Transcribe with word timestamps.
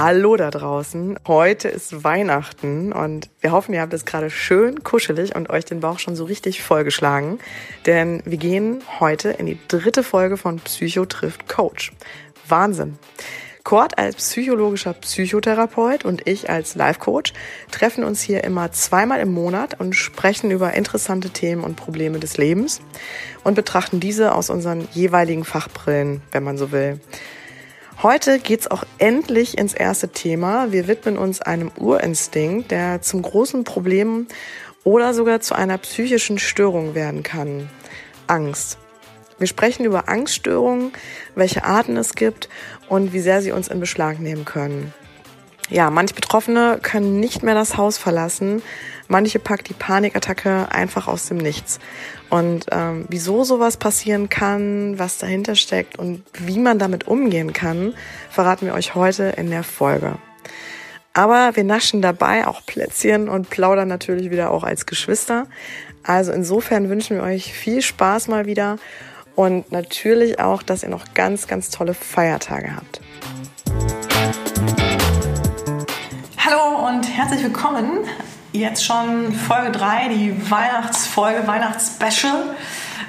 Hallo 0.00 0.36
da 0.36 0.52
draußen. 0.52 1.18
Heute 1.26 1.66
ist 1.66 2.04
Weihnachten 2.04 2.92
und 2.92 3.30
wir 3.40 3.50
hoffen, 3.50 3.74
ihr 3.74 3.80
habt 3.80 3.92
es 3.92 4.04
gerade 4.04 4.30
schön 4.30 4.84
kuschelig 4.84 5.34
und 5.34 5.50
euch 5.50 5.64
den 5.64 5.80
Bauch 5.80 5.98
schon 5.98 6.14
so 6.14 6.24
richtig 6.24 6.62
vollgeschlagen. 6.62 7.40
Denn 7.84 8.22
wir 8.24 8.38
gehen 8.38 8.80
heute 9.00 9.30
in 9.30 9.46
die 9.46 9.58
dritte 9.66 10.04
Folge 10.04 10.36
von 10.36 10.60
Psycho 10.60 11.04
trifft 11.04 11.48
Coach. 11.48 11.90
Wahnsinn. 12.46 12.96
Kurt 13.64 13.98
als 13.98 14.14
psychologischer 14.14 14.92
Psychotherapeut 14.92 16.04
und 16.04 16.28
ich 16.28 16.48
als 16.48 16.76
Life 16.76 17.00
Coach 17.00 17.32
treffen 17.72 18.04
uns 18.04 18.22
hier 18.22 18.44
immer 18.44 18.70
zweimal 18.70 19.18
im 19.18 19.34
Monat 19.34 19.80
und 19.80 19.96
sprechen 19.96 20.52
über 20.52 20.74
interessante 20.74 21.30
Themen 21.30 21.64
und 21.64 21.74
Probleme 21.74 22.20
des 22.20 22.36
Lebens 22.36 22.80
und 23.42 23.54
betrachten 23.54 23.98
diese 23.98 24.36
aus 24.36 24.48
unseren 24.48 24.86
jeweiligen 24.92 25.42
Fachbrillen, 25.44 26.22
wenn 26.30 26.44
man 26.44 26.56
so 26.56 26.70
will. 26.70 27.00
Heute 28.00 28.38
geht's 28.38 28.70
auch 28.70 28.84
endlich 28.98 29.58
ins 29.58 29.74
erste 29.74 30.10
Thema. 30.10 30.70
Wir 30.70 30.86
widmen 30.86 31.18
uns 31.18 31.42
einem 31.42 31.72
Urinstinkt, 31.76 32.70
der 32.70 33.02
zum 33.02 33.22
großen 33.22 33.64
Problem 33.64 34.28
oder 34.84 35.14
sogar 35.14 35.40
zu 35.40 35.56
einer 35.56 35.78
psychischen 35.78 36.38
Störung 36.38 36.94
werden 36.94 37.24
kann. 37.24 37.68
Angst. 38.28 38.78
Wir 39.38 39.48
sprechen 39.48 39.84
über 39.84 40.08
Angststörungen, 40.08 40.92
welche 41.34 41.64
Arten 41.64 41.96
es 41.96 42.14
gibt 42.14 42.48
und 42.88 43.12
wie 43.12 43.18
sehr 43.18 43.42
sie 43.42 43.50
uns 43.50 43.66
in 43.66 43.80
Beschlag 43.80 44.20
nehmen 44.20 44.44
können. 44.44 44.94
Ja, 45.68 45.90
manche 45.90 46.14
Betroffene 46.14 46.78
können 46.80 47.18
nicht 47.18 47.42
mehr 47.42 47.54
das 47.54 47.76
Haus 47.76 47.98
verlassen. 47.98 48.62
Manche 49.10 49.38
packt 49.38 49.70
die 49.70 49.74
Panikattacke 49.74 50.70
einfach 50.70 51.08
aus 51.08 51.26
dem 51.28 51.38
Nichts. 51.38 51.80
Und 52.28 52.66
ähm, 52.70 53.06
wieso 53.08 53.42
sowas 53.42 53.78
passieren 53.78 54.28
kann, 54.28 54.98
was 54.98 55.16
dahinter 55.16 55.54
steckt 55.54 55.98
und 55.98 56.22
wie 56.34 56.58
man 56.58 56.78
damit 56.78 57.08
umgehen 57.08 57.54
kann, 57.54 57.94
verraten 58.28 58.66
wir 58.66 58.74
euch 58.74 58.94
heute 58.94 59.24
in 59.38 59.48
der 59.48 59.64
Folge. 59.64 60.18
Aber 61.14 61.56
wir 61.56 61.64
naschen 61.64 62.02
dabei 62.02 62.46
auch 62.46 62.64
Plätzchen 62.66 63.30
und 63.30 63.48
plaudern 63.48 63.88
natürlich 63.88 64.30
wieder 64.30 64.50
auch 64.50 64.62
als 64.62 64.84
Geschwister. 64.84 65.46
Also 66.02 66.30
insofern 66.32 66.90
wünschen 66.90 67.16
wir 67.16 67.22
euch 67.22 67.54
viel 67.54 67.80
Spaß 67.80 68.28
mal 68.28 68.44
wieder 68.44 68.78
und 69.34 69.72
natürlich 69.72 70.38
auch, 70.38 70.62
dass 70.62 70.82
ihr 70.82 70.90
noch 70.90 71.14
ganz, 71.14 71.46
ganz 71.46 71.70
tolle 71.70 71.94
Feiertage 71.94 72.76
habt. 72.76 73.00
Hallo 76.36 76.86
und 76.86 77.04
herzlich 77.04 77.42
willkommen. 77.42 78.00
Jetzt 78.52 78.84
schon 78.84 79.32
Folge 79.32 79.72
3, 79.72 80.08
die 80.08 80.50
Weihnachtsfolge, 80.50 81.46
Weihnachtsspecial. 81.46 82.56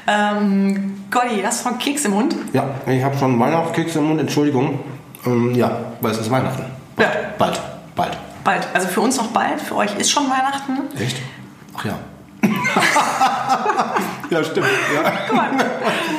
Ähm, 0.07 1.03
Gotti, 1.09 1.41
hast 1.43 1.63
du 1.65 1.69
von 1.69 1.79
Keks 1.79 2.05
im 2.05 2.11
Mund? 2.11 2.35
Ja, 2.53 2.65
ich 2.87 3.03
habe 3.03 3.17
schon 3.17 3.39
Weihnachtskeks 3.39 3.95
im 3.95 4.05
Mund, 4.05 4.19
Entschuldigung. 4.19 4.79
Ähm, 5.25 5.55
ja, 5.55 5.71
weil 6.01 6.11
es 6.11 6.17
ist 6.19 6.29
Weihnachten. 6.31 6.65
Ja. 6.97 7.09
Bald, 7.37 7.59
bald. 7.95 8.17
Bald. 8.43 8.67
Also 8.73 8.87
für 8.87 9.01
uns 9.01 9.17
noch 9.17 9.27
bald, 9.27 9.61
für 9.61 9.75
euch 9.77 9.95
ist 9.97 10.11
schon 10.11 10.23
Weihnachten. 10.29 10.77
Echt? 10.99 11.17
Ach 11.77 11.85
ja. 11.85 11.99
ja, 14.29 14.43
stimmt. 14.43 14.67
Ja. 14.95 15.11
Guck 15.27 15.35
mal, 15.35 15.49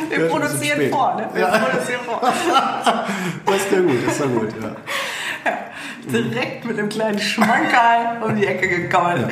wir 0.08 0.18
Ja, 0.18 0.28
produzieren 0.30 0.90
vor, 0.90 1.14
ne? 1.16 1.28
Wir 1.32 1.40
Ja. 1.42 1.58
produzieren 1.58 2.00
vor. 2.06 2.20
Das 3.46 3.56
ist 3.56 3.72
ja 3.72 3.80
gut, 3.80 4.06
das 4.06 4.12
ist 4.14 4.20
ja 4.20 4.27
gut. 4.27 4.48
Ja. 4.62 4.68
direkt 6.12 6.64
mit 6.64 6.78
einem 6.78 6.88
kleinen 6.88 7.19
Schmankerl 7.19 8.22
um 8.22 8.36
die 8.36 8.46
Ecke 8.46 8.69
gekommen. 8.69 9.30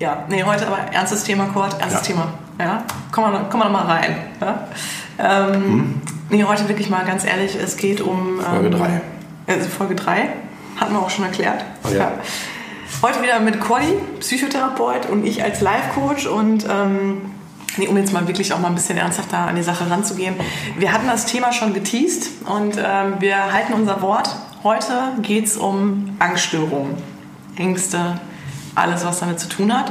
Ja. 0.00 0.24
nee, 0.28 0.44
heute 0.44 0.66
aber 0.66 0.78
ernstes 0.92 1.24
Thema, 1.24 1.46
Kurt, 1.46 1.80
ernstes 1.80 2.06
Ja. 2.08 2.14
Thema. 2.14 2.32
Ja, 2.58 2.84
komm 3.12 3.32
mal, 3.32 3.46
komm 3.50 3.60
mal 3.60 3.66
noch 3.66 3.72
mal 3.72 3.86
rein. 3.86 4.16
Ja? 4.40 4.68
Ähm, 5.18 6.00
Nee, 6.30 6.44
heute 6.44 6.68
wirklich 6.68 6.90
mal 6.90 7.06
ganz 7.06 7.24
ehrlich, 7.24 7.56
es 7.56 7.76
geht 7.78 8.02
um... 8.02 8.38
Hm? 8.38 8.44
Folge 8.44 8.66
ähm, 8.66 8.72
drei. 8.72 9.00
Also 9.46 9.68
Folge 9.70 9.94
3, 9.94 10.28
hatten 10.76 10.92
wir 10.92 11.00
auch 11.00 11.08
schon 11.08 11.24
erklärt. 11.24 11.64
Oh 11.84 11.94
ja. 11.94 12.12
Heute 13.00 13.22
wieder 13.22 13.40
mit 13.40 13.60
Cordy, 13.60 13.94
Psychotherapeut 14.20 15.06
und 15.08 15.24
ich 15.24 15.42
als 15.42 15.60
Life-Coach 15.60 16.26
und... 16.26 16.66
Ähm, 16.68 17.32
Nee, 17.76 17.86
um 17.86 17.96
jetzt 17.96 18.12
mal 18.12 18.26
wirklich 18.26 18.52
auch 18.52 18.58
mal 18.58 18.68
ein 18.68 18.74
bisschen 18.74 18.98
ernsthafter 18.98 19.38
an 19.38 19.54
die 19.54 19.62
Sache 19.62 19.88
ranzugehen. 19.88 20.34
Wir 20.78 20.92
hatten 20.92 21.06
das 21.06 21.26
Thema 21.26 21.52
schon 21.52 21.74
geteased 21.74 22.28
und 22.46 22.76
ähm, 22.76 23.16
wir 23.20 23.52
halten 23.52 23.72
unser 23.74 24.02
Wort. 24.02 24.34
Heute 24.68 25.14
geht 25.22 25.46
es 25.46 25.56
um 25.56 26.14
Angststörungen, 26.18 26.94
Ängste, 27.56 28.20
alles, 28.74 29.02
was 29.02 29.20
damit 29.20 29.40
zu 29.40 29.48
tun 29.48 29.72
hat. 29.72 29.90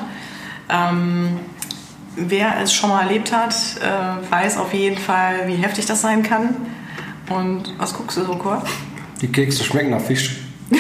Ähm, 0.70 1.40
wer 2.16 2.62
es 2.62 2.72
schon 2.72 2.92
mal 2.92 3.02
erlebt 3.02 3.34
hat, 3.34 3.56
äh, 3.82 4.32
weiß 4.32 4.58
auf 4.58 4.76
jeden 4.76 5.00
Fall, 5.00 5.48
wie 5.48 5.56
heftig 5.56 5.88
das 5.88 6.02
sein 6.02 6.22
kann. 6.22 6.56
Und 7.28 7.74
was 7.80 7.96
guckst 7.96 8.18
du 8.18 8.26
so, 8.26 8.36
Kurt? 8.36 8.68
Die 9.20 9.32
Kekse 9.32 9.64
schmecken 9.64 9.90
nach 9.90 10.02
Fisch. 10.02 10.42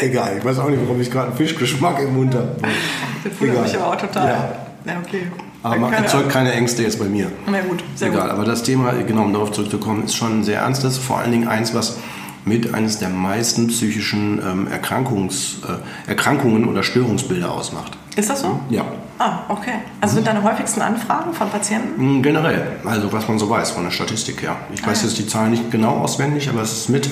Egal, 0.00 0.38
ich 0.38 0.44
weiß 0.44 0.58
auch 0.58 0.68
nicht, 0.68 0.82
warum 0.82 1.00
ich 1.00 1.12
gerade 1.12 1.28
einen 1.28 1.36
Fischgeschmack 1.36 2.00
im 2.00 2.16
Mund 2.16 2.34
habe. 2.34 2.56
Das 3.22 3.38
wundert 3.38 3.54
Egal. 3.54 3.68
mich 3.68 3.76
aber 3.76 3.86
auch 3.86 3.96
total. 3.96 4.26
Ja. 4.26 4.92
Ja, 4.92 4.98
okay. 4.98 5.30
Aber 5.62 5.76
man 5.76 5.90
Keine 5.90 6.06
erzeugt 6.06 6.30
keine 6.30 6.52
Ängste 6.52 6.82
jetzt 6.82 6.98
bei 6.98 7.04
mir. 7.06 7.30
Na 7.46 7.60
gut, 7.60 7.84
sehr 7.94 8.08
Egal, 8.08 8.22
gut. 8.22 8.30
aber 8.30 8.44
das 8.44 8.62
Thema, 8.62 8.92
genau 8.92 9.22
um 9.24 9.32
darauf 9.32 9.52
zurückzukommen, 9.52 10.04
ist 10.04 10.14
schon 10.16 10.42
sehr 10.42 10.60
ernstes. 10.60 10.96
Vor 10.98 11.18
allen 11.18 11.32
Dingen 11.32 11.48
eins, 11.48 11.74
was 11.74 11.98
mit 12.46 12.72
eines 12.72 12.98
der 12.98 13.10
meisten 13.10 13.66
psychischen 13.68 14.40
ähm, 14.42 14.66
Erkrankungs, 14.68 15.58
äh, 16.06 16.08
Erkrankungen 16.10 16.66
oder 16.66 16.82
Störungsbilder 16.82 17.52
ausmacht. 17.52 17.98
Ist 18.16 18.30
das 18.30 18.40
so? 18.40 18.58
Ja. 18.70 18.84
Ah, 19.18 19.40
okay. 19.48 19.74
Also 20.00 20.14
sind 20.14 20.26
deine 20.26 20.42
häufigsten 20.42 20.80
Anfragen 20.80 21.34
von 21.34 21.50
Patienten? 21.50 22.20
Mm, 22.20 22.22
Generell, 22.22 22.78
also 22.86 23.12
was 23.12 23.28
man 23.28 23.38
so 23.38 23.50
weiß 23.50 23.72
von 23.72 23.84
der 23.84 23.90
Statistik 23.90 24.40
her. 24.40 24.56
Ich 24.74 24.80
weiß 24.86 24.98
Ah, 25.00 25.02
ja. 25.02 25.08
jetzt 25.08 25.18
die 25.18 25.26
Zahlen 25.26 25.50
nicht 25.50 25.70
genau 25.70 25.98
auswendig, 25.98 26.48
aber 26.48 26.62
es 26.62 26.72
ist 26.72 26.88
mit, 26.88 27.10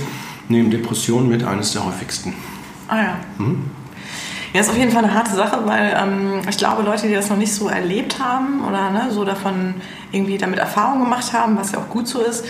neben 0.48 0.70
Depressionen, 0.70 1.28
mit 1.28 1.44
eines 1.44 1.72
der 1.72 1.84
häufigsten. 1.84 2.32
Ah 2.88 2.96
ja. 2.96 3.16
Mhm. 3.36 3.64
Ja, 4.58 4.64
ist 4.64 4.70
auf 4.70 4.76
jeden 4.76 4.90
Fall 4.90 5.04
eine 5.04 5.14
harte 5.14 5.36
Sache, 5.36 5.60
weil 5.66 5.96
ähm, 5.96 6.40
ich 6.50 6.58
glaube, 6.58 6.82
Leute, 6.82 7.06
die 7.06 7.14
das 7.14 7.30
noch 7.30 7.36
nicht 7.36 7.54
so 7.54 7.68
erlebt 7.68 8.18
haben 8.18 8.66
oder 8.66 8.90
ne, 8.90 9.06
so 9.08 9.24
davon 9.24 9.74
irgendwie 10.10 10.36
damit 10.36 10.58
Erfahrung 10.58 10.98
gemacht 10.98 11.32
haben, 11.32 11.56
was 11.56 11.70
ja 11.70 11.78
auch 11.78 11.88
gut 11.88 12.08
so 12.08 12.20
ist, 12.20 12.44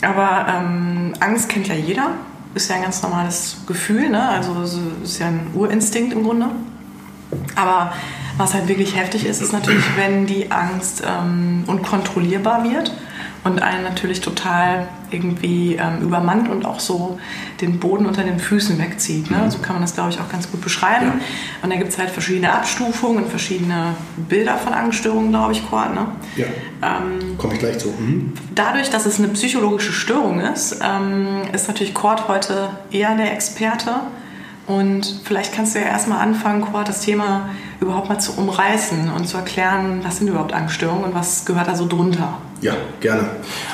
aber 0.00 0.46
ähm, 0.48 1.14
Angst 1.20 1.48
kennt 1.48 1.68
ja 1.68 1.76
jeder, 1.76 2.08
ist 2.56 2.68
ja 2.68 2.74
ein 2.74 2.82
ganz 2.82 3.00
normales 3.04 3.58
Gefühl, 3.68 4.10
ne? 4.10 4.28
also 4.28 4.60
ist 5.04 5.20
ja 5.20 5.28
ein 5.28 5.52
Urinstinkt 5.54 6.12
im 6.12 6.24
Grunde. 6.24 6.48
Aber 7.54 7.92
was 8.38 8.54
halt 8.54 8.66
wirklich 8.66 8.96
heftig 8.96 9.24
ist, 9.24 9.40
ist 9.40 9.52
natürlich, 9.52 9.84
wenn 9.96 10.26
die 10.26 10.50
Angst 10.50 11.04
ähm, 11.06 11.62
unkontrollierbar 11.68 12.64
wird 12.64 12.92
und 13.44 13.60
einen 13.60 13.82
natürlich 13.82 14.20
total 14.20 14.88
irgendwie 15.10 15.74
ähm, 15.74 16.00
übermannt 16.02 16.48
und 16.48 16.64
auch 16.64 16.78
so 16.78 17.18
den 17.60 17.80
Boden 17.80 18.06
unter 18.06 18.22
den 18.22 18.38
Füßen 18.38 18.78
wegzieht. 18.78 19.30
Ne? 19.30 19.50
So 19.50 19.58
kann 19.58 19.74
man 19.74 19.82
das, 19.82 19.94
glaube 19.94 20.10
ich, 20.10 20.20
auch 20.20 20.28
ganz 20.28 20.50
gut 20.50 20.60
beschreiben. 20.60 21.06
Ja. 21.06 21.12
Und 21.62 21.70
da 21.70 21.76
gibt 21.76 21.90
es 21.90 21.98
halt 21.98 22.10
verschiedene 22.10 22.52
Abstufungen 22.52 23.24
und 23.24 23.30
verschiedene 23.30 23.96
Bilder 24.16 24.56
von 24.56 24.72
Angststörungen, 24.72 25.30
glaube 25.30 25.52
ich, 25.52 25.68
Cord. 25.68 25.94
Ne? 25.94 26.06
Ja. 26.36 26.46
Ähm, 26.82 27.36
Komme 27.36 27.54
ich 27.54 27.58
gleich 27.58 27.78
zu. 27.78 27.88
Mhm. 27.88 28.32
Dadurch, 28.54 28.90
dass 28.90 29.06
es 29.06 29.18
eine 29.18 29.28
psychologische 29.28 29.92
Störung 29.92 30.40
ist, 30.40 30.80
ähm, 30.82 31.42
ist 31.52 31.66
natürlich 31.66 31.94
Cord 31.94 32.28
heute 32.28 32.70
eher 32.90 33.16
der 33.16 33.32
Experte. 33.32 33.90
Und 34.66 35.20
vielleicht 35.24 35.54
kannst 35.54 35.74
du 35.74 35.80
ja 35.80 35.86
erstmal 35.86 36.20
anfangen, 36.20 36.62
Cord, 36.62 36.88
das 36.88 37.00
Thema 37.00 37.50
überhaupt 37.80 38.08
mal 38.08 38.18
zu 38.18 38.32
umreißen 38.32 39.10
und 39.10 39.26
zu 39.26 39.36
erklären, 39.36 40.00
was 40.04 40.18
sind 40.18 40.28
überhaupt 40.28 40.52
Angststörungen 40.52 41.04
und 41.04 41.14
was 41.14 41.44
gehört 41.44 41.66
da 41.66 41.74
so 41.74 41.86
drunter. 41.88 42.38
Ja, 42.60 42.74
gerne. 43.00 43.28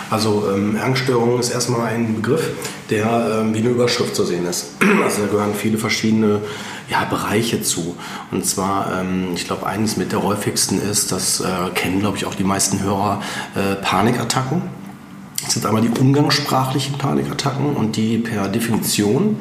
Also 0.08 0.50
ähm, 0.50 0.78
Angststörung 0.82 1.38
ist 1.38 1.50
erstmal 1.50 1.88
ein 1.88 2.14
Begriff, 2.16 2.50
der 2.88 3.40
ähm, 3.40 3.54
wie 3.54 3.58
eine 3.58 3.68
Überschrift 3.68 4.16
zu 4.16 4.24
sehen 4.24 4.46
ist. 4.46 4.72
Also 5.04 5.22
da 5.22 5.28
gehören 5.28 5.54
viele 5.54 5.76
verschiedene 5.76 6.40
ja, 6.88 7.04
Bereiche 7.04 7.62
zu. 7.62 7.96
Und 8.30 8.46
zwar, 8.46 9.00
ähm, 9.00 9.32
ich 9.34 9.44
glaube, 9.44 9.66
eines 9.66 9.98
mit 9.98 10.12
der 10.12 10.22
häufigsten 10.22 10.80
ist, 10.80 11.12
das 11.12 11.40
äh, 11.40 11.44
kennen, 11.74 12.00
glaube 12.00 12.16
ich, 12.16 12.24
auch 12.24 12.34
die 12.34 12.44
meisten 12.44 12.82
Hörer, 12.82 13.20
äh, 13.54 13.74
Panikattacken. 13.76 14.62
Das 15.44 15.52
sind 15.52 15.66
einmal 15.66 15.82
die 15.82 15.90
umgangssprachlichen 15.90 16.96
Panikattacken 16.98 17.76
und 17.76 17.96
die 17.96 18.18
per 18.18 18.48
Definition. 18.48 19.40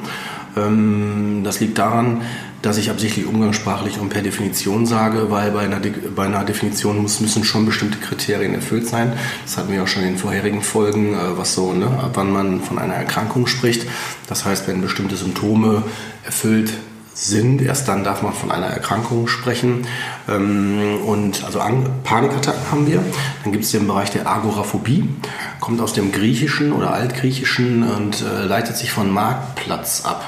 Ähm, 0.58 1.42
das 1.44 1.60
liegt 1.60 1.78
daran, 1.78 2.22
dass 2.62 2.78
ich 2.78 2.90
absichtlich 2.90 3.26
umgangssprachlich 3.26 4.00
und 4.00 4.10
per 4.10 4.22
Definition 4.22 4.86
sage, 4.86 5.30
weil 5.30 5.52
bei 5.52 5.62
einer, 5.62 5.80
De 5.80 5.92
bei 6.16 6.26
einer 6.26 6.44
Definition 6.44 7.02
muss, 7.02 7.20
müssen 7.22 7.44
schon 7.44 7.66
bestimmte 7.66 8.00
Kriterien 8.00 8.54
erfüllt 8.54 8.88
sein. 8.88 9.14
Das 9.46 9.58
hatten 9.58 9.72
wir 9.72 9.84
auch 9.84 9.88
schon 9.88 10.04
in 10.04 10.10
den 10.10 10.18
vorherigen 10.18 10.62
Folgen, 10.62 11.14
äh, 11.14 11.38
was 11.38 11.54
so, 11.54 11.74
ne, 11.74 11.86
ab 11.86 12.12
wann 12.16 12.32
man 12.32 12.62
von 12.62 12.80
einer 12.80 12.96
Erkrankung 12.96 13.48
spricht. 13.48 13.88
Das 14.28 14.46
heißt, 14.46 14.68
wenn 14.68 14.82
bestimmte 14.82 15.16
Symptome 15.16 15.84
erfüllt 16.24 16.74
sind, 17.14 17.64
erst 17.64 17.88
dann 17.88 18.04
darf 18.04 18.22
man 18.22 18.34
von 18.34 18.52
einer 18.52 18.68
Erkrankung 18.68 19.28
sprechen. 19.28 19.88
Ähm, 20.30 21.00
und 21.06 21.44
also 21.44 21.60
Panikattacken 22.04 22.72
haben 22.72 22.88
wir. 22.88 23.04
Dann 23.44 23.52
gibt 23.52 23.66
es 23.66 23.72
den 23.72 23.88
Bereich 23.88 24.12
der 24.12 24.28
Agoraphobie, 24.28 25.10
kommt 25.60 25.82
aus 25.82 25.94
dem 25.94 26.12
Griechischen 26.12 26.72
oder 26.72 26.94
Altgriechischen 26.94 27.84
und 27.84 28.22
äh, 28.22 28.46
leitet 28.46 28.78
sich 28.78 28.92
von 28.92 29.12
Marktplatz 29.12 30.06
ab. 30.06 30.26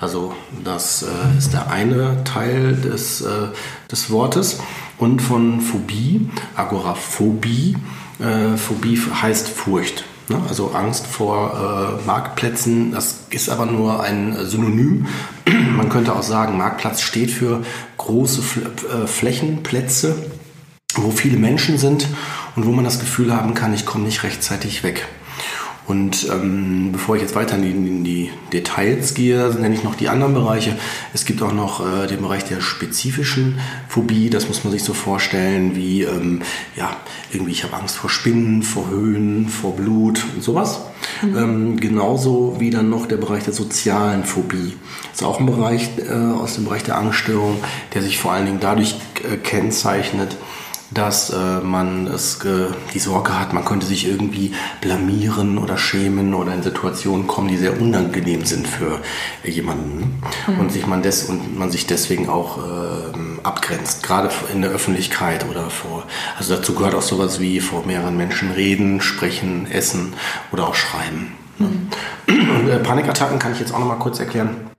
Also 0.00 0.34
das 0.64 1.02
äh, 1.02 1.38
ist 1.38 1.52
der 1.52 1.70
eine 1.70 2.22
Teil 2.24 2.74
des, 2.74 3.22
äh, 3.22 3.48
des 3.90 4.10
Wortes. 4.10 4.60
Und 4.98 5.20
von 5.20 5.60
Phobie, 5.60 6.28
Agoraphobie, 6.54 7.76
äh, 8.18 8.56
Phobie 8.56 8.98
heißt 8.98 9.48
Furcht. 9.48 10.04
Ne? 10.28 10.40
Also 10.48 10.72
Angst 10.72 11.06
vor 11.06 11.98
äh, 12.02 12.06
Marktplätzen, 12.06 12.92
das 12.92 13.26
ist 13.30 13.48
aber 13.48 13.66
nur 13.66 14.02
ein 14.02 14.36
Synonym. 14.46 15.06
Man 15.76 15.88
könnte 15.88 16.14
auch 16.14 16.22
sagen, 16.22 16.56
Marktplatz 16.56 17.00
steht 17.00 17.30
für 17.30 17.62
große 17.96 18.40
äh, 18.40 19.06
Flächenplätze, 19.06 20.16
wo 20.96 21.10
viele 21.10 21.38
Menschen 21.38 21.78
sind 21.78 22.08
und 22.54 22.66
wo 22.66 22.72
man 22.72 22.84
das 22.84 23.00
Gefühl 23.00 23.34
haben 23.34 23.52
kann, 23.52 23.74
ich 23.74 23.84
komme 23.84 24.04
nicht 24.04 24.22
rechtzeitig 24.22 24.82
weg. 24.82 25.06
Und 25.86 26.28
ähm, 26.30 26.90
bevor 26.90 27.14
ich 27.14 27.22
jetzt 27.22 27.36
weiter 27.36 27.56
in 27.56 27.62
die, 27.62 27.70
in 27.70 28.04
die, 28.04 28.30
Details 28.52 29.14
gehe, 29.14 29.50
nenne 29.54 29.74
ich 29.74 29.84
noch 29.84 29.94
die 29.94 30.08
anderen 30.08 30.34
Bereiche. 30.34 30.76
Es 31.12 31.24
gibt 31.24 31.42
auch 31.42 31.52
noch 31.52 31.84
äh, 31.84 32.06
den 32.06 32.22
Bereich 32.22 32.44
der 32.44 32.60
spezifischen 32.60 33.58
Phobie. 33.88 34.30
Das 34.30 34.48
muss 34.48 34.64
man 34.64 34.72
sich 34.72 34.82
so 34.82 34.94
vorstellen 34.94 35.76
wie, 35.76 36.02
ähm, 36.02 36.42
ja, 36.76 36.96
irgendwie 37.32 37.52
ich 37.52 37.64
habe 37.64 37.74
Angst 37.74 37.96
vor 37.96 38.08
Spinnen, 38.08 38.62
vor 38.62 38.88
Höhen, 38.88 39.48
vor 39.48 39.76
Blut 39.76 40.24
und 40.34 40.42
sowas. 40.42 40.80
Mhm. 41.22 41.36
Ähm, 41.36 41.80
genauso 41.80 42.56
wie 42.58 42.70
dann 42.70 42.88
noch 42.88 43.06
der 43.06 43.16
Bereich 43.16 43.44
der 43.44 43.52
sozialen 43.52 44.24
Phobie. 44.24 44.74
Das 45.10 45.20
ist 45.20 45.26
auch 45.26 45.40
ein 45.40 45.46
Bereich 45.46 45.90
äh, 45.98 46.12
aus 46.12 46.54
dem 46.54 46.64
Bereich 46.64 46.84
der 46.84 46.98
Angststörung, 46.98 47.56
der 47.94 48.02
sich 48.02 48.18
vor 48.18 48.32
allen 48.32 48.46
Dingen 48.46 48.60
dadurch 48.60 48.96
äh, 49.30 49.36
kennzeichnet, 49.36 50.36
dass 50.90 51.30
äh, 51.30 51.60
man 51.60 52.06
es 52.06 52.38
die 52.94 52.98
Sorge 52.98 53.38
hat, 53.38 53.52
man 53.52 53.64
könnte 53.64 53.86
sich 53.86 54.06
irgendwie 54.06 54.52
blamieren 54.80 55.58
oder 55.58 55.76
schämen 55.76 56.34
oder 56.34 56.54
in 56.54 56.62
Situationen 56.62 57.26
kommen, 57.26 57.48
die 57.48 57.56
sehr 57.56 57.80
unangenehm 57.80 58.44
sind 58.44 58.68
für 58.68 59.00
jemanden 59.44 60.20
mhm. 60.46 60.60
und 60.60 60.72
sich 60.72 60.86
man 60.86 61.02
des 61.02 61.24
und 61.24 61.58
man 61.58 61.70
sich 61.70 61.86
deswegen 61.86 62.28
auch 62.28 62.58
äh, 62.58 63.42
abgrenzt, 63.42 64.02
gerade 64.02 64.30
in 64.52 64.62
der 64.62 64.70
Öffentlichkeit 64.70 65.48
oder 65.48 65.70
vor. 65.70 66.04
Also 66.38 66.54
dazu 66.54 66.74
gehört 66.74 66.94
auch 66.94 67.02
sowas 67.02 67.40
wie 67.40 67.60
vor 67.60 67.84
mehreren 67.86 68.16
Menschen 68.16 68.52
reden, 68.52 69.00
sprechen, 69.00 69.70
essen 69.70 70.14
oder 70.52 70.68
auch 70.68 70.74
schreiben. 70.74 71.32
Mhm. 71.58 71.88
Und, 72.28 72.68
äh, 72.68 72.78
Panikattacken 72.78 73.38
kann 73.38 73.52
ich 73.52 73.60
jetzt 73.60 73.74
auch 73.74 73.78
noch 73.78 73.86
mal 73.86 73.96
kurz 73.96 74.20
erklären. 74.20 74.75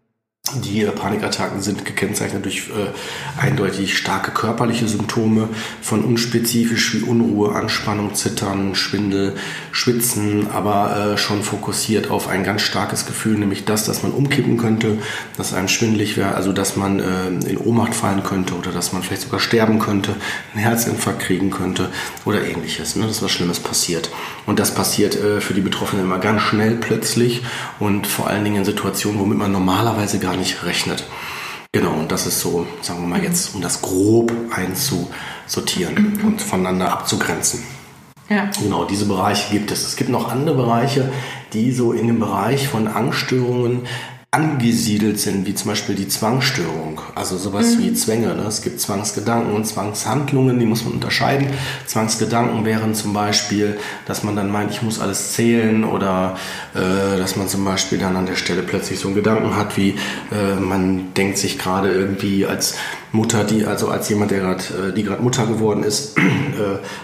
Die 0.55 0.85
Panikattacken 0.85 1.61
sind 1.61 1.83
gekennzeichnet 1.83 2.45
durch 2.45 2.69
äh, 2.69 3.41
eindeutig 3.41 3.97
starke 3.97 4.31
körperliche 4.31 4.87
Symptome 4.87 5.49
von 5.81 6.05
unspezifisch 6.05 6.93
wie 6.93 7.01
Unruhe, 7.01 7.53
Anspannung, 7.53 8.15
Zittern, 8.15 8.73
Schwindel, 8.73 9.35
Schwitzen, 9.73 10.47
aber 10.49 11.13
äh, 11.13 11.17
schon 11.17 11.43
fokussiert 11.43 12.09
auf 12.09 12.29
ein 12.29 12.45
ganz 12.45 12.61
starkes 12.61 13.05
Gefühl, 13.05 13.37
nämlich 13.37 13.65
das, 13.65 13.83
dass 13.83 14.03
man 14.03 14.13
umkippen 14.13 14.57
könnte, 14.57 14.97
dass 15.35 15.53
einem 15.53 15.67
schwindelig 15.67 16.15
wäre, 16.15 16.35
also 16.35 16.53
dass 16.53 16.77
man 16.77 17.01
äh, 17.01 17.27
in 17.27 17.57
Ohnmacht 17.57 17.93
fallen 17.93 18.23
könnte 18.23 18.55
oder 18.55 18.71
dass 18.71 18.93
man 18.93 19.03
vielleicht 19.03 19.23
sogar 19.23 19.41
sterben 19.41 19.79
könnte, 19.79 20.15
einen 20.53 20.63
Herzinfarkt 20.63 21.19
kriegen 21.19 21.51
könnte 21.51 21.89
oder 22.23 22.45
ähnliches, 22.45 22.95
ne, 22.95 23.05
dass 23.05 23.21
was 23.21 23.31
Schlimmes 23.31 23.59
passiert. 23.59 24.09
Und 24.45 24.59
das 24.59 24.73
passiert 24.73 25.15
äh, 25.17 25.41
für 25.41 25.53
die 25.53 25.61
Betroffenen 25.61 26.05
immer 26.05 26.19
ganz 26.19 26.41
schnell 26.41 26.75
plötzlich 26.75 27.43
und 27.79 28.07
vor 28.07 28.27
allen 28.27 28.45
Dingen 28.45 28.57
in 28.57 28.65
Situationen, 28.65 29.19
womit 29.19 29.37
man 29.37 29.51
normalerweise 29.51 30.19
gar 30.19 30.36
nicht 30.37 30.63
rechnet. 30.63 31.03
Genau, 31.73 31.93
und 31.93 32.11
das 32.11 32.25
ist 32.25 32.39
so, 32.39 32.65
sagen 32.81 33.01
wir 33.01 33.07
mal 33.07 33.23
jetzt, 33.23 33.53
um 33.53 33.61
das 33.61 33.81
grob 33.81 34.31
einzusortieren 34.51 36.21
und 36.23 36.41
voneinander 36.41 36.91
abzugrenzen. 36.91 37.63
Ja. 38.29 38.49
Genau, 38.61 38.85
diese 38.85 39.05
Bereiche 39.05 39.51
gibt 39.51 39.71
es. 39.71 39.85
Es 39.85 39.95
gibt 39.95 40.09
noch 40.09 40.31
andere 40.31 40.55
Bereiche, 40.55 41.11
die 41.53 41.71
so 41.71 41.93
in 41.93 42.07
dem 42.07 42.19
Bereich 42.19 42.67
von 42.67 42.87
Angststörungen 42.87 43.87
angesiedelt 44.37 45.19
sind, 45.19 45.47
wie 45.47 45.55
zum 45.55 45.71
Beispiel 45.71 45.95
die 45.95 46.07
Zwangsstörung, 46.07 47.01
also 47.15 47.37
sowas 47.37 47.75
mhm. 47.75 47.79
wie 47.79 47.93
Zwänge. 47.93 48.35
Ne? 48.35 48.43
Es 48.47 48.61
gibt 48.61 48.79
Zwangsgedanken 48.79 49.51
und 49.53 49.65
Zwangshandlungen, 49.65 50.59
die 50.59 50.67
muss 50.67 50.83
man 50.85 50.93
unterscheiden. 50.93 51.47
Zwangsgedanken 51.87 52.63
wären 52.63 52.93
zum 52.93 53.13
Beispiel, 53.13 53.79
dass 54.05 54.23
man 54.23 54.35
dann 54.35 54.51
meint, 54.51 54.69
ich 54.69 54.83
muss 54.83 54.99
alles 54.99 55.33
zählen 55.33 55.83
oder 55.83 56.37
äh, 56.75 57.17
dass 57.17 57.35
man 57.35 57.47
zum 57.47 57.65
Beispiel 57.65 57.97
dann 57.97 58.15
an 58.15 58.27
der 58.27 58.35
Stelle 58.35 58.61
plötzlich 58.61 58.99
so 58.99 59.07
einen 59.07 59.15
Gedanken 59.15 59.55
hat, 59.55 59.75
wie 59.75 59.95
äh, 60.31 60.59
man 60.59 61.15
denkt 61.15 61.39
sich 61.39 61.57
gerade 61.57 61.91
irgendwie 61.91 62.45
als 62.45 62.75
Mutter, 63.11 63.43
die 63.43 63.65
also 63.65 63.89
als 63.89 64.07
jemand, 64.09 64.29
der 64.29 64.41
gerade, 64.41 64.63
äh, 64.89 64.93
die 64.93 65.01
gerade 65.01 65.23
Mutter 65.23 65.47
geworden 65.47 65.81
ist, 65.81 66.15
äh, 66.17 66.21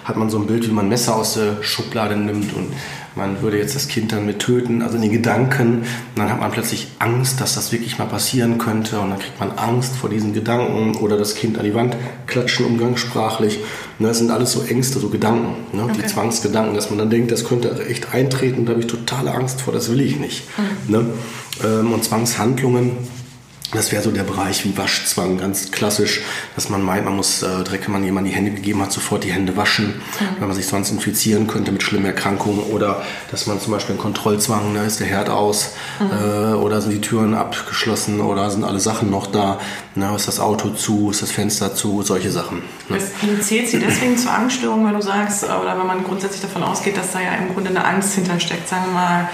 hat 0.05 0.17
man 0.17 0.29
so 0.29 0.37
ein 0.37 0.45
Bild, 0.45 0.67
wie 0.67 0.71
man 0.71 0.87
Messer 0.87 1.15
aus 1.15 1.33
der 1.33 1.63
Schublade 1.63 2.15
nimmt 2.15 2.53
und 2.53 2.73
man 3.15 3.41
würde 3.41 3.57
jetzt 3.57 3.75
das 3.75 3.87
Kind 3.87 4.11
dann 4.11 4.25
mit 4.25 4.39
töten, 4.39 4.81
also 4.81 4.95
in 4.95 5.03
den 5.03 5.11
Gedanken. 5.11 5.79
Und 5.79 5.85
dann 6.15 6.29
hat 6.29 6.39
man 6.39 6.51
plötzlich 6.51 6.87
Angst, 6.99 7.39
dass 7.41 7.55
das 7.55 7.71
wirklich 7.71 7.99
mal 7.99 8.05
passieren 8.05 8.57
könnte. 8.57 8.99
Und 8.99 9.11
dann 9.11 9.19
kriegt 9.19 9.39
man 9.39 9.51
Angst 9.51 9.95
vor 9.95 10.09
diesen 10.09 10.33
Gedanken 10.33 10.95
oder 10.95 11.17
das 11.17 11.35
Kind 11.35 11.57
an 11.57 11.65
die 11.65 11.73
Wand 11.73 11.95
klatschen 12.25 12.65
umgangssprachlich. 12.65 13.59
Ne, 13.99 14.07
das 14.07 14.17
sind 14.17 14.31
alles 14.31 14.51
so 14.51 14.63
Ängste, 14.63 14.99
so 14.99 15.09
Gedanken, 15.09 15.75
ne? 15.75 15.83
Okay. 15.83 15.99
die 16.01 16.07
Zwangsgedanken, 16.07 16.73
dass 16.73 16.89
man 16.89 16.99
dann 16.99 17.09
denkt, 17.09 17.31
das 17.31 17.45
könnte 17.45 17.85
echt 17.87 18.13
eintreten. 18.13 18.65
Da 18.65 18.71
habe 18.71 18.81
ich 18.81 18.87
totale 18.87 19.33
Angst 19.33 19.61
vor, 19.61 19.73
das 19.73 19.91
will 19.91 20.01
ich 20.01 20.19
nicht. 20.19 20.43
Mhm. 20.57 20.91
Ne? 20.91 21.05
Ähm, 21.63 21.93
und 21.93 22.03
Zwangshandlungen 22.03 22.97
das 23.73 23.91
wäre 23.91 24.01
so 24.03 24.11
der 24.11 24.23
Bereich 24.23 24.63
wie 24.65 24.77
Waschzwang, 24.77 25.37
ganz 25.37 25.71
klassisch, 25.71 26.21
dass 26.55 26.69
man 26.69 26.81
meint, 26.81 27.05
man 27.05 27.15
muss 27.15 27.41
äh, 27.41 27.63
direkt, 27.63 27.85
wenn 27.85 27.93
man 27.93 28.03
jemand 28.03 28.27
die 28.27 28.31
Hände 28.31 28.51
gegeben 28.51 28.81
hat, 28.81 28.91
sofort 28.91 29.23
die 29.23 29.31
Hände 29.31 29.57
waschen, 29.57 29.87
mhm. 29.87 30.39
weil 30.39 30.47
man 30.47 30.55
sich 30.55 30.67
sonst 30.67 30.91
infizieren 30.91 31.47
könnte 31.47 31.71
mit 31.71 31.83
schlimmen 31.83 32.05
Erkrankungen. 32.05 32.59
Oder 32.59 33.03
dass 33.31 33.47
man 33.47 33.59
zum 33.59 33.73
Beispiel 33.73 33.93
einen 33.93 34.01
Kontrollzwang, 34.01 34.73
ne, 34.73 34.85
ist 34.85 34.99
der 34.99 35.07
Herd 35.07 35.29
aus 35.29 35.71
mhm. 35.99 36.11
äh, 36.11 36.53
oder 36.53 36.81
sind 36.81 36.91
die 36.91 37.01
Türen 37.01 37.33
abgeschlossen 37.33 38.21
oder 38.21 38.49
sind 38.49 38.63
alle 38.63 38.79
Sachen 38.79 39.09
noch 39.09 39.27
da, 39.27 39.59
ne, 39.95 40.13
ist 40.15 40.27
das 40.27 40.39
Auto 40.39 40.69
zu, 40.69 41.09
ist 41.11 41.21
das 41.21 41.31
Fenster 41.31 41.75
zu, 41.75 42.01
solche 42.03 42.31
Sachen. 42.31 42.61
Ne? 42.89 42.99
Zählt 43.41 43.69
sie 43.69 43.79
deswegen 43.79 44.17
zur 44.17 44.31
Angststörung, 44.31 44.85
wenn 44.85 44.93
du 44.93 45.01
sagst, 45.01 45.43
oder 45.43 45.77
wenn 45.77 45.87
man 45.87 46.03
grundsätzlich 46.03 46.41
davon 46.41 46.63
ausgeht, 46.63 46.97
dass 46.97 47.11
da 47.11 47.19
ja 47.19 47.33
im 47.33 47.53
Grunde 47.53 47.69
eine 47.69 47.83
Angst 47.83 48.13
hintersteckt, 48.15 48.67
sagen 48.67 48.85
wir 48.87 48.93
mal, 48.93 49.29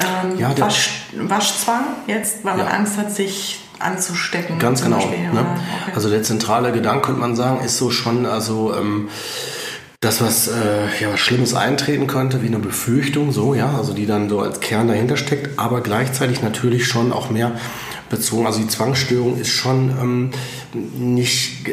ähm, 0.00 0.38
ja, 0.38 0.58
Wasch, 0.58 1.04
Waschzwang 1.14 1.84
jetzt, 2.06 2.44
weil 2.44 2.56
man 2.56 2.66
ja. 2.66 2.72
Angst 2.72 2.96
hat, 2.96 3.12
sich 3.12 3.60
anzustecken. 3.78 4.58
Ganz 4.58 4.82
genau. 4.82 4.96
Beispiel, 4.96 5.30
ne? 5.32 5.40
okay. 5.40 5.92
Also 5.94 6.10
der 6.10 6.22
zentrale 6.22 6.72
Gedanke, 6.72 7.06
könnte 7.06 7.20
man 7.20 7.36
sagen, 7.36 7.64
ist 7.64 7.78
so 7.78 7.90
schon, 7.90 8.26
also 8.26 8.74
ähm, 8.74 9.08
das, 10.00 10.20
was 10.20 10.48
äh, 10.48 10.52
ja 11.00 11.12
was 11.12 11.20
Schlimmes 11.20 11.54
eintreten 11.54 12.06
könnte, 12.06 12.42
wie 12.42 12.46
eine 12.46 12.58
Befürchtung, 12.58 13.32
so, 13.32 13.54
ja, 13.54 13.76
also 13.76 13.92
die 13.92 14.06
dann 14.06 14.28
so 14.28 14.40
als 14.40 14.60
Kern 14.60 14.88
dahinter 14.88 15.16
steckt, 15.16 15.58
aber 15.58 15.80
gleichzeitig 15.80 16.42
natürlich 16.42 16.86
schon 16.86 17.12
auch 17.12 17.30
mehr 17.30 17.52
bezogen. 18.08 18.46
Also 18.46 18.60
die 18.60 18.68
Zwangsstörung 18.68 19.38
ist 19.40 19.50
schon 19.50 19.90
ähm, 20.00 20.30
nicht, 20.72 21.66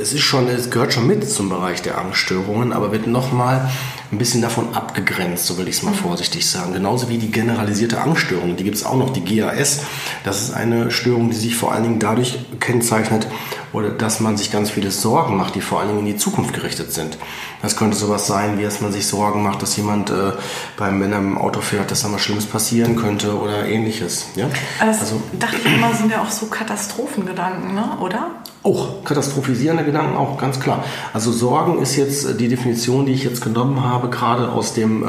es 0.00 0.12
ist 0.12 0.22
schon, 0.22 0.48
es 0.48 0.70
gehört 0.70 0.92
schon 0.92 1.06
mit 1.06 1.28
zum 1.28 1.48
Bereich 1.48 1.82
der 1.82 1.98
Angststörungen, 1.98 2.72
aber 2.72 2.92
wird 2.92 3.06
nochmal 3.06 3.70
ein 4.10 4.18
bisschen 4.18 4.40
davon 4.40 4.74
abgegrenzt, 4.74 5.46
so 5.46 5.58
will 5.58 5.68
ich 5.68 5.76
es 5.76 5.82
mal 5.82 5.90
mhm. 5.90 5.96
vorsichtig 5.96 6.48
sagen. 6.48 6.72
Genauso 6.72 7.08
wie 7.08 7.18
die 7.18 7.30
generalisierte 7.30 8.00
Angststörung, 8.00 8.56
die 8.56 8.64
gibt 8.64 8.76
es 8.76 8.84
auch 8.84 8.96
noch, 8.96 9.10
die 9.10 9.24
GAS. 9.24 9.80
Das 10.24 10.40
ist 10.40 10.52
eine 10.52 10.90
Störung, 10.90 11.30
die 11.30 11.36
sich 11.36 11.56
vor 11.56 11.72
allen 11.72 11.82
Dingen 11.82 11.98
dadurch 11.98 12.38
kennzeichnet, 12.60 13.26
oder 13.72 13.90
dass 13.90 14.20
man 14.20 14.36
sich 14.36 14.50
ganz 14.50 14.70
viele 14.70 14.90
Sorgen 14.90 15.36
macht, 15.36 15.54
die 15.54 15.60
vor 15.60 15.80
allen 15.80 15.88
Dingen 15.88 16.00
in 16.00 16.06
die 16.06 16.16
Zukunft 16.16 16.54
gerichtet 16.54 16.92
sind. 16.92 17.18
Das 17.60 17.76
könnte 17.76 17.96
sowas 17.96 18.26
sein, 18.26 18.58
wie 18.58 18.62
dass 18.62 18.80
man 18.80 18.92
sich 18.92 19.06
Sorgen 19.06 19.42
macht, 19.42 19.62
dass 19.62 19.76
jemand 19.76 20.10
äh, 20.10 20.32
beim, 20.76 21.00
wenn 21.00 21.12
er 21.12 21.18
im 21.18 21.36
Auto 21.36 21.60
fährt, 21.60 21.90
dass 21.90 22.02
da 22.02 22.08
mal 22.08 22.18
Schlimmes 22.18 22.46
passieren 22.46 22.96
könnte 22.96 23.38
oder 23.38 23.66
ähnliches. 23.66 24.28
Ja? 24.36 24.48
Also, 24.80 25.00
also 25.00 25.22
dachte 25.38 25.56
ich 25.56 25.66
immer, 25.66 25.92
sind 25.94 26.10
ja 26.10 26.22
auch 26.22 26.30
so 26.30 26.46
Katastrophengedanken, 26.46 27.74
ne? 27.74 27.98
oder? 28.00 28.30
Auch 28.68 29.02
katastrophisierende 29.02 29.82
Gedanken, 29.82 30.16
auch 30.16 30.36
ganz 30.36 30.60
klar. 30.60 30.84
Also 31.14 31.32
Sorgen 31.32 31.80
ist 31.80 31.96
jetzt 31.96 32.26
äh, 32.26 32.34
die 32.34 32.48
Definition, 32.48 33.06
die 33.06 33.12
ich 33.12 33.24
jetzt 33.24 33.40
genommen 33.40 33.82
habe, 33.82 34.10
gerade 34.10 34.50
aus 34.52 34.74
dem, 34.74 35.02
äh, 35.02 35.06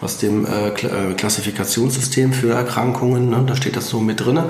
aus 0.00 0.16
dem 0.16 0.46
äh, 0.46 0.68
äh, 0.68 1.12
Klassifikationssystem 1.14 2.32
für 2.32 2.54
Erkrankungen. 2.54 3.28
Ne? 3.28 3.44
Da 3.46 3.56
steht 3.56 3.76
das 3.76 3.88
so 3.90 4.00
mit 4.00 4.24
drin. 4.24 4.40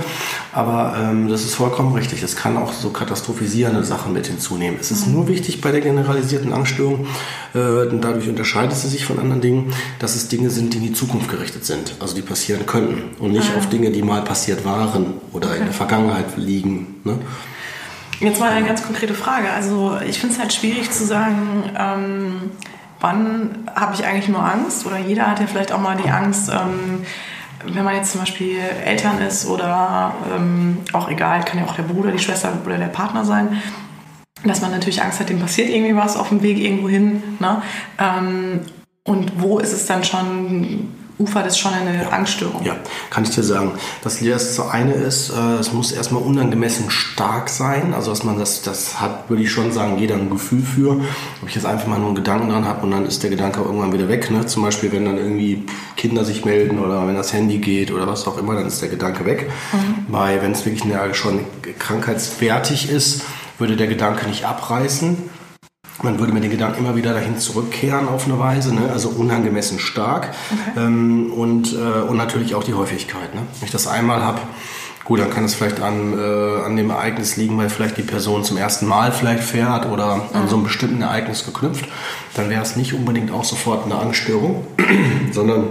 Aber 0.52 0.94
ähm, 0.96 1.28
das 1.28 1.42
ist 1.42 1.56
vollkommen 1.56 1.94
richtig. 1.94 2.22
Es 2.22 2.36
kann 2.36 2.56
auch 2.56 2.72
so 2.72 2.90
katastrophisierende 2.90 3.82
Sachen 3.82 4.12
mit 4.12 4.28
hinzunehmen. 4.28 4.78
Es 4.80 4.92
ist 4.92 5.08
mhm. 5.08 5.14
nur 5.14 5.28
wichtig 5.28 5.60
bei 5.60 5.72
der 5.72 5.80
generalisierten 5.80 6.52
Angststörung, 6.52 7.06
äh, 7.54 7.58
dadurch 8.00 8.28
unterscheidet 8.28 8.76
sie 8.76 8.88
sich 8.88 9.04
von 9.04 9.18
anderen 9.18 9.40
Dingen, 9.40 9.72
dass 9.98 10.14
es 10.14 10.28
Dinge 10.28 10.50
sind, 10.50 10.74
die 10.74 10.78
in 10.78 10.84
die 10.84 10.92
Zukunft 10.92 11.28
gerichtet 11.28 11.64
sind. 11.64 11.94
Also 11.98 12.14
die 12.14 12.22
passieren 12.22 12.66
könnten 12.66 13.20
und 13.20 13.32
nicht 13.32 13.50
ah. 13.52 13.58
auf 13.58 13.68
Dinge, 13.68 13.90
die 13.90 14.02
mal 14.02 14.22
passiert 14.22 14.64
waren 14.64 15.14
oder 15.32 15.48
okay. 15.48 15.58
in 15.58 15.64
der 15.64 15.74
Vergangenheit 15.74 16.36
liegen. 16.36 17.00
Ne? 17.02 17.18
Jetzt 18.20 18.40
mal 18.40 18.50
eine 18.50 18.66
ganz 18.66 18.84
konkrete 18.84 19.14
Frage. 19.14 19.50
Also 19.50 19.98
ich 20.06 20.18
finde 20.18 20.34
es 20.34 20.40
halt 20.40 20.52
schwierig 20.52 20.90
zu 20.90 21.04
sagen, 21.04 21.70
ähm, 21.78 22.50
wann 23.00 23.68
habe 23.74 23.94
ich 23.94 24.04
eigentlich 24.04 24.28
nur 24.28 24.44
Angst? 24.44 24.86
Oder 24.86 24.98
jeder 24.98 25.26
hat 25.26 25.40
ja 25.40 25.46
vielleicht 25.46 25.72
auch 25.72 25.80
mal 25.80 25.96
die 25.96 26.10
Angst, 26.10 26.50
ähm, 26.50 27.04
wenn 27.66 27.84
man 27.84 27.96
jetzt 27.96 28.12
zum 28.12 28.20
Beispiel 28.20 28.58
Eltern 28.84 29.20
ist 29.20 29.46
oder 29.46 30.14
ähm, 30.34 30.78
auch 30.92 31.10
egal, 31.10 31.44
kann 31.44 31.58
ja 31.58 31.64
auch 31.64 31.74
der 31.74 31.84
Bruder, 31.84 32.12
die 32.12 32.18
Schwester 32.18 32.52
oder 32.64 32.78
der 32.78 32.86
Partner 32.86 33.24
sein, 33.24 33.62
dass 34.44 34.60
man 34.60 34.70
natürlich 34.70 35.02
Angst 35.02 35.20
hat, 35.20 35.28
dem 35.28 35.40
passiert 35.40 35.70
irgendwie 35.70 35.96
was 35.96 36.16
auf 36.16 36.28
dem 36.28 36.42
Weg 36.42 36.58
irgendwo 36.58 36.88
hin. 36.88 37.22
Ne? 37.38 37.62
Ähm, 37.98 38.60
und 39.04 39.40
wo 39.40 39.58
ist 39.58 39.72
es 39.72 39.86
dann 39.86 40.04
schon 40.04 40.88
ufert 41.18 41.46
es 41.46 41.58
schon 41.58 41.72
in 41.72 41.88
eine 41.88 42.02
ja. 42.02 42.08
Angststörung. 42.08 42.64
Ja, 42.64 42.76
kann 43.10 43.24
ich 43.24 43.30
dir 43.30 43.42
sagen. 43.42 43.72
Das 44.02 44.20
erste 44.20 44.70
eine 44.70 44.94
ist, 44.94 45.30
äh, 45.30 45.58
es 45.60 45.72
muss 45.72 45.92
erstmal 45.92 46.22
unangemessen 46.22 46.90
stark 46.90 47.48
sein. 47.48 47.94
Also 47.94 48.10
dass 48.10 48.24
man 48.24 48.38
das, 48.38 48.62
das 48.62 49.00
hat, 49.00 49.30
würde 49.30 49.42
ich 49.42 49.52
schon 49.52 49.72
sagen, 49.72 49.98
jeder 49.98 50.16
ein 50.16 50.30
Gefühl 50.30 50.62
für. 50.62 51.00
Ob 51.42 51.48
ich 51.48 51.54
jetzt 51.54 51.66
einfach 51.66 51.86
mal 51.86 51.98
nur 51.98 52.08
einen 52.08 52.16
Gedanken 52.16 52.48
dran 52.48 52.64
habe 52.64 52.82
und 52.82 52.90
dann 52.90 53.06
ist 53.06 53.22
der 53.22 53.30
Gedanke 53.30 53.60
irgendwann 53.60 53.92
wieder 53.92 54.08
weg. 54.08 54.30
Ne? 54.30 54.46
Zum 54.46 54.62
Beispiel, 54.62 54.90
wenn 54.92 55.04
dann 55.04 55.18
irgendwie 55.18 55.64
Kinder 55.96 56.24
sich 56.24 56.44
melden 56.44 56.78
oder 56.78 57.06
wenn 57.06 57.14
das 57.14 57.32
Handy 57.32 57.58
geht 57.58 57.92
oder 57.92 58.06
was 58.06 58.26
auch 58.26 58.38
immer, 58.38 58.54
dann 58.54 58.66
ist 58.66 58.82
der 58.82 58.88
Gedanke 58.88 59.24
weg. 59.24 59.50
Mhm. 59.72 60.06
Weil 60.08 60.42
wenn 60.42 60.52
es 60.52 60.66
wirklich 60.66 60.84
eine, 60.84 61.14
schon 61.14 61.40
krankheitsfertig 61.78 62.90
ist, 62.90 63.22
würde 63.58 63.76
der 63.76 63.86
Gedanke 63.86 64.26
nicht 64.26 64.44
abreißen 64.44 65.16
man 66.02 66.18
würde 66.18 66.32
mit 66.32 66.42
den 66.42 66.50
Gedanken 66.50 66.80
immer 66.80 66.96
wieder 66.96 67.12
dahin 67.14 67.38
zurückkehren 67.38 68.08
auf 68.08 68.26
eine 68.26 68.38
Weise, 68.38 68.74
ne? 68.74 68.90
also 68.92 69.10
unangemessen 69.10 69.78
stark 69.78 70.30
okay. 70.50 70.84
ähm, 70.84 71.32
und, 71.32 71.72
äh, 71.72 71.76
und 71.76 72.16
natürlich 72.16 72.54
auch 72.54 72.64
die 72.64 72.74
Häufigkeit. 72.74 73.34
Ne? 73.34 73.42
Wenn 73.58 73.66
ich 73.66 73.70
das 73.70 73.86
einmal 73.86 74.22
habe, 74.22 74.40
gut, 75.04 75.20
dann 75.20 75.30
kann 75.30 75.44
es 75.44 75.54
vielleicht 75.54 75.80
an, 75.80 76.18
äh, 76.18 76.64
an 76.64 76.76
dem 76.76 76.90
Ereignis 76.90 77.36
liegen, 77.36 77.56
weil 77.58 77.70
vielleicht 77.70 77.96
die 77.96 78.02
Person 78.02 78.42
zum 78.42 78.56
ersten 78.56 78.86
Mal 78.86 79.12
vielleicht 79.12 79.44
fährt 79.44 79.86
oder 79.86 80.16
mhm. 80.16 80.22
an 80.32 80.48
so 80.48 80.56
einem 80.56 80.64
bestimmten 80.64 81.02
Ereignis 81.02 81.44
geknüpft, 81.44 81.86
dann 82.34 82.50
wäre 82.50 82.62
es 82.62 82.76
nicht 82.76 82.94
unbedingt 82.94 83.30
auch 83.30 83.44
sofort 83.44 83.84
eine 83.84 83.96
Angststörung, 83.96 84.66
sondern 85.32 85.66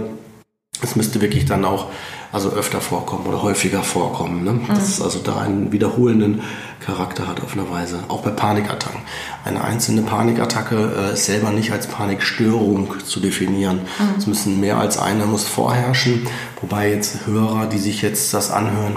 es 0.82 0.96
müsste 0.96 1.20
wirklich 1.20 1.44
dann 1.44 1.64
auch 1.64 1.88
also 2.34 2.50
öfter 2.50 2.80
vorkommen 2.80 3.26
oder 3.26 3.42
häufiger 3.42 3.84
vorkommen. 3.84 4.42
Ne? 4.42 4.52
Mhm. 4.54 4.66
Dass 4.66 4.88
es 4.88 5.00
also 5.00 5.20
da 5.20 5.38
einen 5.38 5.70
wiederholenden 5.70 6.42
Charakter 6.80 7.28
hat 7.28 7.40
auf 7.40 7.52
eine 7.52 7.70
Weise. 7.70 8.00
Auch 8.08 8.22
bei 8.22 8.30
Panikattacken. 8.30 9.00
Eine 9.44 9.62
einzelne 9.62 10.02
Panikattacke 10.02 11.10
äh, 11.10 11.14
ist 11.14 11.26
selber 11.26 11.50
nicht 11.50 11.70
als 11.70 11.86
Panikstörung 11.86 12.92
zu 13.04 13.20
definieren. 13.20 13.82
Mhm. 13.98 14.18
Es 14.18 14.26
müssen 14.26 14.60
mehr 14.60 14.78
als 14.78 14.98
eine 14.98 15.26
muss 15.26 15.44
vorherrschen. 15.44 16.26
Wobei 16.60 16.90
jetzt 16.90 17.26
Hörer, 17.26 17.66
die 17.66 17.78
sich 17.78 18.02
jetzt 18.02 18.34
das 18.34 18.50
anhören, 18.50 18.96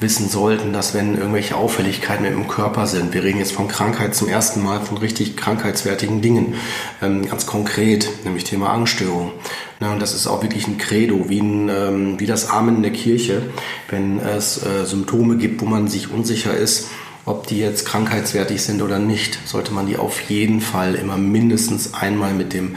wissen 0.00 0.28
sollten, 0.28 0.72
dass 0.72 0.94
wenn 0.94 1.16
irgendwelche 1.16 1.56
Auffälligkeiten 1.56 2.24
im 2.24 2.46
Körper 2.46 2.86
sind, 2.86 3.14
wir 3.14 3.24
reden 3.24 3.38
jetzt 3.38 3.52
von 3.52 3.68
Krankheit 3.68 4.14
zum 4.14 4.28
ersten 4.28 4.62
Mal, 4.62 4.80
von 4.80 4.98
richtig 4.98 5.36
krankheitswertigen 5.36 6.20
Dingen, 6.20 6.54
ähm, 7.02 7.26
ganz 7.26 7.46
konkret, 7.46 8.08
nämlich 8.24 8.44
Thema 8.44 8.70
Angststörung. 8.70 9.32
Und 9.80 10.00
das 10.00 10.14
ist 10.14 10.26
auch 10.26 10.42
wirklich 10.42 10.66
ein 10.66 10.78
Credo, 10.78 11.28
wie, 11.28 11.40
ein, 11.40 11.68
ähm, 11.68 12.20
wie 12.20 12.26
das 12.26 12.50
Amen 12.50 12.76
in 12.76 12.82
der 12.82 12.92
Kirche, 12.92 13.42
wenn 13.88 14.20
es 14.20 14.64
äh, 14.64 14.84
Symptome 14.84 15.36
gibt, 15.36 15.60
wo 15.60 15.66
man 15.66 15.88
sich 15.88 16.10
unsicher 16.10 16.56
ist, 16.56 16.88
ob 17.24 17.46
die 17.46 17.58
jetzt 17.58 17.84
krankheitswertig 17.84 18.62
sind 18.62 18.80
oder 18.82 18.98
nicht, 18.98 19.38
sollte 19.46 19.72
man 19.72 19.86
die 19.86 19.98
auf 19.98 20.20
jeden 20.22 20.60
Fall 20.60 20.94
immer 20.94 21.18
mindestens 21.18 21.92
einmal 21.94 22.32
mit 22.32 22.54
dem 22.54 22.76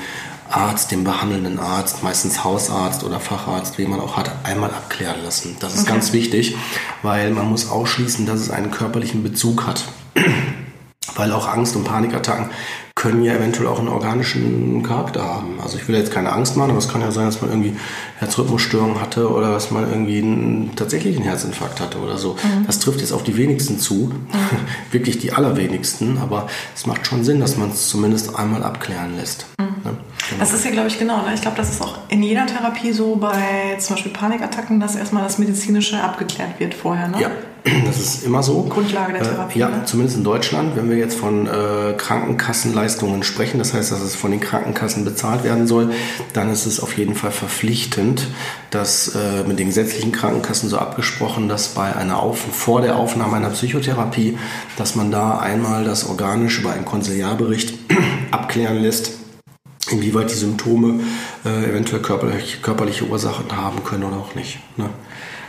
Arzt, 0.53 0.91
dem 0.91 1.03
behandelnden 1.03 1.59
Arzt, 1.59 2.03
meistens 2.03 2.43
Hausarzt 2.43 3.03
oder 3.03 3.19
Facharzt, 3.19 3.77
wie 3.77 3.85
man 3.85 3.99
auch 3.99 4.17
hat, 4.17 4.31
einmal 4.43 4.69
abklären 4.69 5.23
lassen. 5.23 5.57
Das 5.59 5.73
ist 5.75 5.81
okay. 5.81 5.91
ganz 5.91 6.13
wichtig, 6.13 6.55
weil 7.01 7.31
man 7.31 7.49
muss 7.49 7.69
ausschließen, 7.69 8.25
dass 8.25 8.39
es 8.39 8.49
einen 8.49 8.71
körperlichen 8.71 9.23
Bezug 9.23 9.65
hat. 9.65 9.83
weil 11.15 11.31
auch 11.31 11.47
Angst 11.47 11.75
und 11.75 11.83
Panikattacken 11.83 12.49
können 13.01 13.23
ja 13.23 13.33
eventuell 13.33 13.67
auch 13.67 13.79
einen 13.79 13.87
organischen 13.87 14.83
Charakter 14.83 15.23
haben. 15.23 15.59
Also 15.59 15.75
ich 15.75 15.87
will 15.87 15.95
jetzt 15.95 16.11
keine 16.11 16.31
Angst 16.31 16.55
machen, 16.55 16.69
aber 16.69 16.77
es 16.77 16.87
kann 16.87 17.01
ja 17.01 17.09
sein, 17.09 17.25
dass 17.25 17.41
man 17.41 17.49
irgendwie 17.49 17.75
Herzrhythmusstörungen 18.19 19.01
hatte 19.01 19.27
oder 19.31 19.53
dass 19.53 19.71
man 19.71 19.89
irgendwie 19.89 20.19
einen 20.19 20.75
tatsächlichen 20.75 21.23
Herzinfarkt 21.23 21.79
hatte 21.79 21.97
oder 21.97 22.19
so. 22.19 22.33
Mhm. 22.33 22.67
Das 22.67 22.77
trifft 22.77 22.99
jetzt 22.99 23.11
auf 23.11 23.23
die 23.23 23.35
wenigsten 23.37 23.79
zu, 23.79 24.11
mhm. 24.11 24.29
wirklich 24.91 25.17
die 25.17 25.33
allerwenigsten, 25.33 26.19
aber 26.19 26.47
es 26.75 26.85
macht 26.85 27.07
schon 27.07 27.23
Sinn, 27.23 27.39
dass 27.39 27.57
man 27.57 27.71
es 27.71 27.87
zumindest 27.87 28.35
einmal 28.35 28.61
abklären 28.63 29.17
lässt. 29.17 29.47
Mhm. 29.57 29.65
Ne? 29.65 29.97
Genau. 30.29 30.39
Das 30.39 30.53
ist 30.53 30.63
ja, 30.63 30.69
glaube 30.69 30.89
ich, 30.89 30.99
genau. 30.99 31.23
Ne? 31.23 31.33
Ich 31.33 31.41
glaube, 31.41 31.57
das 31.57 31.71
ist 31.71 31.81
auch 31.81 31.97
in 32.09 32.21
jeder 32.21 32.45
Therapie 32.45 32.91
so, 32.91 33.15
bei 33.15 33.77
zum 33.79 33.95
Beispiel 33.95 34.13
Panikattacken, 34.13 34.79
dass 34.79 34.95
erstmal 34.95 35.23
das 35.23 35.39
Medizinische 35.39 35.99
abgeklärt 35.99 36.59
wird 36.59 36.75
vorher. 36.75 37.07
Ne? 37.07 37.19
Ja, 37.19 37.31
das 37.63 37.99
ist 37.99 38.23
immer 38.23 38.41
so. 38.41 38.63
Grundlage 38.63 39.13
der 39.13 39.23
Therapie. 39.23 39.59
Äh, 39.59 39.61
ja, 39.61 39.69
ne? 39.69 39.83
zumindest 39.85 40.17
in 40.17 40.23
Deutschland, 40.23 40.75
wenn 40.75 40.89
wir 40.89 40.97
jetzt 40.97 41.17
von 41.17 41.45
äh, 41.45 41.93
Krankenkassenleistungen 41.95 43.23
sprechen, 43.23 43.59
das 43.59 43.73
heißt, 43.73 43.91
dass 43.91 44.01
es 44.01 44.15
von 44.15 44.31
den 44.31 44.39
Krankenkassen 44.39 45.05
bezahlt 45.05 45.43
werden 45.43 45.67
soll, 45.67 45.91
dann 46.33 46.49
ist 46.49 46.65
es 46.65 46.79
auf 46.79 46.97
jeden 46.97 47.13
Fall 47.13 47.31
verpflichtend, 47.31 48.27
dass 48.71 49.15
äh, 49.15 49.43
mit 49.47 49.59
den 49.59 49.67
gesetzlichen 49.67 50.11
Krankenkassen 50.11 50.69
so 50.69 50.77
abgesprochen, 50.79 51.49
dass 51.49 51.69
bei 51.69 51.95
einer 51.95 52.19
Auf 52.19 52.39
vor 52.39 52.81
der 52.81 52.95
Aufnahme 52.95 53.37
einer 53.37 53.49
Psychotherapie, 53.49 54.37
dass 54.77 54.95
man 54.95 55.11
da 55.11 55.37
einmal 55.37 55.83
das 55.83 56.07
organisch 56.07 56.59
über 56.59 56.71
einen 56.71 56.85
Konsiliarbericht 56.85 57.73
abklären 58.31 58.77
lässt, 58.77 59.11
inwieweit 59.91 60.31
die 60.31 60.35
Symptome 60.35 61.01
äh, 61.45 61.69
eventuell 61.69 62.01
körperlich, 62.01 62.61
körperliche 62.63 63.05
Ursachen 63.05 63.45
haben 63.55 63.83
können 63.83 64.03
oder 64.03 64.17
auch 64.17 64.33
nicht. 64.33 64.59
Ne? 64.77 64.89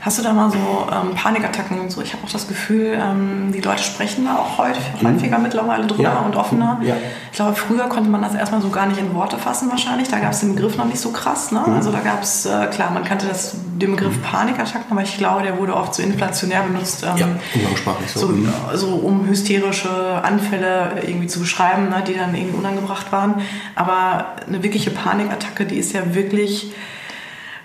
Hast 0.04 0.18
du 0.18 0.22
da 0.24 0.32
mal 0.32 0.50
so 0.50 0.58
ähm, 0.58 1.14
Panikattacken 1.14 1.78
und 1.78 1.92
so? 1.92 2.02
Ich 2.02 2.12
habe 2.12 2.24
auch 2.24 2.30
das 2.30 2.48
Gefühl, 2.48 2.98
ähm, 3.00 3.52
die 3.52 3.60
Leute 3.60 3.84
sprechen 3.84 4.24
da 4.24 4.36
auch 4.36 4.58
heute 4.58 4.80
mhm. 5.00 5.14
häufiger 5.14 5.38
mittlerweile 5.38 5.86
drüber 5.86 6.02
ja. 6.02 6.18
und 6.18 6.34
offener. 6.34 6.80
Ja. 6.82 6.96
Ich 7.30 7.36
glaube, 7.36 7.54
früher 7.54 7.84
konnte 7.84 8.10
man 8.10 8.20
das 8.20 8.34
erstmal 8.34 8.60
so 8.60 8.70
gar 8.70 8.86
nicht 8.86 8.98
in 8.98 9.14
Worte 9.14 9.38
fassen 9.38 9.70
wahrscheinlich. 9.70 10.08
Da 10.08 10.18
gab 10.18 10.32
es 10.32 10.40
den 10.40 10.56
Begriff 10.56 10.76
noch 10.76 10.86
nicht 10.86 10.98
so 10.98 11.12
krass. 11.12 11.52
Ne? 11.52 11.62
Mhm. 11.64 11.74
Also 11.74 11.92
da 11.92 12.00
gab 12.00 12.20
es, 12.20 12.44
äh, 12.46 12.66
klar, 12.66 12.90
man 12.90 13.04
kannte 13.04 13.28
das, 13.28 13.54
den 13.80 13.92
Begriff 13.92 14.16
mhm. 14.16 14.22
Panikattacken, 14.22 14.90
aber 14.90 15.02
ich 15.02 15.16
glaube, 15.18 15.44
der 15.44 15.56
wurde 15.58 15.76
oft 15.76 15.94
so 15.94 16.02
inflationär 16.02 16.62
benutzt. 16.62 17.04
Ähm, 17.04 17.16
ja, 17.16 17.28
umgangssprachlich 17.54 18.10
so. 18.10 18.20
So, 18.20 18.26
mhm. 18.26 18.52
so. 18.74 18.88
um 18.88 19.28
hysterische 19.28 20.20
Anfälle 20.24 20.94
irgendwie 21.06 21.28
zu 21.28 21.38
beschreiben, 21.38 21.90
ne, 21.90 22.02
die 22.04 22.14
dann 22.14 22.34
irgendwie 22.34 22.58
unangebracht 22.58 23.12
waren. 23.12 23.36
Aber 23.76 24.34
eine 24.48 24.64
wirkliche 24.64 24.90
Panikattacke, 24.90 25.64
die 25.64 25.76
ist 25.76 25.92
ja 25.92 26.12
wirklich... 26.12 26.72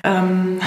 Ähm, 0.08 0.60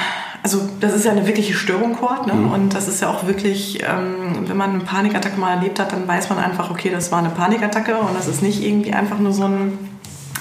also 0.42 0.68
das 0.80 0.94
ist 0.94 1.04
ja 1.04 1.12
eine 1.12 1.26
wirkliche 1.26 1.54
Störung, 1.54 1.94
Kurt, 1.94 2.26
ne? 2.26 2.34
Mhm. 2.34 2.52
und 2.52 2.74
das 2.74 2.88
ist 2.88 3.02
ja 3.02 3.10
auch 3.10 3.26
wirklich, 3.26 3.82
ähm, 3.82 4.48
wenn 4.48 4.56
man 4.56 4.70
eine 4.70 4.80
Panikattacke 4.80 5.38
mal 5.38 5.54
erlebt 5.54 5.78
hat, 5.78 5.92
dann 5.92 6.06
weiß 6.08 6.30
man 6.30 6.38
einfach, 6.38 6.70
okay, 6.70 6.90
das 6.90 7.12
war 7.12 7.18
eine 7.18 7.30
Panikattacke 7.30 7.98
und 7.98 8.16
das 8.16 8.26
ist 8.26 8.42
nicht 8.42 8.62
irgendwie 8.62 8.92
einfach 8.92 9.18
nur 9.18 9.32
so 9.32 9.44
ein 9.44 9.78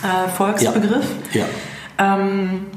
äh, 0.04 0.30
Volksbegriff. 0.30 1.06
Ja. 1.34 1.42
ja. 1.42 2.18
Ähm, 2.18 2.68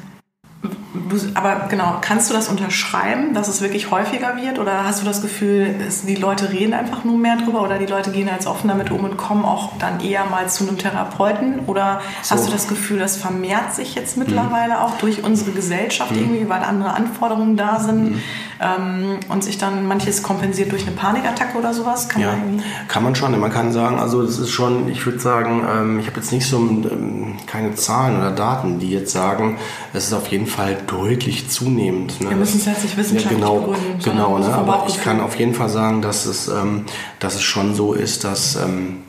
aber 1.35 1.69
genau, 1.71 1.97
kannst 2.03 2.29
du 2.29 2.35
das 2.35 2.49
unterschreiben, 2.49 3.33
dass 3.33 3.49
es 3.49 3.63
wirklich 3.63 3.91
häufiger 3.91 4.37
wird? 4.37 4.59
Oder 4.59 4.85
hast 4.85 5.01
du 5.01 5.07
das 5.07 5.23
Gefühl, 5.23 5.75
die 6.07 6.17
Leute 6.17 6.51
reden 6.51 6.75
einfach 6.75 7.05
nur 7.05 7.17
mehr 7.17 7.37
drüber 7.39 7.63
oder 7.63 7.79
die 7.79 7.87
Leute 7.87 8.11
gehen 8.11 8.29
als 8.29 8.47
offen 8.47 8.69
damit 8.69 8.91
um 8.91 9.05
und 9.05 9.17
kommen 9.17 9.45
auch 9.45 9.79
dann 9.79 10.01
eher 10.01 10.27
mal 10.27 10.49
zu 10.51 10.69
einem 10.69 10.77
Therapeuten? 10.77 11.61
Oder 11.67 12.03
so. 12.23 12.35
hast 12.35 12.47
du 12.47 12.53
das 12.53 12.69
Gefühl, 12.69 12.99
das 12.99 13.17
vermehrt 13.17 13.75
sich 13.75 13.95
jetzt 13.95 14.19
mittlerweile 14.19 14.75
mhm. 14.75 14.81
auch 14.81 14.99
durch 14.99 15.25
unsere 15.25 15.53
Gesellschaft 15.53 16.11
mhm. 16.11 16.19
irgendwie, 16.19 16.49
weil 16.51 16.63
andere 16.63 16.93
Anforderungen 16.93 17.57
da 17.57 17.81
sind 17.81 18.13
mhm. 18.13 18.23
ähm, 18.61 19.21
und 19.31 19.43
sich 19.43 19.57
dann 19.57 19.87
manches 19.87 20.23
kompensiert 20.23 20.73
durch 20.73 20.87
eine 20.87 20.95
Panikattacke 20.95 21.57
oder 21.57 21.73
sowas? 21.73 22.11
Kann, 22.11 22.21
ja, 22.21 22.33
man, 22.33 22.63
kann 22.89 23.03
man 23.03 23.15
schon. 23.15 23.39
Man 23.41 23.51
kann 23.51 23.73
sagen, 23.73 23.99
also 23.99 24.23
das 24.23 24.39
ist 24.39 24.51
schon, 24.51 24.89
ich 24.89 25.07
würde 25.07 25.21
sagen, 25.21 25.67
ähm, 25.67 26.01
ich 26.01 26.07
habe 26.07 26.17
jetzt 26.17 26.33
nicht 26.33 26.47
so 26.47 26.59
ähm, 26.59 27.39
keine 27.47 27.75
Zahlen 27.77 28.19
oder 28.19 28.31
Daten, 28.31 28.79
die 28.79 28.91
jetzt 28.91 29.13
sagen, 29.13 29.57
es 29.95 30.09
ist 30.09 30.13
auf 30.13 30.27
jeden 30.27 30.47
Fall 30.47 30.82
deutlich 30.87 31.49
zunehmend. 31.49 32.21
Ne? 32.21 32.31
Wir 32.31 32.37
müssen 32.37 32.59
es 32.59 32.67
jetzt 32.67 32.83
nicht 32.83 32.97
wissenschaftlich 32.97 33.41
ja, 33.41 33.47
genau, 33.47 33.61
begründen. 33.61 33.99
Genau, 34.03 34.39
ne? 34.39 34.55
aber 34.55 34.85
ich 34.89 35.01
kann 35.01 35.21
auf 35.21 35.37
jeden 35.37 35.55
Fall 35.55 35.69
sagen, 35.69 36.03
dass 36.03 36.27
es, 36.27 36.49
ähm, 36.49 36.85
dass 37.19 37.35
es 37.35 37.43
schon 37.43 37.75
so 37.75 37.93
ist, 37.93 38.25
dass 38.25 38.57
ähm, 38.57 39.05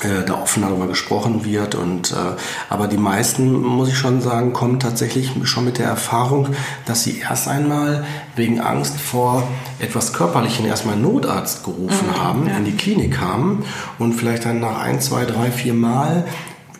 äh, 0.00 0.24
da 0.26 0.42
offen 0.42 0.62
darüber 0.62 0.86
gesprochen 0.86 1.44
wird. 1.44 1.74
Und 1.74 2.12
äh, 2.12 2.36
aber 2.68 2.88
die 2.88 2.96
meisten, 2.96 3.52
muss 3.52 3.88
ich 3.88 3.96
schon 3.96 4.20
sagen, 4.20 4.52
kommen 4.52 4.80
tatsächlich 4.80 5.30
schon 5.44 5.64
mit 5.64 5.78
der 5.78 5.86
Erfahrung, 5.86 6.48
dass 6.84 7.04
sie 7.04 7.18
erst 7.18 7.48
einmal 7.48 8.04
wegen 8.34 8.60
Angst 8.60 8.98
vor 9.00 9.46
etwas 9.78 10.12
Körperlichen 10.12 10.66
erstmal 10.66 10.96
Notarzt 10.96 11.64
gerufen 11.64 12.08
mhm, 12.08 12.22
haben, 12.22 12.46
ja. 12.48 12.56
in 12.56 12.64
die 12.64 12.76
Klinik 12.76 13.14
kamen 13.14 13.64
und 13.98 14.14
vielleicht 14.14 14.44
dann 14.44 14.60
nach 14.60 14.80
ein, 14.80 15.00
zwei, 15.00 15.24
drei, 15.24 15.50
vier 15.50 15.74
Mal 15.74 16.24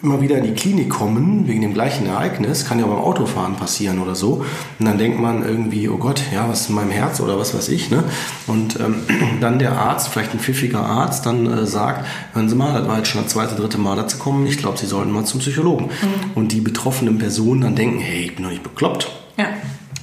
immer 0.05 0.21
wieder 0.21 0.37
in 0.39 0.45
die 0.45 0.53
Klinik 0.53 0.91
kommen, 0.91 1.49
wegen 1.49 1.63
dem 1.63 1.75
gleichen 1.75 2.07
Ereignis, 2.07 2.67
kann 2.67 2.79
ja 2.79 2.87
beim 2.87 2.99
Autofahren 2.99 3.57
passieren 3.57 3.99
oder 3.99 4.15
so. 4.15 4.45
Und 4.79 4.87
dann 4.87 4.99
denkt 4.99 5.19
man 5.19 5.45
irgendwie, 5.45 5.89
oh 5.89 5.97
Gott, 5.97 6.23
ja, 6.33 6.49
was 6.49 6.63
ist 6.63 6.69
in 6.69 6.75
meinem 6.75 6.91
Herz 6.91 7.21
oder 7.21 7.39
was 7.39 7.55
weiß 7.55 7.71
ich. 7.71 7.91
Ne? 7.91 8.05
Und 8.47 8.79
ähm, 8.79 8.97
dann 9.41 9.59
der 9.59 9.73
Arzt, 9.73 10.09
vielleicht 10.09 10.35
ein 10.35 10.41
pfiffiger 10.41 10.85
Arzt, 10.85 11.27
dann 11.27 11.47
äh, 11.47 11.67
sagt, 11.67 12.07
hören 12.35 12.49
Sie 12.49 12.55
mal, 12.55 12.73
das 12.79 12.87
war 12.87 12.99
jetzt 12.99 13.09
schon 13.09 13.23
das 13.23 13.33
zweite, 13.33 13.55
dritte 13.55 13.79
Mal 13.79 13.97
dazu 13.97 14.19
kommen, 14.19 14.47
ich 14.47 14.59
glaube, 14.59 14.79
Sie 14.79 14.87
sollten 14.87 15.11
mal 15.11 15.25
zum 15.25 15.41
Psychologen. 15.41 15.87
Mhm. 15.87 16.31
Und 16.35 16.53
die 16.53 16.61
betroffenen 16.61 17.19
Personen 17.19 17.63
dann 17.63 17.75
denken, 17.75 17.99
hey, 17.99 18.25
ich 18.25 18.35
bin 18.35 18.45
doch 18.45 18.51
nicht 18.51 18.63
bekloppt. 18.63 19.11
Ja. 19.37 19.47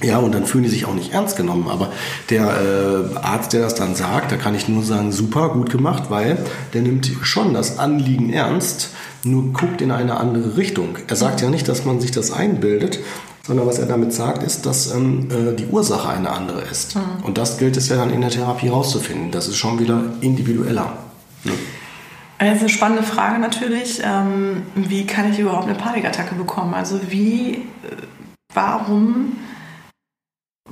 Ja, 0.02 0.18
und 0.18 0.34
dann 0.34 0.46
fühlen 0.46 0.64
die 0.64 0.70
sich 0.70 0.84
auch 0.84 0.94
nicht 0.94 1.12
ernst 1.12 1.36
genommen. 1.36 1.68
Aber 1.68 1.92
der 2.30 2.42
äh, 2.42 3.16
Arzt, 3.16 3.52
der 3.52 3.62
das 3.62 3.74
dann 3.74 3.94
sagt, 3.94 4.32
da 4.32 4.36
kann 4.36 4.54
ich 4.54 4.68
nur 4.68 4.82
sagen, 4.82 5.12
super, 5.12 5.50
gut 5.50 5.70
gemacht, 5.70 6.04
weil 6.08 6.38
der 6.74 6.82
nimmt 6.82 7.10
schon 7.22 7.54
das 7.54 7.78
Anliegen 7.78 8.32
ernst, 8.32 8.90
nur 9.24 9.52
guckt 9.52 9.80
in 9.80 9.90
eine 9.90 10.16
andere 10.16 10.56
Richtung. 10.56 10.98
Er 11.06 11.16
sagt 11.16 11.40
ja 11.40 11.50
nicht, 11.50 11.68
dass 11.68 11.84
man 11.84 12.00
sich 12.00 12.10
das 12.10 12.32
einbildet, 12.32 12.98
sondern 13.46 13.66
was 13.66 13.78
er 13.78 13.86
damit 13.86 14.12
sagt, 14.12 14.42
ist, 14.42 14.66
dass 14.66 14.94
ähm, 14.94 15.28
äh, 15.30 15.54
die 15.54 15.66
Ursache 15.66 16.08
eine 16.08 16.30
andere 16.30 16.62
ist. 16.62 16.96
Mhm. 16.96 17.24
Und 17.24 17.38
das 17.38 17.58
gilt 17.58 17.76
es 17.76 17.88
ja 17.88 17.96
dann 17.96 18.10
in 18.10 18.20
der 18.20 18.30
Therapie 18.30 18.66
herauszufinden. 18.66 19.30
Das 19.30 19.48
ist 19.48 19.56
schon 19.56 19.78
wieder 19.78 20.02
individueller. 20.20 20.96
Ne? 21.44 21.52
Das 22.38 22.56
ist 22.56 22.60
eine 22.60 22.68
spannende 22.68 23.02
Frage 23.04 23.38
natürlich. 23.40 24.00
Ähm, 24.04 24.62
wie 24.74 25.06
kann 25.06 25.30
ich 25.30 25.38
überhaupt 25.38 25.66
eine 25.68 25.76
Panikattacke 25.76 26.34
bekommen? 26.34 26.74
Also 26.74 27.00
wie, 27.08 27.52
äh, 27.52 27.58
warum 28.52 29.36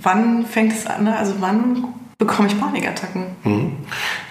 wann 0.02 0.46
fängt 0.46 0.72
es 0.72 0.86
an? 0.86 1.06
Also 1.08 1.34
wann 1.40 1.84
bekomme 2.18 2.48
ich 2.48 2.60
Panikattacken? 2.60 3.24
Mhm. 3.44 3.72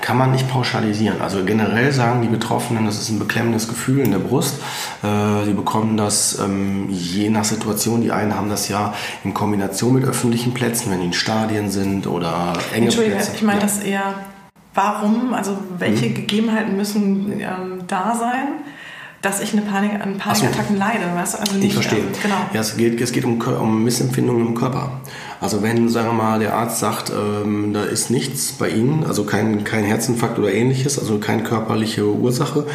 Kann 0.01 0.17
man 0.17 0.31
nicht 0.31 0.47
pauschalisieren. 0.49 1.21
Also 1.21 1.43
generell 1.43 1.91
sagen 1.91 2.21
die 2.21 2.27
Betroffenen, 2.27 2.85
das 2.85 2.99
ist 3.01 3.09
ein 3.09 3.17
beklemmendes 3.19 3.67
Gefühl 3.67 3.99
in 3.99 4.11
der 4.11 4.19
Brust. 4.19 4.59
Äh, 5.03 5.45
sie 5.45 5.53
bekommen 5.53 5.97
das 5.97 6.37
ähm, 6.39 6.87
je 6.89 7.29
nach 7.29 7.43
Situation. 7.45 8.01
Die 8.01 8.11
einen 8.11 8.35
haben 8.35 8.49
das 8.49 8.69
ja 8.69 8.93
in 9.23 9.33
Kombination 9.33 9.93
mit 9.95 10.05
öffentlichen 10.05 10.53
Plätzen, 10.53 10.91
wenn 10.91 10.99
die 10.99 11.07
in 11.07 11.13
Stadien 11.13 11.71
sind 11.71 12.05
oder 12.05 12.53
enge 12.73 12.85
Entschuldige, 12.85 13.15
Plätze. 13.15 13.31
ich 13.35 13.41
meine 13.41 13.59
Ja. 13.59 13.65
das 13.65 13.79
eher, 13.79 14.13
warum, 14.75 15.33
also 15.33 15.57
welche 15.79 16.11
Gegebenheiten 16.11 16.77
müssen 16.77 17.39
ähm, 17.39 17.81
da 17.87 18.15
sein, 18.15 18.49
dass 19.21 19.41
ich 19.41 19.51
eine 19.51 19.63
Panik, 19.63 19.93
an 19.93 20.17
Panikattacken 20.17 20.77
leide, 20.77 21.13
weißt 21.13 21.33
du? 21.33 21.39
Also 21.39 21.55
nicht, 21.55 21.67
Ich 21.67 21.73
verstehe. 21.73 21.99
Ähm, 21.99 22.05
genau. 22.21 22.35
Ja, 22.53 22.61
es 22.61 22.77
geht, 22.77 23.01
es 23.01 23.11
geht 23.11 23.25
um, 23.25 23.41
um 23.41 23.83
Missempfindungen 23.83 24.47
im 24.47 24.55
Körper. 24.55 25.01
Also 25.41 25.61
wenn, 25.61 25.89
sagen 25.89 26.09
wir 26.09 26.13
mal, 26.13 26.39
der 26.39 26.53
Arzt 26.53 26.79
sagt, 26.79 27.11
ähm, 27.11 27.73
da 27.73 27.83
ist 27.83 28.09
nichts 28.09 28.53
bei 28.53 28.69
Ihnen, 28.69 29.05
also 29.05 29.23
kein, 29.23 29.63
kein 29.63 29.83
Herzinfarkt 29.83 30.37
oder 30.39 30.53
ähnliches, 30.53 30.99
also 30.99 31.17
keine 31.17 31.43
körperliche 31.43 32.05
Ursache, 32.05 32.65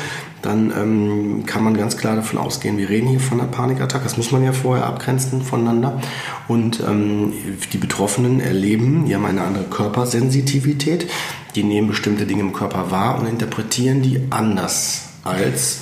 dann 0.41 0.73
ähm, 0.77 1.47
kann 1.47 1.65
man 1.65 1.77
ganz 1.77 1.97
klar 1.97 2.17
davon 2.17 2.39
ausgehen, 2.39 2.77
wir 2.77 2.91
reden 2.91 3.09
hier 3.09 3.21
von 3.21 3.41
einer 3.41 3.49
Panikattacke. 3.49 4.05
Das 4.05 4.19
muss 4.19 4.31
man 4.31 4.45
ja 4.45 4.53
vorher 4.53 4.87
abgrenzen 4.87 5.43
voneinander. 5.43 6.01
Und 6.49 6.81
ähm, 6.87 7.33
die 7.73 7.79
Betroffenen 7.79 8.41
erleben, 8.41 9.07
die 9.07 9.15
haben 9.15 9.25
eine 9.25 9.43
andere 9.43 9.65
Körpersensitivität, 9.65 11.11
die 11.55 11.65
nehmen 11.65 11.89
bestimmte 11.89 12.27
Dinge 12.27 12.43
im 12.43 12.53
Körper 12.53 12.91
wahr 12.91 13.19
und 13.19 13.27
interpretieren 13.27 14.03
die 14.03 14.21
anders 14.31 15.09
als 15.23 15.81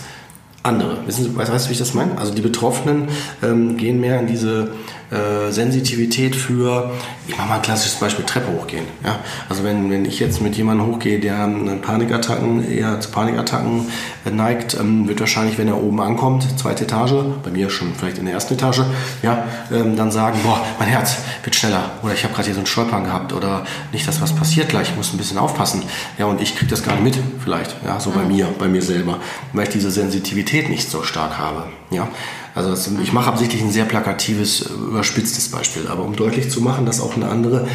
andere. 0.63 0.99
Wissen 1.07 1.25
Sie, 1.25 1.37
weißt, 1.37 1.65
du, 1.65 1.69
wie 1.69 1.73
ich 1.73 1.79
das 1.79 1.95
meine? 1.95 2.19
Also 2.19 2.35
die 2.35 2.43
Betroffenen 2.43 3.09
ähm, 3.43 3.77
gehen 3.77 4.01
mehr 4.01 4.21
in 4.21 4.27
diese 4.27 4.71
äh, 5.13 5.51
Sensitivität 5.53 6.35
für, 6.35 6.91
ich 7.29 7.37
mache 7.37 7.49
mal 7.49 7.57
ein 7.57 7.63
klassisches 7.63 7.99
Beispiel, 7.99 8.25
Treppe 8.25 8.51
hochgehen. 8.53 8.87
Ja? 9.05 9.19
Also 9.49 9.63
wenn, 9.63 9.91
wenn 9.91 10.05
ich 10.05 10.19
jetzt 10.19 10.41
mit 10.41 10.57
jemandem 10.57 10.87
hochgehe, 10.87 11.21
der 11.21 11.47
Panikattacken, 11.83 12.71
eher 12.71 12.99
zu 13.01 13.11
Panikattacken 13.11 13.87
äh, 14.25 14.31
neigt, 14.31 14.75
ähm, 14.75 15.07
wird 15.09 15.21
wahrscheinlich, 15.21 15.59
wenn 15.59 15.69
er 15.69 15.83
oben 15.83 16.01
ankommt, 16.01 16.47
zweite 16.59 16.85
Etage, 16.85 17.13
bei 17.43 17.51
mir 17.51 17.69
schon 17.69 17.95
vielleicht 17.95 18.19
in 18.19 18.25
der 18.25 18.35
ersten 18.35 18.55
Etage, 18.55 18.81
ja, 19.23 19.45
ähm, 19.71 19.97
dann 19.97 20.11
sagen, 20.11 20.39
boah, 20.43 20.65
mein 20.79 20.89
Herz 20.89 21.17
wird 21.45 21.55
schneller 21.55 21.91
oder 22.03 22.15
ich 22.15 22.25
habe 22.25 22.33
gerade 22.33 22.47
hier 22.47 22.55
so 22.55 22.61
ein 22.61 22.67
Stolpern 22.67 23.05
gehabt 23.05 23.33
oder 23.33 23.65
nicht, 23.93 24.09
dass 24.09 24.21
was 24.23 24.35
passiert 24.35 24.71
gleich, 24.71 24.91
ich 24.91 24.97
muss 24.97 25.13
ein 25.13 25.19
bisschen 25.19 25.39
aufpassen. 25.39 25.83
Ja, 26.19 26.27
und 26.27 26.41
ich 26.41 26.57
kriege 26.57 26.71
das 26.71 26.83
gar 26.83 26.95
nicht 26.95 27.05
mit, 27.05 27.19
vielleicht, 27.43 27.77
ja, 27.85 28.01
so 28.01 28.11
bei 28.11 28.25
mir, 28.25 28.49
bei 28.59 28.69
mir 28.69 28.83
selber, 28.83 29.19
weil 29.53 29.65
ich 29.65 29.71
diese 29.71 29.91
Sensitivität 29.91 30.71
nicht 30.71 30.91
so 30.91 31.03
stark 31.03 31.39
habe. 31.39 31.65
Ja, 31.91 32.09
also 32.55 32.71
das, 32.71 32.89
ich 33.03 33.13
mache 33.13 33.29
absichtlich 33.29 33.63
ein 33.63 33.71
sehr 33.71 33.85
plakatives, 33.85 34.63
äh, 34.63 34.73
überspitztes 34.73 35.51
Beispiel, 35.51 35.89
aber 35.89 36.05
um 36.05 36.17
deutlich 36.17 36.51
zu 36.51 36.61
machen, 36.61 36.87
dass 36.87 37.01
auch 37.01 37.17
eine 37.17 37.29
andere 37.29 37.67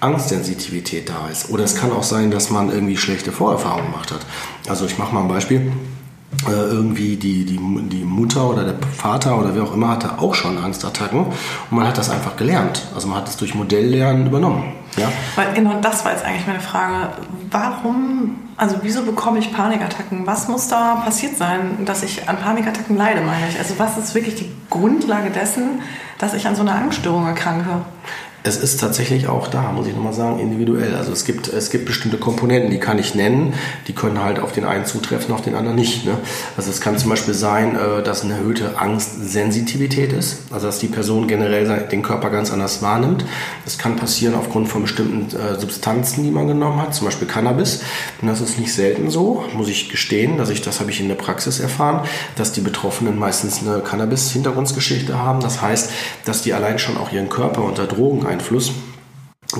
Angstsensitivität 0.00 1.08
da 1.08 1.28
ist. 1.28 1.50
Oder 1.50 1.64
es 1.64 1.74
kann 1.74 1.90
auch 1.90 2.02
sein, 2.02 2.30
dass 2.30 2.50
man 2.50 2.70
irgendwie 2.70 2.96
schlechte 2.96 3.32
Vorerfahrungen 3.32 3.90
gemacht 3.90 4.12
hat. 4.12 4.20
Also 4.68 4.84
ich 4.84 4.98
mache 4.98 5.14
mal 5.14 5.22
ein 5.22 5.28
Beispiel. 5.28 5.72
Äh, 6.46 6.50
irgendwie 6.50 7.16
die, 7.16 7.44
die, 7.44 7.58
die 7.88 8.04
Mutter 8.04 8.50
oder 8.50 8.64
der 8.64 8.74
Vater 8.94 9.38
oder 9.38 9.54
wer 9.54 9.62
auch 9.62 9.72
immer 9.72 9.88
hatte 9.88 10.18
auch 10.18 10.34
schon 10.34 10.58
Angstattacken 10.58 11.20
und 11.20 11.32
man 11.70 11.86
hat 11.86 11.96
das 11.96 12.10
einfach 12.10 12.36
gelernt. 12.36 12.82
Also 12.94 13.08
man 13.08 13.18
hat 13.18 13.28
es 13.28 13.36
durch 13.36 13.54
Modelllernen 13.54 14.26
übernommen. 14.26 14.72
Ja? 14.96 15.12
Weil 15.34 15.52
genau 15.54 15.80
das 15.80 16.04
war 16.04 16.12
jetzt 16.12 16.24
eigentlich 16.24 16.46
meine 16.46 16.60
Frage. 16.60 17.10
Warum, 17.50 18.36
also 18.56 18.76
wieso 18.82 19.02
bekomme 19.02 19.38
ich 19.38 19.52
Panikattacken? 19.52 20.26
Was 20.26 20.48
muss 20.48 20.68
da 20.68 20.96
passiert 20.96 21.36
sein, 21.36 21.84
dass 21.84 22.02
ich 22.02 22.28
an 22.28 22.38
Panikattacken 22.38 22.96
leide, 22.96 23.20
meine 23.20 23.48
ich? 23.48 23.58
Also 23.58 23.78
was 23.78 23.98
ist 23.98 24.14
wirklich 24.14 24.36
die 24.36 24.50
Grundlage 24.70 25.30
dessen, 25.30 25.82
dass 26.18 26.34
ich 26.34 26.46
an 26.46 26.56
so 26.56 26.62
einer 26.62 26.74
Angststörung 26.74 27.26
erkranke? 27.26 27.82
Es 28.46 28.56
ist 28.56 28.78
tatsächlich 28.78 29.26
auch 29.26 29.48
da, 29.48 29.72
muss 29.72 29.88
ich 29.88 29.94
nochmal 29.94 30.12
sagen, 30.12 30.38
individuell. 30.38 30.94
Also 30.94 31.10
es 31.10 31.24
gibt, 31.24 31.48
es 31.48 31.70
gibt 31.70 31.84
bestimmte 31.84 32.16
Komponenten, 32.16 32.70
die 32.70 32.78
kann 32.78 32.96
ich 32.96 33.16
nennen, 33.16 33.54
die 33.88 33.92
können 33.92 34.22
halt 34.22 34.38
auf 34.38 34.52
den 34.52 34.64
einen 34.64 34.86
zutreffen, 34.86 35.34
auf 35.34 35.42
den 35.42 35.56
anderen 35.56 35.74
nicht. 35.74 36.06
Ne? 36.06 36.16
Also 36.56 36.70
es 36.70 36.80
kann 36.80 36.96
zum 36.96 37.10
Beispiel 37.10 37.34
sein, 37.34 37.74
äh, 37.74 38.04
dass 38.04 38.22
eine 38.22 38.34
erhöhte 38.34 38.78
Angstsensitivität 38.78 40.12
ist, 40.12 40.44
also 40.52 40.66
dass 40.66 40.78
die 40.78 40.86
Person 40.86 41.26
generell 41.26 41.88
den 41.90 42.02
Körper 42.02 42.30
ganz 42.30 42.52
anders 42.52 42.82
wahrnimmt. 42.82 43.24
Das 43.64 43.78
kann 43.78 43.96
passieren 43.96 44.36
aufgrund 44.36 44.68
von 44.68 44.82
bestimmten 44.82 45.36
äh, 45.36 45.58
Substanzen, 45.58 46.22
die 46.22 46.30
man 46.30 46.46
genommen 46.46 46.80
hat, 46.80 46.94
zum 46.94 47.06
Beispiel 47.06 47.26
Cannabis. 47.26 47.82
Und 48.22 48.28
das 48.28 48.40
ist 48.40 48.60
nicht 48.60 48.72
selten 48.72 49.10
so, 49.10 49.42
muss 49.56 49.68
ich 49.68 49.88
gestehen, 49.88 50.38
dass 50.38 50.50
ich, 50.50 50.62
das 50.62 50.78
habe 50.78 50.92
ich 50.92 51.00
in 51.00 51.08
der 51.08 51.16
Praxis 51.16 51.58
erfahren, 51.58 52.06
dass 52.36 52.52
die 52.52 52.60
Betroffenen 52.60 53.18
meistens 53.18 53.60
eine 53.66 53.80
Cannabis-Hintergrundgeschichte 53.80 55.18
haben. 55.18 55.40
Das 55.40 55.62
heißt, 55.62 55.90
dass 56.24 56.42
die 56.42 56.54
allein 56.54 56.78
schon 56.78 56.96
auch 56.96 57.10
ihren 57.10 57.28
Körper 57.28 57.64
unter 57.64 57.88
Drogeneinfluss 58.36 58.72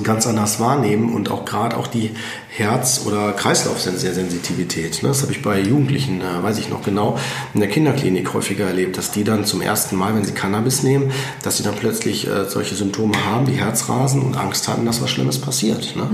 ganz 0.03 0.27
anders 0.27 0.59
wahrnehmen 0.59 1.13
und 1.13 1.31
auch 1.31 1.45
gerade 1.45 1.77
auch 1.77 1.87
die 1.87 2.11
Herz- 2.57 3.03
oder 3.05 3.33
Kreislaufsensitivität. 3.33 5.03
Ne? 5.03 5.09
Das 5.09 5.21
habe 5.21 5.31
ich 5.31 5.41
bei 5.41 5.59
Jugendlichen, 5.59 6.21
äh, 6.21 6.43
weiß 6.43 6.57
ich 6.57 6.69
noch 6.69 6.83
genau, 6.83 7.19
in 7.53 7.59
der 7.59 7.69
Kinderklinik 7.69 8.33
häufiger 8.33 8.65
erlebt, 8.65 8.97
dass 8.97 9.11
die 9.11 9.23
dann 9.23 9.45
zum 9.45 9.61
ersten 9.61 9.95
Mal, 9.95 10.15
wenn 10.15 10.25
sie 10.25 10.31
Cannabis 10.31 10.81
nehmen, 10.81 11.11
dass 11.43 11.57
sie 11.57 11.63
dann 11.63 11.75
plötzlich 11.75 12.27
äh, 12.27 12.45
solche 12.49 12.75
Symptome 12.75 13.13
haben, 13.25 13.47
wie 13.47 13.53
Herzrasen 13.53 14.21
und 14.23 14.35
Angst 14.35 14.67
hatten, 14.67 14.85
dass 14.85 15.01
was 15.01 15.11
Schlimmes 15.11 15.39
passiert. 15.39 15.95
Ne? 15.95 16.09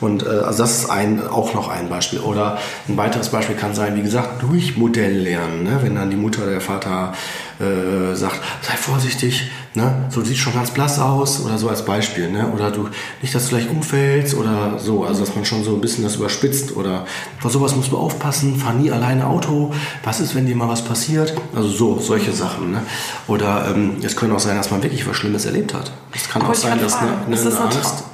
Und 0.00 0.24
äh, 0.24 0.28
also 0.28 0.62
das 0.62 0.80
ist 0.80 0.90
ein, 0.90 1.26
auch 1.26 1.54
noch 1.54 1.68
ein 1.68 1.88
Beispiel. 1.88 2.20
Oder 2.20 2.58
ein 2.88 2.96
weiteres 2.96 3.30
Beispiel 3.30 3.56
kann 3.56 3.74
sein, 3.74 3.96
wie 3.96 4.02
gesagt, 4.02 4.42
durch 4.42 4.76
Modelllernen. 4.76 5.62
Ne? 5.62 5.78
Wenn 5.82 5.94
dann 5.94 6.10
die 6.10 6.16
Mutter 6.16 6.42
oder 6.42 6.52
der 6.52 6.60
Vater 6.60 7.14
äh, 7.58 8.14
sagt, 8.14 8.40
sei 8.62 8.76
vorsichtig, 8.76 9.50
ne? 9.74 10.06
so 10.10 10.20
du 10.20 10.26
siehst 10.26 10.40
schon 10.40 10.52
ganz 10.52 10.70
blass 10.70 10.98
aus 10.98 11.40
oder 11.40 11.56
so 11.56 11.68
als 11.68 11.84
Beispiel. 11.84 12.30
Ne? 12.30 12.52
Oder 12.54 12.70
du 12.70 12.88
nicht, 13.22 13.34
dass 13.34 13.44
du 13.44 13.56
gleich 13.56 13.70
umfällst 13.70 14.34
oder 14.34 14.78
so. 14.78 15.04
Also 15.04 15.20
dass 15.20 15.34
man 15.34 15.44
schon 15.44 15.64
so 15.64 15.74
ein 15.74 15.80
bisschen 15.86 16.04
das 16.04 16.16
überspitzt 16.16 16.76
oder 16.76 17.06
vor 17.38 17.50
sowas 17.50 17.74
musst 17.76 17.92
du 17.92 17.96
aufpassen, 17.96 18.56
fahr 18.56 18.74
nie 18.74 18.90
alleine 18.90 19.26
Auto. 19.26 19.72
Was 20.04 20.20
ist, 20.20 20.34
wenn 20.34 20.46
dir 20.46 20.56
mal 20.56 20.68
was 20.68 20.82
passiert? 20.82 21.34
Also 21.54 21.68
so, 21.68 21.98
solche 21.98 22.32
Sachen. 22.32 22.72
Ne? 22.72 22.82
Oder 23.28 23.68
ähm, 23.70 23.96
es 24.02 24.16
könnte 24.16 24.34
auch 24.34 24.40
sein, 24.40 24.56
dass 24.56 24.70
man 24.70 24.82
wirklich 24.82 25.06
was 25.08 25.16
Schlimmes 25.16 25.44
erlebt 25.44 25.74
hat. 25.74 25.92
Es 26.12 26.28
kann 26.28 26.42
auch 26.42 26.48
Wollte 26.48 26.60
ich 26.60 26.66
sein, 26.66 26.80
dass 26.80 26.94
eine, 26.96 27.12
eine 27.26 27.38
eine 27.38 27.60
Angst... 27.60 28.04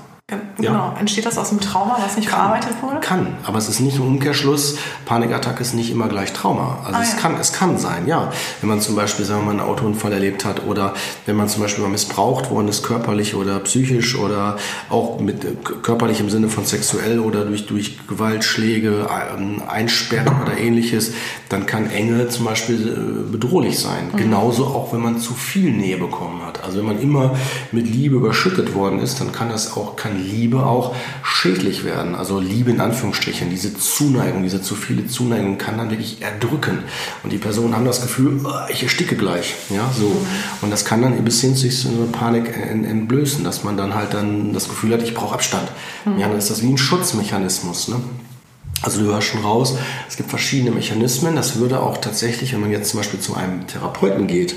Genau. 0.69 0.95
Entsteht 0.99 1.27
das 1.27 1.39
aus 1.39 1.51
einem 1.51 1.61
Trauma, 1.61 1.99
was 2.05 2.17
nicht 2.17 2.29
verarbeitet 2.29 2.73
wurde? 2.83 3.01
Kann, 3.01 3.37
aber 3.45 3.59
es 3.59 3.69
ist 3.69 3.81
nicht 3.81 3.97
im 3.97 4.07
Umkehrschluss, 4.07 4.77
Panikattacke 5.05 5.61
ist 5.63 5.75
nicht 5.75 5.91
immer 5.91 6.09
gleich 6.09 6.33
Trauma. 6.33 6.79
Also 6.85 6.99
Ah, 6.99 7.03
es, 7.03 7.13
ja. 7.13 7.19
kann, 7.19 7.37
es 7.41 7.53
kann 7.53 7.79
sein, 7.79 8.07
ja. 8.07 8.33
Wenn 8.61 8.69
man 8.71 8.81
zum 8.81 8.95
Beispiel, 8.97 9.25
sagen 9.25 9.41
wir 9.43 9.47
mal, 9.47 9.51
einen 9.53 9.61
Autounfall 9.69 10.13
erlebt 10.13 10.45
hat 10.45 10.65
oder 10.67 10.95
wenn 11.27 11.37
man 11.37 11.49
zum 11.49 11.63
Beispiel 11.63 11.83
mal 11.85 11.91
missbraucht 11.91 12.51
worden 12.51 12.69
ist, 12.69 12.83
körperlich 12.83 13.35
oder 13.35 13.59
psychisch 13.61 14.17
oder 14.17 14.57
auch 14.89 15.21
mit 15.21 15.45
äh, 15.45 15.49
körperlich 15.83 16.21
im 16.21 16.31
Sinne 16.31 16.49
von 16.49 16.65
sexuell 16.65 17.19
oder 17.21 17.45
durch, 17.45 17.67
durch 17.67 17.99
Gewaltschläge, 18.07 19.09
ähm, 19.37 19.63
Einsperren 19.69 20.41
oder 20.43 20.57
ähnliches, 20.57 21.13
dann 21.49 21.67
kann 21.67 21.91
Enge 21.91 22.29
zum 22.29 22.45
Beispiel 22.45 22.89
äh, 22.89 23.33
bedrohlich 23.33 23.79
sein. 23.79 24.11
Mhm. 24.13 24.17
Genauso 24.17 24.67
auch, 24.67 24.93
wenn 24.93 25.01
man 25.01 25.19
zu 25.19 25.35
viel 25.35 25.71
Nähe 25.73 25.97
bekommen 25.97 26.41
hat. 26.47 26.63
Also 26.65 26.79
wenn 26.79 26.87
man 26.87 27.01
immer 27.01 27.35
mit 27.73 27.87
Liebe 27.87 28.17
überschüttet 28.17 28.75
worden 28.75 29.01
ist, 29.01 29.21
dann 29.21 29.33
kann 29.33 29.49
das 29.49 29.77
auch, 29.77 29.97
kann 29.97 30.23
Liebe 30.23 30.52
auch 30.61 30.95
schädlich 31.23 31.85
werden. 31.85 32.15
Also 32.15 32.41
Liebe 32.41 32.71
in 32.71 32.81
Anführungsstrichen, 32.81 33.51
diese 33.51 33.77
Zuneigung, 33.77 34.43
diese 34.43 34.63
zu 34.63 34.75
viele 34.75 35.07
Zuneigung 35.07 35.59
kann 35.59 35.79
dann 35.79 35.91
wirklich 35.91 36.23
erdrücken. 36.23 36.79
Und 37.23 37.33
die 37.33 37.39
Personen 37.39 37.75
haben 37.75 37.85
das 37.85 38.03
Gefühl, 38.03 38.41
"Oh, 38.45 38.51
ich 38.71 38.83
ersticke 38.83 39.17
gleich. 39.17 39.55
Ja, 39.71 39.91
so. 39.99 40.11
Und 40.61 40.71
das 40.71 40.85
kann 40.85 41.03
dann 41.03 41.23
bis 41.25 41.41
hin 41.41 41.55
zu 41.57 41.71
so 41.71 41.89
einer 41.89 42.07
Panik 42.13 42.49
en- 42.57 42.85
entblößen, 42.85 43.45
dass 43.45 43.65
man 43.65 43.77
dann 43.77 43.95
halt 43.95 44.15
dann 44.15 44.53
das 44.53 44.69
Gefühl 44.69 44.93
hat, 44.93 45.03
ich 45.03 45.15
brauche 45.15 45.35
Abstand. 45.35 45.69
Ja, 46.19 46.29
dann 46.29 46.37
ist 46.39 46.51
das 46.51 46.63
wie 46.63 46.69
ein 46.69 46.79
Schutzmechanismus. 46.79 47.89
Ne? 47.89 47.97
Also 48.85 49.01
du 49.01 49.07
hörst 49.13 49.29
schon 49.29 49.43
raus, 49.43 49.77
es 50.09 50.17
gibt 50.17 50.29
verschiedene 50.31 50.73
Mechanismen. 50.73 51.37
Das 51.37 51.57
würde 51.57 51.79
auch 51.81 51.99
tatsächlich, 51.99 52.53
wenn 52.53 52.61
man 52.61 52.73
jetzt 52.73 52.91
zum 52.91 52.99
Beispiel 52.99 53.21
zu 53.21 53.35
einem 53.37 53.67
Therapeuten 53.69 54.27
geht, 54.27 54.57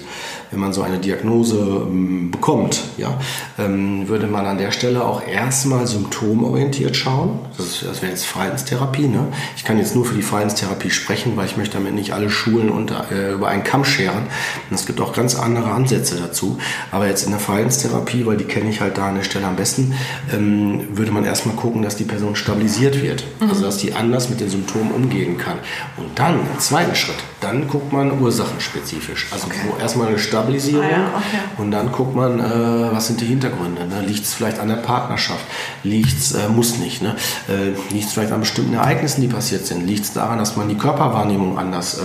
wenn 0.55 0.61
man 0.61 0.73
so 0.73 0.81
eine 0.81 0.97
Diagnose 0.99 1.57
ähm, 1.59 2.31
bekommt, 2.31 2.81
ja, 2.97 3.19
ähm, 3.59 4.07
würde 4.07 4.25
man 4.27 4.45
an 4.45 4.57
der 4.57 4.71
Stelle 4.71 5.03
auch 5.03 5.21
erstmal 5.27 5.85
symptomorientiert 5.85 6.95
schauen. 6.95 7.39
Das, 7.57 7.65
ist- 7.67 7.83
das 7.85 8.01
wäre 8.01 8.11
jetzt 8.13 8.25
Verhaltenstherapie. 8.25 9.07
Ne? 9.07 9.27
Ich 9.57 9.65
kann 9.65 9.77
jetzt 9.77 9.95
nur 9.95 10.05
für 10.05 10.15
die 10.15 10.21
Verhaltenstherapie 10.21 10.89
sprechen, 10.89 11.33
weil 11.35 11.45
ich 11.45 11.57
möchte 11.57 11.77
damit 11.77 11.93
nicht 11.93 12.13
alle 12.13 12.29
Schulen 12.29 12.69
unter, 12.69 13.05
äh, 13.11 13.33
über 13.33 13.49
einen 13.49 13.63
Kamm 13.65 13.83
scheren. 13.83 14.23
Und 14.69 14.75
es 14.75 14.85
gibt 14.85 15.01
auch 15.01 15.11
ganz 15.13 15.35
andere 15.35 15.71
Ansätze 15.71 16.15
dazu. 16.15 16.57
Aber 16.91 17.07
jetzt 17.07 17.23
in 17.25 17.31
der 17.31 17.39
Verhaltenstherapie, 17.41 18.25
weil 18.25 18.37
die 18.37 18.45
kenne 18.45 18.69
ich 18.69 18.79
halt 18.79 18.97
da 18.97 19.09
an 19.09 19.15
der 19.15 19.23
Stelle 19.23 19.45
am 19.45 19.57
besten, 19.57 19.93
ähm, 20.33 20.87
würde 20.97 21.11
man 21.11 21.25
erstmal 21.25 21.55
gucken, 21.55 21.81
dass 21.81 21.97
die 21.97 22.05
Person 22.05 22.35
stabilisiert 22.37 23.01
wird. 23.01 23.25
Also 23.41 23.63
dass 23.65 23.77
die 23.77 23.93
anders 23.93 24.29
mit 24.29 24.39
den 24.39 24.49
Symptomen 24.49 24.91
umgehen 24.91 25.37
kann. 25.37 25.57
Und 25.97 26.17
dann, 26.17 26.39
im 26.39 26.59
zweiten 26.59 26.95
Schritt, 26.95 27.15
dann 27.41 27.67
guckt 27.67 27.91
man 27.91 28.19
ursachenspezifisch. 28.21 29.27
Also 29.31 29.47
wo 29.67 29.77
erstmal 29.81 30.07
eine 30.07 30.17
Stabilisierung 30.19 30.44
Ah 30.79 30.89
ja, 30.89 31.07
okay. 31.15 31.61
und 31.61 31.71
dann 31.71 31.91
guckt 31.91 32.15
man, 32.15 32.39
äh, 32.39 32.43
was 32.91 33.07
sind 33.07 33.21
die 33.21 33.25
Hintergründe. 33.25 33.85
Ne? 33.87 34.01
Liegt 34.05 34.23
es 34.23 34.33
vielleicht 34.33 34.59
an 34.59 34.67
der 34.67 34.77
Partnerschaft? 34.77 35.45
Liegt 35.83 36.17
es, 36.17 36.33
äh, 36.33 36.47
muss 36.49 36.77
nicht, 36.77 37.01
ne? 37.01 37.15
äh, 37.49 37.93
liegt 37.93 38.07
es 38.07 38.13
vielleicht 38.13 38.31
an 38.31 38.39
bestimmten 38.41 38.73
Ereignissen, 38.73 39.21
die 39.21 39.27
passiert 39.27 39.65
sind? 39.65 39.85
Liegt 39.85 40.03
es 40.03 40.13
daran, 40.13 40.37
dass 40.37 40.55
man 40.55 40.69
die 40.69 40.75
Körperwahrnehmung 40.75 41.57
anders 41.57 41.99
äh, 41.99 42.01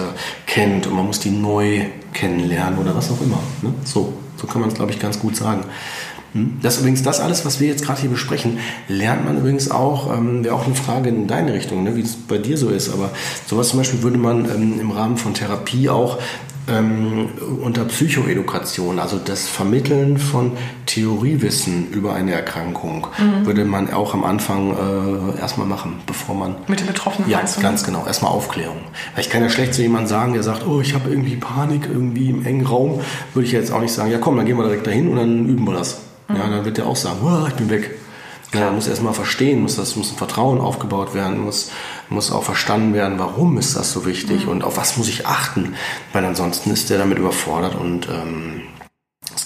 kennt 0.46 0.86
und 0.86 0.94
man 0.94 1.06
muss 1.06 1.20
die 1.20 1.30
neu 1.30 1.86
kennenlernen 2.12 2.78
oder 2.78 2.94
was 2.94 3.10
auch 3.10 3.20
immer? 3.20 3.40
Ne? 3.62 3.74
So, 3.84 4.12
so 4.36 4.46
kann 4.46 4.60
man 4.60 4.70
es, 4.70 4.76
glaube 4.76 4.92
ich, 4.92 4.98
ganz 4.98 5.18
gut 5.18 5.36
sagen. 5.36 5.64
Hm? 6.32 6.58
Das 6.62 6.78
übrigens, 6.78 7.02
das 7.02 7.20
alles, 7.20 7.44
was 7.44 7.60
wir 7.60 7.68
jetzt 7.68 7.84
gerade 7.84 8.00
hier 8.00 8.10
besprechen, 8.10 8.58
lernt 8.88 9.24
man 9.24 9.38
übrigens 9.38 9.70
auch, 9.70 10.16
ähm, 10.16 10.44
wäre 10.44 10.54
auch 10.54 10.66
eine 10.66 10.74
Frage 10.74 11.08
in 11.08 11.26
deine 11.26 11.52
Richtung, 11.52 11.82
ne, 11.82 11.96
wie 11.96 12.02
es 12.02 12.14
bei 12.14 12.38
dir 12.38 12.56
so 12.56 12.68
ist. 12.68 12.92
Aber 12.92 13.10
sowas 13.46 13.70
zum 13.70 13.80
Beispiel 13.80 14.02
würde 14.02 14.18
man 14.18 14.44
ähm, 14.44 14.80
im 14.80 14.90
Rahmen 14.90 15.16
von 15.16 15.34
Therapie 15.34 15.88
auch 15.88 16.18
ähm, 16.70 17.28
unter 17.62 17.84
Psychoedukation, 17.84 18.98
also 18.98 19.18
das 19.18 19.48
Vermitteln 19.48 20.18
von 20.18 20.52
Theoriewissen 20.86 21.90
über 21.90 22.14
eine 22.14 22.32
Erkrankung, 22.32 23.06
mhm. 23.18 23.46
würde 23.46 23.64
man 23.64 23.92
auch 23.92 24.14
am 24.14 24.24
Anfang 24.24 24.70
äh, 25.36 25.40
erstmal 25.40 25.66
machen, 25.66 26.00
bevor 26.06 26.34
man. 26.34 26.56
Mit 26.68 26.80
den 26.80 26.86
Betroffenen 26.86 27.28
Ja, 27.28 27.42
ganz 27.60 27.84
genau. 27.84 28.06
Erstmal 28.06 28.32
Aufklärung. 28.32 28.78
Weil 29.14 29.24
ich 29.24 29.30
kann 29.30 29.42
ja 29.42 29.50
schlecht 29.50 29.74
zu 29.74 29.82
jemandem 29.82 30.08
sagen, 30.08 30.32
der 30.32 30.42
sagt, 30.42 30.66
oh, 30.66 30.80
ich 30.80 30.94
habe 30.94 31.10
irgendwie 31.10 31.36
Panik 31.36 31.88
irgendwie 31.90 32.30
im 32.30 32.44
engen 32.46 32.66
Raum, 32.66 33.00
würde 33.34 33.46
ich 33.46 33.52
jetzt 33.52 33.72
auch 33.72 33.80
nicht 33.80 33.92
sagen, 33.92 34.10
ja 34.10 34.18
komm, 34.18 34.36
dann 34.36 34.46
gehen 34.46 34.56
wir 34.56 34.64
direkt 34.64 34.86
dahin 34.86 35.08
und 35.08 35.16
dann 35.16 35.46
üben 35.46 35.64
wir 35.64 35.74
das. 35.74 36.00
Mhm. 36.28 36.36
Ja, 36.36 36.48
dann 36.48 36.64
wird 36.64 36.78
der 36.78 36.86
auch 36.86 36.96
sagen, 36.96 37.18
oh, 37.24 37.46
ich 37.48 37.54
bin 37.54 37.70
weg. 37.70 37.99
Ja, 38.52 38.72
muss 38.72 38.88
erstmal 38.88 39.14
verstehen, 39.14 39.62
muss 39.62 39.76
das 39.76 39.94
muss 39.94 40.10
ein 40.10 40.16
Vertrauen 40.16 40.60
aufgebaut 40.60 41.14
werden, 41.14 41.38
muss 41.44 41.70
muss 42.08 42.32
auch 42.32 42.42
verstanden 42.42 42.92
werden, 42.94 43.18
warum 43.18 43.56
ist 43.58 43.76
das 43.76 43.92
so 43.92 44.04
wichtig 44.04 44.44
mhm. 44.44 44.50
und 44.50 44.64
auf 44.64 44.76
was 44.76 44.96
muss 44.96 45.08
ich 45.08 45.26
achten, 45.26 45.76
weil 46.12 46.24
ansonsten 46.24 46.70
ist 46.70 46.90
der 46.90 46.98
damit 46.98 47.18
überfordert 47.18 47.76
und 47.76 48.08
ähm, 48.08 48.62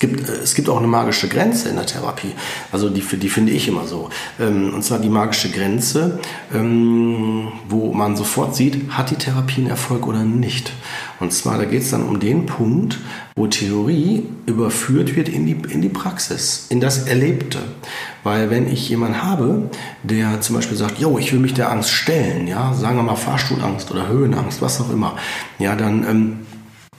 gibt, 0.07 0.29
es 0.29 0.55
gibt 0.55 0.69
auch 0.69 0.79
eine 0.79 0.87
magische 0.87 1.29
Grenze 1.29 1.69
in 1.69 1.77
der 1.77 1.87
Therapie. 1.87 2.33
Also 2.73 2.91
die, 2.91 3.01
die 3.01 3.29
finde 3.29 3.53
ich 3.53 3.69
immer 3.69 3.87
so. 3.87 4.11
Ähm, 4.41 4.75
und 4.75 4.83
zwar 4.85 4.99
die 4.99 5.09
magische 5.09 5.51
Grenze, 5.51 6.19
ähm, 6.55 7.49
wo 7.69 7.93
man 7.93 8.17
sofort 8.17 8.55
sieht, 8.55 8.91
hat 8.91 9.11
die 9.11 9.17
Therapie 9.17 9.63
einen 9.63 9.71
Erfolg 9.71 10.07
oder 10.07 10.25
nicht. 10.25 10.73
Und 11.21 11.33
zwar, 11.33 11.59
da 11.59 11.65
geht 11.65 11.83
es 11.83 11.91
dann 11.91 12.03
um 12.03 12.21
den 12.21 12.47
Punkt, 12.47 12.99
wo 13.37 13.47
Theorie 13.47 14.25
überführt 14.47 15.17
wird 15.17 15.29
in 15.29 15.47
die, 15.47 15.57
in 15.73 15.81
die 15.81 15.89
Praxis, 15.89 16.67
in 16.69 16.81
das 16.81 17.07
Erlebte. 17.07 17.59
Weil 18.23 18.51
wenn 18.51 18.71
ich 18.71 18.89
jemanden 18.89 19.23
habe, 19.23 19.71
der 20.03 20.41
zum 20.41 20.57
Beispiel 20.57 20.77
sagt, 20.77 20.99
yo, 20.99 21.19
ich 21.19 21.33
will 21.33 21.41
mich 21.41 21.55
der 21.55 21.71
Angst 21.71 21.91
stellen, 21.91 22.47
ja, 22.47 22.73
sagen 22.75 22.97
wir 22.97 23.03
mal 23.03 23.17
Fahrstuhlangst 23.17 23.91
oder 23.91 24.09
Höhenangst, 24.09 24.63
was 24.63 24.81
auch 24.81 24.91
immer, 24.93 25.17
ja, 25.59 25.75
dann 25.77 26.05
ähm, 26.09 26.37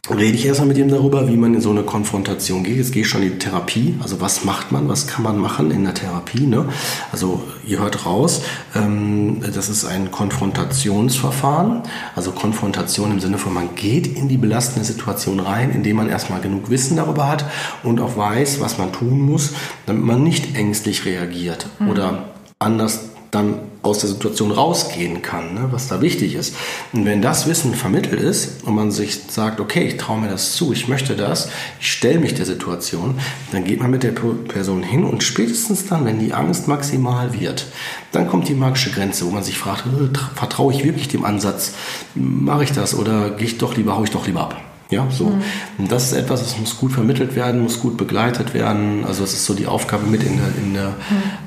rede 0.09 0.37
ich 0.37 0.45
erstmal 0.45 0.67
mit 0.67 0.77
ihm 0.77 0.89
darüber, 0.89 1.27
wie 1.27 1.35
man 1.35 1.53
in 1.53 1.61
so 1.61 1.71
eine 1.71 1.83
Konfrontation 1.83 2.63
geht. 2.63 2.77
Jetzt 2.77 2.91
gehe 2.91 3.01
ich 3.01 3.09
schon 3.09 3.23
in 3.23 3.33
die 3.33 3.37
Therapie. 3.37 3.95
Also 4.01 4.21
was 4.21 4.43
macht 4.43 4.71
man, 4.71 4.87
was 4.87 5.07
kann 5.07 5.23
man 5.23 5.37
machen 5.37 5.71
in 5.71 5.83
der 5.83 5.93
Therapie? 5.93 6.45
Ne? 6.45 6.65
Also 7.11 7.43
ihr 7.65 7.79
hört 7.79 8.05
raus, 8.05 8.41
ähm, 8.75 9.41
das 9.41 9.69
ist 9.69 9.85
ein 9.85 10.11
Konfrontationsverfahren. 10.11 11.83
Also 12.15 12.31
Konfrontation 12.31 13.11
im 13.11 13.19
Sinne 13.19 13.37
von, 13.37 13.53
man 13.53 13.75
geht 13.75 14.07
in 14.07 14.27
die 14.27 14.37
belastende 14.37 14.85
Situation 14.85 15.39
rein, 15.39 15.71
indem 15.71 15.97
man 15.97 16.09
erstmal 16.09 16.41
genug 16.41 16.69
Wissen 16.69 16.97
darüber 16.97 17.27
hat 17.27 17.45
und 17.83 17.99
auch 17.99 18.15
weiß, 18.15 18.59
was 18.59 18.77
man 18.77 18.91
tun 18.91 19.19
muss, 19.19 19.53
damit 19.85 20.03
man 20.03 20.23
nicht 20.23 20.55
ängstlich 20.55 21.05
reagiert 21.05 21.67
mhm. 21.79 21.89
oder 21.89 22.25
anders 22.59 23.09
dann 23.31 23.59
aus 23.85 23.99
der 23.99 24.09
Situation 24.09 24.51
rausgehen 24.51 25.21
kann, 25.21 25.53
ne, 25.53 25.67
was 25.71 25.87
da 25.87 26.01
wichtig 26.01 26.35
ist. 26.35 26.55
Und 26.93 27.05
wenn 27.05 27.21
das 27.21 27.47
Wissen 27.47 27.73
vermittelt 27.73 28.19
ist 28.19 28.63
und 28.63 28.75
man 28.75 28.91
sich 28.91 29.19
sagt, 29.27 29.59
okay, 29.59 29.87
ich 29.87 29.97
traue 29.97 30.19
mir 30.19 30.29
das 30.29 30.55
zu, 30.55 30.73
ich 30.73 30.87
möchte 30.87 31.15
das, 31.15 31.49
ich 31.79 31.91
stelle 31.91 32.19
mich 32.19 32.33
der 32.33 32.45
Situation, 32.45 33.19
dann 33.51 33.63
geht 33.63 33.81
man 33.81 33.91
mit 33.91 34.03
der 34.03 34.11
Person 34.11 34.83
hin 34.83 35.03
und 35.03 35.23
spätestens 35.23 35.85
dann, 35.85 36.05
wenn 36.05 36.19
die 36.19 36.33
Angst 36.33 36.67
maximal 36.67 37.39
wird, 37.39 37.67
dann 38.11 38.27
kommt 38.27 38.47
die 38.47 38.53
magische 38.53 38.91
Grenze, 38.91 39.25
wo 39.25 39.31
man 39.31 39.43
sich 39.43 39.57
fragt, 39.57 39.85
äh, 39.85 40.17
vertraue 40.35 40.73
ich 40.73 40.83
wirklich 40.83 41.07
dem 41.07 41.25
Ansatz, 41.25 41.73
mache 42.15 42.63
ich 42.63 42.71
das 42.71 42.95
oder 42.95 43.31
gehe 43.31 43.47
ich 43.47 43.57
doch 43.57 43.75
lieber, 43.75 43.95
haue 43.95 44.05
ich 44.05 44.11
doch 44.11 44.27
lieber 44.27 44.41
ab. 44.41 44.74
Ja, 44.91 45.07
so. 45.09 45.25
Mhm. 45.25 45.41
Und 45.79 45.91
das 45.91 46.05
ist 46.05 46.13
etwas, 46.13 46.41
das 46.41 46.59
muss 46.59 46.77
gut 46.77 46.91
vermittelt 46.91 47.35
werden, 47.35 47.61
muss 47.61 47.79
gut 47.79 47.97
begleitet 47.97 48.53
werden. 48.53 49.03
Also 49.05 49.23
es 49.23 49.33
ist 49.33 49.45
so 49.45 49.55
die 49.55 49.65
Aufgabe 49.65 50.05
mit 50.05 50.23
in, 50.23 50.37
der, 50.37 50.47
in, 50.63 50.73
der, 50.73 50.89
mhm. 50.89 50.93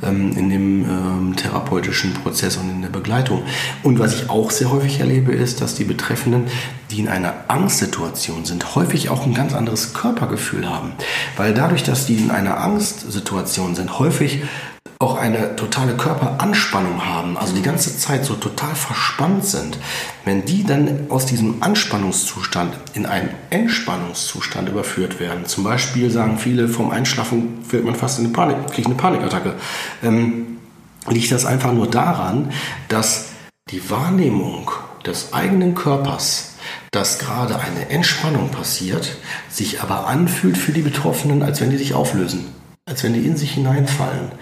ähm, 0.03 0.37
in 0.37 0.51
dem 0.51 0.85
ähm, 0.85 1.37
therapeutischen 1.37 2.15
Prozess 2.15 2.57
und 2.57 2.69
in 2.69 2.83
der 2.83 2.89
Begleitung. 2.89 3.43
Und 3.85 4.01
was 4.01 4.15
ich 4.15 4.29
auch 4.29 4.51
sehr 4.51 4.71
häufig 4.73 4.99
erlebe, 4.99 5.33
ist, 5.33 5.61
dass 5.61 5.77
die 5.77 5.85
Betreffenden, 5.85 6.47
die 6.91 6.99
in 6.99 7.09
einer 7.09 7.33
Angstsituation 7.47 8.45
sind, 8.45 8.75
häufig 8.75 9.09
auch 9.09 9.25
ein 9.25 9.35
ganz 9.35 9.55
anderes 9.55 9.95
Körpergefühl 9.95 10.69
haben. 10.69 10.93
Weil 11.37 11.55
dadurch, 11.55 11.85
dass 11.85 12.07
die 12.07 12.17
in 12.17 12.33
einer 12.33 12.59
Angstsituation 12.59 13.77
sind, 13.77 14.01
häufig 14.01 14.43
auch 15.01 15.17
eine 15.17 15.55
totale 15.55 15.97
Körperanspannung 15.97 17.05
haben, 17.05 17.37
also 17.37 17.55
die 17.55 17.63
ganze 17.63 17.97
Zeit 17.97 18.25
so 18.25 18.35
total 18.35 18.75
verspannt 18.75 19.45
sind, 19.45 19.79
wenn 20.25 20.45
die 20.45 20.65
dann 20.65 21.07
aus 21.09 21.27
diesem 21.27 21.63
Anspannungszustand 21.63 22.77
in 22.95 23.07
einen 23.07 23.31
Entspannungszustand 23.51 24.69
überführt 24.69 25.21
werden, 25.21 25.47
zum 25.47 25.63
Beispiel 25.63 26.11
sagen 26.11 26.39
viele, 26.39 26.69
vom 26.69 26.91
Einschlafen 26.91 27.63
fällt 27.63 27.85
man 27.85 27.95
fast 27.95 28.19
in 28.19 28.25
eine 28.25 28.35
Panik, 28.35 28.57
kriegt 28.73 28.87
eine 28.87 28.97
Panikattacke, 28.97 29.55
ähm, 30.03 30.59
liegt 31.09 31.31
das 31.31 31.47
einfach 31.47 31.73
nur 31.73 31.89
daran, 31.89 32.51
dass 32.89 33.27
die 33.71 33.89
Wahrnehmung 33.91 34.71
des 35.07 35.33
eigenen 35.33 35.77
Körpers 35.77 36.49
dass 36.91 37.19
gerade 37.19 37.59
eine 37.59 37.91
Entspannung 37.91 38.51
passiert, 38.51 39.17
sich 39.49 39.81
aber 39.83 40.07
anfühlt 40.07 40.57
für 40.57 40.73
die 40.73 40.83
Betroffenen, 40.83 41.43
als 41.43 41.61
wenn 41.61 41.71
die 41.71 41.77
sich 41.77 41.95
auflösen, 41.95 42.47
als 42.87 43.05
wenn 43.05 43.15
die 43.15 43.27
in 43.27 43.37
sich 43.37 43.53
hineinfallen. 43.53 44.33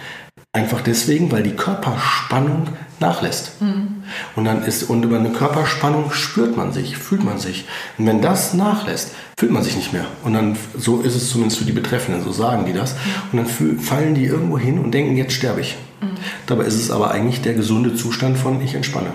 Einfach 0.57 0.81
deswegen, 0.81 1.31
weil 1.33 1.43
die 1.43 1.55
Körperspannung 1.55 2.69
nachlässt. 2.99 3.61
Mhm. 3.61 4.05
Und 4.37 4.47
dann 4.47 4.65
ist, 4.65 4.85
und 4.85 5.05
über 5.05 5.19
eine 5.19 5.29
Körperspannung 5.29 6.13
spürt 6.13 6.57
man 6.57 6.73
sich, 6.73 6.97
fühlt 6.97 7.23
man 7.23 7.39
sich. 7.39 7.67
Und 7.99 8.07
wenn 8.07 8.23
das 8.23 8.55
nachlässt, 8.55 9.11
fühlt 9.39 9.53
man 9.53 9.63
sich 9.63 9.77
nicht 9.77 9.93
mehr. 9.93 10.07
Und 10.25 10.33
dann, 10.33 10.57
so 10.75 11.03
ist 11.03 11.15
es 11.15 11.29
zumindest 11.29 11.59
für 11.59 11.67
die 11.67 11.73
Betreffenden, 11.73 12.25
so 12.25 12.33
sagen 12.33 12.65
die 12.65 12.73
das. 12.73 12.95
Mhm. 12.95 13.39
Und 13.39 13.47
dann 13.47 13.79
fallen 13.79 14.15
die 14.15 14.25
irgendwo 14.25 14.59
hin 14.59 14.79
und 14.79 14.93
denken, 14.93 15.15
jetzt 15.19 15.35
sterbe 15.35 15.61
ich. 15.61 15.77
Mhm. 16.01 16.07
Dabei 16.47 16.65
ist 16.65 16.81
es 16.81 16.91
aber 16.91 17.11
eigentlich 17.11 17.43
der 17.43 17.53
gesunde 17.53 17.95
Zustand 17.95 18.39
von 18.39 18.59
ich 18.63 18.75
entspanne. 18.75 19.13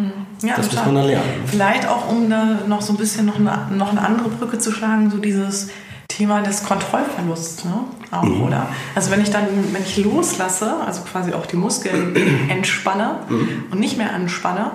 Mhm. 0.00 0.10
Ja, 0.42 0.56
das 0.56 0.72
muss 0.72 0.84
man 0.84 0.96
dann 0.96 1.06
lernen. 1.06 1.28
Vielleicht 1.46 1.86
auch, 1.86 2.10
um 2.10 2.28
da 2.28 2.58
noch 2.66 2.82
so 2.82 2.92
ein 2.92 2.96
bisschen 2.96 3.26
noch 3.26 3.36
eine, 3.36 3.68
noch 3.70 3.92
eine 3.92 4.02
andere 4.04 4.30
Brücke 4.30 4.58
zu 4.58 4.72
schlagen, 4.72 5.12
so 5.12 5.18
dieses 5.18 5.68
Thema 6.16 6.42
des 6.42 6.64
Kontrollverlusts, 6.64 7.64
ne? 7.64 7.84
Auch, 8.10 8.22
mhm. 8.22 8.42
oder? 8.42 8.68
Also 8.94 9.10
wenn 9.10 9.22
ich 9.22 9.30
dann, 9.30 9.46
wenn 9.72 9.82
ich 9.82 9.96
loslasse, 9.96 10.74
also 10.86 11.02
quasi 11.02 11.32
auch 11.32 11.46
die 11.46 11.56
Muskeln 11.56 12.14
entspanne 12.50 13.20
mhm. 13.28 13.64
und 13.70 13.80
nicht 13.80 13.96
mehr 13.96 14.12
anspanne, 14.12 14.72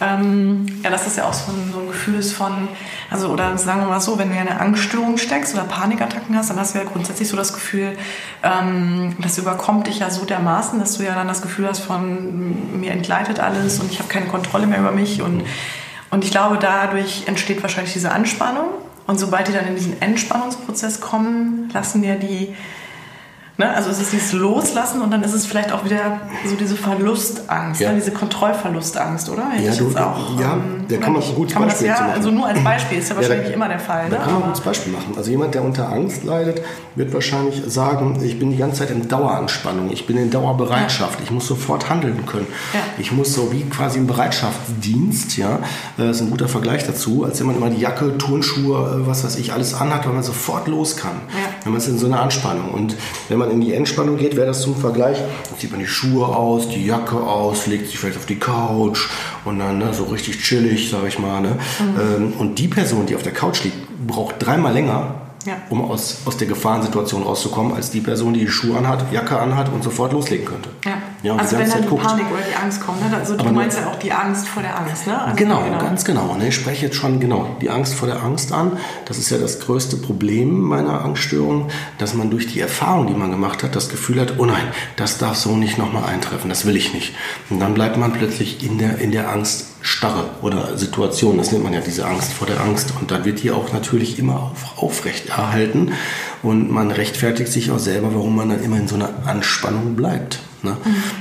ähm, 0.00 0.66
ja, 0.82 0.90
dass 0.90 1.04
das 1.04 1.16
ja 1.16 1.26
auch 1.26 1.32
so 1.32 1.52
ein, 1.52 1.70
so 1.72 1.80
ein, 1.80 1.86
Gefühl 1.86 2.14
ist 2.14 2.32
von, 2.32 2.68
also 3.10 3.28
oder 3.28 3.56
sagen 3.58 3.82
wir 3.82 3.86
mal 3.86 4.00
so, 4.00 4.18
wenn 4.18 4.30
du 4.30 4.34
in 4.34 4.40
eine 4.40 4.58
Angststörung 4.58 5.18
steckst 5.18 5.54
oder 5.54 5.64
Panikattacken 5.64 6.34
hast, 6.36 6.50
dann 6.50 6.58
hast 6.58 6.74
du 6.74 6.78
ja 6.78 6.84
grundsätzlich 6.84 7.28
so 7.28 7.36
das 7.36 7.52
Gefühl, 7.52 7.96
ähm, 8.42 9.14
das 9.20 9.38
überkommt 9.38 9.86
dich 9.86 9.98
ja 9.98 10.10
so 10.10 10.24
dermaßen, 10.24 10.80
dass 10.80 10.96
du 10.96 11.04
ja 11.04 11.14
dann 11.14 11.28
das 11.28 11.42
Gefühl 11.42 11.68
hast 11.68 11.80
von, 11.80 12.80
mir 12.80 12.92
entgleitet 12.92 13.40
alles 13.40 13.78
und 13.78 13.92
ich 13.92 13.98
habe 13.98 14.08
keine 14.08 14.26
Kontrolle 14.26 14.66
mehr 14.66 14.78
über 14.78 14.90
mich 14.90 15.20
und, 15.22 15.44
und 16.10 16.24
ich 16.24 16.30
glaube, 16.30 16.58
dadurch 16.58 17.24
entsteht 17.26 17.62
wahrscheinlich 17.62 17.92
diese 17.92 18.10
Anspannung 18.10 18.68
und 19.10 19.18
sobald 19.18 19.48
die 19.48 19.52
dann 19.52 19.66
in 19.66 19.74
diesen 19.74 20.00
Entspannungsprozess 20.00 21.00
kommen, 21.00 21.68
lassen 21.72 22.04
ja 22.04 22.14
die 22.14 22.54
Ne? 23.60 23.74
Also 23.74 23.90
es 23.90 24.00
ist 24.00 24.14
dieses 24.14 24.32
Loslassen 24.32 25.02
und 25.02 25.10
dann 25.10 25.22
ist 25.22 25.34
es 25.34 25.44
vielleicht 25.44 25.70
auch 25.70 25.84
wieder 25.84 26.22
so 26.46 26.56
diese 26.56 26.76
Verlustangst, 26.76 27.82
ja. 27.82 27.90
ne? 27.90 27.96
diese 27.96 28.10
Kontrollverlustangst, 28.10 29.28
oder? 29.28 29.50
Hätte 29.50 29.64
ja, 29.66 29.74
du, 29.74 29.98
auch, 29.98 30.40
ja 30.40 30.54
ähm, 30.54 30.86
da 30.88 30.96
kann 30.96 31.12
man 31.12 31.22
ein 31.22 31.34
gutes 31.34 31.54
Beispiel 31.54 31.88
das, 31.88 31.98
ja, 31.98 32.06
machen. 32.06 32.16
Also 32.16 32.30
nur 32.30 32.46
als 32.46 32.64
Beispiel 32.64 32.98
ist 32.98 33.10
ja 33.10 33.16
wahrscheinlich 33.16 33.48
da, 33.48 33.54
immer 33.54 33.68
der 33.68 33.78
Fall. 33.78 34.08
Da 34.08 34.16
ne? 34.16 34.24
kann 34.24 34.32
man 34.32 34.42
ein 34.42 34.48
gutes 34.48 34.62
Beispiel 34.62 34.92
machen. 34.92 35.12
Also 35.14 35.30
jemand, 35.30 35.54
der 35.54 35.62
unter 35.62 35.92
Angst 35.92 36.24
leidet, 36.24 36.62
wird 36.94 37.12
wahrscheinlich 37.12 37.62
sagen, 37.66 38.18
ich 38.24 38.38
bin 38.38 38.50
die 38.50 38.56
ganze 38.56 38.78
Zeit 38.78 38.90
in 38.90 39.06
Daueranspannung, 39.06 39.90
ich 39.92 40.06
bin 40.06 40.16
in 40.16 40.30
Dauerbereitschaft, 40.30 41.18
ich 41.22 41.30
muss 41.30 41.46
sofort 41.46 41.90
handeln 41.90 42.24
können. 42.24 42.46
Ich 42.98 43.12
muss 43.12 43.34
so 43.34 43.52
wie 43.52 43.64
quasi 43.64 43.98
im 43.98 44.06
Bereitschaftsdienst, 44.06 45.36
ja, 45.36 45.58
das 45.98 46.16
ist 46.16 46.22
ein 46.22 46.30
guter 46.30 46.48
Vergleich 46.48 46.86
dazu, 46.86 47.24
als 47.24 47.40
wenn 47.40 47.46
man 47.46 47.56
immer 47.56 47.68
die 47.68 47.80
Jacke, 47.80 48.16
Turnschuhe, 48.16 49.02
äh, 49.02 49.06
was 49.06 49.22
weiß 49.22 49.36
ich, 49.36 49.52
alles 49.52 49.74
anhat, 49.74 50.06
weil 50.06 50.14
man 50.14 50.22
sofort 50.22 50.66
los 50.66 50.96
kann. 50.96 51.20
Wenn 51.62 51.72
man 51.72 51.80
ist 51.80 51.88
in 51.88 51.98
so 51.98 52.06
einer 52.06 52.20
Anspannung. 52.20 52.70
Und 52.70 52.96
wenn 53.28 53.38
man 53.38 53.49
in 53.50 53.60
die 53.60 53.74
Entspannung 53.74 54.16
geht, 54.16 54.36
wäre 54.36 54.46
das 54.46 54.62
zum 54.62 54.76
Vergleich. 54.76 55.18
Dann 55.18 55.58
zieht 55.58 55.70
man 55.70 55.80
die 55.80 55.86
Schuhe 55.86 56.26
aus, 56.26 56.68
die 56.68 56.86
Jacke 56.86 57.16
aus, 57.16 57.66
legt 57.66 57.86
sich 57.86 57.98
vielleicht 57.98 58.16
auf 58.16 58.26
die 58.26 58.38
Couch 58.38 59.08
und 59.44 59.58
dann 59.58 59.78
ne, 59.78 59.92
so 59.92 60.04
richtig 60.04 60.40
chillig, 60.40 60.90
sage 60.90 61.08
ich 61.08 61.18
mal. 61.18 61.40
Ne? 61.40 61.58
Mhm. 61.80 62.34
und 62.38 62.58
die 62.58 62.68
Person, 62.68 63.06
die 63.06 63.16
auf 63.16 63.22
der 63.22 63.32
Couch 63.32 63.64
liegt, 63.64 63.76
braucht 64.06 64.36
dreimal 64.38 64.72
länger, 64.72 65.29
ja. 65.46 65.56
um 65.70 65.90
aus, 65.90 66.18
aus 66.24 66.36
der 66.36 66.48
Gefahrensituation 66.48 67.22
rauszukommen, 67.22 67.74
als 67.74 67.90
die 67.90 68.00
Person, 68.00 68.34
die 68.34 68.40
die 68.40 68.48
Schuhe 68.48 68.78
anhat, 68.78 69.12
Jacke 69.12 69.38
anhat 69.38 69.72
und 69.72 69.82
sofort 69.82 70.12
loslegen 70.12 70.46
könnte. 70.46 70.70
Ja. 70.84 70.92
Ja, 71.22 71.36
also 71.36 71.58
wenn 71.58 71.68
dann 71.68 71.82
die 71.82 71.88
guckt. 71.88 72.02
Panik 72.02 72.26
oder 72.32 72.40
die 72.40 72.54
Angst 72.54 72.80
kommt, 72.80 73.00
ne? 73.00 73.14
also 73.14 73.34
du 73.34 73.40
Aber 73.40 73.52
meinst 73.52 73.78
ja 73.78 73.90
auch 73.90 73.98
die 73.98 74.10
Angst 74.10 74.48
vor 74.48 74.62
der 74.62 74.78
Angst, 74.78 75.06
ne? 75.06 75.20
Also 75.20 75.36
genau, 75.36 75.62
genau, 75.62 75.78
ganz 75.78 76.04
genau. 76.04 76.34
Ne? 76.36 76.48
Ich 76.48 76.54
spreche 76.54 76.86
jetzt 76.86 76.96
schon 76.96 77.20
genau 77.20 77.56
die 77.60 77.68
Angst 77.68 77.94
vor 77.94 78.08
der 78.08 78.22
Angst 78.22 78.52
an. 78.52 78.78
Das 79.04 79.18
ist 79.18 79.30
ja 79.30 79.36
das 79.36 79.60
größte 79.60 79.98
Problem 79.98 80.60
meiner 80.60 81.04
Angststörung, 81.04 81.68
dass 81.98 82.14
man 82.14 82.30
durch 82.30 82.46
die 82.46 82.60
Erfahrung, 82.60 83.06
die 83.06 83.12
man 83.12 83.30
gemacht 83.30 83.62
hat, 83.62 83.76
das 83.76 83.90
Gefühl 83.90 84.18
hat, 84.18 84.34
oh 84.38 84.46
nein, 84.46 84.64
das 84.96 85.18
darf 85.18 85.36
so 85.36 85.56
nicht 85.56 85.76
nochmal 85.76 86.04
eintreffen, 86.04 86.48
das 86.48 86.64
will 86.64 86.76
ich 86.76 86.94
nicht. 86.94 87.14
Und 87.50 87.60
dann 87.60 87.74
bleibt 87.74 87.98
man 87.98 88.12
plötzlich 88.12 88.64
in 88.64 88.78
der, 88.78 88.98
in 88.98 89.12
der 89.12 89.30
Angst 89.30 89.66
Angststarre 89.80 90.30
oder 90.42 90.76
Situation, 90.76 91.38
das 91.38 91.52
nennt 91.52 91.64
man 91.64 91.72
ja 91.72 91.80
diese 91.80 92.06
Angst 92.06 92.32
vor 92.32 92.46
der 92.46 92.60
Angst. 92.60 92.92
Und 93.00 93.10
dann 93.10 93.24
wird 93.24 93.42
die 93.42 93.50
auch 93.50 93.72
natürlich 93.72 94.18
immer 94.18 94.40
auf, 94.40 94.82
aufrecht 94.82 95.28
erhalten 95.28 95.92
und 96.42 96.70
man 96.70 96.90
rechtfertigt 96.90 97.52
sich 97.52 97.70
auch 97.70 97.78
selber, 97.78 98.14
warum 98.14 98.36
man 98.36 98.50
dann 98.50 98.62
immer 98.62 98.76
in 98.76 98.88
so 98.88 98.94
einer 98.94 99.10
Anspannung 99.26 99.96
bleibt. 99.96 100.40
Ne? 100.62 100.76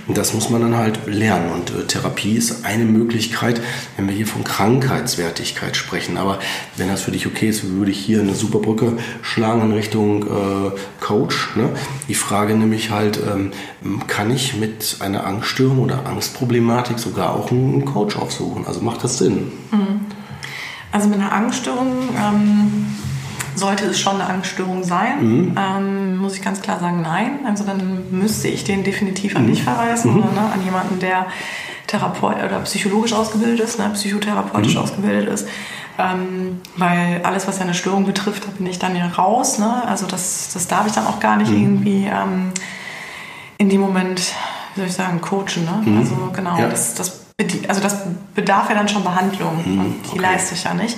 Und 0.07 0.17
das 0.17 0.33
muss 0.33 0.49
man 0.49 0.61
dann 0.61 0.75
halt 0.75 1.07
lernen. 1.07 1.51
Und 1.51 1.69
äh, 1.71 1.85
Therapie 1.85 2.35
ist 2.35 2.65
eine 2.65 2.85
Möglichkeit, 2.85 3.61
wenn 3.95 4.07
wir 4.07 4.15
hier 4.15 4.27
von 4.27 4.43
Krankheitswertigkeit 4.43 5.77
sprechen. 5.77 6.17
Aber 6.17 6.39
wenn 6.77 6.87
das 6.87 7.01
für 7.01 7.11
dich 7.11 7.27
okay 7.27 7.49
ist, 7.49 7.63
würde 7.63 7.91
ich 7.91 7.99
hier 7.99 8.21
eine 8.21 8.35
super 8.35 8.59
Brücke 8.59 8.93
schlagen 9.21 9.61
in 9.61 9.71
Richtung 9.71 10.23
äh, 10.23 10.71
Coach. 10.99 11.55
Ne? 11.55 11.69
Die 12.07 12.15
Frage 12.15 12.55
nämlich 12.55 12.91
halt, 12.91 13.17
ähm, 13.17 13.51
kann 14.07 14.31
ich 14.31 14.55
mit 14.55 14.97
einer 14.99 15.25
Angststörung 15.25 15.79
oder 15.79 16.05
Angstproblematik 16.05 16.99
sogar 16.99 17.35
auch 17.35 17.51
einen 17.51 17.85
Coach 17.85 18.17
aufsuchen? 18.17 18.67
Also 18.67 18.81
macht 18.81 19.03
das 19.03 19.17
Sinn? 19.17 19.51
Mhm. 19.71 20.01
Also 20.91 21.07
mit 21.07 21.19
einer 21.19 21.31
Angststörung 21.31 22.09
ähm, 22.17 22.85
sollte 23.55 23.85
es 23.85 23.99
schon 23.99 24.15
eine 24.15 24.29
Angststörung 24.29 24.83
sein, 24.83 25.21
mhm. 25.21 25.55
ähm, 25.57 26.17
muss 26.17 26.35
ich 26.35 26.41
ganz 26.41 26.61
klar 26.61 26.79
sagen, 26.79 27.01
nein. 27.01 27.39
Also 27.45 27.63
dann 27.63 28.03
müsste 28.11 28.47
ich 28.47 28.63
den 28.63 28.83
definitiv 28.83 29.35
an 29.35 29.43
mhm. 29.43 29.47
dich 29.47 29.63
verweisen 29.63 30.13
mhm. 30.13 30.23
oder 30.23 30.31
ne, 30.31 30.51
an 30.53 30.63
jemanden, 30.63 30.99
der 30.99 31.27
Therapeut 31.87 32.37
oder 32.37 32.59
psychologisch 32.59 33.13
ausgebildet 33.13 33.59
ist, 33.59 33.79
ne, 33.79 33.89
psychotherapeutisch 33.93 34.75
mhm. 34.75 34.81
ausgebildet 34.81 35.29
ist. 35.29 35.47
Ähm, 35.97 36.61
weil 36.77 37.21
alles, 37.23 37.47
was 37.47 37.57
ja 37.57 37.65
eine 37.65 37.73
Störung 37.73 38.05
betrifft, 38.05 38.45
da 38.45 38.51
bin 38.57 38.67
ich 38.67 38.79
dann 38.79 38.95
ja 38.95 39.07
raus. 39.07 39.59
Ne? 39.59 39.83
Also 39.85 40.05
das, 40.05 40.51
das 40.53 40.67
darf 40.67 40.87
ich 40.87 40.93
dann 40.93 41.05
auch 41.05 41.19
gar 41.19 41.35
nicht 41.35 41.51
mhm. 41.51 41.61
irgendwie 41.61 42.05
ähm, 42.05 42.51
in 43.57 43.69
dem 43.69 43.81
Moment, 43.81 44.33
wie 44.75 44.79
soll 44.79 44.87
ich 44.87 44.93
sagen, 44.93 45.19
coachen. 45.19 45.65
Ne? 45.65 45.81
Mhm. 45.83 45.97
Also 45.97 46.15
genau, 46.33 46.57
ja. 46.57 46.69
das, 46.69 46.93
das, 46.95 47.25
also 47.67 47.81
das 47.81 48.03
bedarf 48.33 48.69
ja 48.69 48.75
dann 48.75 48.87
schon 48.87 49.03
Behandlung 49.03 49.57
und 49.65 49.95
die 50.05 50.11
okay. 50.11 50.19
leiste 50.19 50.55
ich 50.55 50.63
ja 50.63 50.73
nicht. 50.73 50.97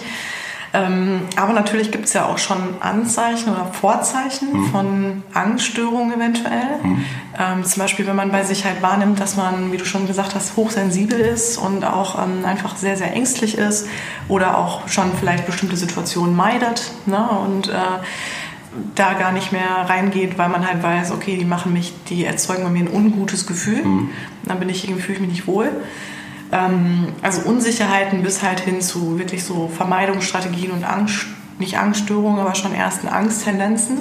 Ähm, 0.74 1.22
aber 1.36 1.52
natürlich 1.52 1.92
gibt 1.92 2.06
es 2.06 2.14
ja 2.14 2.26
auch 2.26 2.38
schon 2.38 2.58
Anzeichen 2.80 3.50
oder 3.50 3.66
Vorzeichen 3.66 4.54
mhm. 4.54 4.66
von 4.72 5.24
Angststörungen 5.34 6.14
eventuell. 6.14 6.78
Mhm. 6.82 7.06
Ähm, 7.38 7.64
zum 7.66 7.82
Beispiel, 7.82 8.08
wenn 8.08 8.16
man 8.16 8.32
bei 8.32 8.44
sich 8.44 8.64
halt 8.64 8.82
wahrnimmt, 8.82 9.20
dass 9.20 9.36
man, 9.36 9.72
wie 9.74 9.78
du 9.78 9.86
schon 9.86 10.08
gesagt 10.08 10.34
hast, 10.34 10.56
hochsensibel 10.56 11.20
ist 11.20 11.58
und 11.58 11.84
auch 11.84 12.22
ähm, 12.24 12.46
einfach 12.46 12.78
sehr, 12.78 12.96
sehr 12.96 13.14
ängstlich 13.14 13.58
ist 13.58 13.88
oder 14.30 14.58
auch 14.58 14.88
schon 14.88 15.12
vielleicht 15.20 15.46
bestimmte 15.46 15.76
Situationen 15.76 16.36
meidet 16.36 16.92
ne? 17.06 17.28
und 17.28 17.68
äh, 17.68 17.74
da 18.96 19.14
gar 19.14 19.34
nicht 19.34 19.52
mehr 19.52 19.86
reingeht, 19.88 20.38
weil 20.38 20.48
man 20.48 20.66
halt 20.66 20.82
weiß, 20.82 21.12
okay, 21.12 21.36
die 21.36 21.44
machen 21.44 21.74
mich, 21.74 21.94
die 22.08 22.24
erzeugen 22.24 22.64
bei 22.64 22.70
mir 22.70 22.86
ein 22.86 22.94
ungutes 22.94 23.46
Gefühl. 23.46 23.84
Mhm. 23.84 24.10
Dann 24.44 24.60
bin 24.60 24.70
ich 24.70 24.86
irgendwie 24.86 25.02
fühle 25.02 25.16
ich 25.16 25.22
mich 25.22 25.32
nicht 25.32 25.48
wohl. 25.48 25.70
Ähm, 26.52 27.08
also 27.22 27.48
Unsicherheiten 27.48 28.24
bis 28.24 28.44
halt 28.44 28.60
hin 28.60 28.82
zu 28.82 29.18
wirklich 29.18 29.44
so 29.44 29.70
Vermeidungsstrategien 29.70 30.72
und 30.72 30.84
Angst, 30.84 31.28
nicht 31.60 31.78
Angststörungen, 31.78 32.40
aber 32.40 32.56
schon 32.56 32.74
ersten 32.74 33.08
Angsttendenzen, 33.08 34.00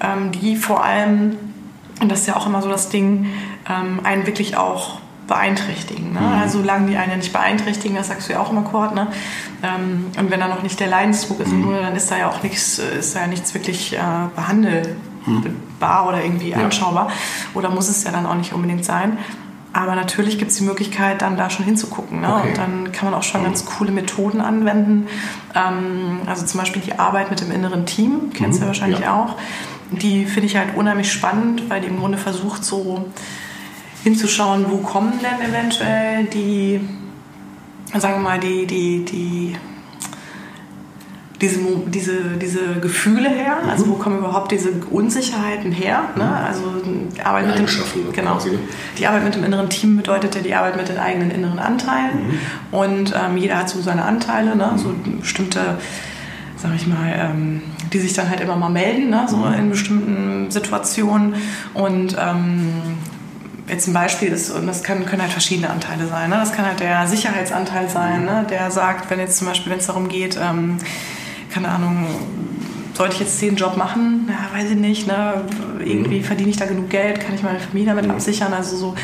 ähm, 0.00 0.32
die 0.32 0.56
vor 0.56 0.84
allem, 0.84 1.36
und 2.00 2.10
das 2.10 2.20
ist 2.20 2.26
ja 2.26 2.36
auch 2.36 2.46
immer 2.46 2.62
so 2.62 2.68
das 2.68 2.90
Ding, 2.90 3.26
ähm, 3.68 4.00
einen 4.04 4.26
wirklich 4.26 4.56
auch 4.56 5.00
beeinträchtigen. 5.26 6.12
Ne? 6.12 6.20
Mhm. 6.20 6.40
Also 6.40 6.60
solange 6.60 6.88
die 6.88 6.96
einen 6.96 7.10
ja 7.10 7.16
nicht 7.16 7.32
beeinträchtigen, 7.32 7.96
das 7.96 8.08
sagst 8.08 8.28
du 8.28 8.34
ja 8.34 8.40
auch 8.40 8.50
immer, 8.50 8.62
Kurt, 8.62 8.94
ne? 8.94 9.08
Und 9.62 10.30
wenn 10.30 10.38
da 10.38 10.46
noch 10.46 10.62
nicht 10.62 10.78
der 10.78 10.86
Leidensdruck 10.86 11.40
ist, 11.40 11.50
mhm. 11.50 11.72
dann 11.72 11.96
ist 11.96 12.10
da 12.10 12.18
ja 12.18 12.28
auch 12.28 12.42
nichts, 12.44 12.78
ist 12.78 13.16
da 13.16 13.22
ja 13.22 13.26
nichts 13.26 13.52
wirklich 13.54 13.94
äh, 13.94 13.98
behandelbar 14.36 16.02
mhm. 16.02 16.08
oder 16.08 16.22
irgendwie 16.22 16.50
ja. 16.50 16.58
anschaubar. 16.58 17.10
Oder 17.54 17.70
muss 17.70 17.88
es 17.88 18.04
ja 18.04 18.12
dann 18.12 18.26
auch 18.26 18.36
nicht 18.36 18.52
unbedingt 18.52 18.84
sein. 18.84 19.18
Aber 19.76 19.94
natürlich 19.94 20.38
gibt 20.38 20.52
es 20.52 20.56
die 20.56 20.64
Möglichkeit, 20.64 21.20
dann 21.20 21.36
da 21.36 21.50
schon 21.50 21.66
hinzugucken. 21.66 22.22
Ne? 22.22 22.34
Okay. 22.34 22.48
Und 22.48 22.56
dann 22.56 22.92
kann 22.92 23.10
man 23.10 23.14
auch 23.14 23.22
schon 23.22 23.42
ganz 23.42 23.66
coole 23.66 23.92
Methoden 23.92 24.40
anwenden. 24.40 25.06
Ähm, 25.54 26.20
also 26.24 26.46
zum 26.46 26.60
Beispiel 26.60 26.80
die 26.80 26.98
Arbeit 26.98 27.28
mit 27.28 27.42
dem 27.42 27.50
inneren 27.50 27.84
Team, 27.84 28.30
kennst 28.32 28.58
du 28.58 28.60
mhm. 28.60 28.62
ja 28.62 28.66
wahrscheinlich 28.68 29.00
ja. 29.00 29.22
auch. 29.22 29.36
Die 29.90 30.24
finde 30.24 30.46
ich 30.46 30.56
halt 30.56 30.74
unheimlich 30.76 31.12
spannend, 31.12 31.68
weil 31.68 31.82
die 31.82 31.88
im 31.88 31.98
Grunde 31.98 32.16
versucht, 32.16 32.64
so 32.64 33.04
hinzuschauen, 34.02 34.64
wo 34.70 34.78
kommen 34.78 35.12
denn 35.20 35.46
eventuell 35.46 36.24
die, 36.24 36.80
sagen 37.98 38.14
wir 38.14 38.20
mal, 38.20 38.40
die, 38.40 38.66
die, 38.66 39.04
die 39.04 39.56
diese, 41.40 41.60
diese, 41.86 42.36
diese 42.40 42.80
Gefühle 42.80 43.28
her? 43.28 43.58
Mhm. 43.62 43.70
Also 43.70 43.88
wo 43.88 43.94
kommen 43.94 44.18
überhaupt 44.18 44.52
diese 44.52 44.70
Unsicherheiten 44.90 45.70
her? 45.72 46.04
Ne? 46.16 46.24
Mhm. 46.24 46.46
Also 46.46 46.62
die 47.14 47.20
Arbeit, 47.20 47.46
mit 47.46 47.58
dem, 47.58 48.12
genau, 48.12 48.38
die 48.98 49.06
Arbeit 49.06 49.24
mit 49.24 49.34
dem 49.34 49.44
inneren 49.44 49.68
Team 49.68 49.96
bedeutet 49.96 50.34
ja 50.34 50.40
die 50.40 50.54
Arbeit 50.54 50.76
mit 50.76 50.88
den 50.88 50.98
eigenen 50.98 51.30
inneren 51.30 51.58
Anteilen. 51.58 52.26
Mhm. 52.26 52.76
Und 52.76 53.14
ähm, 53.14 53.36
jeder 53.36 53.58
hat 53.58 53.68
so 53.68 53.80
seine 53.82 54.04
Anteile, 54.04 54.56
ne? 54.56 54.72
so 54.76 54.94
bestimmte, 55.20 55.78
sag 56.56 56.74
ich 56.74 56.86
mal, 56.86 57.12
ähm, 57.14 57.62
die 57.92 57.98
sich 57.98 58.14
dann 58.14 58.30
halt 58.30 58.40
immer 58.40 58.56
mal 58.56 58.70
melden, 58.70 59.10
ne? 59.10 59.26
so 59.28 59.36
mhm. 59.36 59.54
in 59.54 59.70
bestimmten 59.70 60.50
Situationen. 60.50 61.34
Und 61.74 62.16
ähm, 62.18 62.72
jetzt 63.68 63.88
ein 63.88 63.92
Beispiel 63.92 64.28
ist, 64.28 64.50
und 64.50 64.66
das 64.66 64.82
können, 64.82 65.04
können 65.04 65.20
halt 65.20 65.32
verschiedene 65.32 65.68
Anteile 65.68 66.06
sein. 66.06 66.30
Ne? 66.30 66.36
Das 66.36 66.52
kann 66.52 66.64
halt 66.64 66.80
der 66.80 67.06
Sicherheitsanteil 67.06 67.90
sein, 67.90 68.24
ne? 68.24 68.46
der 68.48 68.70
sagt, 68.70 69.10
wenn 69.10 69.18
jetzt 69.18 69.36
zum 69.36 69.48
Beispiel, 69.48 69.70
wenn 69.70 69.80
es 69.80 69.86
darum 69.86 70.08
geht, 70.08 70.38
ähm, 70.42 70.78
keine 71.56 71.70
Ahnung, 71.70 72.06
sollte 72.92 73.14
ich 73.14 73.20
jetzt 73.20 73.40
den 73.40 73.56
Job 73.56 73.78
machen? 73.78 74.28
Ja, 74.28 74.58
weiß 74.58 74.72
ich 74.72 74.76
nicht. 74.76 75.06
Ne? 75.06 75.42
Irgendwie 75.82 76.18
mhm. 76.18 76.24
verdiene 76.24 76.50
ich 76.50 76.58
da 76.58 76.66
genug 76.66 76.90
Geld, 76.90 77.20
kann 77.20 77.34
ich 77.34 77.42
meine 77.42 77.58
Familie 77.58 77.88
damit 77.88 78.04
mhm. 78.04 78.10
absichern? 78.10 78.52
Also 78.52 78.76
so, 78.76 78.94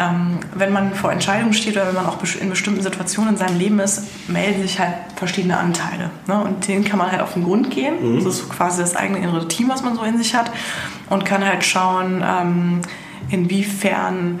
ähm, 0.00 0.38
wenn 0.56 0.72
man 0.72 0.92
vor 0.92 1.12
Entscheidungen 1.12 1.52
steht 1.52 1.76
oder 1.76 1.86
wenn 1.86 1.94
man 1.94 2.06
auch 2.06 2.18
in 2.40 2.50
bestimmten 2.50 2.82
Situationen 2.82 3.34
in 3.34 3.36
seinem 3.36 3.58
Leben 3.60 3.78
ist, 3.78 4.28
melden 4.28 4.62
sich 4.62 4.80
halt 4.80 4.94
verschiedene 5.14 5.56
Anteile. 5.56 6.10
Ne? 6.26 6.42
Und 6.42 6.66
denen 6.66 6.84
kann 6.84 6.98
man 6.98 7.12
halt 7.12 7.22
auf 7.22 7.34
den 7.34 7.44
Grund 7.44 7.70
gehen. 7.70 7.94
Mhm. 8.14 8.24
Das 8.24 8.40
ist 8.40 8.50
quasi 8.50 8.80
das 8.80 8.96
eigene 8.96 9.20
innere 9.20 9.46
Team, 9.46 9.68
was 9.68 9.84
man 9.84 9.94
so 9.94 10.02
in 10.02 10.18
sich 10.18 10.34
hat. 10.34 10.50
Und 11.10 11.24
kann 11.24 11.46
halt 11.46 11.64
schauen, 11.64 12.24
ähm, 12.26 12.80
inwiefern 13.28 14.40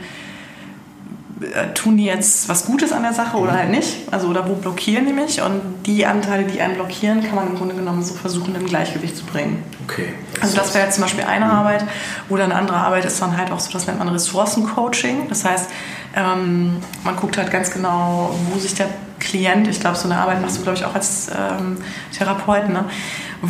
tun 1.74 1.96
die 1.96 2.04
jetzt 2.04 2.48
was 2.48 2.64
Gutes 2.66 2.92
an 2.92 3.02
der 3.02 3.12
Sache 3.12 3.36
oder 3.36 3.52
halt 3.52 3.70
nicht? 3.70 4.12
Also 4.12 4.28
oder 4.28 4.48
wo 4.48 4.54
blockieren 4.54 5.06
die 5.06 5.12
mich? 5.12 5.42
Und 5.42 5.60
die 5.84 6.06
Anteile, 6.06 6.44
die 6.44 6.60
einen 6.60 6.74
blockieren, 6.74 7.22
kann 7.24 7.34
man 7.34 7.48
im 7.48 7.56
Grunde 7.56 7.74
genommen 7.74 8.02
so 8.02 8.14
versuchen, 8.14 8.54
im 8.54 8.66
Gleichgewicht 8.66 9.16
zu 9.16 9.24
bringen. 9.24 9.62
Okay. 9.84 10.14
Also 10.40 10.56
das 10.56 10.74
wäre 10.74 10.84
jetzt 10.84 10.94
zum 10.94 11.02
Beispiel 11.02 11.24
eine 11.24 11.46
mhm. 11.46 11.50
Arbeit. 11.50 11.84
Oder 12.28 12.44
eine 12.44 12.54
andere 12.54 12.76
Arbeit 12.76 13.04
ist 13.04 13.20
dann 13.20 13.36
halt 13.36 13.50
auch 13.50 13.60
so, 13.60 13.72
das 13.72 13.86
nennt 13.86 13.98
man 13.98 14.08
Ressourcencoaching. 14.08 15.28
Das 15.28 15.44
heißt, 15.44 15.70
ähm, 16.16 16.76
man 17.02 17.16
guckt 17.16 17.36
halt 17.36 17.50
ganz 17.50 17.70
genau, 17.70 18.34
wo 18.50 18.58
sich 18.58 18.74
der 18.74 18.86
Klient, 19.18 19.66
ich 19.68 19.80
glaube, 19.80 19.96
so 19.96 20.04
eine 20.04 20.18
Arbeit 20.18 20.42
machst 20.42 20.58
du, 20.58 20.62
glaube 20.62 20.78
ich, 20.78 20.84
auch 20.84 20.94
als 20.94 21.28
ähm, 21.28 21.78
Therapeut, 22.16 22.68
ne? 22.68 22.84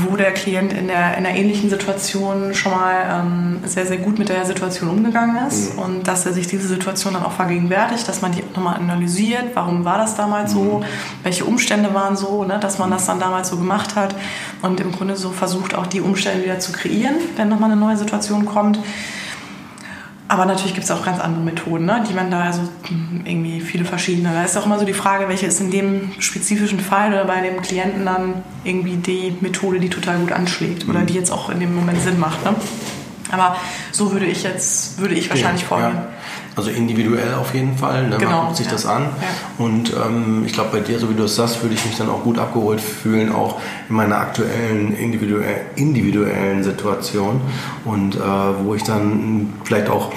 Wo 0.03 0.17
der 0.17 0.33
Klient 0.33 0.73
in, 0.73 0.89
der, 0.89 1.17
in 1.17 1.27
einer 1.27 1.37
ähnlichen 1.37 1.71
Situation 1.71 2.55
schon 2.55 2.73
mal 2.73 3.23
ähm, 3.25 3.61
sehr, 3.65 3.87
sehr 3.87 3.99
gut 3.99 4.19
mit 4.19 4.29
der 4.29 4.45
Situation 4.45 4.91
umgegangen 4.91 5.47
ist 5.47 5.75
mhm. 5.75 5.83
und 5.83 6.09
dass 6.09 6.27
er 6.27 6.33
sich 6.33 6.47
diese 6.47 6.67
Situation 6.67 7.15
dann 7.15 7.25
auch 7.25 7.33
vergegenwärtigt, 7.33 8.09
dass 8.09 8.23
man 8.23 8.33
die 8.33 8.43
nochmal 8.55 8.77
analysiert, 8.77 9.45
warum 9.55 9.85
war 9.85 9.99
das 9.99 10.17
damals 10.17 10.55
mhm. 10.55 10.59
so, 10.59 10.85
welche 11.23 11.45
Umstände 11.45 11.95
waren 11.95 12.17
so, 12.17 12.45
ne? 12.45 12.59
dass 12.59 12.79
man 12.79 12.91
das 12.91 13.07
dann 13.07 13.21
damals 13.21 13.49
so 13.49 13.57
gemacht 13.57 13.97
hat 13.97 14.15
und 14.63 14.81
im 14.81 14.93
Grunde 14.93 15.17
so 15.17 15.31
versucht, 15.31 15.75
auch 15.75 15.87
die 15.87 16.01
Umstände 16.01 16.45
wieder 16.45 16.59
zu 16.59 16.73
kreieren, 16.73 17.15
wenn 17.37 17.49
nochmal 17.49 17.71
eine 17.71 17.81
neue 17.81 17.97
Situation 17.97 18.45
kommt. 18.45 18.79
Aber 20.27 20.47
natürlich 20.47 20.73
gibt 20.73 20.85
es 20.85 20.91
auch 20.91 21.05
ganz 21.05 21.21
andere 21.21 21.43
Methoden, 21.43 21.85
ne? 21.85 22.03
die 22.09 22.15
man 22.15 22.31
da, 22.31 22.45
also 22.45 22.63
irgendwie 23.25 23.61
viele 23.61 23.85
verschiedene. 23.85 24.33
Da 24.33 24.43
ist 24.43 24.57
auch 24.57 24.65
immer 24.65 24.79
so 24.79 24.87
die 24.87 24.95
Frage, 24.95 25.29
welche 25.29 25.47
ist 25.47 25.61
in 25.61 25.71
dem 25.71 26.13
spezifischen 26.19 26.81
Fall 26.81 27.13
oder 27.13 27.27
bei 27.27 27.43
dem 27.43 27.61
Klienten 27.61 28.07
dann 28.07 28.43
irgendwie 28.65 28.97
die 28.97 29.37
Methode, 29.41 29.81
die 29.81 29.91
total 29.91 30.19
gut 30.19 30.33
anschlägt 30.33 30.89
oder 30.89 31.01
mhm. 31.01 31.07
die 31.07 31.15
jetzt 31.15 31.31
auch 31.31 31.51
in 31.51 31.61
dem 31.61 31.75
Moment 31.75 32.01
Sinn 32.01 32.19
macht. 32.19 32.43
Ne? 32.43 32.55
Aber 33.33 33.57
so 33.93 34.13
würde 34.13 34.25
ich 34.25 34.45
jetzt, 34.45 34.99
würde 34.99 35.15
ich 35.15 35.29
wahrscheinlich 35.29 35.63
ja, 35.63 35.69
vorgehen. 35.69 35.95
Ja. 35.95 36.09
Also 36.57 36.71
individuell 36.71 37.35
auf 37.35 37.55
jeden 37.55 37.77
Fall. 37.77 38.09
Ne? 38.09 38.17
Genau, 38.19 38.31
Man 38.31 38.45
guckt 38.47 38.57
sich 38.57 38.67
ja. 38.67 38.73
das 38.73 38.87
an. 38.87 39.03
Ja. 39.03 39.65
Und 39.65 39.93
ähm, 39.93 40.45
ich 40.47 40.53
glaube, 40.53 40.71
bei 40.73 40.81
dir, 40.81 40.99
so 40.99 41.11
wie 41.11 41.15
du 41.15 41.25
es 41.25 41.35
sagst, 41.35 41.63
würde 41.63 41.75
ich 41.75 41.85
mich 41.85 41.97
dann 41.97 42.09
auch 42.09 42.23
gut 42.23 42.39
abgeholt 42.39 42.81
fühlen, 42.81 43.33
auch 43.33 43.61
in 43.89 43.97
meiner 43.97 44.17
aktuellen 44.17 44.97
individuell, 44.97 45.63
individuellen 45.77 46.63
Situation. 46.63 47.41
Und 47.85 48.17
äh, 48.17 48.19
wo 48.63 48.75
ich 48.75 48.85
dann 48.85 49.53
vielleicht 49.65 49.89
auch 49.89 50.13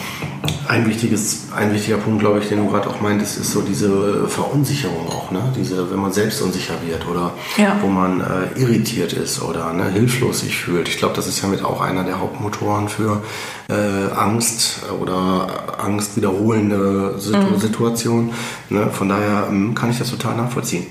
ein, 0.68 0.88
wichtiges, 0.88 1.48
ein 1.56 1.74
wichtiger 1.74 1.98
Punkt, 1.98 2.20
glaube 2.20 2.40
ich, 2.40 2.50
den 2.50 2.60
du 2.60 2.68
gerade 2.70 2.90
auch 2.90 3.02
meintest, 3.02 3.40
ist 3.40 3.52
so 3.52 3.62
diese 3.62 4.28
Verunsicherung 4.28 5.08
auch. 5.08 5.32
Ne? 5.32 5.54
Diese, 5.56 5.90
wenn 5.92 6.00
man 6.00 6.12
selbst 6.12 6.42
unsicher 6.42 6.76
wird 6.86 7.08
oder 7.08 7.34
ja. 7.58 7.78
wo 7.82 7.88
man 7.88 8.22
äh, 8.22 8.60
irritiert 8.60 9.14
ist 9.14 9.42
oder 9.42 9.74
ne, 9.74 9.90
hilflos 9.90 10.42
sich 10.42 10.58
fühlt. 10.58 10.88
Ich 10.88 10.98
glaube, 10.98 11.16
das 11.16 11.28
ist 11.28 11.42
ja 11.42 11.48
mit 11.48 11.64
auch 11.64 11.82
einer 11.82 12.04
der 12.04 12.20
Hauptmotoren 12.20 12.90
für 12.90 13.24
äh, 13.70 14.14
Angst 14.14 14.84
oder 15.00 15.80
Angst 15.80 16.18
wiederholende 16.28 17.16
mhm. 17.16 17.58
Situation. 17.60 18.34
Ne? 18.70 18.90
Von 18.92 19.10
daher 19.10 19.48
ähm, 19.50 19.74
kann 19.76 19.90
ich 19.90 20.00
das 20.00 20.10
total 20.10 20.36
nachvollziehen. 20.36 20.88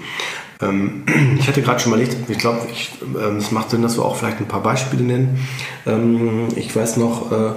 Ähm, 0.61 1.05
ich 1.38 1.49
hatte 1.49 1.62
gerade 1.62 1.81
schon 1.81 1.92
überlegt, 1.92 2.16
ich 2.29 2.38
glaube, 2.38 2.61
ähm, 3.03 3.37
es 3.37 3.51
macht 3.51 3.70
Sinn, 3.70 3.83
dass 3.83 3.96
wir 3.99 4.05
auch 4.05 4.16
vielleicht 4.16 4.40
ein 4.40 4.49
paar 4.49 4.62
Beispiele 4.62 5.03
nennen. 5.03 5.38
Ich 6.57 6.75
weiß 6.75 6.96
noch, 6.96 7.31
äh, 7.31 7.53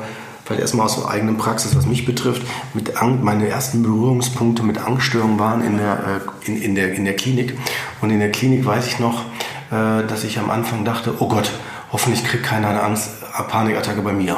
vielleicht 0.45 0.61
erstmal 0.61 0.85
aus 0.85 0.99
der 0.99 1.09
eigenen 1.09 1.37
Praxis, 1.37 1.75
was 1.75 1.85
mich 1.85 2.05
betrifft, 2.05 2.41
mit 2.73 2.93
meine 3.23 3.47
ersten 3.47 3.83
Berührungspunkte 3.83 4.63
mit 4.63 4.79
Angststörungen 4.79 5.39
waren 5.39 5.63
in 5.63 5.77
der, 5.77 6.21
äh, 6.45 6.47
in, 6.47 6.61
in, 6.61 6.75
der, 6.75 6.93
in 6.93 7.05
der 7.05 7.15
Klinik. 7.15 7.57
Und 8.01 8.09
in 8.09 8.19
der 8.19 8.31
Klinik 8.31 8.65
weiß 8.65 8.87
ich 8.87 8.99
noch, 8.99 9.25
äh, 9.71 10.05
dass 10.07 10.23
ich 10.23 10.39
am 10.39 10.49
Anfang 10.49 10.85
dachte, 10.85 11.13
oh 11.19 11.27
Gott, 11.27 11.51
hoffentlich 11.91 12.23
kriegt 12.23 12.43
keiner 12.43 12.69
eine 12.69 12.81
Angst, 12.81 13.09
eine 13.31 13.47
Panikattacke 13.47 14.01
bei 14.01 14.13
mir. 14.13 14.37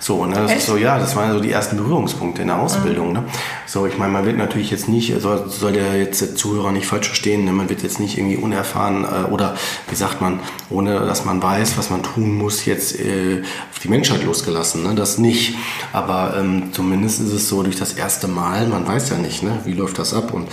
So, 0.00 0.24
ne, 0.24 0.34
das 0.34 0.50
Echt? 0.50 0.60
ist 0.60 0.66
so, 0.66 0.76
ja, 0.78 0.98
das 0.98 1.14
waren 1.14 1.32
so 1.32 1.40
die 1.40 1.52
ersten 1.52 1.76
Berührungspunkte 1.76 2.40
in 2.40 2.48
der 2.48 2.58
Ausbildung. 2.58 3.08
Mhm. 3.08 3.12
Ne? 3.12 3.24
So, 3.66 3.86
ich 3.86 3.98
meine, 3.98 4.12
man 4.12 4.24
wird 4.24 4.38
natürlich 4.38 4.70
jetzt 4.70 4.88
nicht, 4.88 5.14
soll, 5.20 5.44
soll 5.48 5.72
der 5.72 5.96
jetzt 5.96 6.22
der 6.22 6.34
Zuhörer 6.34 6.72
nicht 6.72 6.86
falsch 6.86 7.08
verstehen, 7.08 7.44
ne? 7.44 7.52
man 7.52 7.68
wird 7.68 7.82
jetzt 7.82 8.00
nicht 8.00 8.16
irgendwie 8.16 8.36
unerfahren 8.36 9.04
äh, 9.04 9.30
oder 9.30 9.56
wie 9.88 9.94
sagt 9.94 10.22
man, 10.22 10.40
ohne 10.70 11.00
dass 11.00 11.26
man 11.26 11.42
weiß, 11.42 11.76
was 11.76 11.90
man 11.90 12.02
tun 12.02 12.36
muss, 12.36 12.64
jetzt 12.64 12.98
äh, 12.98 13.42
auf 13.70 13.78
die 13.78 13.88
Menschheit 13.88 14.24
losgelassen. 14.24 14.82
Ne? 14.82 14.94
Das 14.94 15.18
nicht. 15.18 15.56
Aber 15.92 16.34
ähm, 16.38 16.72
zumindest 16.72 17.20
ist 17.20 17.32
es 17.32 17.48
so 17.48 17.62
durch 17.62 17.76
das 17.76 17.92
erste 17.92 18.26
Mal, 18.26 18.68
man 18.68 18.86
weiß 18.86 19.10
ja 19.10 19.18
nicht, 19.18 19.42
ne? 19.42 19.60
wie 19.64 19.74
läuft 19.74 19.98
das 19.98 20.14
ab. 20.14 20.32
Und 20.32 20.48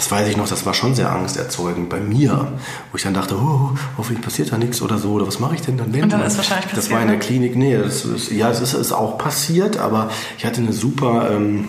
das 0.00 0.10
weiß 0.10 0.28
ich 0.28 0.36
noch, 0.38 0.48
das 0.48 0.64
war 0.64 0.72
schon 0.72 0.94
sehr 0.94 1.12
angsterzeugend 1.12 1.90
bei 1.90 2.00
mir, 2.00 2.52
wo 2.90 2.96
ich 2.96 3.02
dann 3.02 3.12
dachte, 3.12 3.36
oh, 3.36 3.72
hoffentlich 3.98 4.24
passiert 4.24 4.50
da 4.50 4.56
nichts 4.56 4.80
oder 4.80 4.96
so, 4.96 5.12
oder 5.12 5.26
was 5.26 5.40
mache 5.40 5.56
ich 5.56 5.60
denn 5.60 5.76
dann? 5.76 5.92
Wenn? 5.92 6.04
Und 6.04 6.12
dann 6.14 6.22
ist 6.22 6.38
wahrscheinlich 6.38 6.70
passiert. 6.70 6.84
Das 6.86 6.90
war 6.90 7.02
in 7.02 7.08
der 7.08 7.18
ne? 7.18 7.22
Klinik, 7.22 7.54
nee, 7.54 7.76
das 7.76 8.06
ist, 8.06 8.30
ja, 8.30 8.48
es 8.48 8.62
ist, 8.62 8.72
ist 8.72 8.92
auch 8.92 9.18
passiert, 9.18 9.76
aber 9.76 10.08
ich 10.38 10.46
hatte 10.46 10.62
eine 10.62 10.72
super 10.72 11.30
ähm, 11.30 11.68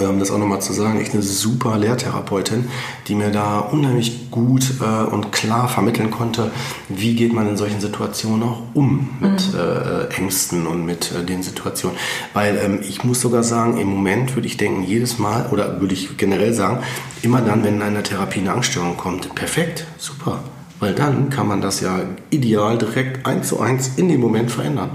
ähm, 0.00 0.18
das 0.18 0.30
auch 0.30 0.38
nochmal 0.38 0.60
zu 0.60 0.72
sagen, 0.72 1.00
echt 1.00 1.14
eine 1.14 1.22
super 1.22 1.78
Lehrtherapeutin, 1.78 2.68
die 3.06 3.14
mir 3.14 3.30
da 3.30 3.58
unheimlich 3.58 4.30
gut 4.30 4.74
äh, 4.80 5.04
und 5.10 5.32
klar 5.32 5.68
vermitteln 5.68 6.10
konnte, 6.10 6.50
wie 6.88 7.14
geht 7.14 7.32
man 7.32 7.48
in 7.48 7.56
solchen 7.56 7.80
Situationen 7.80 8.42
auch 8.42 8.62
um 8.74 9.10
mit 9.20 9.52
mhm. 9.52 9.58
äh, 9.58 10.14
Ängsten 10.14 10.66
und 10.66 10.84
mit 10.84 11.12
äh, 11.12 11.24
den 11.24 11.42
Situationen. 11.42 11.96
Weil 12.34 12.58
ähm, 12.62 12.80
ich 12.82 13.04
muss 13.04 13.20
sogar 13.20 13.42
sagen, 13.42 13.78
im 13.78 13.88
Moment 13.88 14.34
würde 14.34 14.46
ich 14.46 14.56
denken, 14.56 14.84
jedes 14.84 15.18
Mal, 15.18 15.46
oder 15.50 15.80
würde 15.80 15.94
ich 15.94 16.16
generell 16.16 16.52
sagen, 16.52 16.82
immer 17.22 17.40
dann, 17.40 17.64
wenn 17.64 17.76
in 17.76 17.82
einer 17.82 18.02
Therapie 18.02 18.40
eine 18.40 18.52
Angststörung 18.52 18.96
kommt, 18.96 19.34
perfekt, 19.34 19.86
super. 19.96 20.40
Weil 20.80 20.94
dann 20.94 21.30
kann 21.30 21.48
man 21.48 21.60
das 21.60 21.80
ja 21.80 22.00
ideal 22.30 22.78
direkt 22.78 23.26
eins 23.26 23.48
zu 23.48 23.58
eins 23.58 23.92
in 23.96 24.08
dem 24.08 24.20
Moment 24.20 24.50
verändern. 24.50 24.90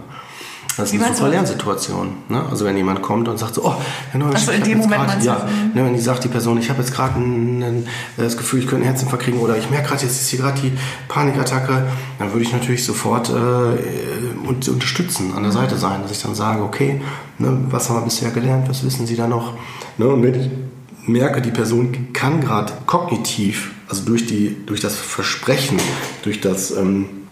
Das 0.75 0.91
ist 0.91 1.01
eine 1.01 1.13
super 1.13 1.29
Lernsituation. 1.29 2.13
Ne? 2.29 2.43
Also 2.49 2.65
wenn 2.65 2.75
jemand 2.75 3.01
kommt 3.01 3.27
und 3.27 3.37
sagt 3.37 3.55
so, 3.55 3.65
oh, 3.65 3.75
Herr 4.11 4.19
Neumann, 4.19 4.35
also 4.35 4.51
in 4.51 4.63
dem 4.63 4.79
Moment 4.79 5.05
grad, 5.05 5.23
ja, 5.23 5.47
ne, 5.73 5.85
wenn 5.85 5.93
die 5.93 5.99
sagt, 5.99 6.23
die 6.23 6.29
Person, 6.29 6.57
ich 6.57 6.69
habe 6.69 6.79
jetzt 6.81 6.93
gerade 6.93 7.13
das 8.17 8.37
Gefühl, 8.37 8.59
ich 8.59 8.65
könnte 8.65 8.83
einen 8.83 8.85
Herzinfarkt 8.85 9.23
kriegen 9.23 9.39
oder 9.39 9.55
ich 9.55 9.69
merke 9.69 9.89
gerade, 9.89 10.01
jetzt 10.01 10.19
ist 10.19 10.29
hier 10.29 10.39
gerade 10.39 10.59
die 10.61 10.71
Panikattacke, 11.07 11.85
dann 12.17 12.31
würde 12.31 12.43
ich 12.43 12.51
natürlich 12.51 12.83
sofort 12.83 13.29
äh, 13.29 14.69
unterstützen, 14.69 15.33
an 15.35 15.43
der 15.43 15.51
Seite 15.51 15.77
sein, 15.77 16.01
dass 16.01 16.11
ich 16.11 16.21
dann 16.21 16.33
sage, 16.33 16.63
okay, 16.63 17.01
ne, 17.37 17.55
was 17.69 17.89
haben 17.89 17.97
wir 17.97 18.05
bisher 18.05 18.31
gelernt, 18.31 18.67
was 18.67 18.83
wissen 18.83 19.05
Sie 19.05 19.15
da 19.15 19.27
noch? 19.27 19.53
Ne? 19.97 20.07
Und 20.07 20.23
wenn 20.23 20.33
ich 20.33 20.49
merke, 21.05 21.41
die 21.41 21.51
Person 21.51 22.13
kann 22.13 22.41
gerade 22.41 22.73
kognitiv, 22.87 23.71
also 23.89 24.03
durch, 24.05 24.25
die, 24.25 24.65
durch 24.65 24.79
das 24.79 24.95
Versprechen, 24.95 25.79
durch 26.23 26.41
das... 26.41 26.71
Ähm, 26.71 27.22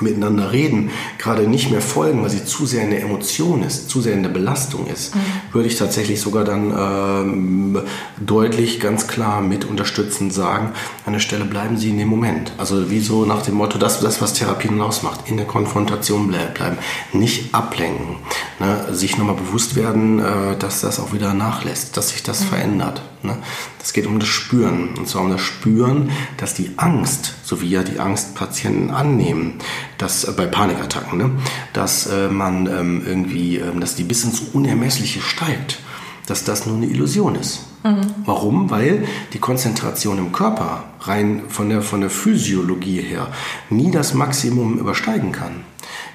miteinander 0.00 0.52
reden, 0.52 0.90
gerade 1.18 1.46
nicht 1.48 1.70
mehr 1.70 1.80
folgen, 1.80 2.22
weil 2.22 2.30
sie 2.30 2.44
zu 2.44 2.66
sehr 2.66 2.82
in 2.82 2.90
der 2.90 3.02
Emotion 3.02 3.62
ist, 3.62 3.90
zu 3.90 4.00
sehr 4.00 4.14
in 4.14 4.22
der 4.22 4.30
Belastung 4.30 4.86
ist, 4.86 5.14
mhm. 5.14 5.20
würde 5.52 5.68
ich 5.68 5.76
tatsächlich 5.76 6.20
sogar 6.20 6.44
dann 6.44 6.72
ähm, 6.76 7.78
deutlich, 8.18 8.80
ganz 8.80 9.06
klar 9.06 9.42
mit 9.42 9.64
unterstützend 9.64 10.32
sagen, 10.32 10.72
an 11.12 11.16
der 11.16 11.20
Stelle 11.20 11.44
bleiben 11.44 11.76
Sie 11.76 11.90
in 11.90 11.98
dem 11.98 12.08
Moment. 12.08 12.52
Also 12.56 12.90
wie 12.90 13.00
so 13.00 13.26
nach 13.26 13.42
dem 13.42 13.56
Motto, 13.56 13.76
das, 13.76 14.00
das 14.00 14.22
was 14.22 14.32
Therapie 14.32 14.68
nun 14.70 14.80
ausmacht, 14.80 15.20
in 15.26 15.36
der 15.36 15.44
Konfrontation 15.44 16.28
bleiben, 16.28 16.78
nicht 17.12 17.54
ablenken, 17.54 18.16
ne? 18.58 18.86
sich 18.92 19.18
nochmal 19.18 19.34
bewusst 19.34 19.76
werden, 19.76 20.20
äh, 20.20 20.56
dass 20.58 20.80
das 20.80 20.98
auch 20.98 21.12
wieder 21.12 21.34
nachlässt, 21.34 21.98
dass 21.98 22.08
sich 22.08 22.22
das 22.22 22.40
mhm. 22.40 22.44
verändert. 22.46 23.02
Ne? 23.22 23.36
Das 23.78 23.92
geht 23.92 24.06
um 24.06 24.20
das 24.20 24.30
Spüren. 24.30 24.96
Und 24.96 25.06
zwar 25.06 25.20
um 25.20 25.28
das 25.28 25.42
Spüren, 25.42 26.10
dass 26.38 26.54
die 26.54 26.70
Angst, 26.78 27.34
so 27.42 27.60
wie 27.60 27.68
ja 27.68 27.82
die 27.82 28.00
Angstpatienten 28.00 28.90
annehmen, 28.90 29.58
dass 29.98 30.24
äh, 30.24 30.32
bei 30.34 30.46
Panikattacken, 30.46 31.18
ne, 31.18 31.30
dass 31.74 32.06
äh, 32.06 32.28
man 32.28 32.66
ähm, 32.68 33.02
irgendwie, 33.06 33.58
äh, 33.58 33.78
dass 33.78 33.96
die 33.96 34.04
bis 34.04 34.24
ins 34.24 34.40
Unermessliche 34.54 35.20
steigt, 35.20 35.78
dass 36.26 36.44
das 36.44 36.64
nur 36.64 36.76
eine 36.76 36.86
Illusion 36.86 37.34
ist. 37.34 37.66
Mhm. 37.82 38.14
Warum? 38.24 38.70
Weil 38.70 39.06
die 39.32 39.38
Konzentration 39.38 40.18
im 40.18 40.32
Körper 40.32 40.84
rein 41.00 41.42
von 41.48 41.68
der, 41.68 41.82
von 41.82 42.00
der 42.00 42.10
Physiologie 42.10 43.00
her 43.00 43.28
nie 43.70 43.90
das 43.90 44.14
Maximum 44.14 44.78
übersteigen 44.78 45.32
kann 45.32 45.64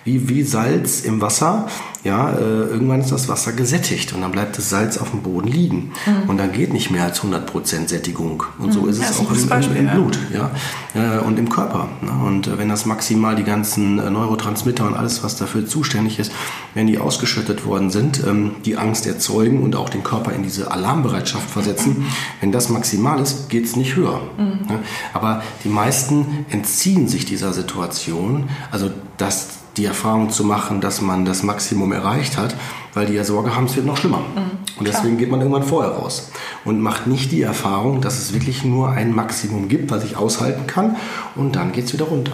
wie, 0.07 0.29
wie 0.29 0.43
Salz 0.43 1.01
im 1.01 1.21
Wasser. 1.21 1.67
Ja, 2.03 2.31
äh, 2.31 2.39
irgendwann 2.39 3.01
ist 3.01 3.11
das 3.11 3.27
Wasser 3.27 3.51
gesättigt 3.51 4.13
und 4.13 4.21
dann 4.21 4.31
bleibt 4.31 4.57
das 4.57 4.69
Salz 4.69 4.97
auf 4.97 5.11
dem 5.11 5.23
Boden 5.23 5.49
liegen. 5.49 5.91
Mhm. 6.05 6.29
Und 6.29 6.37
dann 6.37 6.53
geht 6.53 6.71
nicht 6.71 6.89
mehr 6.89 7.03
als 7.03 7.21
100% 7.21 7.89
Sättigung. 7.89 8.43
Und 8.57 8.71
so 8.71 8.83
mhm. 8.83 8.89
ist 8.89 8.99
es 8.99 9.17
ja, 9.17 9.25
auch 9.25 9.29
im, 9.29 9.47
Beispiel, 9.49 9.75
im, 9.75 9.87
im, 9.87 9.93
Blut 9.93 10.17
ja. 10.33 10.51
Äh, 10.95 11.19
und 11.19 11.37
im 11.37 11.49
Körper. 11.49 11.89
Ne? 12.01 12.11
Und 12.25 12.47
äh, 12.47 12.57
wenn 12.57 12.69
das 12.69 12.85
maximal 12.85 13.35
die 13.35 13.43
ganzen 13.43 13.99
äh, 13.99 14.09
Neurotransmitter 14.09 14.87
und 14.87 14.95
alles, 14.95 15.25
was 15.25 15.35
dafür 15.35 15.65
zuständig 15.65 16.19
ist, 16.19 16.31
wenn 16.73 16.87
die 16.87 16.99
ausgeschüttet 16.99 17.65
worden 17.65 17.89
sind, 17.89 18.23
ähm, 18.25 18.51
die 18.63 18.77
Angst 18.77 19.05
erzeugen 19.05 19.61
und 19.61 19.75
auch 19.75 19.89
den 19.89 20.03
Körper 20.03 20.31
in 20.31 20.43
diese 20.43 20.71
Alarmbereitschaft 20.71 21.49
versetzen, 21.49 21.97
mhm. 21.97 22.05
wenn 22.39 22.53
das 22.53 22.69
maximal 22.69 23.19
ist, 23.19 23.49
geht 23.49 23.65
es 23.65 23.75
nicht 23.75 23.97
höher. 23.97 24.21
Mhm. 24.37 24.67
Ne? 24.69 24.79
Aber 25.13 25.43
die 25.65 25.69
meisten 25.69 26.45
entziehen 26.49 27.09
sich 27.09 27.25
dieser 27.25 27.51
Situation. 27.51 28.47
Also 28.71 28.91
das 29.17 29.47
die 29.77 29.85
Erfahrung 29.85 30.29
zu 30.29 30.43
machen, 30.43 30.81
dass 30.81 31.01
man 31.01 31.25
das 31.25 31.43
Maximum 31.43 31.91
erreicht 31.91 32.37
hat, 32.37 32.55
weil 32.93 33.05
die 33.05 33.13
ja 33.13 33.23
Sorge 33.23 33.55
haben, 33.55 33.65
es 33.65 33.75
wird 33.75 33.85
noch 33.85 33.97
schlimmer. 33.97 34.19
Mhm, 34.19 34.79
und 34.79 34.87
deswegen 34.87 35.17
geht 35.17 35.29
man 35.29 35.39
irgendwann 35.39 35.63
vorher 35.63 35.91
raus 35.91 36.31
und 36.65 36.81
macht 36.81 37.07
nicht 37.07 37.31
die 37.31 37.41
Erfahrung, 37.41 38.01
dass 38.01 38.17
es 38.17 38.33
wirklich 38.33 38.65
nur 38.65 38.89
ein 38.89 39.13
Maximum 39.13 39.69
gibt, 39.69 39.91
was 39.91 40.03
ich 40.03 40.17
aushalten 40.17 40.67
kann 40.67 40.95
und 41.35 41.55
dann 41.55 41.71
geht 41.71 41.85
es 41.85 41.93
wieder 41.93 42.05
runter. 42.05 42.33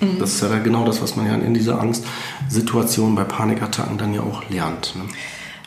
Mhm. 0.00 0.18
Das 0.18 0.34
ist 0.34 0.42
ja 0.42 0.58
genau 0.58 0.84
das, 0.84 1.02
was 1.02 1.16
man 1.16 1.26
ja 1.26 1.34
in 1.34 1.54
dieser 1.54 1.80
Angstsituation 1.80 3.14
bei 3.14 3.24
Panikattacken 3.24 3.98
dann 3.98 4.14
ja 4.14 4.22
auch 4.22 4.48
lernt. 4.48 4.94
Ne? 4.96 5.02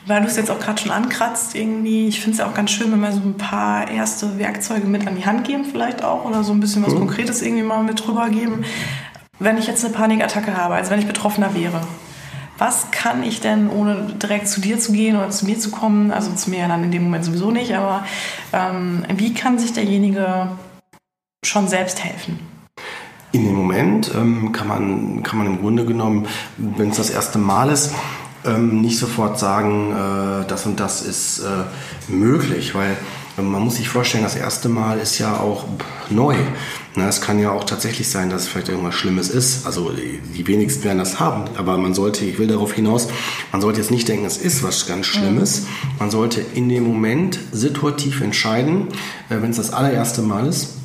Weil 0.06 0.20
du 0.20 0.28
es 0.28 0.36
jetzt 0.36 0.52
auch 0.52 0.60
gerade 0.60 0.80
schon 0.80 0.92
ankratzt, 0.92 1.56
irgendwie, 1.56 2.06
ich 2.06 2.20
finde 2.20 2.34
es 2.34 2.38
ja 2.38 2.46
auch 2.46 2.54
ganz 2.54 2.70
schön, 2.70 2.92
wenn 2.92 3.00
wir 3.00 3.10
so 3.10 3.18
ein 3.18 3.36
paar 3.36 3.90
erste 3.90 4.38
Werkzeuge 4.38 4.86
mit 4.86 5.04
an 5.04 5.16
die 5.16 5.26
Hand 5.26 5.44
geben, 5.44 5.64
vielleicht 5.64 6.04
auch, 6.04 6.24
oder 6.24 6.44
so 6.44 6.52
ein 6.52 6.60
bisschen 6.60 6.86
was 6.86 6.94
mhm. 6.94 6.98
Konkretes 6.98 7.42
irgendwie 7.42 7.64
mal 7.64 7.82
mit 7.82 8.06
drüber 8.06 8.28
geben. 8.28 8.64
Wenn 9.38 9.58
ich 9.58 9.66
jetzt 9.66 9.84
eine 9.84 9.92
Panikattacke 9.92 10.56
habe, 10.56 10.74
also 10.74 10.90
wenn 10.90 10.98
ich 10.98 11.06
Betroffener 11.06 11.54
wäre, 11.54 11.80
was 12.58 12.90
kann 12.90 13.22
ich 13.22 13.40
denn, 13.40 13.68
ohne 13.68 14.14
direkt 14.22 14.48
zu 14.48 14.62
dir 14.62 14.78
zu 14.78 14.92
gehen 14.92 15.16
oder 15.16 15.28
zu 15.28 15.44
mir 15.44 15.58
zu 15.58 15.70
kommen, 15.70 16.10
also 16.10 16.32
zu 16.32 16.48
mir 16.48 16.66
dann 16.68 16.84
in 16.84 16.90
dem 16.90 17.04
Moment 17.04 17.24
sowieso 17.24 17.50
nicht, 17.50 17.74
aber 17.74 18.04
ähm, 18.54 19.04
wie 19.14 19.34
kann 19.34 19.58
sich 19.58 19.74
derjenige 19.74 20.48
schon 21.44 21.68
selbst 21.68 22.02
helfen? 22.02 22.38
In 23.32 23.44
dem 23.44 23.54
Moment 23.54 24.10
ähm, 24.14 24.52
kann, 24.52 24.68
man, 24.68 25.22
kann 25.22 25.38
man 25.38 25.46
im 25.48 25.60
Grunde 25.60 25.84
genommen, 25.84 26.26
wenn 26.56 26.88
es 26.88 26.96
das 26.96 27.10
erste 27.10 27.38
Mal 27.38 27.68
ist, 27.68 27.92
ähm, 28.46 28.80
nicht 28.80 28.98
sofort 28.98 29.38
sagen, 29.38 29.92
äh, 29.92 30.46
das 30.48 30.64
und 30.64 30.80
das 30.80 31.02
ist 31.02 31.40
äh, 31.40 32.10
möglich, 32.10 32.74
weil 32.74 32.96
man 33.36 33.62
muss 33.62 33.76
sich 33.76 33.90
vorstellen, 33.90 34.24
das 34.24 34.36
erste 34.36 34.70
Mal 34.70 34.98
ist 34.98 35.18
ja 35.18 35.36
auch 35.36 35.64
neu. 36.08 36.36
Na, 36.98 37.08
es 37.08 37.20
kann 37.20 37.38
ja 37.38 37.50
auch 37.50 37.64
tatsächlich 37.64 38.08
sein, 38.08 38.30
dass 38.30 38.42
es 38.42 38.48
vielleicht 38.48 38.70
irgendwas 38.70 38.94
Schlimmes 38.94 39.28
ist. 39.28 39.66
Also 39.66 39.92
die 39.92 40.46
wenigsten 40.46 40.84
werden 40.84 40.96
das 40.96 41.20
haben. 41.20 41.44
Aber 41.58 41.76
man 41.76 41.92
sollte, 41.92 42.24
ich 42.24 42.38
will 42.38 42.46
darauf 42.46 42.72
hinaus, 42.72 43.08
man 43.52 43.60
sollte 43.60 43.80
jetzt 43.80 43.90
nicht 43.90 44.08
denken, 44.08 44.24
es 44.24 44.38
ist 44.38 44.62
was 44.62 44.86
ganz 44.86 45.04
Schlimmes. 45.04 45.60
Mhm. 45.60 45.66
Man 45.98 46.10
sollte 46.10 46.40
in 46.40 46.70
dem 46.70 46.84
Moment 46.84 47.38
situativ 47.52 48.22
entscheiden, 48.22 48.88
äh, 49.28 49.42
wenn 49.42 49.50
es 49.50 49.58
das 49.58 49.74
allererste 49.74 50.22
Mal 50.22 50.46
ist, 50.46 50.76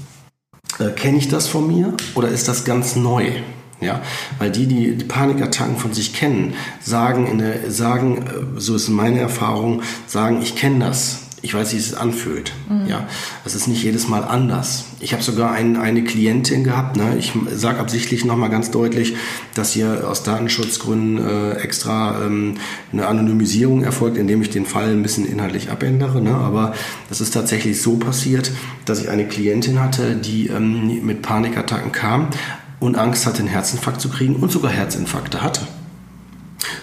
äh, 0.80 0.90
kenne 0.90 1.18
ich 1.18 1.30
das 1.30 1.48
von 1.48 1.66
mir 1.66 1.94
oder 2.14 2.28
ist 2.28 2.50
das 2.50 2.66
ganz 2.66 2.98
neu? 2.98 3.32
Ja, 3.80 4.02
weil 4.38 4.52
die, 4.52 4.68
die 4.68 4.96
die 4.96 5.06
Panikattacken 5.06 5.78
von 5.78 5.94
sich 5.94 6.14
kennen, 6.14 6.56
sagen, 6.82 7.26
in 7.26 7.38
der, 7.38 7.72
sagen, 7.72 8.18
äh, 8.58 8.60
so 8.60 8.76
ist 8.76 8.90
meine 8.90 9.22
Erfahrung, 9.22 9.82
sagen, 10.08 10.42
ich 10.42 10.58
kenne 10.58 10.86
das 10.86 11.22
ich 11.42 11.54
weiß, 11.54 11.74
wie 11.74 11.78
es 11.78 11.94
anfühlt. 11.94 12.54
Mhm. 12.70 12.88
Ja, 12.88 13.08
es 13.46 13.56
ist 13.56 13.68
nicht 13.68 13.84
jedes 13.84 14.08
Mal 14.08 14.24
anders. 14.24 14.86
Ich 15.00 15.14
habe 15.14 15.24
sogar 15.24 15.52
ein, 15.52 15.76
eine 15.76 16.04
Klientin 16.04 16.64
gehabt. 16.64 16.98
Ne? 16.98 17.16
Ich 17.18 17.34
sage 17.54 17.80
absichtlich 17.80 18.26
nochmal 18.26 18.50
ganz 18.50 18.72
deutlich, 18.72 19.16
dass 19.56 19.74
hier 19.74 20.08
aus 20.08 20.24
Datenschutzgründen 20.24 21.28
äh, 21.28 21.52
extra 21.54 22.24
ähm, 22.24 22.56
eine 22.92 23.08
Anonymisierung 23.08 23.84
erfolgt, 23.84 24.18
indem 24.18 24.42
ich 24.42 24.50
den 24.50 24.66
Fall 24.66 24.92
ein 24.92 25.02
bisschen 25.02 25.26
inhaltlich 25.26 25.72
abändere. 25.72 26.22
Ne? 26.22 26.36
Aber 26.36 26.74
es 27.10 27.22
ist 27.22 27.34
tatsächlich 27.34 27.82
so 27.82 27.98
passiert, 27.98 28.52
dass 28.86 29.02
ich 29.02 29.10
eine 29.10 29.28
Klientin 29.28 29.80
hatte, 29.80 30.16
die 30.16 30.48
ähm, 30.48 31.04
mit 31.04 31.22
Panikattacken 31.22 31.92
kam 31.92 32.28
und 32.80 32.98
Angst 32.98 33.26
hatte, 33.26 33.40
einen 33.40 33.48
Herzinfarkt 33.48 34.00
zu 34.00 34.10
kriegen 34.10 34.36
und 34.36 34.52
sogar 34.52 34.72
Herzinfarkte 34.72 35.42
hatte. 35.42 35.68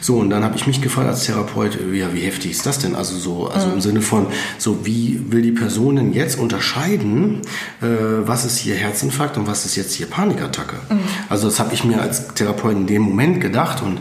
So, 0.00 0.16
und 0.16 0.30
dann 0.30 0.44
habe 0.44 0.56
ich 0.56 0.66
mich 0.66 0.80
gefragt 0.80 1.08
als 1.08 1.24
Therapeut, 1.24 1.78
ja, 1.92 2.12
wie 2.12 2.20
heftig 2.20 2.52
ist 2.52 2.66
das 2.66 2.78
denn? 2.78 2.94
Also 2.94 3.16
so, 3.16 3.48
also 3.48 3.68
mhm. 3.68 3.74
im 3.74 3.80
Sinne 3.80 4.02
von, 4.02 4.26
so 4.58 4.84
wie 4.84 5.20
will 5.30 5.42
die 5.42 5.52
Person 5.52 5.96
denn 5.96 6.12
jetzt 6.12 6.38
unterscheiden, 6.38 7.42
äh, 7.80 7.86
was 8.26 8.44
ist 8.44 8.58
hier 8.58 8.74
Herzinfarkt 8.74 9.36
und 9.36 9.46
was 9.46 9.64
ist 9.64 9.76
jetzt 9.76 9.94
hier 9.94 10.06
Panikattacke? 10.06 10.76
Mhm. 10.88 11.00
Also 11.28 11.48
das 11.48 11.60
habe 11.60 11.74
ich 11.74 11.84
mir 11.84 12.00
als 12.00 12.34
Therapeut 12.34 12.72
in 12.72 12.86
dem 12.86 13.02
Moment 13.02 13.40
gedacht 13.40 13.82
und 13.82 13.98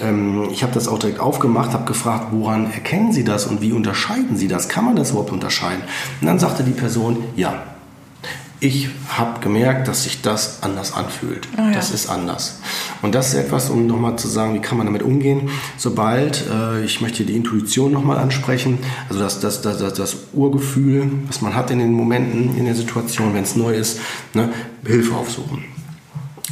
ähm, 0.00 0.48
ich 0.50 0.62
habe 0.62 0.72
das 0.72 0.88
auch 0.88 0.98
direkt 0.98 1.20
aufgemacht, 1.20 1.72
habe 1.72 1.84
gefragt, 1.84 2.28
woran 2.30 2.70
erkennen 2.70 3.12
Sie 3.12 3.24
das 3.24 3.46
und 3.46 3.60
wie 3.60 3.72
unterscheiden 3.72 4.36
Sie 4.36 4.48
das? 4.48 4.68
Kann 4.68 4.84
man 4.84 4.96
das 4.96 5.10
überhaupt 5.10 5.32
unterscheiden? 5.32 5.82
Und 6.20 6.26
dann 6.26 6.38
sagte 6.38 6.62
die 6.62 6.72
Person, 6.72 7.24
ja, 7.36 7.62
ich 8.60 8.88
habe 9.08 9.40
gemerkt, 9.40 9.86
dass 9.86 10.02
sich 10.02 10.20
das 10.20 10.62
anders 10.62 10.92
anfühlt. 10.92 11.48
Oh 11.56 11.60
ja. 11.60 11.72
Das 11.72 11.90
ist 11.90 12.08
anders. 12.08 12.60
Und 13.02 13.14
das 13.14 13.28
ist 13.28 13.34
etwas, 13.34 13.70
um 13.70 13.86
nochmal 13.86 14.16
zu 14.16 14.26
sagen, 14.26 14.54
wie 14.54 14.60
kann 14.60 14.78
man 14.78 14.86
damit 14.86 15.02
umgehen, 15.02 15.50
sobald, 15.76 16.44
äh, 16.50 16.84
ich 16.84 17.00
möchte 17.00 17.24
die 17.24 17.36
Intuition 17.36 17.92
nochmal 17.92 18.18
ansprechen, 18.18 18.78
also 19.08 19.20
das, 19.20 19.40
das, 19.40 19.62
das, 19.62 19.78
das, 19.94 20.16
Urgefühl, 20.32 21.10
was 21.26 21.40
man 21.40 21.54
hat 21.54 21.70
in 21.70 21.78
den 21.78 21.92
Momenten, 21.92 22.56
in 22.56 22.64
der 22.64 22.74
Situation, 22.74 23.34
wenn 23.34 23.44
es 23.44 23.56
neu 23.56 23.74
ist, 23.74 24.00
ne, 24.34 24.50
Hilfe 24.84 25.14
aufsuchen 25.14 25.77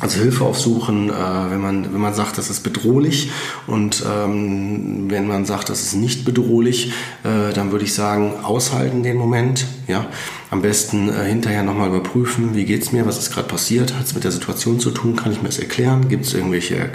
also 0.01 0.21
Hilfe 0.21 0.45
aufsuchen, 0.45 1.09
äh, 1.09 1.13
wenn, 1.51 1.61
man, 1.61 1.93
wenn 1.93 2.01
man 2.01 2.15
sagt, 2.15 2.37
das 2.39 2.51
ist 2.51 2.63
bedrohlich 2.63 3.31
und 3.67 4.05
ähm, 4.07 5.07
wenn 5.09 5.27
man 5.27 5.47
sagt, 5.47 5.71
das 5.71 5.83
ist 5.83 5.95
nicht 5.95 6.25
bedrohlich, 6.25 6.93
äh, 7.25 7.53
dann 7.55 7.73
würde 7.73 7.85
ich 7.85 7.95
sagen, 7.95 8.35
aushalten 8.43 9.03
den 9.03 9.17
Moment. 9.17 9.67
Ja? 9.87 10.07
Am 10.51 10.61
besten 10.63 11.09
äh, 11.09 11.25
hinterher 11.25 11.63
nochmal 11.63 11.89
überprüfen, 11.89 12.55
wie 12.55 12.65
geht's 12.65 12.93
mir, 12.93 13.07
was 13.07 13.19
ist 13.19 13.33
gerade 13.33 13.49
passiert, 13.49 13.95
hat 13.95 14.05
es 14.05 14.15
mit 14.15 14.25
der 14.25 14.33
Situation 14.33 14.81
zu 14.81 14.91
tun, 14.91 15.17
kann 15.17 15.33
ich 15.33 15.41
mir 15.41 15.49
das 15.49 15.59
erklären, 15.59 16.09
gibt 16.09 16.27
es 16.27 16.35
irgendwelche 16.35 16.91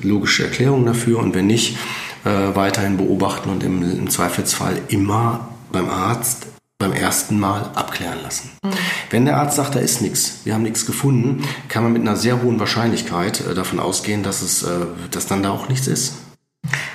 logische 0.00 0.44
Erklärungen 0.44 0.86
dafür 0.86 1.18
und 1.18 1.34
wenn 1.34 1.46
nicht, 1.46 1.76
äh, 2.24 2.54
weiterhin 2.54 2.96
beobachten 2.96 3.50
und 3.50 3.62
im, 3.62 3.82
im 3.82 4.10
Zweifelsfall 4.10 4.80
immer 4.88 5.48
beim 5.72 5.88
Arzt 5.88 6.46
beim 6.78 6.92
ersten 6.92 7.40
Mal 7.40 7.70
abklären 7.74 8.22
lassen. 8.22 8.50
Mhm. 8.62 8.70
Wenn 9.10 9.24
der 9.24 9.38
Arzt 9.38 9.56
sagt, 9.56 9.74
da 9.74 9.78
ist 9.78 10.02
nichts, 10.02 10.40
wir 10.44 10.54
haben 10.54 10.62
nichts 10.62 10.84
gefunden, 10.84 11.42
kann 11.68 11.82
man 11.82 11.92
mit 11.92 12.02
einer 12.02 12.16
sehr 12.16 12.42
hohen 12.42 12.60
Wahrscheinlichkeit 12.60 13.40
äh, 13.40 13.54
davon 13.54 13.80
ausgehen, 13.80 14.22
dass, 14.22 14.42
es, 14.42 14.62
äh, 14.62 14.86
dass 15.10 15.26
dann 15.26 15.42
da 15.42 15.50
auch 15.50 15.68
nichts 15.68 15.86
ist. 15.86 16.14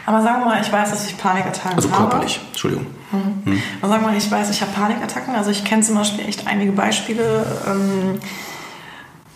Aber 0.05 0.21
sagen 0.21 0.41
wir 0.41 0.47
mal, 0.47 0.61
ich 0.61 0.71
weiß, 0.71 0.91
dass 0.91 1.07
ich 1.07 1.17
Panikattacken 1.17 1.75
also 1.75 1.89
habe. 1.89 1.99
Also 1.99 2.09
körperlich, 2.09 2.41
Entschuldigung. 2.49 2.85
Mhm. 3.11 3.53
Mhm. 3.53 3.63
Aber 3.81 3.89
sagen 3.89 4.03
wir 4.03 4.11
mal, 4.11 4.17
ich 4.17 4.29
weiß, 4.29 4.49
ich 4.49 4.61
habe 4.61 4.71
Panikattacken. 4.71 5.35
Also 5.35 5.49
ich 5.49 5.63
kenne 5.63 5.81
zum 5.81 5.95
Beispiel 5.95 6.27
echt 6.27 6.47
einige 6.47 6.73
Beispiele, 6.73 7.45
ähm, 7.67 8.19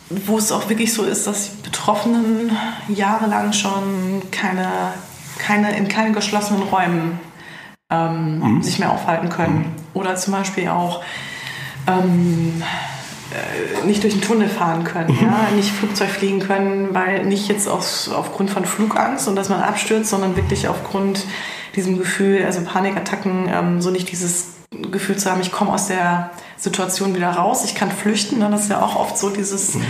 wo 0.09 0.37
es 0.37 0.51
auch 0.51 0.69
wirklich 0.69 0.93
so 0.93 1.03
ist, 1.03 1.25
dass 1.27 1.51
die 1.51 1.61
Betroffenen 1.63 2.51
jahrelang 2.87 3.53
schon 3.53 4.21
keine, 4.31 4.67
keine, 5.39 5.75
in 5.75 5.87
keinen 5.87 6.13
geschlossenen 6.13 6.63
Räumen 6.63 7.19
ähm, 7.89 8.39
mhm. 8.39 8.61
sich 8.61 8.79
mehr 8.79 8.91
aufhalten 8.91 9.29
können. 9.29 9.84
Oder 9.95 10.15
zum 10.15 10.33
Beispiel 10.33 10.69
auch 10.69 11.01
ähm, 11.87 12.61
äh, 13.31 13.85
nicht 13.87 14.03
durch 14.03 14.13
den 14.13 14.21
Tunnel 14.21 14.47
fahren 14.47 14.83
können, 14.83 15.11
mhm. 15.11 15.25
ja? 15.25 15.47
nicht 15.55 15.71
Flugzeug 15.71 16.09
fliegen 16.09 16.39
können, 16.39 16.93
weil 16.93 17.25
nicht 17.25 17.47
jetzt 17.47 17.67
aus, 17.67 18.09
aufgrund 18.09 18.51
von 18.51 18.65
Flugangst 18.65 19.27
und 19.27 19.35
dass 19.35 19.49
man 19.49 19.61
abstürzt, 19.61 20.11
sondern 20.11 20.35
wirklich 20.35 20.67
aufgrund 20.67 21.25
diesem 21.75 21.97
Gefühl, 21.97 22.43
also 22.45 22.61
Panikattacken, 22.61 23.49
ähm, 23.51 23.81
so 23.81 23.89
nicht 23.89 24.11
dieses 24.11 24.53
Gefühl 24.91 25.17
zu 25.17 25.31
haben, 25.31 25.41
ich 25.41 25.51
komme 25.51 25.73
aus 25.73 25.87
der 25.87 26.29
Situation 26.57 27.15
wieder 27.15 27.29
raus, 27.29 27.65
ich 27.65 27.75
kann 27.75 27.91
flüchten. 27.91 28.39
Ne? 28.39 28.49
Das 28.51 28.63
ist 28.63 28.69
ja 28.69 28.81
auch 28.81 28.95
oft 28.95 29.17
so 29.17 29.29
dieses, 29.29 29.75
mhm. 29.75 29.83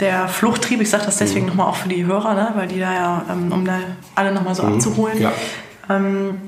der 0.00 0.28
Fluchttrieb. 0.28 0.80
Ich 0.80 0.90
sage 0.90 1.04
das 1.06 1.16
deswegen 1.16 1.46
mhm. 1.46 1.50
nochmal 1.50 1.68
auch 1.68 1.76
für 1.76 1.88
die 1.88 2.04
Hörer, 2.04 2.34
ne? 2.34 2.52
weil 2.54 2.68
die 2.68 2.78
da 2.78 2.94
ja, 2.94 3.24
ähm, 3.30 3.52
um 3.52 3.64
da 3.64 3.78
alle 4.14 4.32
nochmal 4.32 4.54
so 4.54 4.62
mhm. 4.62 4.74
abzuholen. 4.74 5.20
Ja. 5.20 5.32
Ähm, 5.90 6.40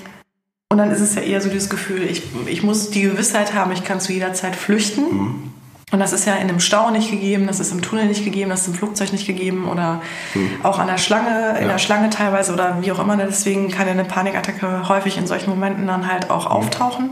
und 0.68 0.78
dann 0.78 0.90
ist 0.90 1.00
es 1.00 1.14
ja 1.14 1.22
eher 1.22 1.40
so 1.40 1.48
dieses 1.48 1.70
Gefühl, 1.70 2.02
ich, 2.02 2.22
ich 2.46 2.62
muss 2.62 2.90
die 2.90 3.02
Gewissheit 3.02 3.54
haben, 3.54 3.70
ich 3.72 3.84
kann 3.84 4.00
zu 4.00 4.12
jeder 4.12 4.34
Zeit 4.34 4.56
flüchten. 4.56 5.02
Mhm. 5.02 5.52
Und 5.92 6.00
das 6.00 6.12
ist 6.12 6.26
ja 6.26 6.34
in 6.34 6.48
einem 6.48 6.58
Stau 6.58 6.90
nicht 6.90 7.12
gegeben, 7.12 7.46
das 7.46 7.60
ist 7.60 7.70
im 7.70 7.80
Tunnel 7.80 8.06
nicht 8.06 8.24
gegeben, 8.24 8.50
das 8.50 8.62
ist 8.62 8.68
im 8.68 8.74
Flugzeug 8.74 9.12
nicht 9.12 9.24
gegeben 9.24 9.68
oder 9.68 10.02
mhm. 10.34 10.50
auch 10.64 10.80
an 10.80 10.88
der 10.88 10.98
Schlange, 10.98 11.56
in 11.58 11.66
ja. 11.66 11.72
der 11.72 11.78
Schlange 11.78 12.10
teilweise 12.10 12.52
oder 12.52 12.78
wie 12.80 12.90
auch 12.90 12.98
immer. 12.98 13.16
Deswegen 13.16 13.70
kann 13.70 13.86
ja 13.86 13.92
eine 13.92 14.04
Panikattacke 14.04 14.88
häufig 14.88 15.16
in 15.16 15.28
solchen 15.28 15.48
Momenten 15.48 15.86
dann 15.86 16.10
halt 16.10 16.28
auch 16.30 16.46
mhm. 16.46 16.50
auftauchen. 16.50 17.10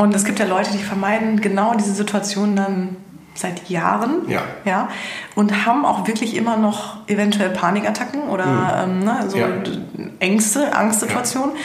Und 0.00 0.14
es 0.14 0.24
gibt 0.24 0.38
ja 0.38 0.46
Leute, 0.46 0.70
die 0.72 0.78
vermeiden 0.78 1.42
genau 1.42 1.74
diese 1.74 1.92
Situationen 1.92 2.56
dann 2.56 2.96
seit 3.34 3.68
Jahren 3.68 4.28
ja. 4.28 4.42
Ja, 4.64 4.88
und 5.34 5.66
haben 5.66 5.84
auch 5.84 6.06
wirklich 6.06 6.34
immer 6.34 6.56
noch 6.56 7.06
eventuell 7.08 7.50
Panikattacken 7.50 8.22
oder 8.22 8.86
mhm. 8.86 8.92
ähm, 8.92 9.04
ne, 9.04 9.24
so 9.28 9.36
ja. 9.36 9.48
Ängste, 10.20 10.74
Angstsituationen. 10.74 11.54
Ja 11.54 11.62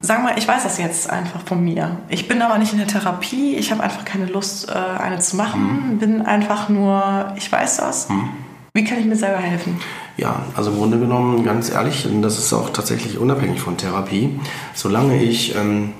Sag 0.00 0.22
mal, 0.22 0.36
ich 0.36 0.46
weiß 0.46 0.62
das 0.62 0.78
jetzt 0.78 1.08
einfach 1.08 1.40
von 1.46 1.64
mir. 1.64 1.98
Ich 2.08 2.28
bin 2.28 2.42
aber 2.42 2.58
nicht 2.58 2.72
in 2.72 2.78
der 2.78 2.86
Therapie. 2.86 3.56
Ich 3.56 3.72
habe 3.72 3.82
einfach 3.82 4.04
keine 4.04 4.26
Lust, 4.26 4.68
äh, 4.68 4.72
eine 4.72 5.18
zu 5.20 5.36
machen. 5.36 5.94
Mhm. 5.94 5.98
Bin 5.98 6.22
einfach 6.22 6.68
nur, 6.68 7.32
ich 7.36 7.50
weiß 7.50 7.78
das. 7.78 8.08
Mhm. 8.08 8.28
Wie 8.74 8.84
kann 8.84 8.98
ich 8.98 9.06
mir 9.06 9.16
selber 9.16 9.38
helfen? 9.38 9.80
Ja, 10.18 10.42
also 10.54 10.70
im 10.70 10.76
Grunde 10.76 10.98
genommen, 10.98 11.44
ganz 11.44 11.70
ehrlich, 11.70 12.06
und 12.06 12.20
das 12.20 12.38
ist 12.38 12.52
auch 12.52 12.70
tatsächlich 12.70 13.16
unabhängig 13.18 13.58
von 13.58 13.78
Therapie, 13.78 14.38
solange 14.74 15.22
ich, 15.22 15.56
ähm, 15.56 15.94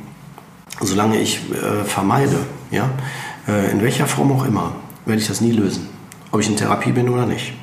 solange 0.82 1.18
ich 1.18 1.40
äh, 1.52 1.84
vermeide, 1.84 2.38
ja, 2.70 2.90
äh, 3.48 3.70
in 3.70 3.82
welcher 3.82 4.06
Form 4.06 4.30
auch 4.32 4.44
immer, 4.44 4.72
werde 5.06 5.22
ich 5.22 5.28
das 5.28 5.40
nie 5.40 5.52
lösen. 5.52 5.88
Ob 6.32 6.40
ich 6.40 6.48
in 6.48 6.56
Therapie 6.56 6.92
bin 6.92 7.08
oder 7.08 7.24
nicht. 7.24 7.54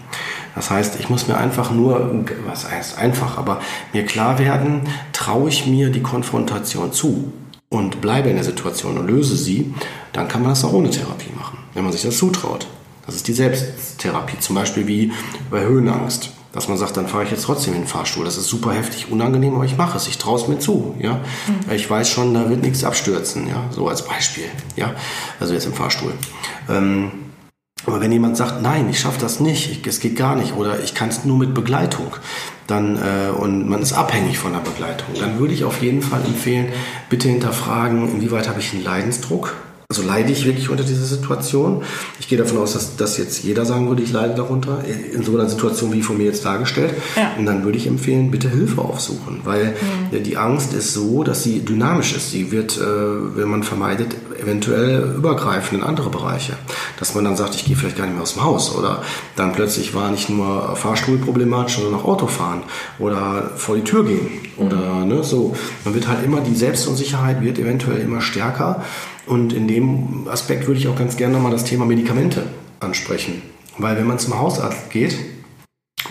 Das 0.55 0.69
heißt, 0.69 0.99
ich 0.99 1.09
muss 1.09 1.27
mir 1.27 1.37
einfach 1.37 1.71
nur, 1.71 2.25
was 2.45 2.69
heißt 2.69 2.97
einfach, 2.97 3.37
aber 3.37 3.59
mir 3.91 4.05
klar 4.05 4.39
werden, 4.39 4.81
traue 5.11 5.49
ich 5.49 5.65
mir 5.65 5.89
die 5.89 6.01
Konfrontation 6.01 6.91
zu 6.93 7.33
und 7.69 8.01
bleibe 8.01 8.29
in 8.29 8.35
der 8.35 8.43
Situation 8.43 8.97
und 8.97 9.07
löse 9.07 9.35
sie, 9.35 9.73
dann 10.11 10.27
kann 10.27 10.41
man 10.41 10.51
das 10.51 10.63
auch 10.63 10.73
ohne 10.73 10.89
Therapie 10.89 11.31
machen, 11.37 11.57
wenn 11.73 11.83
man 11.83 11.91
sich 11.91 12.03
das 12.03 12.17
zutraut. 12.17 12.67
Das 13.05 13.15
ist 13.15 13.27
die 13.27 13.33
Selbsttherapie, 13.33 14.39
zum 14.39 14.55
Beispiel 14.55 14.87
wie 14.87 15.11
bei 15.49 15.61
Höhenangst. 15.61 16.31
Dass 16.53 16.67
man 16.67 16.77
sagt, 16.77 16.95
dann 16.97 17.07
fahre 17.07 17.23
ich 17.23 17.31
jetzt 17.31 17.45
trotzdem 17.45 17.73
in 17.73 17.81
den 17.81 17.87
Fahrstuhl. 17.87 18.23
Das 18.25 18.37
ist 18.37 18.47
super 18.47 18.73
heftig, 18.73 19.11
unangenehm, 19.11 19.55
aber 19.55 19.65
ich 19.65 19.75
mache 19.75 19.97
es. 19.97 20.07
Ich 20.07 20.19
traue 20.19 20.39
es 20.39 20.47
mir 20.47 20.59
zu. 20.59 20.93
Ja? 20.99 21.13
Mhm. 21.47 21.71
Ich 21.73 21.89
weiß 21.89 22.07
schon, 22.07 22.31
da 22.35 22.47
wird 22.47 22.61
nichts 22.61 22.83
abstürzen. 22.83 23.47
Ja? 23.47 23.63
So 23.71 23.87
als 23.87 24.05
Beispiel. 24.05 24.45
Ja? 24.75 24.93
Also 25.39 25.55
jetzt 25.55 25.65
im 25.65 25.73
Fahrstuhl. 25.73 26.13
Ähm, 26.69 27.11
aber 27.85 28.01
wenn 28.01 28.11
jemand 28.11 28.37
sagt, 28.37 28.61
nein, 28.61 28.87
ich 28.89 28.99
schaffe 28.99 29.19
das 29.19 29.39
nicht, 29.39 29.71
ich, 29.71 29.87
es 29.87 29.99
geht 29.99 30.15
gar 30.15 30.35
nicht 30.35 30.55
oder 30.55 30.81
ich 30.81 30.93
kann 30.93 31.09
es 31.09 31.25
nur 31.25 31.37
mit 31.37 31.53
Begleitung, 31.53 32.15
dann 32.67 32.97
äh, 32.97 33.29
und 33.31 33.67
man 33.67 33.81
ist 33.81 33.93
abhängig 33.93 34.37
von 34.37 34.53
der 34.53 34.59
Begleitung, 34.59 35.07
dann 35.19 35.39
würde 35.39 35.53
ich 35.53 35.63
auf 35.63 35.81
jeden 35.81 36.01
Fall 36.01 36.21
empfehlen, 36.25 36.67
bitte 37.09 37.27
hinterfragen, 37.27 38.09
inwieweit 38.09 38.47
habe 38.47 38.59
ich 38.59 38.73
einen 38.73 38.83
Leidensdruck 38.83 39.53
also 39.93 40.07
leide 40.07 40.31
ich 40.31 40.43
wirklich 40.45 40.69
unter 40.69 40.83
dieser 40.83 41.05
Situation? 41.05 41.83
Ich 42.19 42.27
gehe 42.27 42.37
davon 42.39 42.57
aus, 42.57 42.73
dass, 42.73 42.95
dass 42.95 43.19
jetzt 43.19 43.43
jeder 43.43 43.63
sagen 43.63 43.87
würde, 43.87 44.01
ich 44.01 44.11
leide 44.11 44.33
darunter, 44.33 44.83
in 45.13 45.21
so 45.21 45.37
einer 45.37 45.47
Situation 45.47 45.93
wie 45.93 46.01
von 46.01 46.17
mir 46.17 46.25
jetzt 46.25 46.43
dargestellt. 46.43 46.95
Ja. 47.15 47.33
Und 47.37 47.45
dann 47.45 47.63
würde 47.63 47.77
ich 47.77 47.85
empfehlen, 47.85 48.31
bitte 48.31 48.49
Hilfe 48.49 48.81
aufsuchen, 48.81 49.41
weil 49.43 49.75
mhm. 50.11 50.23
die 50.23 50.35
Angst 50.35 50.73
ist 50.73 50.95
so, 50.95 51.23
dass 51.23 51.43
sie 51.43 51.59
dynamisch 51.59 52.15
ist. 52.15 52.31
Sie 52.31 52.51
wird, 52.51 52.75
äh, 52.77 52.81
wenn 52.81 53.49
man 53.49 53.61
vermeidet, 53.61 54.15
eventuell 54.43 55.15
übergreifen 55.15 55.79
in 55.79 55.83
andere 55.83 56.09
Bereiche. 56.09 56.53
Dass 56.99 57.15
man 57.15 57.23
dann 57.23 57.35
sagt, 57.35 57.55
ich 57.55 57.65
gehe 57.65 57.75
vielleicht 57.75 57.97
gar 57.97 58.05
nicht 58.05 58.13
mehr 58.13 58.23
aus 58.23 58.33
dem 58.33 58.43
Haus 58.43 58.75
oder 58.75 59.01
dann 59.35 59.53
plötzlich 59.53 59.93
war 59.93 60.11
nicht 60.11 60.29
nur 60.29 60.75
Fahrstuhl 60.75 61.17
problematisch, 61.17 61.77
sondern 61.77 61.95
auch 61.95 62.05
Autofahren 62.05 62.63
oder 62.99 63.51
vor 63.55 63.75
die 63.75 63.83
Tür 63.83 64.05
gehen 64.05 64.29
oder 64.57 64.75
mhm. 64.75 65.07
ne, 65.07 65.23
so. 65.23 65.55
Man 65.85 65.93
wird 65.93 66.07
halt 66.07 66.23
immer, 66.23 66.41
die 66.41 66.55
Selbstunsicherheit 66.55 67.41
wird 67.41 67.57
eventuell 67.59 67.99
immer 67.99 68.21
stärker 68.21 68.83
und 69.25 69.53
in 69.53 69.67
dem 69.67 70.27
Aspekt 70.29 70.67
würde 70.67 70.79
ich 70.79 70.87
auch 70.87 70.97
ganz 70.97 71.17
gerne 71.17 71.33
nochmal 71.33 71.51
das 71.51 71.63
Thema 71.63 71.85
Medikamente 71.85 72.43
ansprechen. 72.79 73.41
Weil 73.77 73.97
wenn 73.97 74.07
man 74.07 74.19
zum 74.19 74.37
Hausarzt 74.37 74.89
geht, 74.91 75.15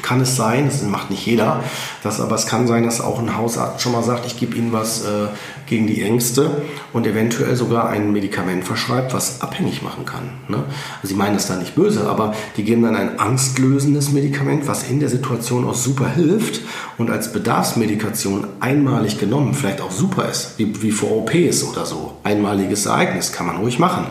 kann 0.00 0.20
es 0.20 0.36
sein, 0.36 0.66
das 0.66 0.82
macht 0.82 1.10
nicht 1.10 1.26
jeder, 1.26 1.62
dass, 2.02 2.20
aber 2.20 2.34
es 2.34 2.46
kann 2.46 2.66
sein, 2.66 2.84
dass 2.84 3.00
auch 3.00 3.18
ein 3.18 3.36
Hausarzt 3.36 3.82
schon 3.82 3.92
mal 3.92 4.02
sagt, 4.02 4.24
ich 4.26 4.38
gebe 4.38 4.56
Ihnen 4.56 4.72
was 4.72 5.04
äh, 5.04 5.28
gegen 5.66 5.86
die 5.86 6.02
Ängste 6.02 6.62
und 6.92 7.06
eventuell 7.06 7.56
sogar 7.56 7.88
ein 7.90 8.12
Medikament 8.12 8.64
verschreibt, 8.64 9.12
was 9.12 9.42
abhängig 9.42 9.82
machen 9.82 10.04
kann. 10.06 10.30
Ne? 10.48 10.64
Also 11.02 11.08
sie 11.08 11.14
meinen 11.14 11.34
das 11.34 11.46
da 11.46 11.56
nicht 11.56 11.74
böse, 11.74 12.08
aber 12.08 12.34
die 12.56 12.64
geben 12.64 12.82
dann 12.82 12.96
ein 12.96 13.18
angstlösendes 13.18 14.12
Medikament, 14.12 14.66
was 14.66 14.88
in 14.88 15.00
der 15.00 15.08
Situation 15.08 15.66
auch 15.66 15.74
super 15.74 16.08
hilft 16.08 16.62
und 16.98 17.10
als 17.10 17.32
Bedarfsmedikation 17.32 18.46
einmalig 18.60 19.18
genommen 19.18 19.54
vielleicht 19.54 19.80
auch 19.80 19.90
super 19.90 20.28
ist, 20.28 20.58
wie, 20.58 20.82
wie 20.82 20.90
vor 20.90 21.10
OPs 21.12 21.64
oder 21.64 21.84
so. 21.84 22.18
Einmaliges 22.22 22.86
Ereignis 22.86 23.32
kann 23.32 23.46
man 23.46 23.56
ruhig 23.56 23.78
machen. 23.78 24.06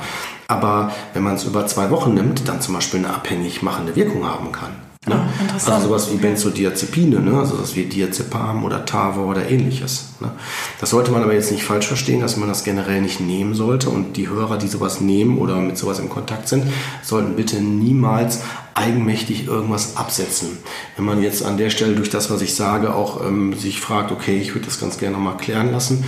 Aber 0.48 0.92
wenn 1.14 1.24
man 1.24 1.36
es 1.36 1.46
über 1.46 1.66
zwei 1.66 1.90
Wochen 1.92 2.14
nimmt, 2.14 2.48
dann 2.48 2.60
zum 2.60 2.74
Beispiel 2.74 3.00
eine 3.00 3.14
abhängig 3.16 3.62
machende 3.62 3.96
Wirkung 3.96 4.26
haben 4.26 4.52
kann. 4.52 4.91
Ne? 5.08 5.16
Ah, 5.16 5.72
also 5.72 5.88
sowas 5.88 6.12
wie 6.12 6.18
Benzodiazepine, 6.18 7.22
ne? 7.22 7.40
also 7.40 7.56
sowas 7.56 7.76
wie 7.76 7.86
Diazepam 7.86 8.64
oder 8.64 8.86
Tavor 8.86 9.26
oder 9.26 9.50
ähnliches. 9.50 10.10
Ne? 10.20 10.32
Das 10.80 10.92
sollte 10.92 11.10
man 11.10 11.24
aber 11.24 11.34
jetzt 11.34 11.52
nicht 11.52 11.64
falsch 11.64 11.88
verstehen, 11.88 12.22
dass 12.22 12.38
man 12.38 12.48
das 12.48 12.64
generell 12.64 13.02
nicht 13.02 13.20
nehmen 13.20 13.56
sollte 13.56 13.90
und 13.90 14.16
die 14.16 14.30
Hörer, 14.30 14.60
die 14.60 14.68
sowas 14.68 15.02
nehmen 15.02 15.40
oder 15.40 15.56
mit 15.56 15.76
sowas 15.76 15.98
in 15.98 16.08
Kontakt 16.08 16.48
sind, 16.48 16.66
sollten 17.02 17.36
bitte 17.36 17.60
niemals 17.62 18.42
eigenmächtig 18.76 19.48
irgendwas 19.48 19.98
absetzen. 19.98 20.60
Wenn 20.96 21.06
man 21.06 21.24
jetzt 21.24 21.44
an 21.44 21.58
der 21.58 21.72
Stelle 21.72 21.96
durch 21.96 22.12
das, 22.12 22.30
was 22.30 22.44
ich 22.44 22.54
sage, 22.54 22.94
auch 22.94 23.26
ähm, 23.26 23.54
sich 23.58 23.82
fragt, 23.82 24.12
okay, 24.12 24.38
ich 24.38 24.54
würde 24.54 24.68
das 24.68 24.80
ganz 24.80 25.00
gerne 25.00 25.18
mal 25.18 25.38
klären 25.38 25.72
lassen, 25.72 26.06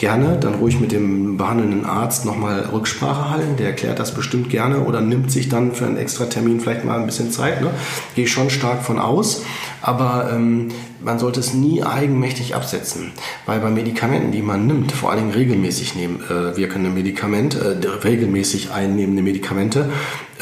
gerne 0.00 0.38
dann 0.40 0.54
ruhig 0.54 0.80
mit 0.80 0.92
dem 0.92 1.36
behandelnden 1.36 1.84
Arzt 1.84 2.24
nochmal 2.24 2.70
Rücksprache 2.72 3.30
halten. 3.30 3.56
Der 3.58 3.66
erklärt 3.66 3.98
das 3.98 4.14
bestimmt 4.14 4.48
gerne 4.48 4.80
oder 4.80 5.02
nimmt 5.02 5.30
sich 5.30 5.50
dann 5.50 5.72
für 5.72 5.84
einen 5.84 5.98
extra 5.98 6.24
Termin 6.24 6.58
vielleicht 6.58 6.86
mal 6.86 6.98
ein 6.98 7.04
bisschen 7.04 7.30
Zeit. 7.30 7.60
Ne? 7.60 7.70
Gehe 8.14 8.24
ich 8.24 8.32
schon 8.32 8.48
stark 8.48 8.82
von 8.82 8.98
aus. 8.98 9.42
Aber 9.82 10.30
ähm, 10.32 10.68
man 11.02 11.18
sollte 11.18 11.40
es 11.40 11.52
nie 11.52 11.82
eigenmächtig 11.82 12.54
absetzen, 12.54 13.12
weil 13.46 13.60
bei 13.60 13.70
Medikamenten, 13.70 14.32
die 14.32 14.42
man 14.42 14.66
nimmt, 14.66 14.92
vor 14.92 15.10
allen 15.10 15.20
Dingen 15.20 15.32
regelmäßig 15.32 15.94
nehmen, 15.94 16.22
äh, 16.28 16.56
wirkende 16.56 16.90
Medikamente, 16.90 17.78
äh, 17.82 17.86
regelmäßig 18.06 18.70
einnehmende 18.70 19.22
Medikamente, 19.22 19.90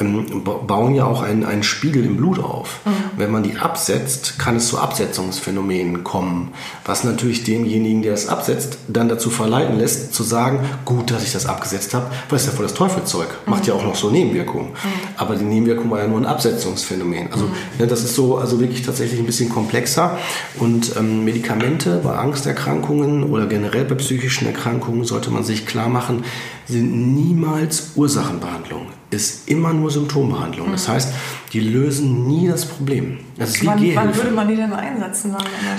ähm, 0.00 0.42
bauen 0.66 0.94
ja 0.94 1.04
auch 1.04 1.22
einen, 1.22 1.44
einen 1.44 1.62
Spiegel 1.62 2.04
im 2.04 2.16
Blut 2.16 2.38
auf. 2.38 2.80
Mhm. 2.84 2.90
Wenn 3.16 3.30
man 3.30 3.42
die 3.42 3.56
absetzt, 3.56 4.38
kann 4.38 4.56
es 4.56 4.68
zu 4.68 4.78
Absetzungsphänomenen 4.78 6.04
kommen, 6.04 6.52
was 6.84 7.04
natürlich 7.04 7.44
demjenigen, 7.44 8.02
der 8.02 8.14
es 8.14 8.28
absetzt, 8.28 8.78
dann 8.88 9.08
dazu 9.08 9.30
verleiten 9.30 9.78
lässt, 9.78 10.14
zu 10.14 10.22
sagen, 10.22 10.60
gut, 10.84 11.10
dass 11.10 11.22
ich 11.22 11.32
das 11.32 11.46
abgesetzt 11.46 11.94
habe, 11.94 12.06
weil 12.28 12.38
es 12.38 12.46
ja 12.46 12.52
voll 12.52 12.64
das 12.64 12.74
Teufelzeug. 12.74 13.28
Mhm. 13.28 13.50
Macht 13.50 13.66
ja 13.66 13.74
auch 13.74 13.84
noch 13.84 13.94
so 13.94 14.10
Nebenwirkungen. 14.10 14.70
Mhm. 14.70 15.08
Aber 15.16 15.36
die 15.36 15.44
Nebenwirkung 15.44 15.90
war 15.90 16.00
ja 16.00 16.08
nur 16.08 16.18
ein 16.18 16.26
Absetzungsphänomen. 16.26 17.32
Also 17.32 17.46
mhm. 17.46 17.52
ne, 17.78 17.86
das 17.86 18.04
ist 18.04 18.14
so, 18.14 18.38
also 18.38 18.60
wirklich 18.60 18.82
tatsächlich 18.82 19.20
ein 19.20 19.26
bisschen 19.26 19.48
komplexer. 19.48 20.18
Und 20.58 20.96
ähm, 20.96 21.24
Medikamente 21.24 22.00
bei 22.02 22.16
Angsterkrankungen 22.16 23.24
oder 23.24 23.46
generell 23.46 23.84
bei 23.84 23.94
psychischen 23.96 24.46
Erkrankungen 24.46 25.04
sollte 25.04 25.30
man 25.30 25.44
sich 25.44 25.66
klar 25.66 25.88
machen, 25.88 26.24
sind 26.66 27.14
niemals 27.14 27.92
Ursachenbehandlung 27.96 28.86
ist 29.10 29.48
immer 29.48 29.72
nur 29.72 29.90
Symptombehandlung. 29.90 30.70
Das 30.70 30.88
mhm. 30.88 30.92
heißt, 30.92 31.14
die 31.52 31.60
lösen 31.60 32.26
nie 32.26 32.48
das 32.48 32.66
Problem. 32.66 33.18
Das 33.38 33.50
ist 33.50 33.62
wie 33.62 33.66
wann, 33.66 33.94
wann 33.94 34.16
würde 34.16 34.30
man 34.30 34.48
die 34.48 34.56
denn 34.56 34.72
einsetzen? 34.72 35.36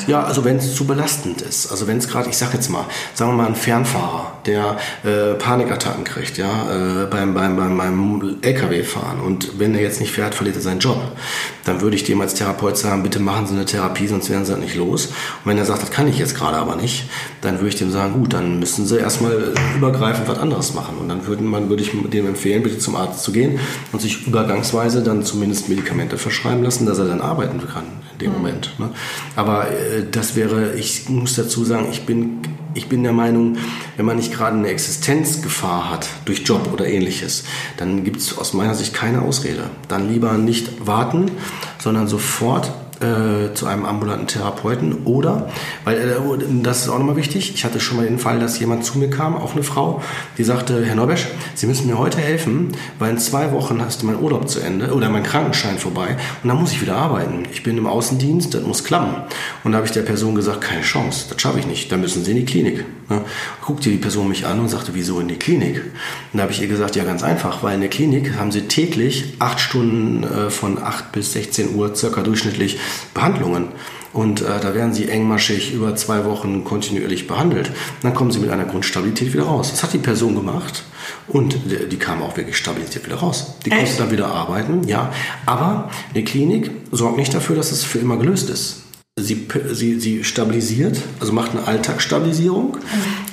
Ja, 0.08 0.24
also 0.24 0.46
wenn 0.46 0.58
es 0.58 0.76
zu 0.76 0.86
belastend 0.86 1.42
ist. 1.42 1.70
Also 1.70 1.88
wenn 1.88 1.98
es 1.98 2.08
gerade, 2.08 2.30
ich 2.30 2.38
sag 2.38 2.54
jetzt 2.54 2.70
mal, 2.70 2.86
sagen 3.14 3.32
wir 3.32 3.38
mal 3.38 3.48
ein 3.48 3.56
Fernfahrer, 3.56 4.34
der 4.46 4.78
äh, 5.04 5.34
Panikattacken 5.34 6.06
kriegt, 6.06 6.38
ja, 6.38 7.04
äh, 7.04 7.06
beim, 7.08 7.34
beim, 7.34 7.58
beim, 7.58 7.78
beim 7.78 8.38
LKW-Fahren 8.42 9.20
und 9.20 9.60
wenn 9.60 9.76
er 9.76 9.82
jetzt 9.82 10.00
nicht 10.00 10.12
fährt, 10.12 10.36
verliert 10.36 10.56
er 10.56 10.62
seinen 10.62 10.80
Job. 10.80 11.02
Dann 11.66 11.82
würde 11.82 11.96
ich 11.96 12.04
dem 12.04 12.22
als 12.22 12.34
Therapeut 12.34 12.78
sagen, 12.78 13.04
bitte 13.04 13.20
machen 13.20 13.46
Sie 13.46 13.54
eine 13.54 13.66
Therapie, 13.66 14.08
sonst 14.08 14.30
werden 14.30 14.46
Sie 14.46 14.52
halt 14.52 14.64
nicht 14.64 14.76
los. 14.76 15.08
Und 15.08 15.52
wenn 15.52 15.58
er 15.58 15.66
sagt, 15.66 15.82
das 15.82 15.92
kann 15.92 16.08
ich 16.08 16.18
jetzt 16.18 16.36
gerade 16.36 16.58
aber 16.58 16.76
nicht, 16.78 17.10
dann 17.42 17.56
würde 17.56 17.68
ich 17.68 17.76
dem 17.76 17.92
sagen, 17.92 18.14
gut, 18.14 18.34
dann 18.34 18.60
müssen 18.60 18.86
Sie 18.86 18.98
erstmal 18.98 19.54
übergreifend 19.76 20.28
was 20.28 20.40
anderes 20.40 20.74
machen. 20.74 20.98
Und 20.98 21.10
dann 21.10 21.28
würde 21.28 21.44
man, 21.44 21.70
würde 21.70 21.84
ich 21.84 21.92
dem 21.92 22.28
empfehlen, 22.28 22.64
bitte 22.64 22.80
zum 22.80 22.96
Arzt 22.96 23.22
zu 23.24 23.32
gehen 23.32 23.60
und 23.92 24.02
sich 24.02 24.26
übergangsweise 24.26 25.04
dann 25.04 25.24
zumindest 25.24 25.70
Medikamente 25.70 26.18
verschreiben 26.18 26.64
lassen, 26.64 26.86
dass 26.86 26.98
er 26.98 27.06
dann 27.06 27.22
arbeiten 27.50 27.68
kann 27.68 27.86
in 28.14 28.20
dem 28.20 28.32
mhm. 28.32 28.38
Moment. 28.38 28.80
Ne? 28.80 28.90
Aber 29.36 29.70
äh, 29.72 30.06
das 30.10 30.36
wäre, 30.36 30.74
ich 30.76 31.10
muss 31.10 31.36
dazu 31.36 31.64
sagen, 31.64 31.88
ich 31.92 32.06
bin, 32.06 32.42
ich 32.74 32.88
bin 32.88 33.04
der 33.04 33.14
Meinung, 33.14 33.58
wenn 33.98 34.06
man 34.06 34.18
nicht 34.18 34.34
gerade 34.34 34.58
eine 34.58 34.68
Existenzgefahr 34.68 35.90
hat 35.90 36.08
durch 36.26 36.44
Job 36.46 36.70
oder 36.72 36.88
ähnliches, 36.88 37.44
dann 37.78 38.04
gibt 38.04 38.18
es 38.18 38.38
aus 38.38 38.54
meiner 38.54 38.76
Sicht 38.76 38.94
keine 38.94 39.22
Ausrede. 39.22 39.70
Dann 39.88 40.10
lieber 40.12 40.34
nicht 40.34 40.86
warten, 40.86 41.32
sondern 41.80 42.08
sofort 42.08 42.72
äh, 43.00 43.54
zu 43.54 43.66
einem 43.66 43.86
ambulanten 43.86 44.28
Therapeuten 44.28 45.06
oder, 45.06 45.50
weil 45.86 45.98
äh, 45.98 46.16
das 46.64 46.84
ist 46.84 46.90
auch 46.90 46.98
nochmal 46.98 47.16
wichtig, 47.16 47.54
ich 47.54 47.64
hatte 47.64 47.80
schon 47.80 47.98
mal 47.98 48.06
den 48.06 48.20
Fall, 48.20 48.40
dass 48.40 48.60
jemand 48.60 48.84
zu 48.84 48.98
mir 48.98 49.10
kam, 49.10 49.36
auch 49.36 49.54
eine 49.54 49.64
Frau, 49.64 50.02
die 50.38 50.44
sagte, 50.44 50.84
Herr 50.86 50.96
Neubesch, 50.96 51.28
Sie 51.56 51.68
müssen 51.68 51.88
mir 51.88 51.98
heute 51.98 52.18
helfen, 52.18 52.74
weil 52.98 53.12
in 53.12 53.18
zwei 53.18 53.52
Wochen 53.52 53.82
hast 53.82 54.02
du 54.02 54.06
mein 54.06 54.20
Urlaub 54.20 54.50
zu 54.50 54.60
Ende 54.60 54.94
oder 54.94 55.10
mein 55.10 55.24
Krankenschein 55.24 55.78
vorbei 55.78 56.18
und 56.44 56.50
dann 56.50 56.60
muss 56.60 56.72
ich 56.72 56.82
wieder 56.82 56.98
arbeiten. 56.98 57.44
Ich 57.52 57.64
bin 57.64 57.78
im 57.78 57.88
Außendienst, 57.88 58.54
das 58.54 58.64
muss 58.64 58.84
klappen. 58.84 59.16
Und 59.64 59.72
da 59.72 59.78
habe 59.78 59.88
ich 59.88 59.94
der 59.94 60.02
Person 60.02 60.36
gesagt, 60.36 60.62
keine 60.62 60.82
Chance, 60.82 61.28
das 61.30 61.42
schaffe 61.42 61.60
ich 61.60 61.68
nicht, 61.68 61.92
da 61.92 61.98
müssen 61.98 62.24
Sie 62.24 62.32
in 62.32 62.38
die 62.38 62.46
Klinik. 62.46 62.86
Ja, 63.10 63.24
guckte 63.66 63.90
die 63.90 63.98
Person 63.98 64.28
mich 64.28 64.46
an 64.46 64.60
und 64.60 64.70
sagte, 64.70 64.92
wieso 64.94 65.20
in 65.20 65.28
die 65.28 65.36
Klinik? 65.36 65.78
Und 66.32 66.38
da 66.38 66.44
habe 66.44 66.52
ich 66.52 66.62
ihr 66.62 66.68
gesagt, 66.68 66.96
ja 66.96 67.04
ganz 67.04 67.24
einfach, 67.24 67.64
weil 67.64 67.76
in 67.76 67.82
der 67.82 67.90
Klinik 67.90 68.36
haben 68.38 68.52
Sie 68.52 68.62
täglich 68.64 69.36
acht 69.40 69.60
Stunden 69.60 70.24
äh, 70.24 70.50
von 70.50 70.82
8 70.82 71.12
bis 71.12 71.34
16 71.34 71.76
Uhr 71.76 71.96
circa 71.96 72.22
durchschnittlich 72.22 72.78
Behandlungen. 73.14 73.70
Und 74.12 74.42
äh, 74.42 74.60
da 74.60 74.74
werden 74.74 74.94
sie 74.94 75.08
engmaschig 75.08 75.72
über 75.74 75.96
zwei 75.96 76.26
Wochen 76.26 76.64
kontinuierlich 76.64 77.28
behandelt. 77.28 77.68
Und 77.68 78.04
dann 78.04 78.14
kommen 78.16 78.32
sie 78.32 78.40
mit 78.40 78.50
einer 78.50 78.66
Grundstabilität 78.66 79.34
wieder 79.34 79.44
raus. 79.44 79.70
Das 79.70 79.84
hat 79.84 79.94
die 79.94 80.00
Person 80.00 80.36
gemacht 80.36 80.84
und 81.28 81.60
die, 81.66 81.88
die 81.88 81.98
kam 81.98 82.22
auch 82.22 82.36
wirklich 82.36 82.58
stabilisiert 82.58 83.06
wieder 83.06 83.18
raus. 83.18 83.56
Die 83.66 83.70
konnte 83.70 83.98
dann 83.98 84.12
wieder 84.12 84.28
arbeiten, 84.28 84.88
ja. 84.88 85.12
Aber 85.46 85.90
eine 86.14 86.24
Klinik 86.24 86.72
sorgt 86.92 87.18
nicht 87.18 87.34
dafür, 87.34 87.56
dass 87.56 87.72
es 87.72 87.84
für 87.84 88.00
immer 88.00 88.18
gelöst 88.18 88.50
ist. 88.50 88.84
Sie, 89.20 89.48
sie, 89.72 90.00
sie 90.00 90.24
stabilisiert, 90.24 90.98
also 91.20 91.34
macht 91.34 91.52
eine 91.52 91.68
Alltagsstabilisierung, 91.68 92.78
mhm. 92.78 92.80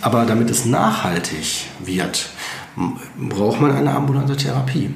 aber 0.01 0.25
damit 0.25 0.51
es 0.51 0.65
nachhaltig 0.65 1.67
wird, 1.85 2.29
braucht 3.17 3.61
man 3.61 3.71
eine 3.71 3.95
ambulante 3.95 4.37
Therapie. 4.37 4.91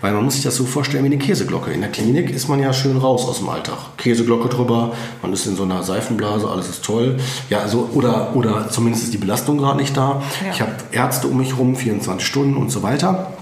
Weil 0.00 0.12
man 0.12 0.24
muss 0.24 0.34
sich 0.34 0.44
das 0.44 0.56
so 0.56 0.64
vorstellen 0.64 1.04
wie 1.04 1.08
eine 1.08 1.18
Käseglocke. 1.18 1.72
In 1.72 1.80
der 1.80 1.90
Klinik 1.90 2.30
ist 2.30 2.48
man 2.48 2.60
ja 2.60 2.72
schön 2.72 2.96
raus 2.98 3.26
aus 3.26 3.38
dem 3.38 3.48
Alltag. 3.48 3.78
Käseglocke 3.96 4.48
drüber, 4.48 4.92
man 5.22 5.32
ist 5.32 5.46
in 5.46 5.56
so 5.56 5.64
einer 5.64 5.82
Seifenblase, 5.82 6.48
alles 6.48 6.68
ist 6.68 6.84
toll. 6.84 7.18
Ja, 7.50 7.60
also, 7.60 7.90
oder, 7.94 8.34
oder 8.34 8.68
zumindest 8.70 9.04
ist 9.04 9.14
die 9.14 9.18
Belastung 9.18 9.58
gerade 9.58 9.78
nicht 9.78 9.96
da. 9.96 10.22
Ja. 10.44 10.52
Ich 10.52 10.60
habe 10.60 10.72
Ärzte 10.92 11.28
um 11.28 11.38
mich 11.38 11.56
rum, 11.58 11.76
24 11.76 12.26
Stunden 12.26 12.56
und 12.56 12.70
so 12.70 12.82
weiter. 12.82 13.32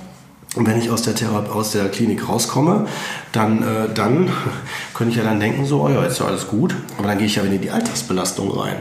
Und 0.55 0.69
wenn 0.69 0.79
ich 0.79 0.91
aus 0.91 1.03
der, 1.03 1.17
Thera 1.17 1.45
aus 1.53 1.73
der 1.73 1.89
Klinik 1.89 2.29
rauskomme, 2.29 2.87
dann, 3.33 3.63
äh, 3.63 3.93
dann 3.93 4.31
könnte 4.95 5.11
ich 5.11 5.17
ja 5.17 5.25
dann 5.25 5.41
denken, 5.41 5.67
so, 5.67 5.83
oh 5.83 5.89
ja, 5.89 6.05
ist 6.05 6.21
ja 6.21 6.27
alles 6.27 6.47
gut. 6.47 6.75
Aber 6.97 7.09
dann 7.09 7.19
gehe 7.19 7.27
ich 7.27 7.37
ja 7.37 7.43
wieder 7.43 7.55
in 7.55 7.63
die 7.63 7.71
Alltagsbelastung 7.71 8.51
rein. 8.53 8.77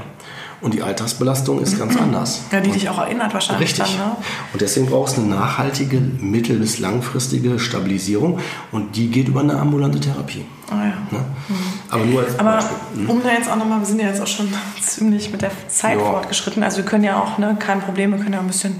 Und 0.64 0.74
die 0.74 0.82
Alltagsbelastung 0.82 1.60
ist 1.62 1.78
ganz 1.78 1.98
anders. 1.98 2.44
Ja, 2.52 2.62
die 2.62 2.72
dich 2.72 2.88
auch 2.88 2.98
erinnert 2.98 3.34
wahrscheinlich. 3.34 3.70
Richtig. 3.70 3.98
Dann, 3.98 4.08
ne? 4.08 4.16
Und 4.54 4.62
deswegen 4.62 4.86
brauchst 4.86 5.18
du 5.18 5.22
eine 5.22 5.36
nachhaltige, 5.36 6.00
mittel- 6.00 6.58
bis 6.58 6.80
langfristige 6.80 7.60
Stabilisierung. 7.60 8.40
Und 8.72 8.96
die 8.96 9.10
geht 9.10 9.28
über 9.28 9.42
eine 9.42 9.60
ambulante 9.60 10.00
Therapie. 10.00 10.46
Oh 10.72 10.76
ja. 10.76 10.86
Ne? 11.12 11.26
Mhm. 11.50 11.56
Aber 11.90 12.06
nur 12.06 12.22
als 12.22 12.40
Aber 12.40 12.54
Beispiel. 12.54 12.78
Mhm. 12.96 13.10
um 13.10 13.24
da 13.24 13.32
jetzt 13.34 13.52
auch 13.52 13.58
nochmal, 13.58 13.80
wir 13.80 13.86
sind 13.86 14.00
ja 14.00 14.08
jetzt 14.08 14.22
auch 14.22 14.28
schon 14.28 14.48
ziemlich 14.82 15.32
mit 15.32 15.42
der 15.42 15.52
Zeit 15.68 16.00
ja. 16.00 16.06
fortgeschritten. 16.06 16.64
Also 16.64 16.78
wir 16.78 16.86
können 16.86 17.04
ja 17.04 17.22
auch, 17.22 17.38
ne, 17.38 17.58
kein 17.60 17.82
Problem, 17.82 18.12
wir 18.12 18.20
können 18.20 18.34
ja 18.34 18.40
ein 18.40 18.48
bisschen, 18.48 18.80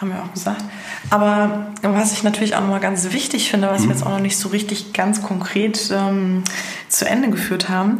haben 0.00 0.08
wir 0.08 0.22
auch 0.22 0.32
gesagt. 0.32 0.64
Aber 1.10 1.66
was 1.82 2.12
ich 2.12 2.22
natürlich 2.22 2.56
auch 2.56 2.62
nochmal 2.62 2.80
ganz 2.80 3.12
wichtig 3.12 3.50
finde, 3.50 3.68
was 3.68 3.82
mhm. 3.82 3.88
wir 3.88 3.92
jetzt 3.96 4.06
auch 4.06 4.10
noch 4.10 4.20
nicht 4.20 4.38
so 4.38 4.48
richtig 4.48 4.94
ganz 4.94 5.22
konkret 5.22 5.90
ähm, 5.92 6.42
zu 6.88 7.06
Ende 7.06 7.28
geführt 7.28 7.68
haben, 7.68 7.98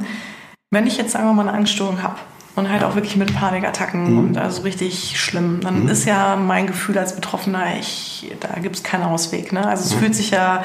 wenn 0.70 0.86
ich 0.86 0.96
jetzt, 0.96 1.12
sagen 1.12 1.26
wir 1.26 1.34
mal, 1.34 1.46
eine 1.46 1.56
Angststörung 1.56 2.02
habe, 2.02 2.16
und 2.58 2.70
halt 2.70 2.82
auch 2.82 2.94
wirklich 2.94 3.16
mit 3.16 3.34
Panikattacken 3.34 4.12
mhm. 4.12 4.18
und 4.18 4.38
also 4.38 4.62
richtig 4.62 5.18
schlimm. 5.20 5.60
Dann 5.62 5.84
mhm. 5.84 5.88
ist 5.88 6.04
ja 6.04 6.36
mein 6.36 6.66
Gefühl 6.66 6.98
als 6.98 7.14
Betroffener, 7.14 7.78
ich, 7.78 8.32
da 8.40 8.60
gibt 8.60 8.76
es 8.76 8.82
keinen 8.82 9.04
Ausweg. 9.04 9.52
Ne? 9.52 9.66
Also 9.66 9.84
es 9.84 9.94
mhm. 9.94 9.98
fühlt 10.00 10.14
sich 10.14 10.30
ja 10.30 10.64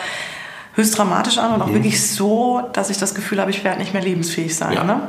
höchst 0.74 0.98
dramatisch 0.98 1.38
an 1.38 1.54
und 1.54 1.62
auch 1.62 1.68
mhm. 1.68 1.76
wirklich 1.76 2.06
so, 2.06 2.62
dass 2.74 2.90
ich 2.90 2.98
das 2.98 3.14
Gefühl 3.14 3.40
habe, 3.40 3.52
ich 3.52 3.64
werde 3.64 3.80
nicht 3.80 3.94
mehr 3.94 4.02
lebensfähig 4.02 4.56
sein. 4.56 4.74
Ja. 4.74 4.84
Ne? 4.84 5.08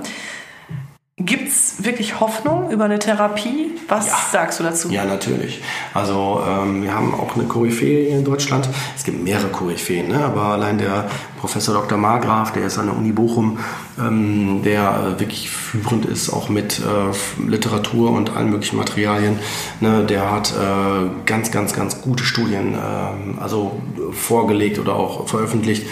Gibt 1.16 1.46
es 1.46 1.84
wirklich 1.84 2.18
Hoffnung 2.18 2.72
über 2.72 2.86
eine 2.86 2.98
Therapie? 2.98 3.70
Was 3.86 4.08
ja. 4.08 4.16
sagst 4.32 4.58
du 4.58 4.64
dazu? 4.64 4.90
Ja, 4.90 5.04
natürlich. 5.04 5.62
Also 5.92 6.42
ähm, 6.44 6.82
wir 6.82 6.92
haben 6.92 7.14
auch 7.14 7.36
eine 7.36 7.44
Koryphäe 7.44 8.08
in 8.08 8.24
Deutschland. 8.24 8.68
Es 8.96 9.04
gibt 9.04 9.22
mehrere 9.22 9.46
Koryphäen, 9.46 10.08
ne? 10.08 10.24
aber 10.24 10.42
allein 10.42 10.76
der 10.78 11.08
Professor 11.38 11.72
Dr. 11.72 11.98
Margraf, 11.98 12.52
der 12.52 12.66
ist 12.66 12.78
an 12.78 12.86
der 12.86 12.96
Uni 12.96 13.12
Bochum, 13.12 13.60
ähm, 13.96 14.62
der 14.64 15.14
äh, 15.14 15.20
wirklich 15.20 15.50
führend 15.50 16.04
ist, 16.04 16.30
auch 16.30 16.48
mit 16.48 16.80
äh, 16.80 17.48
Literatur 17.48 18.10
und 18.10 18.36
allen 18.36 18.50
möglichen 18.50 18.76
Materialien. 18.76 19.38
Ne? 19.78 20.02
Der 20.04 20.32
hat 20.32 20.52
äh, 20.52 21.10
ganz, 21.26 21.52
ganz, 21.52 21.74
ganz 21.74 22.02
gute 22.02 22.24
Studien 22.24 22.74
ähm, 22.74 23.38
also 23.38 23.80
vorgelegt 24.10 24.80
oder 24.80 24.96
auch 24.96 25.28
veröffentlicht, 25.28 25.86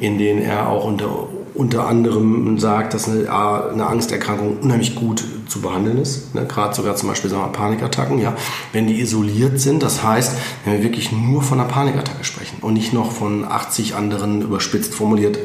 in 0.00 0.18
denen 0.18 0.42
er 0.42 0.68
auch 0.68 0.84
unter 0.84 1.28
unter 1.54 1.86
anderem 1.86 2.58
sagt, 2.58 2.94
dass 2.94 3.08
eine, 3.08 3.30
eine 3.30 3.86
Angsterkrankung 3.86 4.58
unheimlich 4.58 4.96
gut 4.96 5.24
zu 5.48 5.60
behandeln 5.60 5.98
ist. 5.98 6.34
Ne? 6.34 6.46
Gerade 6.46 6.74
sogar 6.74 6.96
zum 6.96 7.08
Beispiel 7.08 7.30
sagen 7.30 7.44
wir, 7.44 7.52
Panikattacken, 7.52 8.18
ja, 8.18 8.34
wenn 8.72 8.86
die 8.86 9.00
isoliert 9.00 9.60
sind. 9.60 9.82
Das 9.82 10.02
heißt, 10.02 10.32
wenn 10.64 10.74
wir 10.74 10.82
wirklich 10.82 11.12
nur 11.12 11.42
von 11.42 11.60
einer 11.60 11.68
Panikattacke 11.68 12.24
sprechen 12.24 12.58
und 12.60 12.74
nicht 12.74 12.92
noch 12.92 13.12
von 13.12 13.44
80 13.44 13.94
anderen 13.94 14.42
überspitzt 14.42 14.94
formuliert 14.94 15.38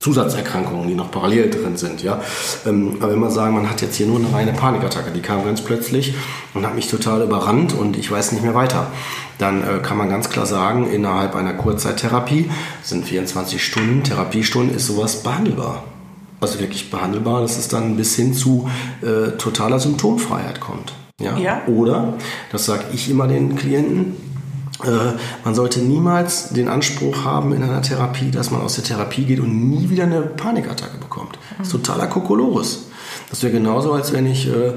Zusatzerkrankungen, 0.00 0.86
die 0.86 0.94
noch 0.94 1.10
parallel 1.10 1.50
drin 1.50 1.76
sind. 1.76 2.04
Ja? 2.04 2.20
Ähm, 2.64 2.98
aber 3.00 3.12
wenn 3.12 3.18
man 3.18 3.32
sagen, 3.32 3.54
man 3.54 3.68
hat 3.68 3.82
jetzt 3.82 3.96
hier 3.96 4.06
nur 4.06 4.18
eine 4.18 4.32
reine 4.32 4.52
Panikattacke, 4.52 5.10
die 5.10 5.20
kam 5.20 5.44
ganz 5.44 5.60
plötzlich 5.60 6.14
und 6.54 6.64
hat 6.64 6.76
mich 6.76 6.86
total 6.88 7.22
überrannt 7.22 7.74
und 7.74 7.96
ich 7.96 8.08
weiß 8.08 8.30
nicht 8.30 8.44
mehr 8.44 8.54
weiter, 8.54 8.86
dann 9.38 9.62
äh, 9.62 9.80
kann 9.82 9.96
man 9.96 10.08
ganz 10.08 10.30
klar 10.30 10.46
sagen, 10.46 10.88
innerhalb 10.88 11.34
einer 11.34 11.52
Kurzzeittherapie 11.54 12.48
sind 12.82 13.06
24 13.06 13.64
Stunden, 13.64 14.04
Therapiestunden, 14.04 14.76
ist 14.76 14.86
sowas 14.86 15.24
behandelbar. 15.24 15.82
Also 16.40 16.60
wirklich 16.60 16.92
behandelbar, 16.92 17.40
dass 17.40 17.58
es 17.58 17.66
dann 17.66 17.96
bis 17.96 18.14
hin 18.14 18.34
zu 18.34 18.70
äh, 19.02 19.36
totaler 19.36 19.80
Symptomfreiheit 19.80 20.60
kommt. 20.60 20.92
Ja? 21.20 21.36
ja. 21.36 21.62
Oder, 21.66 22.14
das 22.52 22.66
sage 22.66 22.84
ich 22.92 23.10
immer 23.10 23.26
den 23.26 23.56
Klienten, 23.56 24.14
man 25.44 25.54
sollte 25.54 25.80
niemals 25.80 26.50
den 26.50 26.68
Anspruch 26.68 27.24
haben 27.24 27.52
in 27.52 27.62
einer 27.62 27.82
Therapie, 27.82 28.30
dass 28.30 28.50
man 28.50 28.60
aus 28.60 28.76
der 28.76 28.84
Therapie 28.84 29.24
geht 29.24 29.40
und 29.40 29.70
nie 29.70 29.90
wieder 29.90 30.04
eine 30.04 30.20
Panikattacke 30.22 30.98
bekommt. 30.98 31.38
Das 31.58 31.68
ist 31.68 31.72
totaler 31.72 32.06
Kokolores. 32.06 32.84
Das 33.30 33.42
wäre 33.42 33.52
genauso, 33.52 33.92
als 33.92 34.12
wenn 34.12 34.26
ich, 34.26 34.48
äh, 34.48 34.74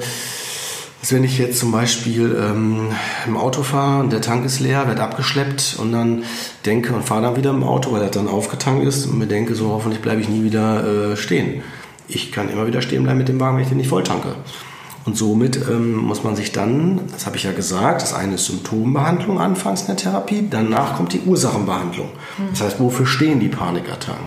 ist, 1.02 1.14
wenn 1.14 1.24
ich 1.24 1.38
jetzt 1.38 1.60
zum 1.60 1.72
Beispiel 1.72 2.36
ähm, 2.40 2.90
im 3.28 3.38
Auto 3.38 3.62
fahre 3.64 4.02
und 4.02 4.12
der 4.12 4.22
Tank 4.22 4.46
ist 4.46 4.60
leer, 4.60 4.88
werde 4.88 5.04
abgeschleppt 5.04 5.78
und 5.80 5.92
dann 5.92 6.24
denke 6.66 6.94
und 6.94 7.04
fahre 7.04 7.22
dann 7.22 7.36
wieder 7.36 7.52
im 7.52 7.64
Auto, 7.64 7.92
weil 7.92 8.02
er 8.02 8.10
dann 8.10 8.28
aufgetankt 8.28 8.86
ist 8.86 9.06
und 9.06 9.20
mir 9.20 9.28
denke, 9.28 9.56
so 9.56 9.70
hoffentlich 9.70 10.02
bleibe 10.02 10.22
ich 10.22 10.30
nie 10.30 10.44
wieder 10.44 11.12
äh, 11.12 11.18
stehen. 11.18 11.62
Ich 12.08 12.32
kann 12.32 12.50
immer 12.50 12.68
wieder 12.68 12.82
stehen 12.82 13.04
bleiben 13.04 13.20
mit 13.20 13.30
dem 13.30 13.40
Wagen, 13.40 13.58
wenn 13.58 13.64
ich 13.64 13.70
den 13.70 13.78
nicht 13.78 13.90
voll 13.90 14.04
tanke. 14.04 14.36
Und 15.04 15.18
somit 15.18 15.60
ähm, 15.70 15.96
muss 15.96 16.24
man 16.24 16.36
sich 16.36 16.52
dann, 16.52 17.02
das 17.12 17.26
habe 17.26 17.38
ich 17.38 17.44
ja 17.44 17.52
gesagt, 17.52 18.04
das 18.04 18.14
eine 18.14 18.36
ist 18.36 18.46
Symptombehandlung 18.46 19.40
anfangs 19.40 19.82
in 19.82 19.88
der 19.88 19.98
Therapie, 19.98 20.48
danach 20.50 20.96
kommt 20.96 21.14
die 21.14 21.22
Ursachenbehandlung. 21.22 22.10
Das 22.52 22.62
heißt, 22.62 22.80
wofür 22.80 23.06
stehen 23.06 23.40
die 23.40 23.48
Panikattacken? 23.48 24.26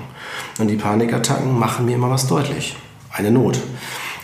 Und 0.59 0.69
die 0.69 0.77
Panikattacken 0.77 1.57
machen 1.59 1.87
mir 1.87 1.95
immer 1.95 2.11
was 2.11 2.27
deutlich. 2.27 2.77
Eine 3.13 3.31
Not. 3.31 3.61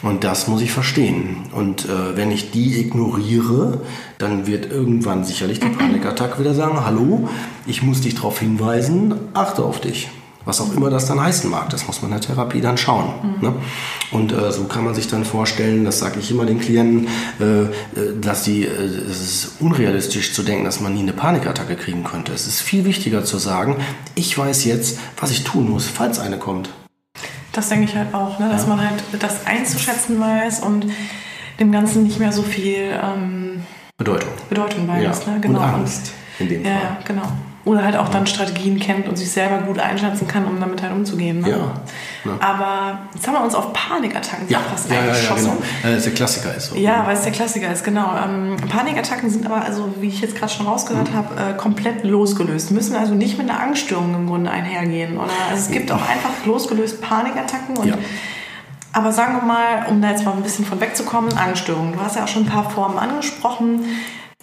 Und 0.03 0.25
das 0.25 0.49
muss 0.49 0.63
ich 0.63 0.73
verstehen. 0.73 1.49
Und 1.53 1.85
äh, 1.85 2.17
wenn 2.17 2.31
ich 2.31 2.51
die 2.51 2.81
ignoriere, 2.81 3.83
dann 4.19 4.47
wird 4.47 4.71
irgendwann 4.71 5.25
sicherlich 5.25 5.61
die 5.61 5.69
Panikattacke 5.79 6.41
wieder 6.41 6.55
sagen, 6.55 6.85
hallo, 6.85 7.29
ich 7.67 7.83
muss 7.83 8.01
dich 8.01 8.15
darauf 8.15 8.41
hinweisen, 8.41 9.15
achte 9.35 9.63
auf 9.63 9.81
dich. 9.81 10.09
Was 10.45 10.61
auch 10.61 10.75
immer 10.75 10.89
das 10.89 11.07
dann 11.07 11.21
heißen 11.21 11.51
mag, 11.51 11.69
das 11.69 11.87
muss 11.87 12.01
man 12.01 12.13
in 12.13 12.19
der 12.19 12.27
Therapie 12.27 12.61
dann 12.61 12.79
schauen. 12.79 13.13
Mhm. 13.23 13.49
Ne? 13.49 13.55
Und 14.11 14.33
äh, 14.33 14.51
so 14.51 14.65
kann 14.65 14.85
man 14.85 14.95
sich 14.95 15.07
dann 15.07 15.25
vorstellen, 15.25 15.85
das 15.85 15.99
sage 15.99 16.19
ich 16.19 16.31
immer 16.31 16.47
den 16.47 16.59
Klienten, 16.61 17.09
äh, 17.39 17.63
äh 17.63 17.69
dass 18.21 18.45
die, 18.45 18.65
äh, 18.65 18.71
es 18.71 19.21
ist 19.21 19.61
unrealistisch 19.61 20.33
zu 20.33 20.43
denken, 20.43 20.65
dass 20.65 20.81
man 20.81 20.95
nie 20.95 21.01
eine 21.01 21.13
Panikattacke 21.13 21.77
kriegen 21.77 22.05
könnte. 22.05 22.33
Es 22.33 22.47
ist 22.47 22.61
viel 22.61 22.85
wichtiger 22.85 23.25
zu 23.25 23.39
sagen, 23.39 23.77
ich 24.15 24.37
weiß 24.37 24.65
jetzt, 24.65 24.99
was 25.19 25.31
ich 25.31 25.45
tun 25.45 25.69
muss, 25.69 25.87
falls 25.87 26.19
eine 26.19 26.39
kommt. 26.39 26.71
Das 27.53 27.69
denke 27.69 27.85
ich 27.85 27.95
halt 27.95 28.15
auch, 28.15 28.39
ne? 28.39 28.49
dass 28.49 28.63
ja. 28.63 28.69
man 28.69 28.81
halt 28.81 29.03
das 29.19 29.47
einzuschätzen 29.47 30.21
weiß 30.21 30.61
und 30.61 30.87
dem 31.59 31.73
Ganzen 31.73 32.05
nicht 32.05 32.19
mehr 32.19 32.33
so 32.33 32.43
viel 32.43 32.99
ähm, 33.03 33.63
Bedeutung. 33.99 34.31
Bedeutung 34.49 34.89
weiß. 34.89 35.27
Ja. 35.27 35.33
Ne? 35.33 35.41
Genau. 35.41 35.59
Und 35.59 35.65
Angst 35.65 36.13
in 36.39 36.49
dem 36.49 36.63
Fall. 36.65 36.73
Ja, 36.73 36.99
genau. 37.05 37.31
Oder 37.67 37.85
halt 37.85 37.95
auch 37.97 38.09
dann 38.09 38.27
Strategien 38.27 38.79
kennt 38.79 39.07
und 39.07 39.17
sich 39.17 39.31
selber 39.31 39.59
gut 39.59 39.79
einschätzen 39.79 40.27
kann, 40.27 40.47
um 40.47 40.59
damit 40.61 40.83
halt 40.83 40.93
umzugehen. 40.93 41.41
Ne? 41.41 41.51
Ja, 41.51 41.57
ja. 41.57 42.33
Aber 42.41 43.01
jetzt 43.15 43.27
haben 43.27 43.35
wir 43.35 43.45
uns 43.45 43.55
auf 43.55 43.75
Panikattacken 43.75 44.49
ja, 44.49 44.61
fast 44.61 44.89
ja, 44.89 44.97
ja, 44.97 45.15
ja, 45.15 45.35
genau. 45.35 45.57
Weil 45.83 45.93
es 45.93 46.05
der 46.05 46.15
Klassiker 46.15 46.55
ist. 46.55 46.71
So. 46.71 46.77
Ja, 46.77 47.07
weil 47.07 47.17
es 47.17 47.23
der 47.23 47.33
Klassiker 47.33 47.71
ist, 47.71 47.85
genau. 47.85 48.15
Ähm, 48.17 48.57
Panikattacken 48.67 49.29
sind 49.29 49.45
aber, 49.45 49.63
also 49.63 49.95
wie 50.01 50.09
ich 50.09 50.23
jetzt 50.23 50.37
gerade 50.37 50.51
schon 50.51 50.67
rausgehört 50.67 51.11
mhm. 51.11 51.15
habe, 51.15 51.35
äh, 51.35 51.57
komplett 51.59 52.03
losgelöst. 52.03 52.71
Müssen 52.71 52.97
also 52.97 53.13
nicht 53.13 53.37
mit 53.37 53.51
einer 53.51 53.61
Angststörung 53.61 54.15
im 54.15 54.27
Grunde 54.27 54.51
einhergehen. 54.51 55.19
Oder? 55.19 55.31
Also 55.51 55.65
es 55.67 55.71
gibt 55.71 55.93
auch 55.93 56.09
einfach 56.09 56.31
losgelöst 56.47 57.03
Panikattacken 57.03 57.77
und 57.77 57.89
ja. 57.89 57.99
Aber 58.93 59.13
sagen 59.13 59.37
wir 59.37 59.43
mal, 59.43 59.87
um 59.89 60.01
da 60.03 60.11
jetzt 60.11 60.25
mal 60.25 60.33
ein 60.33 60.43
bisschen 60.43 60.65
von 60.65 60.81
wegzukommen, 60.81 61.37
Angststörungen. 61.37 61.93
Du 61.93 62.01
hast 62.01 62.17
ja 62.17 62.25
auch 62.25 62.29
schon 62.29 62.45
ein 62.45 62.49
paar 62.49 62.69
Formen 62.71 62.99
angesprochen 62.99 63.85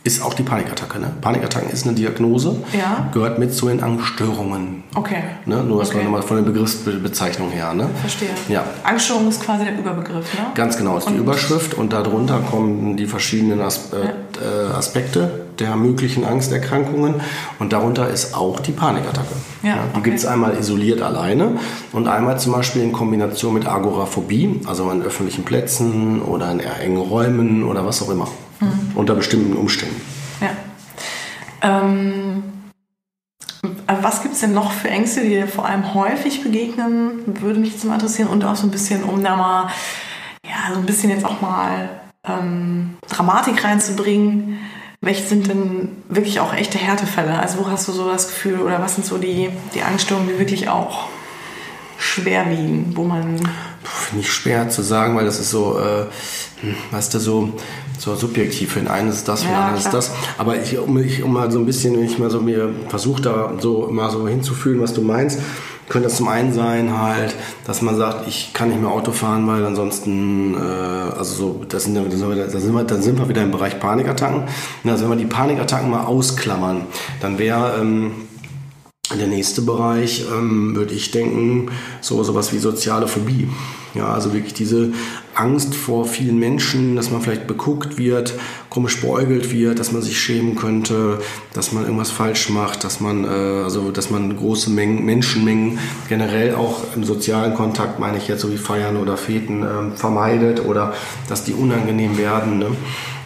ist 0.07 0.23
auch 0.23 0.33
die 0.33 0.43
Panikattacke. 0.43 0.99
Ne? 0.99 1.11
Panikattacken 1.21 1.69
ist 1.69 1.85
eine 1.85 1.93
Diagnose, 1.93 2.55
ja. 2.71 3.09
gehört 3.13 3.39
mit 3.39 3.53
zu 3.53 3.67
den 3.67 3.83
Angststörungen. 3.83 4.83
Okay. 4.95 5.21
Ne? 5.45 5.63
Nur 5.63 5.79
das 5.79 5.89
okay. 5.89 6.03
nochmal 6.03 6.21
von 6.21 6.37
der 6.37 6.43
Begriffsbezeichnung 6.43 7.51
her. 7.51 7.73
Ne? 7.73 7.89
Verstehe. 7.99 8.29
Ja. 8.47 8.63
Angststörung 8.83 9.27
ist 9.27 9.43
quasi 9.43 9.65
der 9.65 9.77
Überbegriff, 9.77 10.33
ne? 10.33 10.47
Ganz 10.55 10.77
genau, 10.77 10.97
ist 10.97 11.07
und 11.07 11.13
die 11.13 11.19
Überschrift 11.19 11.73
und 11.73 11.91
darunter 11.91 12.39
kommen 12.39 12.95
die 12.95 13.05
verschiedenen 13.05 13.61
As 13.61 13.91
äh, 13.91 14.05
ja. 14.05 14.77
Aspekte 14.77 15.47
der 15.59 15.75
möglichen 15.75 16.23
Angsterkrankungen 16.23 17.15
und 17.59 17.73
darunter 17.73 18.07
ist 18.07 18.35
auch 18.35 18.59
die 18.59 18.71
Panikattacke. 18.71 19.33
Ja, 19.63 19.69
ja, 19.69 19.75
die 19.75 19.97
okay. 19.97 20.03
gibt 20.03 20.19
es 20.19 20.25
einmal 20.25 20.55
isoliert 20.57 21.01
alleine 21.01 21.57
und 21.91 22.07
einmal 22.07 22.39
zum 22.39 22.53
Beispiel 22.53 22.83
in 22.83 22.93
Kombination 22.93 23.55
mit 23.55 23.67
Agoraphobie, 23.67 24.61
also 24.67 24.87
an 24.89 25.01
öffentlichen 25.01 25.43
Plätzen 25.43 26.21
oder 26.21 26.51
in 26.51 26.59
engen 26.59 26.97
Räumen 26.97 27.63
oder 27.63 27.85
was 27.85 28.01
auch 28.03 28.09
immer. 28.09 28.27
Mhm. 28.59 28.91
Unter 28.95 29.15
bestimmten 29.15 29.55
Umständen. 29.55 30.01
Ja. 30.41 30.49
Ähm, 31.61 32.43
was 33.87 34.21
gibt 34.21 34.35
es 34.35 34.41
denn 34.41 34.53
noch 34.53 34.71
für 34.71 34.89
Ängste, 34.89 35.21
die 35.21 35.29
dir 35.29 35.47
vor 35.47 35.65
allem 35.65 35.93
häufig 35.93 36.43
begegnen? 36.43 37.23
Würde 37.41 37.59
mich 37.59 37.73
jetzt 37.73 37.85
mal 37.85 37.95
interessieren. 37.95 38.29
Und 38.29 38.43
auch 38.43 38.55
so 38.55 38.67
ein 38.67 38.71
bisschen, 38.71 39.03
um 39.03 39.23
da 39.23 39.35
mal, 39.35 39.69
ja, 40.45 40.73
so 40.73 40.79
ein 40.79 40.85
bisschen 40.85 41.09
jetzt 41.09 41.25
auch 41.25 41.41
mal 41.41 41.89
ähm, 42.23 42.97
Dramatik 43.09 43.63
reinzubringen. 43.63 44.59
Welche 45.01 45.23
sind 45.23 45.47
denn 45.47 45.89
wirklich 46.09 46.39
auch 46.39 46.53
echte 46.53 46.77
Härtefälle? 46.77 47.39
Also 47.39 47.59
wo 47.59 47.69
hast 47.69 47.87
du 47.87 47.91
so 47.91 48.09
das 48.09 48.27
Gefühl 48.27 48.59
oder 48.59 48.81
was 48.81 48.95
sind 48.95 49.05
so 49.05 49.17
die, 49.17 49.49
die 49.73 49.83
Angststörungen, 49.83 50.29
die 50.29 50.39
wirklich 50.39 50.69
auch 50.69 51.07
schwer 51.97 52.49
wiegen, 52.49 52.93
wo 52.95 53.03
man... 53.03 53.37
Finde 53.83 54.21
ich 54.21 54.31
schwer 54.31 54.69
zu 54.69 54.81
sagen, 54.81 55.15
weil 55.15 55.25
das 55.25 55.39
ist 55.39 55.51
so, 55.51 55.79
äh, 55.79 56.05
hm, 56.61 56.75
weißt 56.91 57.13
du, 57.13 57.19
so 57.19 57.53
so 57.97 58.15
subjektiv. 58.15 58.75
Den 58.75 58.87
einen 58.87 59.09
ist 59.09 59.27
das, 59.27 59.41
den 59.41 59.53
anderen 59.53 59.77
ist 59.77 59.93
das. 59.93 60.11
Aber 60.37 60.61
ich, 60.61 60.77
um, 60.77 60.97
ich, 60.97 61.23
um 61.23 61.33
mal 61.33 61.51
so 61.51 61.59
ein 61.59 61.65
bisschen, 61.65 61.95
wenn 61.95 62.05
ich 62.05 62.19
mal 62.19 62.29
so 62.29 62.41
mir 62.41 62.69
versuche, 62.89 63.21
da 63.21 63.53
so 63.59 63.87
mal 63.91 64.09
so 64.09 64.27
hinzufühlen, 64.27 64.81
was 64.81 64.93
du 64.93 65.01
meinst, 65.01 65.39
könnte 65.89 66.09
das 66.09 66.17
zum 66.17 66.27
einen 66.27 66.53
sein 66.53 66.97
halt, 66.99 67.33
dass 67.65 67.81
man 67.81 67.95
sagt, 67.95 68.27
ich 68.27 68.51
kann 68.53 68.69
nicht 68.69 68.81
mehr 68.81 68.91
Auto 68.91 69.11
fahren, 69.11 69.47
weil 69.47 69.65
ansonsten, 69.65 70.53
äh, 70.53 70.57
also 70.57 71.35
so, 71.35 71.65
das 71.67 71.85
sind, 71.85 71.95
da 71.95 72.03
sind, 72.09 72.75
wir, 72.75 72.83
dann 72.83 73.01
sind 73.01 73.17
wir 73.17 73.29
wieder 73.29 73.43
im 73.43 73.51
Bereich 73.51 73.79
Panikattacken. 73.79 74.43
Also 74.85 75.03
wenn 75.03 75.11
wir 75.11 75.17
die 75.17 75.25
Panikattacken 75.25 75.89
mal 75.89 76.03
ausklammern, 76.03 76.81
dann 77.21 77.39
wäre 77.39 77.79
ähm, 77.79 78.11
der 79.15 79.27
nächste 79.27 79.61
Bereich, 79.61 80.25
ähm, 80.29 80.75
würde 80.75 80.93
ich 80.93 81.11
denken, 81.11 81.71
so 82.01 82.21
sowas 82.23 82.51
wie 82.51 82.57
soziale 82.57 83.07
Phobie. 83.07 83.47
Ja, 83.93 84.13
also 84.13 84.33
wirklich 84.33 84.53
diese 84.53 84.91
Angst 85.37 85.75
vor 85.75 86.05
vielen 86.05 86.39
Menschen, 86.39 86.95
dass 86.95 87.11
man 87.11 87.21
vielleicht 87.21 87.47
beguckt 87.47 87.97
wird, 87.97 88.33
komisch 88.69 88.99
beäugelt 89.01 89.51
wird, 89.51 89.79
dass 89.79 89.91
man 89.91 90.01
sich 90.01 90.19
schämen 90.19 90.55
könnte, 90.55 91.19
dass 91.53 91.71
man 91.71 91.83
irgendwas 91.83 92.09
falsch 92.09 92.49
macht, 92.49 92.83
dass 92.83 92.99
man, 92.99 93.23
äh, 93.23 93.27
also, 93.27 93.91
dass 93.91 94.09
man 94.09 94.35
große 94.35 94.69
Mengen, 94.69 95.05
Menschenmengen 95.05 95.79
generell 96.09 96.55
auch 96.55 96.81
im 96.95 97.03
sozialen 97.03 97.53
Kontakt, 97.53 97.99
meine 97.99 98.17
ich 98.17 98.27
jetzt 98.27 98.41
so 98.41 98.51
wie 98.51 98.57
Feiern 98.57 98.97
oder 98.97 99.17
Feten, 99.17 99.63
äh, 99.63 99.95
vermeidet 99.95 100.65
oder 100.65 100.93
dass 101.29 101.43
die 101.43 101.53
unangenehm 101.53 102.17
werden. 102.17 102.57
Ne? 102.59 102.67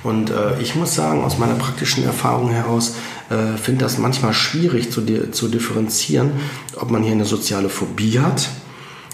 Und 0.03 0.31
äh, 0.31 0.59
ich 0.61 0.75
muss 0.75 0.95
sagen, 0.95 1.23
aus 1.23 1.37
meiner 1.37 1.55
praktischen 1.55 2.03
Erfahrung 2.03 2.49
heraus, 2.49 2.95
äh, 3.29 3.57
finde 3.57 3.85
das 3.85 3.97
manchmal 3.97 4.33
schwierig 4.33 4.91
zu, 4.91 5.01
zu 5.31 5.47
differenzieren, 5.47 6.31
ob 6.75 6.91
man 6.91 7.03
hier 7.03 7.13
eine 7.13 7.25
soziale 7.25 7.69
Phobie 7.69 8.19
hat, 8.19 8.49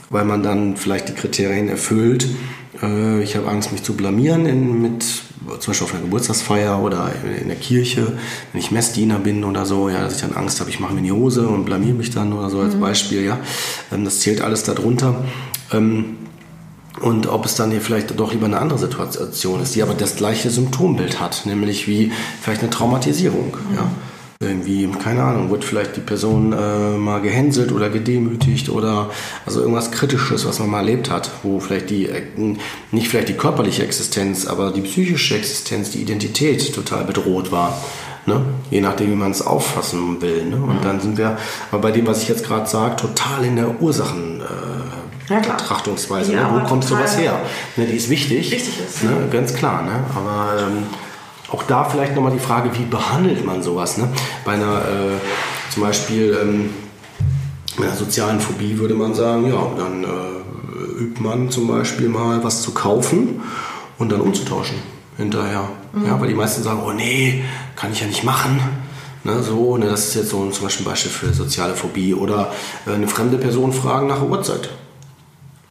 weil 0.09 0.25
man 0.25 0.43
dann 0.43 0.77
vielleicht 0.77 1.09
die 1.09 1.13
Kriterien 1.13 1.69
erfüllt. 1.69 2.27
Äh, 2.81 3.21
ich 3.21 3.35
habe 3.35 3.47
Angst, 3.47 3.71
mich 3.71 3.83
zu 3.83 3.93
blamieren 3.95 4.45
in, 4.45 4.81
mit 4.81 5.03
zum 5.59 5.71
Beispiel 5.71 5.85
auf 5.85 5.93
einer 5.93 6.03
Geburtstagsfeier 6.03 6.81
oder 6.81 7.11
in 7.41 7.47
der 7.47 7.57
Kirche, 7.57 8.13
wenn 8.51 8.59
ich 8.59 8.71
Messdiener 8.71 9.19
bin 9.19 9.43
oder 9.43 9.65
so, 9.65 9.89
ja, 9.89 10.01
dass 10.01 10.15
ich 10.15 10.21
dann 10.21 10.33
Angst 10.33 10.59
habe, 10.59 10.69
ich 10.69 10.79
mache 10.79 10.93
mir 10.93 10.99
in 10.99 11.05
die 11.05 11.11
Hose 11.11 11.47
und 11.47 11.65
blamier 11.65 11.93
mich 11.93 12.09
dann 12.09 12.33
oder 12.33 12.49
so 12.49 12.59
als 12.59 12.75
mhm. 12.75 12.81
Beispiel, 12.81 13.23
ja. 13.23 13.39
Ähm, 13.91 14.05
das 14.05 14.19
zählt 14.19 14.41
alles 14.41 14.63
darunter. 14.63 15.23
Ähm, 15.71 16.17
und 17.01 17.27
ob 17.27 17.45
es 17.45 17.53
dann 17.53 17.69
hier 17.69 17.81
vielleicht 17.81 18.19
doch 18.19 18.33
lieber 18.33 18.47
eine 18.47 18.57
andere 18.57 18.79
Situation 18.79 19.61
ist, 19.61 19.75
die 19.75 19.83
aber 19.83 19.93
das 19.93 20.15
gleiche 20.15 20.49
Symptombild 20.49 21.19
hat, 21.19 21.45
nämlich 21.45 21.87
wie 21.87 22.11
vielleicht 22.41 22.61
eine 22.61 22.71
Traumatisierung. 22.71 23.55
Mhm. 23.69 23.75
Ja 23.75 23.91
irgendwie, 24.39 24.87
keine 25.03 25.23
Ahnung, 25.23 25.49
wird 25.49 25.63
vielleicht 25.63 25.95
die 25.95 26.01
Person 26.01 26.53
äh, 26.53 26.97
mal 26.97 27.21
gehänselt 27.21 27.71
oder 27.71 27.89
gedemütigt 27.89 28.69
oder 28.69 29.09
also 29.45 29.61
irgendwas 29.61 29.89
Kritisches, 29.91 30.45
was 30.45 30.59
man 30.59 30.69
mal 30.69 30.79
erlebt 30.79 31.09
hat, 31.09 31.31
wo 31.41 31.59
vielleicht 31.59 31.89
die, 31.89 32.05
äh, 32.05 32.21
nicht 32.91 33.07
vielleicht 33.07 33.29
die 33.29 33.33
körperliche 33.33 33.83
Existenz, 33.83 34.45
aber 34.45 34.71
die 34.71 34.81
psychische 34.81 35.35
Existenz, 35.35 35.89
die 35.89 36.01
Identität 36.01 36.73
total 36.73 37.03
bedroht 37.05 37.51
war. 37.51 37.81
Ne? 38.27 38.41
Je 38.69 38.81
nachdem, 38.81 39.11
wie 39.11 39.15
man 39.15 39.31
es 39.31 39.41
auffassen 39.41 40.21
will. 40.21 40.45
Ne? 40.45 40.57
Und 40.57 40.79
mhm. 40.79 40.83
dann 40.83 40.99
sind 40.99 41.17
wir, 41.17 41.37
aber 41.71 41.81
bei 41.81 41.91
dem, 41.91 42.05
was 42.05 42.21
ich 42.21 42.29
jetzt 42.29 42.45
gerade 42.45 42.67
sage, 42.67 42.97
total 42.97 43.45
in 43.45 43.55
der 43.55 43.81
Ursachen. 43.81 44.41
Äh, 44.41 45.33
ja, 45.33 45.39
Betrachtungsweise. 45.39 46.33
Ja, 46.33 46.51
ne? 46.51 46.61
Wo 46.61 46.67
kommt 46.67 46.83
sowas 46.85 47.17
her? 47.17 47.39
Ne, 47.75 47.85
die 47.85 47.97
ist 47.97 48.09
wichtig. 48.09 48.51
Wichtig 48.51 48.79
ist. 48.87 49.03
Ne? 49.03 49.27
Ganz 49.31 49.53
klar. 49.53 49.81
Ne? 49.81 49.99
Aber 50.15 50.61
ähm, 50.61 50.83
auch 51.51 51.63
da 51.63 51.85
vielleicht 51.85 52.15
nochmal 52.15 52.33
die 52.33 52.39
Frage, 52.39 52.69
wie 52.77 52.85
behandelt 52.85 53.45
man 53.45 53.63
sowas? 53.63 53.97
Ne? 53.97 54.09
Bei 54.43 54.53
einer, 54.53 54.79
äh, 54.79 55.71
zum 55.71 55.83
Beispiel, 55.83 56.37
ähm, 56.41 56.69
bei 57.77 57.85
einer 57.85 57.95
sozialen 57.95 58.39
Phobie 58.39 58.77
würde 58.77 58.95
man 58.95 59.13
sagen, 59.13 59.47
ja, 59.47 59.67
dann 59.77 60.03
äh, 60.03 61.01
übt 61.01 61.21
man 61.21 61.49
zum 61.49 61.67
Beispiel 61.67 62.09
mal 62.09 62.43
was 62.43 62.61
zu 62.61 62.71
kaufen 62.71 63.41
und 63.97 64.11
dann 64.11 64.21
umzutauschen 64.21 64.77
hinterher. 65.17 65.69
Mhm. 65.93 66.05
Ja, 66.05 66.19
weil 66.19 66.27
die 66.27 66.35
meisten 66.35 66.63
sagen, 66.63 66.81
oh 66.85 66.91
nee, 66.91 67.43
kann 67.75 67.91
ich 67.91 68.01
ja 68.01 68.07
nicht 68.07 68.23
machen. 68.23 68.59
Ne, 69.23 69.41
so, 69.41 69.77
ne, 69.77 69.87
das 69.87 70.09
ist 70.09 70.15
jetzt 70.15 70.29
so 70.29 70.49
zum 70.49 70.63
Beispiel 70.63 70.85
ein 70.85 70.89
Beispiel 70.89 71.11
für 71.11 71.33
soziale 71.33 71.75
Phobie. 71.75 72.13
Oder 72.13 72.51
äh, 72.85 72.93
eine 72.93 73.07
fremde 73.07 73.37
Person 73.37 73.73
fragen 73.73 74.07
nach 74.07 74.19
der 74.19 74.29
Uhrzeit. 74.29 74.69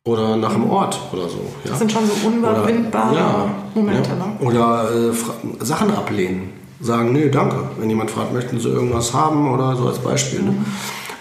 Oder 0.07 0.37
nach 0.37 0.55
einem 0.55 0.71
Ort 0.71 1.01
oder 1.13 1.29
so. 1.29 1.39
Ja? 1.65 1.71
Das 1.71 1.81
sind 1.81 1.91
schon 1.91 2.07
so 2.07 2.29
unüberwindbare 2.29 3.11
oder, 3.11 3.21
ja, 3.21 3.51
Momente. 3.75 4.11
Ja. 4.11 4.15
Ne? 4.15 4.37
Oder 4.39 4.89
äh, 5.11 5.65
Sachen 5.65 5.91
ablehnen. 5.91 6.53
Sagen, 6.81 7.13
nee, 7.13 7.29
danke. 7.29 7.57
Wenn 7.77 7.91
jemand 7.91 8.13
fragt, 8.13 8.33
möchten 8.33 8.61
Sie 8.61 8.69
irgendwas 8.69 9.13
haben 9.13 9.53
oder 9.53 9.75
so 9.75 9.89
als 9.89 9.99
Beispiel. 9.99 10.43
Ne? 10.43 10.53
Mhm. 10.53 10.65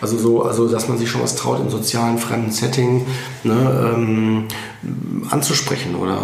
Also 0.01 0.17
so, 0.17 0.43
also 0.43 0.67
dass 0.67 0.87
man 0.87 0.99
sich 0.99 1.09
schon 1.09 1.23
was 1.23 1.35
traut 1.35 1.59
im 1.59 1.69
sozialen 1.69 2.19
fremden 2.19 2.51
Setting 2.51 3.07
ne, 3.43 3.93
ähm, 3.95 4.43
anzusprechen 5.31 5.95
oder 5.95 6.17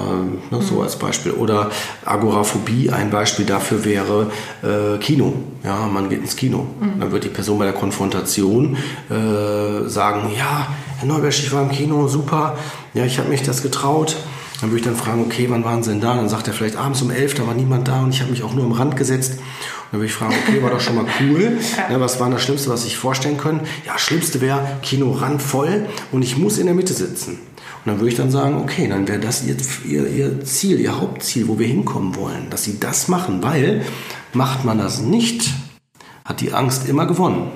ne, 0.51 0.57
mhm. 0.57 0.61
so 0.61 0.83
als 0.83 0.97
Beispiel. 0.97 1.31
Oder 1.31 1.71
Agoraphobie, 2.05 2.91
ein 2.91 3.09
Beispiel 3.09 3.45
dafür 3.45 3.83
wäre 3.83 4.27
äh, 4.61 4.99
Kino. 4.99 5.33
Ja, 5.63 5.87
man 5.87 6.09
geht 6.09 6.21
ins 6.21 6.35
Kino. 6.35 6.67
Mhm. 6.79 6.99
Dann 6.99 7.11
wird 7.11 7.23
die 7.23 7.29
Person 7.29 7.57
bei 7.57 7.65
der 7.65 7.73
Konfrontation 7.73 8.77
äh, 9.09 9.89
sagen, 9.89 10.29
ja, 10.37 10.67
Herr 11.01 11.07
Neubersch, 11.07 11.39
ich 11.39 11.51
war 11.51 11.63
im 11.63 11.71
Kino, 11.71 12.07
super, 12.07 12.55
ja, 12.93 13.03
ich 13.05 13.17
habe 13.17 13.27
mich 13.27 13.41
das 13.41 13.63
getraut. 13.63 14.17
Dann 14.59 14.69
würde 14.69 14.81
ich 14.81 14.85
dann 14.85 14.95
fragen, 14.95 15.23
okay, 15.23 15.47
wann 15.49 15.63
waren 15.63 15.81
Sie 15.81 15.89
denn 15.89 15.99
da? 15.99 16.13
Dann 16.15 16.29
sagt 16.29 16.47
er 16.47 16.53
vielleicht 16.53 16.75
abends 16.75 17.01
um 17.01 17.09
elf, 17.09 17.33
da 17.33 17.47
war 17.47 17.55
niemand 17.55 17.87
da 17.87 18.01
und 18.03 18.11
ich 18.13 18.21
habe 18.21 18.29
mich 18.29 18.43
auch 18.43 18.53
nur 18.53 18.65
am 18.65 18.71
Rand 18.71 18.95
gesetzt. 18.95 19.39
Dann 19.89 19.99
würde 19.99 20.05
ich 20.05 20.13
fragen, 20.13 20.35
okay, 20.45 20.61
war 20.61 20.69
doch 20.69 20.79
schon 20.79 20.93
mal 20.93 21.07
cool. 21.19 21.57
Ja. 21.89 21.99
was 21.99 22.19
war 22.19 22.29
das 22.29 22.43
Schlimmste, 22.43 22.69
was 22.69 22.83
sich 22.83 22.97
vorstellen 22.97 23.37
können? 23.37 23.61
Ja, 23.83 23.97
Schlimmste 23.97 24.41
wäre 24.41 24.77
Kino 24.83 25.09
randvoll 25.09 25.87
und 26.11 26.21
ich 26.21 26.37
muss 26.37 26.59
in 26.59 26.67
der 26.67 26.75
Mitte 26.75 26.93
sitzen. 26.93 27.31
Und 27.31 27.87
dann 27.87 27.97
würde 27.97 28.09
ich 28.09 28.15
dann 28.15 28.29
sagen, 28.29 28.61
okay, 28.61 28.87
dann 28.87 29.07
wäre 29.07 29.19
das 29.19 29.43
ihr, 29.43 29.55
ihr, 29.83 30.07
ihr 30.07 30.45
Ziel, 30.45 30.79
Ihr 30.79 31.01
Hauptziel, 31.01 31.47
wo 31.47 31.57
wir 31.57 31.65
hinkommen 31.65 32.15
wollen, 32.15 32.51
dass 32.51 32.63
Sie 32.63 32.79
das 32.79 33.07
machen, 33.07 33.41
weil 33.41 33.81
macht 34.33 34.65
man 34.65 34.77
das 34.77 35.01
nicht, 35.01 35.49
hat 36.25 36.41
die 36.41 36.53
Angst 36.53 36.87
immer 36.87 37.07
gewonnen. 37.07 37.51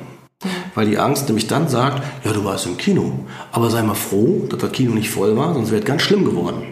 Weil 0.76 0.88
die 0.88 1.00
Angst 1.00 1.28
nämlich 1.28 1.48
dann 1.48 1.70
sagt, 1.70 2.04
ja, 2.24 2.34
du 2.34 2.44
warst 2.44 2.66
im 2.66 2.78
Kino, 2.78 3.20
aber 3.52 3.70
sei 3.70 3.82
mal 3.82 3.96
froh, 3.96 4.46
dass 4.50 4.60
das 4.60 4.72
Kino 4.74 4.94
nicht 4.94 5.10
voll 5.10 5.36
war, 5.38 5.54
sonst 5.54 5.72
wäre 5.72 5.80
es 5.80 5.88
ganz 5.88 6.02
schlimm 6.02 6.26
geworden. 6.26 6.64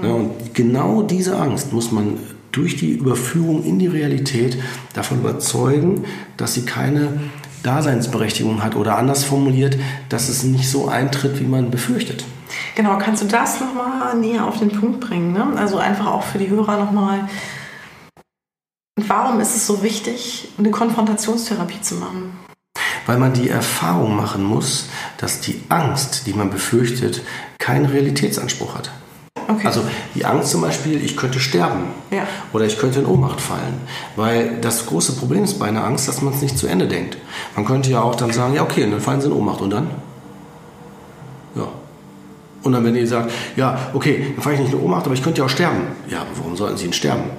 Mhm. 0.00 0.04
Ja, 0.06 0.14
und 0.14 0.54
genau 0.54 1.02
diese 1.02 1.36
Angst 1.36 1.72
muss 1.72 1.90
man 1.90 2.18
durch 2.52 2.76
die 2.76 2.92
Überführung 2.92 3.64
in 3.64 3.78
die 3.78 3.86
Realität 3.86 4.58
davon 4.92 5.20
überzeugen, 5.20 6.04
dass 6.36 6.54
sie 6.54 6.64
keine 6.64 7.20
Daseinsberechtigung 7.62 8.62
hat 8.62 8.76
oder 8.76 8.98
anders 8.98 9.24
formuliert, 9.24 9.76
dass 10.08 10.28
es 10.28 10.44
nicht 10.44 10.70
so 10.70 10.88
eintritt, 10.88 11.40
wie 11.40 11.44
man 11.44 11.70
befürchtet. 11.70 12.24
Genau, 12.74 12.98
kannst 12.98 13.22
du 13.22 13.26
das 13.26 13.60
nochmal 13.60 14.16
näher 14.16 14.46
auf 14.46 14.58
den 14.58 14.70
Punkt 14.70 15.00
bringen? 15.00 15.32
Ne? 15.32 15.46
Also 15.56 15.78
einfach 15.78 16.06
auch 16.06 16.22
für 16.22 16.38
die 16.38 16.48
Hörer 16.48 16.78
nochmal, 16.78 17.28
warum 18.96 19.40
ist 19.40 19.56
es 19.56 19.66
so 19.66 19.82
wichtig, 19.82 20.48
eine 20.58 20.70
Konfrontationstherapie 20.70 21.80
zu 21.80 21.96
machen? 21.96 22.47
Weil 23.08 23.16
man 23.16 23.32
die 23.32 23.48
Erfahrung 23.48 24.14
machen 24.14 24.44
muss, 24.44 24.84
dass 25.16 25.40
die 25.40 25.62
Angst, 25.70 26.26
die 26.26 26.34
man 26.34 26.50
befürchtet, 26.50 27.22
keinen 27.58 27.86
Realitätsanspruch 27.86 28.74
hat. 28.74 28.90
Okay. 29.48 29.66
Also 29.66 29.80
die 30.14 30.26
Angst 30.26 30.50
zum 30.50 30.60
Beispiel, 30.60 31.02
ich 31.02 31.16
könnte 31.16 31.40
sterben 31.40 31.84
ja. 32.10 32.24
oder 32.52 32.66
ich 32.66 32.78
könnte 32.78 32.98
in 32.98 33.06
Ohnmacht 33.06 33.40
fallen. 33.40 33.80
Weil 34.14 34.58
das 34.60 34.84
große 34.84 35.12
Problem 35.14 35.42
ist 35.44 35.58
bei 35.58 35.66
einer 35.68 35.84
Angst, 35.84 36.06
dass 36.06 36.20
man 36.20 36.34
es 36.34 36.42
nicht 36.42 36.58
zu 36.58 36.66
Ende 36.66 36.86
denkt. 36.86 37.16
Man 37.56 37.64
könnte 37.64 37.90
ja 37.90 38.02
auch 38.02 38.14
dann 38.14 38.30
sagen, 38.30 38.52
ja 38.52 38.62
okay, 38.62 38.86
dann 38.88 39.00
fallen 39.00 39.22
sie 39.22 39.28
in 39.28 39.32
Ohnmacht 39.32 39.62
und 39.62 39.70
dann? 39.70 39.90
Ja. 41.54 41.66
Und 42.62 42.72
dann 42.72 42.84
wenn 42.84 42.94
ihr 42.94 43.06
sagt, 43.06 43.32
ja 43.56 43.88
okay, 43.94 44.32
dann 44.34 44.42
falle 44.42 44.56
ich 44.56 44.60
nicht 44.60 44.74
in 44.74 44.80
Ohnmacht, 44.80 45.06
aber 45.06 45.14
ich 45.14 45.22
könnte 45.22 45.38
ja 45.38 45.46
auch 45.46 45.50
sterben. 45.50 45.80
Ja, 46.10 46.20
aber 46.20 46.30
warum 46.36 46.56
sollten 46.56 46.76
sie 46.76 46.84
denn 46.84 46.92
sterben? 46.92 47.30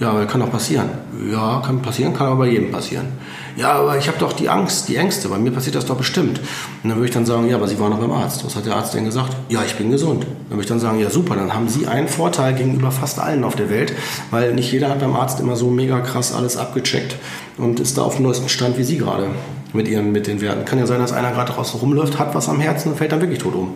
Ja, 0.00 0.12
aber 0.12 0.24
kann 0.24 0.40
auch 0.40 0.50
passieren. 0.50 0.88
Ja, 1.30 1.62
kann 1.64 1.82
passieren, 1.82 2.14
kann 2.14 2.28
aber 2.28 2.36
bei 2.36 2.48
jedem 2.48 2.70
passieren. 2.70 3.08
Ja, 3.56 3.72
aber 3.72 3.98
ich 3.98 4.08
habe 4.08 4.18
doch 4.18 4.32
die 4.32 4.48
Angst, 4.48 4.88
die 4.88 4.96
Ängste, 4.96 5.28
bei 5.28 5.36
mir 5.36 5.50
passiert 5.50 5.76
das 5.76 5.84
doch 5.84 5.96
bestimmt. 5.96 6.38
Und 6.82 6.88
dann 6.88 6.96
würde 6.96 7.08
ich 7.08 7.14
dann 7.14 7.26
sagen, 7.26 7.46
ja, 7.50 7.56
aber 7.56 7.68
Sie 7.68 7.78
waren 7.78 7.90
doch 7.90 7.98
beim 7.98 8.10
Arzt. 8.10 8.42
Was 8.46 8.56
hat 8.56 8.64
der 8.64 8.76
Arzt 8.76 8.94
denn 8.94 9.04
gesagt? 9.04 9.36
Ja, 9.50 9.62
ich 9.62 9.74
bin 9.74 9.90
gesund. 9.90 10.24
Dann 10.24 10.52
würde 10.52 10.62
ich 10.62 10.68
dann 10.68 10.80
sagen, 10.80 10.98
ja 10.98 11.10
super, 11.10 11.36
dann 11.36 11.52
haben 11.52 11.68
Sie 11.68 11.86
einen 11.86 12.08
Vorteil 12.08 12.54
gegenüber 12.54 12.90
fast 12.90 13.18
allen 13.18 13.44
auf 13.44 13.56
der 13.56 13.68
Welt, 13.68 13.92
weil 14.30 14.54
nicht 14.54 14.72
jeder 14.72 14.88
hat 14.88 15.00
beim 15.00 15.14
Arzt 15.14 15.38
immer 15.38 15.54
so 15.54 15.68
mega 15.68 16.00
krass 16.00 16.34
alles 16.34 16.56
abgecheckt 16.56 17.16
und 17.58 17.78
ist 17.78 17.98
da 17.98 18.02
auf 18.02 18.16
dem 18.16 18.22
neuesten 18.22 18.48
Stand 18.48 18.78
wie 18.78 18.84
Sie 18.84 18.96
gerade 18.96 19.26
mit 19.74 19.86
Ihren, 19.86 20.12
mit 20.12 20.26
den 20.26 20.40
Werten. 20.40 20.64
Kann 20.64 20.78
ja 20.78 20.86
sein, 20.86 21.00
dass 21.00 21.12
einer 21.12 21.32
gerade 21.32 21.52
draußen 21.52 21.78
rumläuft, 21.78 22.18
hat 22.18 22.34
was 22.34 22.48
am 22.48 22.58
Herzen 22.58 22.92
und 22.92 22.96
fällt 22.96 23.12
dann 23.12 23.20
wirklich 23.20 23.40
tot 23.40 23.54
um. 23.54 23.74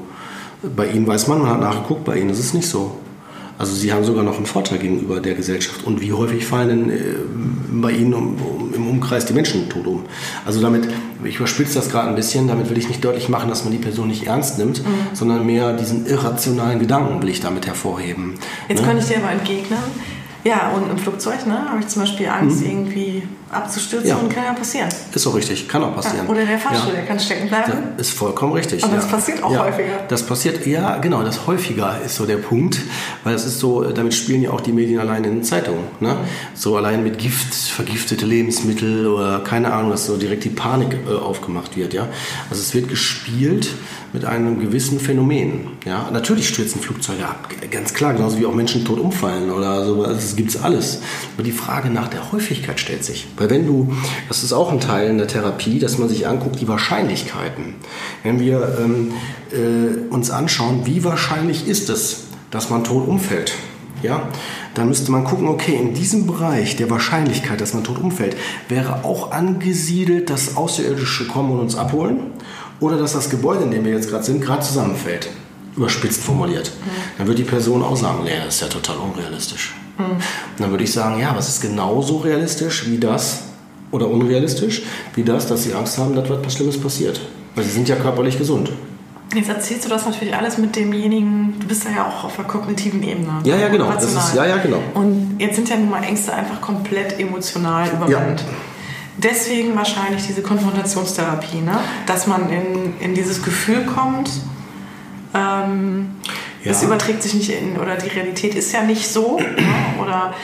Bei 0.74 0.86
Ihnen 0.86 1.06
weiß 1.06 1.28
man, 1.28 1.42
man 1.42 1.50
hat 1.50 1.60
nachgeguckt, 1.60 2.04
bei 2.04 2.16
Ihnen 2.16 2.30
ist 2.30 2.38
es 2.38 2.54
nicht 2.54 2.66
so. 2.66 2.96
Also 3.58 3.74
sie 3.74 3.92
haben 3.92 4.04
sogar 4.04 4.24
noch 4.24 4.36
einen 4.36 4.46
Vorteil 4.46 4.78
gegenüber 4.78 5.20
der 5.20 5.34
Gesellschaft. 5.34 5.84
Und 5.84 6.00
wie 6.00 6.12
häufig 6.12 6.44
fallen 6.44 6.68
denn 6.68 6.90
äh, 6.90 7.02
bei 7.70 7.92
Ihnen 7.92 8.14
um, 8.14 8.36
um, 8.36 8.74
im 8.74 8.88
Umkreis 8.88 9.26
die 9.26 9.32
Menschen 9.32 9.68
tot 9.68 9.86
um? 9.86 10.04
Also 10.44 10.60
damit, 10.60 10.88
ich 11.22 11.36
überspitze 11.36 11.74
das 11.74 11.88
gerade 11.88 12.08
ein 12.08 12.16
bisschen, 12.16 12.48
damit 12.48 12.68
will 12.68 12.78
ich 12.78 12.88
nicht 12.88 13.04
deutlich 13.04 13.28
machen, 13.28 13.48
dass 13.48 13.64
man 13.64 13.72
die 13.72 13.78
Person 13.78 14.08
nicht 14.08 14.26
ernst 14.26 14.58
nimmt, 14.58 14.84
mhm. 14.84 14.88
sondern 15.12 15.46
mehr 15.46 15.72
diesen 15.72 16.06
irrationalen 16.06 16.80
Gedanken 16.80 17.22
will 17.22 17.28
ich 17.28 17.40
damit 17.40 17.66
hervorheben. 17.66 18.34
Jetzt 18.68 18.80
ne? 18.80 18.86
könnte 18.88 19.02
ich 19.02 19.08
dir 19.08 19.18
aber 19.18 19.30
entgegnen, 19.30 19.78
ja, 20.44 20.72
und 20.76 20.90
im 20.90 20.98
Flugzeug 20.98 21.46
ne, 21.46 21.70
habe 21.70 21.80
ich 21.80 21.88
zum 21.88 22.02
Beispiel 22.02 22.28
Angst, 22.28 22.60
mhm. 22.60 22.70
irgendwie 22.70 23.22
abzustürzen 23.50 24.08
ja. 24.08 24.16
und 24.16 24.28
kann 24.28 24.44
ja 24.44 24.52
passieren. 24.52 24.88
Ist 25.14 25.26
auch 25.26 25.34
richtig, 25.34 25.68
kann 25.68 25.82
auch 25.82 25.94
passieren. 25.94 26.26
Ja, 26.26 26.30
oder 26.30 26.44
der 26.44 26.58
Fahrstuhl, 26.58 26.90
ja. 26.90 26.96
der 26.96 27.06
kann 27.06 27.18
stecken 27.18 27.48
bleiben. 27.48 27.72
Das 27.96 28.08
ist 28.08 28.18
vollkommen 28.18 28.52
richtig. 28.52 28.84
Und 28.84 28.94
das 28.94 29.08
passiert 29.08 29.42
auch 29.42 29.56
häufiger. 29.56 30.04
Das 30.08 30.26
passiert, 30.26 30.66
ja, 30.66 30.98
genau, 30.98 31.22
das 31.22 31.46
häufiger 31.46 31.98
ist 32.04 32.16
so 32.16 32.26
der 32.26 32.36
Punkt, 32.36 32.80
weil 33.22 33.32
das 33.32 33.46
ist 33.46 33.58
so, 33.58 33.84
damit 33.84 34.12
spielen 34.12 34.42
ja 34.42 34.50
auch 34.50 34.60
die 34.60 34.72
Medien 34.72 35.00
allein 35.00 35.24
in 35.24 35.36
den 35.36 35.44
Zeitungen. 35.44 35.84
Ne? 36.00 36.16
So 36.52 36.76
allein 36.76 37.02
mit 37.02 37.18
Gift, 37.18 37.54
vergiftete 37.54 38.26
Lebensmittel 38.26 39.06
oder 39.06 39.40
keine 39.40 39.72
Ahnung, 39.72 39.92
dass 39.92 40.06
so 40.06 40.16
direkt 40.16 40.44
die 40.44 40.50
Panik 40.50 40.96
äh, 41.08 41.14
aufgemacht 41.14 41.76
wird. 41.76 41.94
Ja? 41.94 42.08
Also 42.50 42.60
es 42.60 42.74
wird 42.74 42.88
gespielt 42.88 43.70
mit 44.14 44.24
einem 44.24 44.60
gewissen 44.60 45.00
Phänomen. 45.00 45.72
Ja? 45.84 46.08
Natürlich 46.12 46.48
stürzen 46.48 46.80
Flugzeuge 46.80 47.26
ab, 47.26 47.48
ganz 47.72 47.92
klar, 47.92 48.14
genauso 48.14 48.38
wie 48.38 48.46
auch 48.46 48.54
Menschen 48.54 48.84
tot 48.84 49.00
umfallen 49.00 49.50
oder 49.50 49.84
so, 49.84 50.04
das 50.04 50.36
gibt 50.36 50.50
es 50.50 50.62
alles. 50.62 51.00
Aber 51.34 51.42
die 51.42 51.52
Frage 51.52 51.90
nach 51.90 52.06
der 52.06 52.30
Häufigkeit 52.30 52.78
stellt 52.78 53.04
sich. 53.04 53.26
Weil 53.36 53.50
wenn 53.50 53.66
du, 53.66 53.92
das 54.28 54.44
ist 54.44 54.52
auch 54.52 54.70
ein 54.70 54.78
Teil 54.78 55.10
in 55.10 55.18
der 55.18 55.26
Therapie, 55.26 55.80
dass 55.80 55.98
man 55.98 56.08
sich 56.08 56.28
anguckt, 56.28 56.60
die 56.60 56.68
Wahrscheinlichkeiten. 56.68 57.74
Wenn 58.22 58.38
wir 58.38 58.78
ähm, 58.80 59.12
äh, 59.50 60.14
uns 60.14 60.30
anschauen, 60.30 60.82
wie 60.84 61.02
wahrscheinlich 61.02 61.66
ist 61.66 61.90
es, 61.90 62.28
dass 62.52 62.70
man 62.70 62.84
tot 62.84 63.08
umfällt, 63.08 63.52
ja, 64.04 64.28
dann 64.74 64.88
müsste 64.88 65.10
man 65.10 65.24
gucken, 65.24 65.48
okay, 65.48 65.74
in 65.74 65.94
diesem 65.94 66.26
Bereich 66.26 66.76
der 66.76 66.88
Wahrscheinlichkeit, 66.88 67.60
dass 67.60 67.74
man 67.74 67.82
tot 67.82 67.98
umfällt, 67.98 68.36
wäre 68.68 69.04
auch 69.04 69.32
angesiedelt, 69.32 70.30
dass 70.30 70.56
Außerirdische 70.56 71.26
kommen 71.26 71.52
und 71.52 71.60
uns 71.60 71.74
abholen 71.74 72.18
oder 72.84 72.98
dass 72.98 73.14
das 73.14 73.30
Gebäude, 73.30 73.64
in 73.64 73.70
dem 73.70 73.84
wir 73.84 73.92
jetzt 73.92 74.10
gerade 74.10 74.24
sind, 74.24 74.42
gerade 74.42 74.62
zusammenfällt. 74.62 75.28
Überspitzt 75.76 76.22
formuliert. 76.22 76.70
Mhm. 76.70 76.90
Dann 77.18 77.26
wird 77.26 77.38
die 77.38 77.44
Person 77.44 77.82
auch 77.82 77.96
sagen, 77.96 78.20
nee, 78.24 78.30
das 78.44 78.56
ist 78.56 78.60
ja 78.60 78.68
total 78.68 78.96
unrealistisch. 78.96 79.74
Mhm. 79.98 80.18
Dann 80.58 80.70
würde 80.70 80.84
ich 80.84 80.92
sagen, 80.92 81.18
ja, 81.18 81.34
was 81.34 81.48
ist 81.48 81.62
genauso 81.62 82.18
realistisch 82.18 82.86
wie 82.88 82.98
das 82.98 83.44
oder 83.90 84.08
unrealistisch 84.08 84.82
wie 85.14 85.22
das, 85.22 85.46
dass 85.48 85.64
sie 85.64 85.72
Angst 85.72 85.98
haben, 85.98 86.14
dass 86.14 86.28
was 86.28 86.54
Schlimmes 86.54 86.78
passiert. 86.78 87.20
Weil 87.54 87.64
sie 87.64 87.70
sind 87.70 87.88
ja 87.88 87.96
körperlich 87.96 88.38
gesund. 88.38 88.70
Jetzt 89.34 89.48
erzählst 89.48 89.86
du 89.86 89.88
das 89.88 90.04
natürlich 90.04 90.36
alles 90.36 90.58
mit 90.58 90.76
demjenigen, 90.76 91.54
du 91.58 91.66
bist 91.66 91.84
ja 91.84 92.06
auch 92.06 92.24
auf 92.24 92.36
der 92.36 92.44
kognitiven 92.44 93.02
Ebene. 93.02 93.40
Ja, 93.44 93.56
ja, 93.56 93.68
genau. 93.68 93.90
Das 93.90 94.04
ist, 94.04 94.34
ja, 94.34 94.44
ja, 94.44 94.58
genau. 94.58 94.80
Und 94.92 95.38
jetzt 95.38 95.56
sind 95.56 95.68
ja 95.68 95.76
nun 95.76 95.90
mal 95.90 96.04
Ängste 96.04 96.32
einfach 96.32 96.60
komplett 96.60 97.18
emotional 97.18 97.88
übermannt. 97.88 98.40
Ja 98.40 98.46
deswegen 99.24 99.74
wahrscheinlich 99.74 100.26
diese 100.26 100.42
Konfrontationstherapie, 100.42 101.60
ne? 101.60 101.78
dass 102.06 102.26
man 102.26 102.50
in, 102.50 103.00
in 103.00 103.14
dieses 103.14 103.42
Gefühl 103.42 103.84
kommt, 103.86 104.30
ähm, 105.34 106.14
ja. 106.62 106.70
es 106.70 106.82
überträgt 106.82 107.22
sich 107.22 107.34
nicht 107.34 107.50
in, 107.50 107.78
oder 107.78 107.96
die 107.96 108.08
Realität 108.08 108.54
ist 108.54 108.72
ja 108.72 108.82
nicht 108.82 109.08
so, 109.08 109.38
ne? 109.38 110.02
oder 110.02 110.34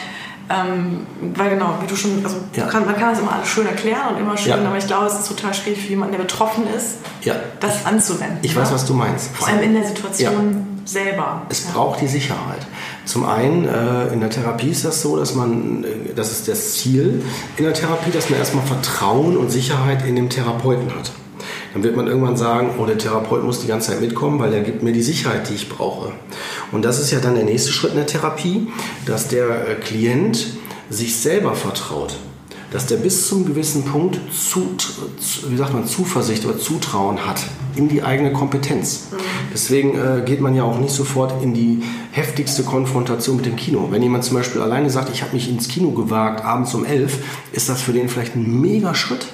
ähm, 0.49 1.07
weil 1.37 1.51
genau, 1.51 1.74
wie 1.81 1.87
du 1.87 1.95
schon, 1.95 2.24
also 2.24 2.39
ja. 2.57 2.66
kann, 2.66 2.85
man 2.85 2.97
kann 2.97 3.11
das 3.11 3.20
immer 3.20 3.33
alles 3.35 3.49
schön 3.49 3.66
erklären 3.66 4.14
und 4.14 4.20
immer 4.20 4.37
schön, 4.37 4.51
ja. 4.51 4.68
aber 4.68 4.76
ich 4.76 4.87
glaube, 4.87 5.07
es 5.07 5.14
ist 5.14 5.28
total 5.28 5.55
schwierig 5.55 5.81
für 5.81 5.91
jemanden, 5.91 6.16
der 6.16 6.22
betroffen 6.22 6.64
ist, 6.76 6.97
ja. 7.22 7.37
das 7.61 7.87
anzuwenden. 7.87 8.39
Ich 8.43 8.57
weiß, 8.57 8.72
was 8.72 8.85
du 8.85 8.95
meinst. 8.95 9.31
Vor 9.37 9.47
allem 9.47 9.62
in 9.62 9.74
der 9.74 9.85
Situation 9.85 10.81
selber. 10.85 11.43
Es 11.49 11.61
braucht 11.61 12.01
die 12.01 12.09
Sicherheit. 12.09 12.66
Zum 13.05 13.24
einen 13.24 13.66
äh, 13.66 14.12
in 14.12 14.20
der 14.20 14.30
Therapie 14.30 14.68
ist 14.68 14.84
das 14.84 15.03
so, 15.03 15.16
dass 15.16 15.34
man, 15.34 15.84
äh, 15.84 16.14
das 16.14 16.32
ist 16.32 16.48
das 16.48 16.74
Ziel 16.74 17.22
in 17.57 17.64
der 17.64 17.74
Therapie, 17.74 18.11
dass 18.11 18.30
man 18.30 18.38
erstmal 18.38 18.64
Vertrauen 18.64 19.36
und 19.36 19.51
Sicherheit 19.51 20.07
in 20.07 20.16
dem 20.16 20.28
Therapeuten 20.28 20.94
hat. 20.94 21.11
Dann 21.72 21.82
wird 21.82 21.96
man 21.96 22.07
irgendwann 22.07 22.36
sagen, 22.36 22.70
oh, 22.78 22.84
der 22.84 22.98
Therapeut 22.98 23.44
muss 23.44 23.61
die 23.61 23.68
ganze 23.68 23.92
Zeit 23.92 24.01
mitkommen, 24.01 24.38
weil 24.40 24.53
er 24.53 24.61
gibt 24.61 24.82
mir 24.82 24.92
die 24.92 25.03
Sicherheit, 25.03 25.48
die 25.48 25.55
ich 25.55 25.68
brauche. 25.68 26.12
Und 26.72 26.84
das 26.84 26.98
ist 26.98 27.11
ja 27.11 27.20
dann 27.20 27.34
der 27.34 27.44
nächste 27.44 27.72
Schritt 27.72 27.92
in 27.92 27.98
der 27.98 28.07
Therapie, 28.07 28.68
dass 29.07 29.28
der 29.28 29.68
äh, 29.68 29.74
Klient 29.74 30.46
sich 30.90 31.16
selber 31.16 31.55
vertraut 31.55 32.16
dass 32.71 32.87
der 32.87 32.97
bis 32.97 33.29
zum 33.29 33.45
gewissen 33.45 33.85
Punkt 33.85 34.21
zu, 34.33 34.75
wie 35.49 35.57
sagt 35.57 35.73
man, 35.73 35.87
Zuversicht 35.87 36.45
oder 36.45 36.59
Zutrauen 36.59 37.27
hat 37.27 37.43
in 37.77 37.89
die 37.89 38.03
eigene 38.03 38.33
Kompetenz. 38.33 39.09
Mhm. 39.11 39.16
Deswegen 39.53 39.99
äh, 39.99 40.23
geht 40.25 40.41
man 40.41 40.55
ja 40.55 40.64
auch 40.64 40.79
nicht 40.79 40.93
sofort 40.93 41.43
in 41.43 41.55
die 41.55 41.83
heftigste 42.12 42.62
Konfrontation 42.62 43.37
mit 43.37 43.47
dem 43.47 43.57
Kino. 43.57 43.89
Wenn 43.91 44.03
jemand 44.03 44.25
zum 44.25 44.37
Beispiel 44.37 44.61
alleine 44.61 44.91
sagt, 44.91 45.11
ich 45.12 45.23
habe 45.23 45.35
mich 45.35 45.49
ins 45.49 45.68
Kino 45.68 45.91
gewagt, 45.91 46.45
abends 46.45 46.75
um 46.75 46.85
elf, 46.85 47.18
ist 47.53 47.68
das 47.68 47.83
für 47.83 47.93
den 47.93 48.09
vielleicht 48.09 48.37
ein 48.37 48.61
mega 48.61 48.95
Schritt. 48.95 49.27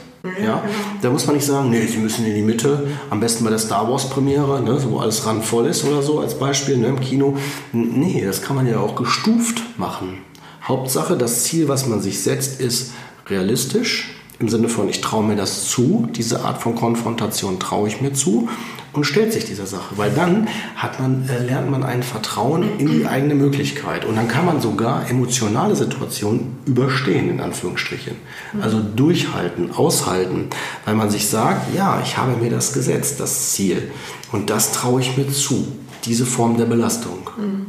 Ja, 0.42 0.64
da 1.02 1.10
muss 1.10 1.26
man 1.26 1.36
nicht 1.36 1.46
sagen, 1.46 1.70
nee, 1.70 1.86
Sie 1.86 1.98
müssen 1.98 2.26
in 2.26 2.34
die 2.34 2.42
Mitte, 2.42 2.88
am 3.10 3.20
besten 3.20 3.44
bei 3.44 3.50
der 3.50 3.60
Star 3.60 3.88
Wars 3.88 4.10
Premiere, 4.10 4.60
ne, 4.60 4.76
wo 4.84 4.98
alles 4.98 5.24
randvoll 5.24 5.66
ist 5.66 5.84
oder 5.84 6.02
so 6.02 6.18
als 6.18 6.36
Beispiel 6.36 6.78
ne, 6.78 6.88
im 6.88 7.00
Kino. 7.00 7.36
Nee, 7.72 8.24
das 8.24 8.42
kann 8.42 8.56
man 8.56 8.66
ja 8.66 8.80
auch 8.80 8.96
gestuft 8.96 9.62
machen. 9.78 10.18
Hauptsache, 10.66 11.16
das 11.16 11.44
Ziel, 11.44 11.68
was 11.68 11.86
man 11.86 12.00
sich 12.00 12.22
setzt, 12.22 12.60
ist 12.60 12.90
realistisch, 13.28 14.16
Im 14.38 14.50
Sinne 14.50 14.68
von, 14.68 14.86
ich 14.90 15.00
traue 15.00 15.24
mir 15.24 15.34
das 15.34 15.70
zu, 15.70 16.08
diese 16.14 16.44
Art 16.44 16.60
von 16.60 16.74
Konfrontation 16.74 17.58
traue 17.58 17.88
ich 17.88 18.02
mir 18.02 18.12
zu 18.12 18.50
und 18.92 19.04
stellt 19.04 19.32
sich 19.32 19.46
dieser 19.46 19.64
Sache. 19.64 19.96
Weil 19.96 20.10
dann 20.10 20.46
hat 20.76 21.00
man, 21.00 21.26
äh, 21.26 21.42
lernt 21.42 21.70
man 21.70 21.82
ein 21.82 22.02
Vertrauen 22.02 22.78
in 22.78 22.86
die 22.86 23.06
eigene 23.06 23.34
Möglichkeit. 23.34 24.04
Und 24.04 24.16
dann 24.16 24.28
kann 24.28 24.44
man 24.44 24.60
sogar 24.60 25.08
emotionale 25.08 25.74
Situationen 25.74 26.58
überstehen, 26.66 27.30
in 27.30 27.40
Anführungsstrichen. 27.40 28.16
Also 28.60 28.80
durchhalten, 28.80 29.70
aushalten, 29.72 30.48
weil 30.84 30.94
man 30.94 31.08
sich 31.08 31.28
sagt, 31.28 31.74
ja, 31.74 32.02
ich 32.04 32.18
habe 32.18 32.36
mir 32.36 32.50
das 32.50 32.74
gesetzt, 32.74 33.20
das 33.20 33.52
Ziel. 33.52 33.90
Und 34.32 34.50
das 34.50 34.72
traue 34.72 35.00
ich 35.00 35.16
mir 35.16 35.28
zu, 35.28 35.66
diese 36.04 36.26
Form 36.26 36.58
der 36.58 36.66
Belastung. 36.66 37.30
Mhm. 37.38 37.65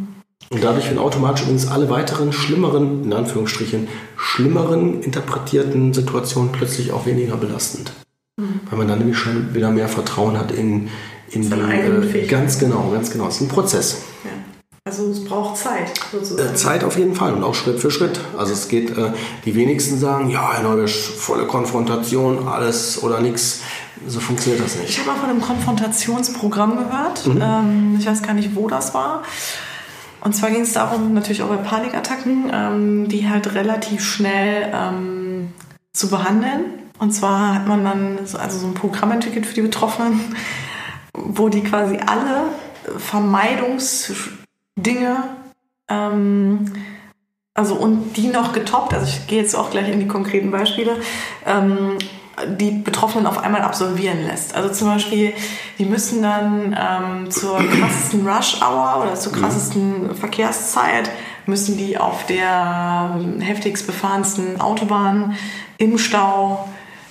Und 0.49 0.63
dadurch 0.63 0.85
werden 0.85 0.99
automatisch 0.99 1.43
übrigens 1.43 1.67
alle 1.67 1.89
weiteren 1.89 2.31
schlimmeren, 2.31 3.03
in 3.03 3.13
Anführungsstrichen, 3.13 3.87
schlimmeren 4.15 5.01
interpretierten 5.01 5.93
Situationen 5.93 6.51
plötzlich 6.51 6.91
auch 6.93 7.05
weniger 7.05 7.35
belastend. 7.35 7.91
Mhm. 8.37 8.61
Weil 8.69 8.79
man 8.79 8.87
dann 8.87 8.99
nämlich 8.99 9.17
schon 9.17 9.53
wieder 9.53 9.71
mehr 9.71 9.89
Vertrauen 9.89 10.37
hat 10.37 10.51
in, 10.51 10.89
in 11.31 11.41
die. 11.41 12.17
Äh, 12.17 12.27
ganz 12.27 12.59
genau, 12.59 12.89
ganz 12.93 13.11
genau. 13.11 13.27
Es 13.27 13.35
ist 13.35 13.41
ein 13.41 13.47
Prozess. 13.49 13.97
Ja. 14.23 14.31
Also 14.85 15.11
es 15.11 15.25
braucht 15.25 15.57
Zeit 15.57 15.99
sozusagen. 16.13 16.53
Äh, 16.53 16.55
Zeit 16.55 16.83
auf 16.85 16.97
jeden 16.97 17.13
Fall 17.13 17.33
und 17.33 17.43
auch 17.43 17.53
Schritt 17.53 17.81
für 17.81 17.91
Schritt. 17.91 18.21
Also 18.37 18.53
es 18.53 18.69
geht, 18.69 18.97
äh, 18.97 19.11
die 19.43 19.53
wenigsten 19.53 19.99
sagen, 19.99 20.29
ja, 20.29 20.53
Herr 20.53 20.63
Neubisch, 20.63 21.11
volle 21.17 21.45
Konfrontation, 21.45 22.47
alles 22.47 23.03
oder 23.03 23.19
nichts. 23.19 23.63
So 24.07 24.21
funktioniert 24.21 24.63
das 24.63 24.77
nicht. 24.77 24.91
Ich 24.91 24.99
habe 24.99 25.09
mal 25.09 25.17
von 25.17 25.29
einem 25.29 25.41
Konfrontationsprogramm 25.41 26.77
gehört. 26.77 27.27
Mhm. 27.27 27.41
Ähm, 27.41 27.97
ich 27.99 28.07
weiß 28.07 28.21
gar 28.21 28.33
nicht, 28.33 28.55
wo 28.55 28.69
das 28.69 28.93
war. 28.93 29.23
Und 30.21 30.33
zwar 30.33 30.51
ging 30.51 30.61
es 30.61 30.73
darum, 30.73 31.13
natürlich 31.13 31.43
auch 31.43 31.49
bei 31.49 31.57
Panikattacken, 31.57 32.51
ähm, 32.53 33.07
die 33.07 33.29
halt 33.29 33.53
relativ 33.53 34.03
schnell 34.03 34.71
ähm, 34.73 35.53
zu 35.93 36.09
behandeln. 36.09 36.65
Und 36.99 37.11
zwar 37.11 37.53
hat 37.53 37.67
man 37.67 37.83
dann 37.83 38.25
so, 38.25 38.37
also 38.37 38.57
so 38.57 38.67
ein 38.67 38.73
Programm 38.73 39.11
entwickelt 39.11 39.45
für 39.45 39.53
die 39.53 39.61
Betroffenen, 39.61 40.35
wo 41.13 41.49
die 41.49 41.63
quasi 41.63 41.97
alle 41.97 42.45
Vermeidungsdinge, 42.97 45.23
ähm, 45.89 46.73
also 47.53 47.75
und 47.75 48.17
die 48.17 48.27
noch 48.27 48.53
getoppt, 48.53 48.93
also 48.93 49.07
ich 49.07 49.27
gehe 49.27 49.41
jetzt 49.41 49.55
auch 49.55 49.71
gleich 49.71 49.89
in 49.89 49.99
die 49.99 50.07
konkreten 50.07 50.51
Beispiele, 50.51 50.97
ähm, 51.45 51.97
die 52.45 52.71
Betroffenen 52.71 53.25
auf 53.25 53.39
einmal 53.43 53.61
absolvieren 53.61 54.23
lässt. 54.25 54.55
Also 54.55 54.69
zum 54.69 54.87
Beispiel, 54.89 55.33
die 55.79 55.85
müssen 55.85 56.21
dann 56.21 56.77
ähm, 56.79 57.31
zur 57.31 57.57
krassesten 57.57 58.27
Rush-Hour 58.27 59.03
oder 59.03 59.15
zur 59.15 59.35
mhm. 59.35 59.41
krassesten 59.41 60.15
Verkehrszeit 60.15 61.09
müssen 61.47 61.77
die 61.77 61.97
auf 61.97 62.25
der 62.25 63.15
ähm, 63.15 63.39
heftigst 63.39 63.87
befahrensten 63.87 64.59
Autobahn 64.59 65.35
im 65.77 65.97
Stau 65.97 66.67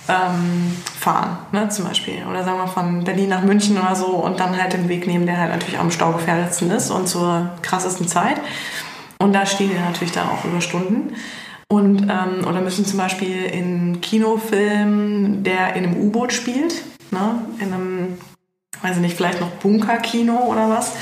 ähm, 0.07 0.77
fahren, 0.99 1.37
ne, 1.51 1.67
zum 1.69 1.85
Beispiel. 1.85 2.25
Oder 2.29 2.43
sagen 2.43 2.59
wir 2.59 2.67
von 2.67 3.03
Berlin 3.03 3.29
nach 3.29 3.41
München 3.41 3.77
oder 3.77 3.95
so 3.95 4.07
und 4.07 4.39
dann 4.39 4.61
halt 4.61 4.73
den 4.73 4.87
Weg 4.87 5.07
nehmen, 5.07 5.25
der 5.25 5.37
halt 5.37 5.51
natürlich 5.51 5.79
am 5.79 5.91
staugefährdetsten 5.91 6.71
ist 6.71 6.91
und 6.91 7.07
zur 7.07 7.49
krassesten 7.61 8.07
Zeit. 8.07 8.37
Und 9.19 9.33
da 9.33 9.45
stehen 9.45 9.69
die 9.69 9.79
natürlich 9.79 10.13
dann 10.13 10.29
auch 10.29 10.45
über 10.45 10.61
Stunden. 10.61 11.13
Und, 11.69 12.03
ähm, 12.03 12.47
oder 12.47 12.61
müssen 12.61 12.85
zum 12.85 12.97
Beispiel 12.97 13.43
in 13.45 13.99
Kinofilm, 13.99 15.43
der 15.43 15.75
in 15.75 15.85
einem 15.85 16.01
U-Boot 16.01 16.31
spielt, 16.31 16.83
ne? 17.11 17.41
in 17.59 17.73
einem, 17.73 18.17
weiß 18.81 18.95
ich 18.95 19.01
nicht, 19.01 19.17
vielleicht 19.17 19.41
noch 19.41 19.49
Bunkerkino 19.49 20.45
oder 20.45 20.69
was. 20.69 20.93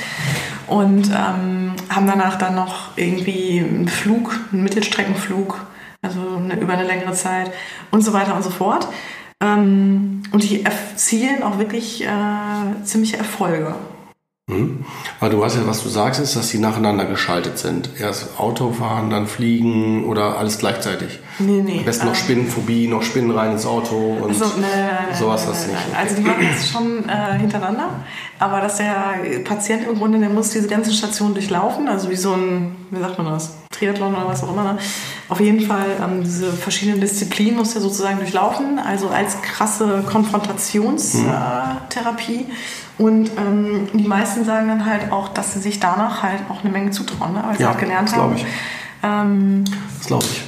Und 0.66 1.08
ähm, 1.10 1.74
haben 1.88 2.06
danach 2.06 2.36
dann 2.36 2.56
noch 2.56 2.96
irgendwie 2.96 3.60
einen 3.60 3.86
Flug, 3.86 4.40
einen 4.52 4.64
Mittelstreckenflug, 4.64 5.64
also 6.02 6.20
eine, 6.36 6.58
über 6.58 6.72
eine 6.72 6.84
längere 6.84 7.12
Zeit 7.12 7.52
und 7.92 8.02
so 8.02 8.12
weiter 8.12 8.34
und 8.34 8.42
so 8.42 8.50
fort. 8.50 8.88
Ähm, 9.40 10.22
und 10.32 10.42
die 10.42 10.64
erzielen 10.64 11.44
auch 11.44 11.58
wirklich 11.58 12.04
äh, 12.04 12.82
ziemliche 12.82 13.18
Erfolge. 13.18 13.76
Mhm. 14.48 14.84
Aber 15.18 15.30
du 15.30 15.40
weißt 15.40 15.56
ja, 15.56 15.66
was 15.66 15.82
du 15.82 15.88
sagst, 15.88 16.20
ist, 16.20 16.36
dass 16.36 16.50
sie 16.50 16.58
nacheinander 16.58 17.04
geschaltet 17.04 17.58
sind. 17.58 17.90
Erst 17.98 18.38
Autofahren, 18.38 19.10
dann 19.10 19.26
Fliegen 19.26 20.04
oder 20.04 20.38
alles 20.38 20.58
gleichzeitig. 20.58 21.18
Nee, 21.40 21.62
nee. 21.62 21.78
Am 21.80 21.84
besten 21.84 22.06
noch 22.06 22.12
ähm, 22.12 22.20
Spinnenphobie, 22.20 22.86
noch 22.86 23.02
Spinnen 23.02 23.32
rein 23.32 23.52
ins 23.52 23.66
Auto 23.66 23.96
und 23.96 24.28
also, 24.28 24.44
nee, 24.56 24.62
nee, 24.62 25.16
sowas 25.18 25.48
hast 25.48 25.66
du 25.66 25.72
nicht. 25.72 25.82
Also 25.96 26.14
die 26.14 26.22
machen 26.22 26.48
es 26.48 26.70
schon 26.70 27.08
äh, 27.08 27.38
hintereinander, 27.40 27.90
aber 28.38 28.60
dass 28.60 28.76
der 28.76 29.16
Patient 29.42 29.84
im 29.88 29.98
Grunde, 29.98 30.20
der 30.20 30.30
muss 30.30 30.50
diese 30.50 30.68
ganzen 30.68 30.92
Stationen 30.92 31.34
durchlaufen, 31.34 31.88
also 31.88 32.08
wie 32.08 32.16
so 32.16 32.32
ein, 32.32 32.76
wie 32.92 33.00
sagt 33.00 33.18
man 33.18 33.26
das, 33.26 33.56
Triathlon 33.70 34.14
oder 34.14 34.26
was 34.26 34.44
auch 34.44 34.52
immer. 34.52 34.72
Ne? 34.72 34.78
Auf 35.28 35.40
jeden 35.40 35.60
Fall 35.60 35.86
ähm, 36.02 36.22
diese 36.22 36.52
verschiedenen 36.52 37.00
Disziplinen 37.00 37.56
muss 37.56 37.74
er 37.74 37.80
sozusagen 37.80 38.18
durchlaufen, 38.18 38.78
also 38.78 39.08
als 39.08 39.42
krasse 39.42 40.04
Konfrontationstherapie. 40.06 42.46
Mhm. 42.46 42.52
Und 42.98 43.30
ähm, 43.36 43.88
die 43.92 44.06
meisten 44.06 44.44
sagen 44.44 44.68
dann 44.68 44.86
halt 44.86 45.10
auch, 45.12 45.28
dass 45.28 45.52
sie 45.52 45.60
sich 45.60 45.80
danach 45.80 46.22
halt 46.22 46.40
auch 46.48 46.62
eine 46.62 46.70
Menge 46.70 46.92
zutrauen, 46.92 47.34
ne? 47.34 47.44
weil 47.46 47.56
sie 47.56 47.62
ja, 47.62 47.70
halt 47.70 47.78
gelernt 47.78 48.08
das 48.08 48.16
haben. 48.16 48.36
Ich. 48.36 48.46
Ähm, 49.02 49.64
das 49.98 50.06
glaube 50.06 50.24
ich. 50.24 50.42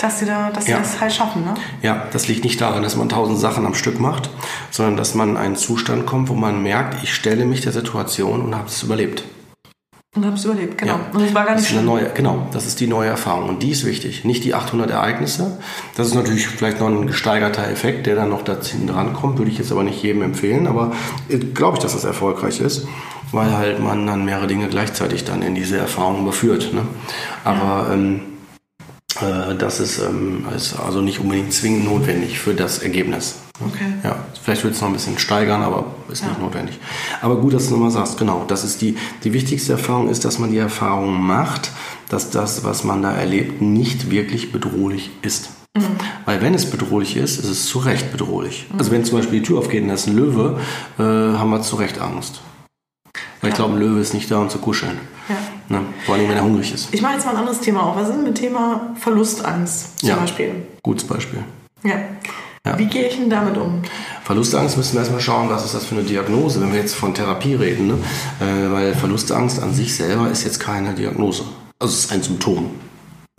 Dass 0.00 0.18
sie, 0.18 0.24
da, 0.24 0.50
dass 0.50 0.66
ja. 0.66 0.76
sie 0.76 0.82
das 0.82 1.00
halt 1.00 1.12
schaffen, 1.12 1.44
ne? 1.44 1.54
Ja, 1.82 2.06
das 2.10 2.26
liegt 2.26 2.42
nicht 2.44 2.60
daran, 2.60 2.82
dass 2.82 2.96
man 2.96 3.10
tausend 3.10 3.38
Sachen 3.38 3.66
am 3.66 3.74
Stück 3.74 4.00
macht, 4.00 4.30
sondern 4.70 4.96
dass 4.96 5.14
man 5.14 5.30
in 5.30 5.36
einen 5.36 5.56
Zustand 5.56 6.06
kommt, 6.06 6.30
wo 6.30 6.34
man 6.34 6.62
merkt, 6.62 7.02
ich 7.02 7.14
stelle 7.14 7.44
mich 7.44 7.60
der 7.60 7.72
Situation 7.72 8.40
und 8.40 8.54
habe 8.54 8.68
es 8.68 8.82
überlebt. 8.82 9.24
Und 10.16 10.26
habe 10.26 10.34
es 10.34 10.44
überlebt, 10.44 10.76
genau. 10.76 10.94
Ja. 10.94 11.10
Und 11.16 11.24
es 11.24 11.32
war 11.34 11.44
gar 11.44 11.54
nicht 11.54 11.66
das 11.66 11.70
ist 11.70 11.78
eine 11.78 11.86
neue, 11.86 12.10
Genau, 12.10 12.48
das 12.52 12.66
ist 12.66 12.80
die 12.80 12.88
neue 12.88 13.08
Erfahrung. 13.08 13.48
Und 13.48 13.62
die 13.62 13.70
ist 13.70 13.84
wichtig. 13.86 14.24
Nicht 14.24 14.42
die 14.42 14.54
800 14.54 14.90
Ereignisse. 14.90 15.58
Das 15.96 16.08
ist 16.08 16.14
natürlich 16.14 16.48
vielleicht 16.48 16.80
noch 16.80 16.88
ein 16.88 17.06
gesteigerter 17.06 17.68
Effekt, 17.68 18.06
der 18.06 18.16
dann 18.16 18.30
noch 18.30 18.42
da 18.42 18.56
hinten 18.60 18.88
dran 18.88 19.12
kommt. 19.12 19.38
Würde 19.38 19.52
ich 19.52 19.58
jetzt 19.58 19.70
aber 19.70 19.84
nicht 19.84 20.02
jedem 20.02 20.22
empfehlen. 20.22 20.66
Aber 20.66 20.92
äh, 21.28 21.38
glaube 21.38 21.76
ich, 21.76 21.82
dass 21.84 21.92
das 21.92 22.02
erfolgreich 22.02 22.60
ist. 22.60 22.88
Weil 23.30 23.56
halt 23.56 23.78
man 23.78 24.04
dann 24.04 24.24
mehrere 24.24 24.48
Dinge 24.48 24.66
gleichzeitig 24.66 25.22
dann 25.22 25.42
in 25.42 25.54
diese 25.54 25.76
Erfahrung 25.78 26.22
überführt. 26.22 26.74
Ne? 26.74 26.82
Aber 27.44 27.86
ja. 27.88 27.94
ähm, 27.94 28.16
äh, 28.16 28.29
das 29.20 29.80
ist, 29.80 30.00
ist 30.56 30.78
also 30.78 31.00
nicht 31.00 31.20
unbedingt 31.20 31.52
zwingend 31.52 31.84
notwendig 31.84 32.38
für 32.38 32.54
das 32.54 32.78
Ergebnis. 32.78 33.36
Okay. 33.60 33.92
Ja, 34.02 34.16
vielleicht 34.42 34.64
wird 34.64 34.74
es 34.74 34.80
noch 34.80 34.88
ein 34.88 34.94
bisschen 34.94 35.18
steigern, 35.18 35.62
aber 35.62 35.84
ist 36.10 36.22
ja. 36.22 36.28
nicht 36.28 36.40
notwendig. 36.40 36.78
Aber 37.20 37.36
gut, 37.36 37.52
dass 37.52 37.66
du 37.66 37.72
nochmal 37.72 37.90
sagst, 37.90 38.16
genau, 38.16 38.44
das 38.48 38.64
ist 38.64 38.80
die, 38.80 38.96
die 39.22 39.32
wichtigste 39.32 39.72
Erfahrung 39.72 40.08
ist, 40.08 40.24
dass 40.24 40.38
man 40.38 40.50
die 40.50 40.58
Erfahrung 40.58 41.20
macht, 41.20 41.70
dass 42.08 42.30
das, 42.30 42.64
was 42.64 42.84
man 42.84 43.02
da 43.02 43.12
erlebt, 43.12 43.60
nicht 43.60 44.10
wirklich 44.10 44.50
bedrohlich 44.50 45.10
ist. 45.22 45.50
Mhm. 45.76 45.82
Weil 46.24 46.40
wenn 46.40 46.54
es 46.54 46.70
bedrohlich 46.70 47.16
ist, 47.16 47.38
ist 47.38 47.48
es 47.48 47.66
zu 47.66 47.78
Recht 47.80 48.10
bedrohlich. 48.12 48.66
Mhm. 48.72 48.78
Also 48.78 48.90
wenn 48.90 49.04
zum 49.04 49.18
Beispiel 49.18 49.40
die 49.40 49.46
Tür 49.46 49.58
aufgeht 49.58 49.82
und 49.82 49.88
da 49.88 49.94
ist 49.94 50.06
ein 50.06 50.16
Löwe, 50.16 50.58
äh, 50.98 51.02
haben 51.02 51.50
wir 51.50 51.60
zu 51.60 51.76
Recht 51.76 52.00
Angst. 52.00 52.40
Weil 53.40 53.48
ja. 53.48 53.48
ich 53.48 53.54
glaube, 53.54 53.74
ein 53.74 53.80
Löwe 53.80 54.00
ist 54.00 54.14
nicht 54.14 54.30
da, 54.30 54.38
um 54.38 54.48
zu 54.48 54.58
kuscheln. 54.58 54.98
Ja. 55.28 55.36
Ne? 55.70 55.82
Vor 56.04 56.16
allem, 56.16 56.28
wenn 56.28 56.36
er 56.36 56.42
hungrig 56.42 56.74
ist. 56.74 56.88
Ich 56.92 57.00
mache 57.00 57.14
jetzt 57.14 57.24
mal 57.24 57.30
ein 57.30 57.38
anderes 57.38 57.60
Thema 57.60 57.84
auf. 57.84 57.96
Was 57.96 58.08
ist 58.08 58.18
mit 58.20 58.34
Thema 58.34 58.92
Verlustangst 58.98 60.00
zum 60.00 60.08
ja. 60.08 60.16
Beispiel? 60.16 60.50
Gutes 60.82 61.06
Beispiel. 61.06 61.44
Ja. 61.84 61.94
Ja. 62.66 62.76
Wie 62.76 62.86
gehe 62.86 63.06
ich 63.06 63.16
denn 63.16 63.30
damit 63.30 63.56
um? 63.56 63.80
Verlustangst 64.24 64.76
müssen 64.76 64.94
wir 64.94 65.00
erstmal 65.00 65.20
schauen, 65.20 65.48
was 65.48 65.64
ist 65.64 65.74
das 65.74 65.86
für 65.86 65.94
eine 65.94 66.04
Diagnose, 66.04 66.60
wenn 66.60 66.72
wir 66.72 66.80
jetzt 66.80 66.94
von 66.94 67.14
Therapie 67.14 67.54
reden. 67.54 67.86
Ne? 67.86 67.94
Äh, 68.40 68.72
weil 68.72 68.94
Verlustangst 68.94 69.62
an 69.62 69.72
sich 69.72 69.94
selber 69.94 70.28
ist 70.28 70.44
jetzt 70.44 70.58
keine 70.58 70.92
Diagnose. 70.92 71.44
Also 71.78 71.94
es 71.94 72.04
ist 72.04 72.12
ein 72.12 72.22
Symptom. 72.22 72.70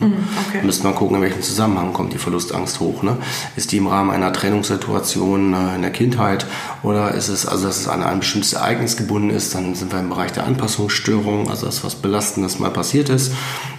Mhm, 0.02 0.24
okay. 0.48 0.64
Müsste 0.64 0.84
man 0.84 0.94
gucken, 0.94 1.16
in 1.16 1.22
welchem 1.22 1.42
Zusammenhang 1.42 1.92
kommt 1.92 2.12
die 2.12 2.18
Verlustangst 2.18 2.80
hoch. 2.80 3.02
Ne? 3.02 3.16
Ist 3.56 3.72
die 3.72 3.78
im 3.78 3.86
Rahmen 3.86 4.10
einer 4.10 4.32
Trennungssituation 4.32 5.54
äh, 5.54 5.76
in 5.76 5.82
der 5.82 5.90
Kindheit 5.90 6.46
oder 6.82 7.12
ist 7.12 7.28
es, 7.28 7.46
also 7.46 7.66
dass 7.66 7.78
es 7.78 7.88
an 7.88 8.02
ein 8.02 8.20
bestimmtes 8.20 8.52
Ereignis 8.52 8.96
gebunden 8.96 9.30
ist, 9.30 9.54
dann 9.54 9.74
sind 9.74 9.92
wir 9.92 10.00
im 10.00 10.08
Bereich 10.08 10.32
der 10.32 10.44
Anpassungsstörung, 10.46 11.48
also 11.48 11.66
das, 11.66 11.84
was 11.84 11.94
Belastendes 11.94 12.58
mal 12.58 12.70
passiert 12.70 13.08
ist 13.08 13.32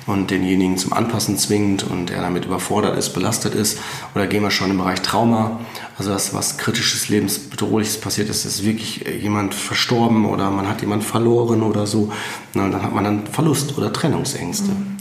und 0.06 0.32
denjenigen 0.32 0.78
zum 0.78 0.94
Anpassen 0.94 1.38
zwingt 1.38 1.84
und 1.84 2.12
er 2.12 2.22
damit 2.22 2.46
überfordert 2.46 2.98
ist, 2.98 3.14
belastet 3.14 3.56
ist. 3.56 3.80
Oder 4.16 4.28
gehen 4.28 4.44
wir 4.44 4.52
schon 4.52 4.72
im 4.72 4.78
Bereich 4.78 5.02
Trauma, 5.02 5.60
also 5.98 6.12
das, 6.12 6.34
was 6.34 6.58
kritisches, 6.58 7.10
lebensbedrohliches 7.10 8.00
passiert 8.00 8.30
ist, 8.30 8.46
ist 8.46 8.64
wirklich 8.64 9.06
jemand 9.22 9.54
verstorben 9.54 10.26
oder 10.26 10.50
man 10.50 10.68
hat 10.68 10.82
jemand 10.82 11.04
verloren 11.04 11.62
oder 11.62 11.88
so. 11.88 12.12
Na, 12.54 12.68
dann 12.68 12.82
hat 12.82 12.94
man 12.94 13.04
dann 13.04 13.28
Verlust 13.28 13.78
oder 13.78 13.94
Trennungsängste. 13.94 14.72
Mhm. 14.72 14.93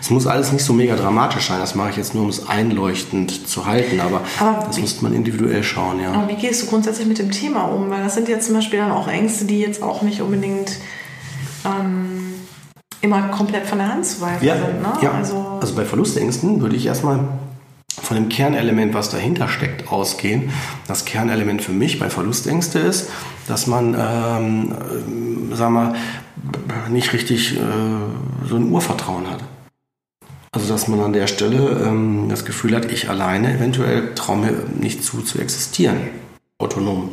Es 0.00 0.10
muss 0.10 0.26
alles 0.26 0.52
nicht 0.52 0.64
so 0.64 0.72
mega 0.72 0.96
dramatisch 0.96 1.48
sein, 1.48 1.60
das 1.60 1.74
mache 1.74 1.90
ich 1.90 1.96
jetzt 1.96 2.14
nur, 2.14 2.24
um 2.24 2.30
es 2.30 2.48
einleuchtend 2.48 3.48
zu 3.48 3.66
halten, 3.66 4.00
aber, 4.00 4.22
aber 4.38 4.64
das 4.66 4.78
müsste 4.78 5.04
man 5.04 5.12
individuell 5.12 5.62
schauen. 5.62 6.00
Ja. 6.00 6.12
Aber 6.12 6.28
wie 6.28 6.36
gehst 6.36 6.62
du 6.62 6.66
grundsätzlich 6.66 7.06
mit 7.06 7.18
dem 7.18 7.30
Thema 7.30 7.64
um? 7.64 7.90
Weil 7.90 8.02
das 8.02 8.14
sind 8.14 8.28
jetzt 8.28 8.46
zum 8.46 8.54
Beispiel 8.54 8.78
dann 8.78 8.92
auch 8.92 9.08
Ängste, 9.08 9.44
die 9.44 9.60
jetzt 9.60 9.82
auch 9.82 10.02
nicht 10.02 10.20
unbedingt... 10.20 10.78
Ähm 11.64 12.22
immer 13.02 13.20
komplett 13.28 13.66
von 13.66 13.78
der 13.78 13.88
Hand 13.88 14.06
zu 14.06 14.20
weisen 14.20 14.46
ja, 14.46 14.54
sind. 14.54 14.80
Ne? 14.80 14.92
Ja. 15.02 15.10
Also, 15.10 15.58
also 15.60 15.74
bei 15.74 15.84
Verlustängsten 15.84 16.60
würde 16.60 16.76
ich 16.76 16.86
erstmal 16.86 17.18
von 18.12 18.22
dem 18.22 18.28
Kernelement, 18.28 18.92
was 18.92 19.08
dahinter 19.08 19.48
steckt, 19.48 19.90
ausgehen. 19.90 20.50
Das 20.86 21.06
Kernelement 21.06 21.62
für 21.62 21.72
mich 21.72 21.98
bei 21.98 22.10
Verlustängste 22.10 22.78
ist, 22.78 23.08
dass 23.48 23.66
man, 23.66 23.96
ähm, 23.98 24.74
äh, 25.50 25.56
sagen 25.56 25.74
wir, 25.74 25.94
nicht 26.90 27.14
richtig 27.14 27.56
äh, 27.56 27.60
so 28.46 28.56
ein 28.56 28.70
Urvertrauen 28.70 29.30
hat. 29.30 29.40
Also 30.52 30.68
dass 30.68 30.88
man 30.88 31.00
an 31.00 31.14
der 31.14 31.26
Stelle 31.26 31.86
ähm, 31.86 32.26
das 32.28 32.44
Gefühl 32.44 32.76
hat, 32.76 32.92
ich 32.92 33.08
alleine 33.08 33.54
eventuell 33.54 34.14
traue 34.14 34.36
mir 34.36 34.52
nicht 34.78 35.02
zu, 35.02 35.22
zu 35.22 35.38
existieren. 35.38 35.96
Autonom. 36.58 37.08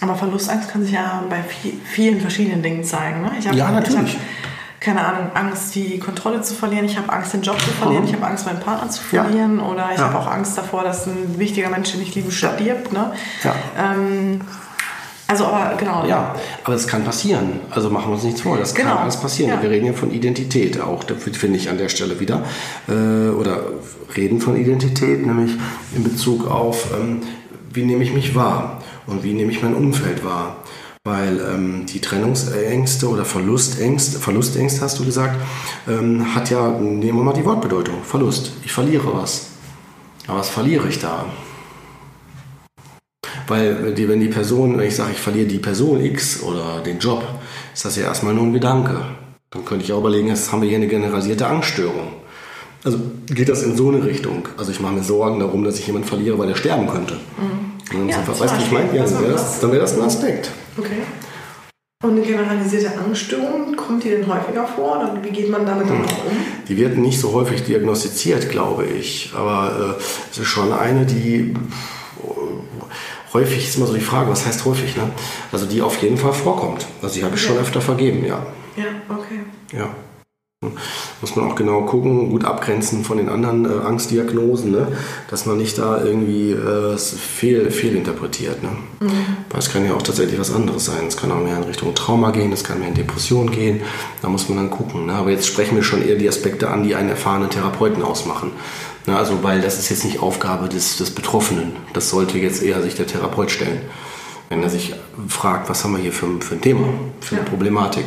Aber 0.00 0.14
Verlustangst 0.14 0.70
kann 0.70 0.82
sich 0.82 0.92
ja 0.92 1.22
bei 1.28 1.44
vielen 1.84 2.22
verschiedenen 2.22 2.62
Dingen 2.62 2.84
zeigen. 2.84 3.20
Ne? 3.20 3.32
Ich 3.38 3.46
hab, 3.46 3.54
ja, 3.54 3.70
natürlich. 3.70 4.14
Ich 4.14 4.14
hab, 4.14 4.49
keine 4.80 5.04
Ahnung, 5.04 5.30
Angst, 5.34 5.74
die 5.74 5.98
Kontrolle 5.98 6.40
zu 6.40 6.54
verlieren. 6.54 6.86
Ich 6.86 6.96
habe 6.96 7.12
Angst, 7.12 7.34
den 7.34 7.42
Job 7.42 7.60
zu 7.60 7.70
verlieren. 7.70 8.04
Mhm. 8.04 8.08
Ich 8.08 8.14
habe 8.14 8.26
Angst, 8.26 8.46
meinen 8.46 8.60
Partner 8.60 8.88
zu 8.88 9.02
verlieren. 9.02 9.58
Ja. 9.58 9.66
Oder 9.66 9.90
ich 9.92 9.98
ja. 9.98 10.06
habe 10.06 10.18
auch 10.18 10.26
Angst 10.26 10.56
davor, 10.56 10.82
dass 10.82 11.06
ein 11.06 11.38
wichtiger 11.38 11.68
Mensch, 11.68 11.92
den 11.92 12.00
ich 12.00 12.14
liebe, 12.14 12.32
stirbt. 12.32 12.92
Ne? 12.92 13.12
Ja. 13.44 13.54
Ähm, 13.78 14.40
also, 15.26 15.44
aber 15.44 15.76
genau. 15.76 16.06
Ja, 16.06 16.34
aber 16.64 16.74
es 16.74 16.88
kann 16.88 17.04
passieren. 17.04 17.60
Also 17.70 17.88
machen 17.90 18.08
wir 18.08 18.14
uns 18.14 18.24
nichts 18.24 18.40
vor. 18.40 18.56
Das 18.56 18.74
genau. 18.74 18.94
kann 18.94 18.98
alles 18.98 19.18
passieren. 19.18 19.50
Ja. 19.50 19.62
Wir 19.62 19.70
reden 19.70 19.86
ja 19.86 19.92
von 19.92 20.10
Identität 20.10 20.80
auch. 20.80 21.04
Da 21.04 21.14
finde 21.14 21.58
ich 21.58 21.68
an 21.68 21.78
der 21.78 21.88
Stelle 21.88 22.18
wieder. 22.18 22.42
Äh, 22.88 23.28
oder 23.28 23.60
reden 24.16 24.40
von 24.40 24.56
Identität, 24.56 25.24
nämlich 25.24 25.52
in 25.94 26.02
Bezug 26.02 26.50
auf, 26.50 26.88
ähm, 26.98 27.20
wie 27.72 27.84
nehme 27.84 28.02
ich 28.02 28.12
mich 28.12 28.34
wahr 28.34 28.82
und 29.06 29.22
wie 29.22 29.34
nehme 29.34 29.52
ich 29.52 29.62
mein 29.62 29.74
Umfeld 29.74 30.24
wahr. 30.24 30.56
Weil 31.04 31.40
ähm, 31.40 31.86
die 31.86 32.00
Trennungsängste 32.00 33.08
oder 33.08 33.24
Verlustängste, 33.24 34.18
Verlustängste 34.18 34.82
hast 34.82 34.98
du 34.98 35.04
gesagt, 35.06 35.40
ähm, 35.88 36.34
hat 36.34 36.50
ja, 36.50 36.68
nehmen 36.78 37.18
wir 37.18 37.24
mal 37.24 37.32
die 37.32 37.44
Wortbedeutung, 37.44 38.02
Verlust. 38.02 38.52
Ich 38.64 38.72
verliere 38.72 39.14
was. 39.14 39.46
Aber 40.26 40.40
was 40.40 40.50
verliere 40.50 40.88
ich 40.88 40.98
da? 40.98 41.24
Weil 43.46 43.94
die, 43.94 44.08
wenn 44.08 44.20
die 44.20 44.28
Person, 44.28 44.76
wenn 44.76 44.86
ich 44.86 44.94
sage, 44.94 45.12
ich 45.12 45.20
verliere 45.20 45.48
die 45.48 45.58
Person 45.58 46.04
X 46.04 46.42
oder 46.42 46.80
den 46.80 46.98
Job, 46.98 47.24
ist 47.72 47.84
das 47.84 47.96
ja 47.96 48.04
erstmal 48.04 48.34
nur 48.34 48.44
ein 48.44 48.52
Gedanke. 48.52 49.00
Dann 49.50 49.64
könnte 49.64 49.84
ich 49.84 49.92
auch 49.94 50.00
überlegen, 50.00 50.28
jetzt 50.28 50.52
haben 50.52 50.60
wir 50.60 50.68
hier 50.68 50.78
eine 50.78 50.86
generalisierte 50.86 51.46
Angststörung. 51.46 52.12
Also 52.84 52.98
geht 53.26 53.48
das 53.48 53.62
in 53.62 53.74
so 53.74 53.88
eine 53.88 54.04
Richtung. 54.04 54.48
Also 54.56 54.70
ich 54.70 54.80
mache 54.80 54.92
mir 54.92 55.02
Sorgen 55.02 55.40
darum, 55.40 55.64
dass 55.64 55.78
ich 55.78 55.86
jemanden 55.86 56.08
verliere, 56.08 56.38
weil 56.38 56.50
er 56.50 56.56
sterben 56.56 56.86
könnte. 56.86 57.14
Mhm. 57.14 57.69
Dann 57.90 58.08
ja, 58.08 58.18
weißt 58.26 58.40
du, 58.40 58.62
ich 58.62 58.70
meine, 58.70 58.96
ja, 58.96 59.04
dann 59.04 59.22
wäre 59.22 59.32
das, 59.32 59.62
wär 59.62 59.80
das 59.80 59.94
ein 59.96 60.02
Aspekt. 60.02 60.50
Okay. 60.78 61.02
Und 62.02 62.12
eine 62.12 62.22
generalisierte 62.22 62.96
Angststörung, 62.96 63.76
kommt 63.76 64.04
die 64.04 64.08
denn 64.08 64.26
häufiger 64.26 64.66
vor? 64.66 64.96
Oder 64.96 65.18
wie 65.22 65.30
geht 65.30 65.50
man 65.50 65.66
damit 65.66 65.88
hm. 65.88 66.00
um? 66.00 66.06
Die 66.66 66.76
wird 66.76 66.96
nicht 66.96 67.20
so 67.20 67.32
häufig 67.32 67.62
diagnostiziert, 67.64 68.48
glaube 68.48 68.86
ich. 68.86 69.32
Aber 69.36 69.96
äh, 69.98 70.02
es 70.30 70.38
ist 70.38 70.46
schon 70.46 70.72
eine, 70.72 71.04
die 71.04 71.52
äh, 71.52 71.54
häufig 73.34 73.68
ist 73.68 73.76
immer 73.76 73.86
so 73.86 73.92
die 73.92 74.00
Frage, 74.00 74.30
was 74.30 74.46
heißt 74.46 74.64
häufig? 74.64 74.96
Ne? 74.96 75.10
Also 75.52 75.66
die 75.66 75.82
auf 75.82 76.00
jeden 76.00 76.16
Fall 76.16 76.32
vorkommt. 76.32 76.86
Also 77.02 77.16
die 77.16 77.24
habe 77.24 77.36
ich 77.36 77.42
okay. 77.42 77.52
schon 77.52 77.62
öfter 77.62 77.82
vergeben, 77.82 78.24
ja. 78.24 78.46
Ja, 78.76 78.84
okay. 79.08 79.40
Ja. 79.72 79.90
Muss 81.22 81.36
man 81.36 81.50
auch 81.50 81.54
genau 81.54 81.80
gucken, 81.86 82.28
gut 82.28 82.44
abgrenzen 82.44 83.02
von 83.02 83.16
den 83.16 83.30
anderen 83.30 83.64
äh, 83.64 83.82
Angstdiagnosen, 83.82 84.70
ne? 84.70 84.88
dass 85.30 85.46
man 85.46 85.56
nicht 85.56 85.78
da 85.78 86.04
irgendwie 86.04 86.50
äh, 86.50 86.98
fehl, 86.98 87.70
fehlinterpretiert. 87.70 88.62
Ne? 88.62 88.68
Mhm. 89.00 89.10
Weil 89.48 89.58
es 89.58 89.72
kann 89.72 89.86
ja 89.86 89.94
auch 89.94 90.02
tatsächlich 90.02 90.38
was 90.38 90.52
anderes 90.52 90.84
sein. 90.84 91.06
Es 91.08 91.16
kann 91.16 91.32
auch 91.32 91.40
mehr 91.40 91.56
in 91.56 91.62
Richtung 91.62 91.94
Trauma 91.94 92.30
gehen, 92.30 92.52
es 92.52 92.62
kann 92.62 92.78
mehr 92.78 92.88
in 92.88 92.94
Depression 92.94 93.50
gehen. 93.50 93.80
Da 94.20 94.28
muss 94.28 94.50
man 94.50 94.58
dann 94.58 94.70
gucken. 94.70 95.06
Ne? 95.06 95.14
Aber 95.14 95.30
jetzt 95.30 95.46
sprechen 95.46 95.76
wir 95.76 95.82
schon 95.82 96.06
eher 96.06 96.16
die 96.16 96.28
Aspekte 96.28 96.68
an, 96.68 96.82
die 96.82 96.94
einen 96.94 97.08
erfahrenen 97.08 97.48
Therapeuten 97.48 98.02
ausmachen. 98.02 98.50
Ne? 99.06 99.16
Also, 99.16 99.42
weil 99.42 99.62
das 99.62 99.78
ist 99.78 99.88
jetzt 99.88 100.04
nicht 100.04 100.20
Aufgabe 100.20 100.68
des, 100.68 100.98
des 100.98 101.10
Betroffenen. 101.10 101.72
Das 101.94 102.10
sollte 102.10 102.36
jetzt 102.36 102.62
eher 102.62 102.82
sich 102.82 102.94
der 102.96 103.06
Therapeut 103.06 103.50
stellen. 103.50 103.80
Wenn 104.50 104.62
er 104.62 104.68
sich 104.68 104.94
fragt, 105.26 105.70
was 105.70 105.84
haben 105.84 105.92
wir 105.92 106.02
hier 106.02 106.12
für, 106.12 106.26
für 106.40 106.56
ein 106.56 106.60
Thema, 106.60 106.86
für 107.20 107.36
eine 107.36 107.44
ja. 107.44 107.48
Problematik. 107.48 108.04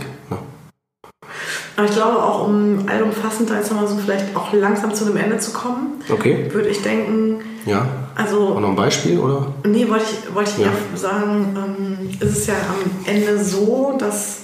Aber 1.76 1.88
ich 1.88 1.94
glaube 1.94 2.22
auch, 2.22 2.48
um 2.48 2.86
allumfassend 2.88 3.50
da 3.50 3.56
jetzt 3.56 3.72
nochmal 3.72 3.88
so 3.88 3.96
vielleicht 3.96 4.36
auch 4.36 4.54
langsam 4.54 4.94
zu 4.94 5.06
einem 5.06 5.18
Ende 5.18 5.40
zu 5.40 5.52
kommen, 5.52 6.02
okay. 6.10 6.48
würde 6.52 6.70
ich 6.70 6.82
denken. 6.82 7.42
Ja. 7.66 7.88
Also. 8.16 8.50
Auch 8.50 8.60
noch 8.60 8.70
ein 8.70 8.76
Beispiel, 8.76 9.18
oder? 9.20 9.48
Nee, 9.66 9.90
wollte 9.90 10.06
ich, 10.06 10.36
wollte 10.36 10.52
ich 10.52 10.58
ja. 10.60 10.66
eher 10.66 10.98
sagen, 10.98 11.58
ähm, 11.58 12.10
ist 12.20 12.38
es 12.38 12.48
ja 12.48 12.54
am 12.54 13.12
Ende 13.12 13.44
so, 13.44 13.96
dass 13.98 14.44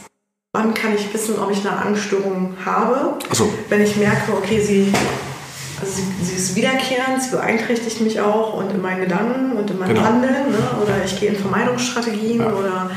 wann 0.54 0.74
kann 0.74 0.96
ich 0.96 1.14
wissen, 1.14 1.38
ob 1.40 1.52
ich 1.52 1.60
eine 1.60 1.78
Angststörung 1.78 2.56
habe? 2.66 3.20
So. 3.32 3.52
Wenn 3.70 3.82
ich 3.82 3.96
merke, 3.98 4.34
okay, 4.36 4.60
sie, 4.60 4.92
also 5.80 5.92
sie, 5.94 6.26
sie, 6.26 6.36
ist 6.36 6.56
wiederkehrend, 6.56 7.22
sie 7.22 7.32
beeinträchtigt 7.32 8.02
mich 8.02 8.20
auch 8.20 8.56
und 8.56 8.72
in 8.72 8.82
meinen 8.82 9.02
Gedanken 9.02 9.56
und 9.56 9.70
in 9.70 9.78
meinem 9.78 9.94
genau. 9.94 10.08
Handeln. 10.08 10.52
Ne? 10.52 10.84
Oder 10.84 11.06
ich 11.06 11.20
gehe 11.20 11.30
in 11.30 11.36
Vermeidungsstrategien 11.36 12.40
ja. 12.40 12.52
oder 12.52 12.90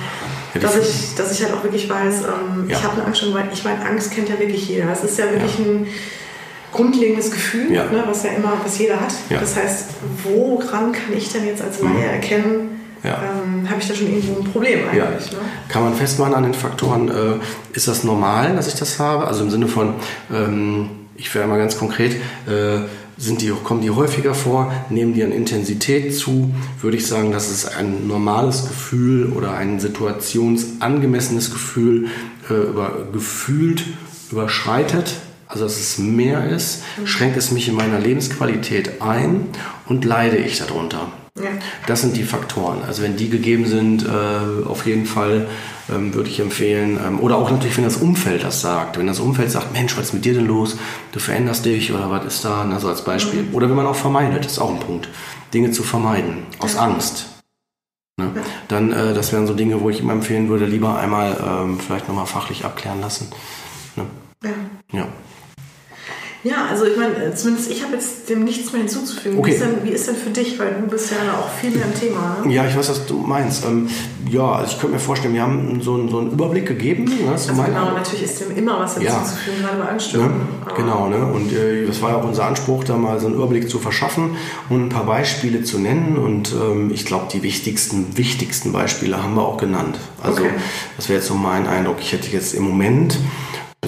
dass 0.60 0.76
ich, 0.76 1.14
dass 1.14 1.32
ich 1.32 1.42
halt 1.42 1.54
auch 1.54 1.62
wirklich 1.62 1.88
weiß, 1.88 2.22
ähm, 2.22 2.68
ja. 2.68 2.76
ich 2.76 2.82
habe 2.82 2.94
eine 2.94 3.06
Angst, 3.06 3.22
weil 3.32 3.48
ich 3.52 3.64
meine, 3.64 3.84
Angst 3.84 4.12
kennt 4.12 4.28
ja 4.28 4.38
wirklich 4.38 4.68
jeder. 4.68 4.90
Es 4.92 5.04
ist 5.04 5.18
ja 5.18 5.30
wirklich 5.30 5.58
ja. 5.58 5.64
ein 5.64 5.86
grundlegendes 6.72 7.30
Gefühl, 7.30 7.72
ja. 7.72 7.84
ne, 7.84 8.04
was 8.06 8.22
ja 8.24 8.30
immer, 8.30 8.54
was 8.62 8.78
jeder 8.78 9.00
hat. 9.00 9.12
Das 9.28 9.56
heißt, 9.56 9.90
woran 10.24 10.92
kann 10.92 11.16
ich 11.16 11.30
denn 11.32 11.46
jetzt 11.46 11.62
als 11.62 11.80
Laie 11.80 11.92
mhm. 11.92 12.02
erkennen, 12.02 12.80
ähm, 13.04 13.68
habe 13.68 13.80
ich 13.80 13.88
da 13.88 13.94
schon 13.94 14.06
irgendwo 14.06 14.40
ein 14.40 14.44
Problem 14.44 14.80
eigentlich? 14.88 15.32
Ne? 15.32 15.38
Kann 15.68 15.82
man 15.82 15.94
festmachen 15.94 16.34
an 16.34 16.44
den 16.44 16.54
Faktoren, 16.54 17.08
äh, 17.08 17.34
ist 17.72 17.88
das 17.88 18.04
normal, 18.04 18.54
dass 18.54 18.68
ich 18.68 18.74
das 18.74 18.98
habe? 18.98 19.26
Also 19.26 19.42
im 19.42 19.50
Sinne 19.50 19.66
von, 19.66 19.94
ähm, 20.32 20.90
ich 21.16 21.34
wäre 21.34 21.46
mal 21.46 21.58
ganz 21.58 21.76
konkret, 21.76 22.14
äh, 22.46 22.82
sind 23.16 23.42
die, 23.42 23.50
kommen 23.50 23.82
die 23.82 23.90
häufiger 23.90 24.34
vor, 24.34 24.72
nehmen 24.90 25.14
die 25.14 25.22
an 25.22 25.32
Intensität 25.32 26.16
zu, 26.16 26.52
würde 26.80 26.96
ich 26.96 27.06
sagen, 27.06 27.32
dass 27.32 27.50
es 27.50 27.66
ein 27.66 28.06
normales 28.06 28.66
Gefühl 28.68 29.32
oder 29.32 29.54
ein 29.54 29.80
situationsangemessenes 29.80 31.50
Gefühl 31.50 32.08
äh, 32.50 32.54
über, 32.54 33.06
gefühlt 33.12 33.84
überschreitet, 34.30 35.14
also 35.46 35.64
dass 35.64 35.78
es 35.78 35.98
mehr 35.98 36.48
ist, 36.48 36.82
schränkt 37.04 37.36
es 37.36 37.52
mich 37.52 37.68
in 37.68 37.74
meiner 37.74 37.98
Lebensqualität 37.98 39.02
ein 39.02 39.46
und 39.86 40.04
leide 40.04 40.36
ich 40.36 40.58
darunter. 40.58 41.12
Das 41.86 42.02
sind 42.02 42.16
die 42.16 42.24
Faktoren. 42.24 42.82
Also 42.86 43.02
wenn 43.02 43.16
die 43.16 43.30
gegeben 43.30 43.66
sind, 43.66 44.04
äh, 44.04 44.66
auf 44.66 44.86
jeden 44.86 45.06
Fall 45.06 45.48
ähm, 45.90 46.12
würde 46.14 46.28
ich 46.28 46.40
empfehlen. 46.40 47.00
Ähm, 47.04 47.20
oder 47.20 47.36
auch 47.36 47.50
natürlich, 47.50 47.76
wenn 47.76 47.84
das 47.84 47.96
Umfeld 47.96 48.44
das 48.44 48.60
sagt. 48.60 48.98
Wenn 48.98 49.06
das 49.06 49.18
Umfeld 49.18 49.50
sagt, 49.50 49.72
Mensch, 49.72 49.96
was 49.96 50.08
ist 50.08 50.12
mit 50.12 50.24
dir 50.26 50.34
denn 50.34 50.46
los? 50.46 50.76
Du 51.12 51.20
veränderst 51.20 51.64
dich 51.64 51.92
oder 51.92 52.10
was 52.10 52.26
ist 52.26 52.44
da? 52.44 52.68
Also 52.70 52.88
als 52.88 53.02
Beispiel. 53.04 53.44
Mhm. 53.44 53.54
Oder 53.54 53.68
wenn 53.70 53.76
man 53.76 53.86
auch 53.86 53.96
vermeidet, 53.96 54.44
ist 54.44 54.58
auch 54.58 54.70
ein 54.70 54.80
Punkt. 54.80 55.08
Dinge 55.54 55.70
zu 55.70 55.82
vermeiden, 55.82 56.44
aus. 56.58 56.76
Angst. 56.76 57.26
Ne? 58.18 58.30
Dann, 58.68 58.92
äh, 58.92 59.14
das 59.14 59.32
wären 59.32 59.46
so 59.46 59.54
Dinge, 59.54 59.80
wo 59.80 59.88
ich 59.88 60.00
immer 60.00 60.12
empfehlen 60.12 60.50
würde, 60.50 60.66
lieber 60.66 60.98
einmal 60.98 61.36
ähm, 61.42 61.80
vielleicht 61.80 62.08
nochmal 62.08 62.26
fachlich 62.26 62.64
abklären 62.66 63.00
lassen. 63.00 63.28
Ne? 63.96 64.04
Ja. 64.44 64.98
ja. 64.98 65.08
Ja, 66.44 66.66
also 66.68 66.84
ich 66.86 66.96
meine, 66.96 67.14
äh, 67.24 67.34
zumindest 67.34 67.70
ich 67.70 67.84
habe 67.84 67.94
jetzt 67.94 68.28
dem 68.28 68.42
nichts 68.42 68.72
mehr 68.72 68.80
hinzuzufügen. 68.80 69.38
Okay. 69.38 69.50
Wie, 69.50 69.54
ist 69.54 69.62
denn, 69.62 69.84
wie 69.84 69.90
ist 69.90 70.08
denn 70.08 70.16
für 70.16 70.30
dich, 70.30 70.58
weil 70.58 70.74
du 70.74 70.88
bist 70.88 71.12
ja 71.12 71.38
auch 71.38 71.48
viel 71.48 71.70
mehr 71.70 71.86
im 71.86 71.94
Thema. 71.94 72.38
Ne? 72.44 72.52
Ja, 72.52 72.66
ich 72.66 72.76
weiß, 72.76 72.90
was 72.90 73.06
du 73.06 73.18
meinst. 73.18 73.64
Ähm, 73.64 73.88
ja, 74.28 74.50
also 74.50 74.72
ich 74.72 74.80
könnte 74.80 74.94
mir 74.94 75.00
vorstellen, 75.00 75.34
wir 75.34 75.42
haben 75.42 75.80
so 75.80 75.94
einen, 75.94 76.08
so 76.08 76.18
einen 76.18 76.32
Überblick 76.32 76.66
gegeben. 76.66 77.04
Ne? 77.04 77.30
Also 77.30 77.52
genau, 77.52 77.62
Meinung. 77.62 77.94
natürlich 77.94 78.24
ist 78.24 78.40
dem 78.40 78.56
immer 78.56 78.80
was 78.80 78.98
hinzuzufügen, 78.98 79.62
ja. 79.62 79.68
gerade 79.68 79.82
bei 79.82 79.88
Anstellungen. 79.90 80.38
Ne? 80.38 80.72
Genau, 80.74 81.08
ne? 81.08 81.26
und 81.26 81.52
äh, 81.52 81.86
das 81.86 82.02
war 82.02 82.10
ja 82.10 82.16
auch 82.16 82.24
unser 82.24 82.44
Anspruch, 82.44 82.82
da 82.82 82.96
mal 82.96 83.20
so 83.20 83.26
einen 83.26 83.36
Überblick 83.36 83.70
zu 83.70 83.78
verschaffen 83.78 84.36
und 84.68 84.86
ein 84.86 84.88
paar 84.88 85.06
Beispiele 85.06 85.62
zu 85.62 85.78
nennen. 85.78 86.16
Und 86.16 86.52
ähm, 86.52 86.90
ich 86.92 87.06
glaube, 87.06 87.26
die 87.32 87.44
wichtigsten, 87.44 88.16
wichtigsten 88.16 88.72
Beispiele 88.72 89.22
haben 89.22 89.36
wir 89.36 89.42
auch 89.42 89.58
genannt. 89.58 89.96
Also 90.20 90.42
okay. 90.42 90.54
das 90.96 91.08
wäre 91.08 91.20
jetzt 91.20 91.28
so 91.28 91.34
mein 91.34 91.68
Eindruck. 91.68 91.98
Ich 92.00 92.12
hätte 92.12 92.28
jetzt 92.32 92.54
im 92.54 92.64
Moment 92.64 93.16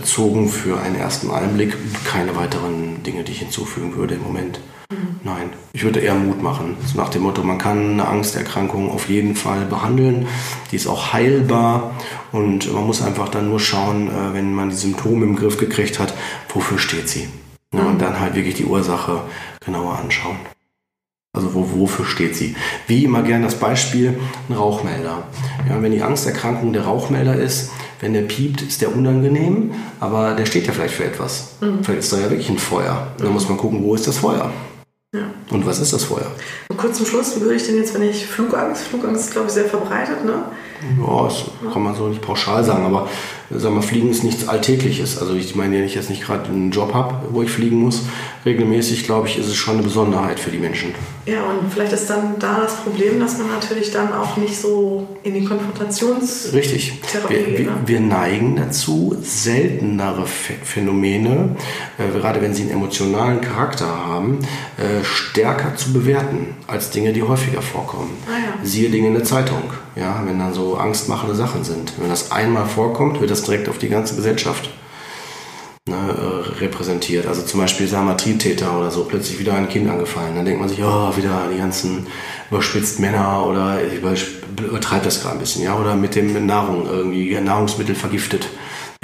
bezogen 0.05 0.51
für 0.51 0.79
einen 0.83 0.97
ersten 0.97 1.31
Einblick 1.31 1.75
keine 2.05 2.37
weiteren 2.37 3.03
Dinge, 3.03 3.25
die 3.25 3.33
ich 3.33 3.39
hinzufügen 3.39 3.97
würde 3.97 4.17
im 4.17 4.23
Moment. 4.23 4.61
Mhm. 4.91 5.21
Nein, 5.23 5.51
ich 5.73 5.83
würde 5.83 6.01
eher 6.01 6.15
Mut 6.15 6.43
machen. 6.43 6.77
So 6.85 6.99
nach 6.99 7.09
dem 7.09 7.23
Motto, 7.23 7.43
man 7.43 7.57
kann 7.57 7.93
eine 7.93 8.07
Angsterkrankung 8.07 8.91
auf 8.91 9.09
jeden 9.09 9.35
Fall 9.35 9.65
behandeln. 9.65 10.27
Die 10.71 10.77
ist 10.77 10.89
auch 10.89 11.15
heilbar 11.15 11.95
und 12.33 12.71
man 12.71 12.87
muss 12.87 13.01
einfach 13.01 13.31
dann 13.31 13.49
nur 13.49 13.61
schauen, 13.61 14.09
äh, 14.09 14.35
wenn 14.35 14.55
man 14.55 14.69
die 14.69 14.77
Symptome 14.77 15.25
im 15.25 15.37
Griff 15.37 15.57
gekriegt 15.57 15.99
hat, 15.99 16.13
wofür 16.53 16.79
steht 16.79 17.09
sie. 17.09 17.27
Ja, 17.73 17.81
mhm. 17.81 17.87
Und 17.93 18.03
dann 18.03 18.21
halt 18.21 18.35
wirklich 18.35 18.57
die 18.57 18.67
Ursache 18.67 19.23
genauer 19.65 19.99
anschauen. 19.99 20.37
Also 21.35 21.53
wo, 21.53 21.69
wofür 21.81 22.05
steht 22.05 22.37
sie? 22.37 22.55
Wie 22.87 23.05
immer 23.05 23.23
gern 23.23 23.43
das 23.43 23.57
Beispiel, 23.57 24.19
ein 24.49 24.55
Rauchmelder. 24.55 25.25
Ja, 25.69 25.83
wenn 25.83 25.91
die 25.91 26.01
Angsterkrankung 26.01 26.73
der 26.73 26.85
Rauchmelder 26.85 27.35
ist, 27.35 27.71
wenn 28.01 28.13
der 28.13 28.23
piept, 28.23 28.63
ist 28.63 28.81
der 28.81 28.95
unangenehm, 28.95 29.73
aber 29.99 30.35
der 30.35 30.47
steht 30.47 30.67
ja 30.69 30.73
vielleicht 30.73 30.95
für 30.95 31.05
etwas. 31.05 31.57
Mhm. 31.61 31.83
Vielleicht 31.83 32.01
ist 32.01 32.13
da 32.13 32.19
ja 32.19 32.31
wirklich 32.31 32.49
ein 32.51 32.59
Feuer. 32.59 33.09
Und 33.19 33.25
dann 33.25 33.33
muss 33.33 33.49
man 33.49 33.59
gucken, 33.59 33.83
wo 33.83 33.97
ist 33.97 34.07
das 34.07 34.19
Feuer? 34.19 34.53
Ja. 35.13 35.23
Und 35.51 35.67
was 35.67 35.81
ist 35.81 35.93
das 35.93 36.05
Feuer? 36.05 36.31
Und 36.69 36.77
kurz 36.77 36.99
zum 36.99 37.07
Schluss, 37.07 37.35
wie 37.35 37.41
würde 37.41 37.57
ich 37.57 37.67
denn 37.67 37.77
jetzt, 37.77 37.95
wenn 37.95 38.03
ich 38.03 38.27
Flugangst, 38.27 38.85
Flugangst 38.85 39.25
ist 39.25 39.33
glaube 39.33 39.49
ich 39.49 39.55
sehr 39.55 39.65
verbreitet, 39.65 40.25
ne? 40.25 40.45
Ja, 40.99 41.25
das 41.25 41.45
kann 41.73 41.83
man 41.83 41.95
so 41.95 42.09
nicht 42.09 42.23
pauschal 42.23 42.63
sagen, 42.65 42.85
aber 42.85 43.09
sagen 43.51 43.75
wir, 43.75 43.83
Fliegen 43.83 44.11
ist 44.11 44.25
nichts 44.25 44.49
Alltägliches. 44.49 45.19
Also 45.19 45.35
ich 45.35 45.55
meine, 45.55 45.77
wenn 45.77 45.85
ich 45.85 45.95
jetzt 45.95 46.11
nicht 46.11 46.23
gerade 46.23 46.49
einen 46.49 46.71
Job 46.71 46.95
habe, 46.95 47.15
wo 47.31 47.43
ich 47.43 47.51
fliegen 47.51 47.77
muss, 47.77 48.03
regelmäßig, 48.45 49.05
glaube 49.05 49.29
ich, 49.29 49.39
ist 49.39 49.47
es 49.47 49.55
schon 49.55 49.75
eine 49.75 49.83
Besonderheit 49.83 50.41
für 50.41 50.51
die 50.51 50.59
Menschen. 50.59 50.95
Ja, 51.27 51.43
und 51.45 51.73
vielleicht 51.73 51.93
ist 51.93 52.09
dann 52.09 52.39
da 52.39 52.61
das 52.61 52.77
Problem, 52.77 53.21
dass 53.21 53.39
man 53.39 53.49
natürlich 53.49 53.91
dann 53.91 54.13
auch 54.13 54.37
nicht 54.37 54.57
so 54.57 55.07
in 55.23 55.35
die 55.35 55.45
Konfrontations... 55.45 56.51
Richtig. 56.53 57.01
Wir, 57.29 57.59
wir, 57.59 57.73
wir, 57.87 58.01
neigen 58.01 58.57
dazu, 58.57 59.17
seltenere 59.23 60.27
Phänomene, 60.27 61.57
äh, 61.99 62.19
gerade 62.19 62.43
wenn 62.43 62.53
sie 62.55 62.63
einen 62.63 62.73
emotionalen 62.73 63.41
Charakter 63.41 63.87
haben, 63.87 64.41
äh, 64.77 65.05
stärker 65.05 65.77
zu 65.77 65.93
bewerten 65.93 66.57
als 66.67 66.91
Dinge, 66.91 67.13
die 67.13 67.23
häufiger 67.23 67.63
vorkommen. 67.63 68.11
Ah, 68.27 68.39
ja. 68.39 68.67
Siehe 68.67 68.91
Dinge 68.91 69.09
in 69.09 69.15
der 69.15 69.25
Zeitung, 69.25 69.63
ja, 69.97 70.23
wenn 70.25 70.39
dann 70.39 70.53
so 70.53 70.77
angstmachende 70.77 71.35
Sachen 71.35 71.65
sind. 71.65 71.93
Wenn 71.99 72.09
das 72.09 72.33
einmal 72.33 72.67
vorkommt, 72.67 73.21
wird 73.21 73.31
das 73.31 73.43
direkt 73.43 73.69
auf 73.69 73.79
die 73.79 73.89
ganze 73.89 74.17
Gesellschaft 74.17 74.71
ne, 75.89 75.97
äh, 75.97 76.59
repräsentiert. 76.61 77.27
Also 77.27 77.43
zum 77.43 77.61
Beispiel 77.61 77.87
sagen 77.87 78.07
wir 78.07 78.17
Triebtäter 78.17 78.77
oder 78.79 78.91
so, 78.91 79.05
plötzlich 79.05 79.39
wieder 79.39 79.55
ein 79.55 79.69
Kind 79.69 79.89
angefallen. 79.89 80.35
Dann 80.35 80.45
denkt 80.45 80.61
man 80.61 80.69
sich, 80.69 80.83
oh, 80.83 81.17
wieder 81.17 81.49
die 81.53 81.59
ganzen 81.59 82.07
überspitzt 82.51 83.01
Männer 83.01 83.47
oder 83.47 83.79
ich 83.85 83.99
übertreibe 83.99 85.05
das 85.05 85.23
gerade 85.23 85.37
ein 85.37 85.41
bisschen, 85.41 85.63
ja, 85.63 85.77
oder 85.79 85.95
mit 85.95 86.15
dem 86.15 86.47
Nahrung 86.47 86.87
irgendwie 86.87 87.39
Nahrungsmittel 87.41 87.95
vergiftet. 87.95 88.49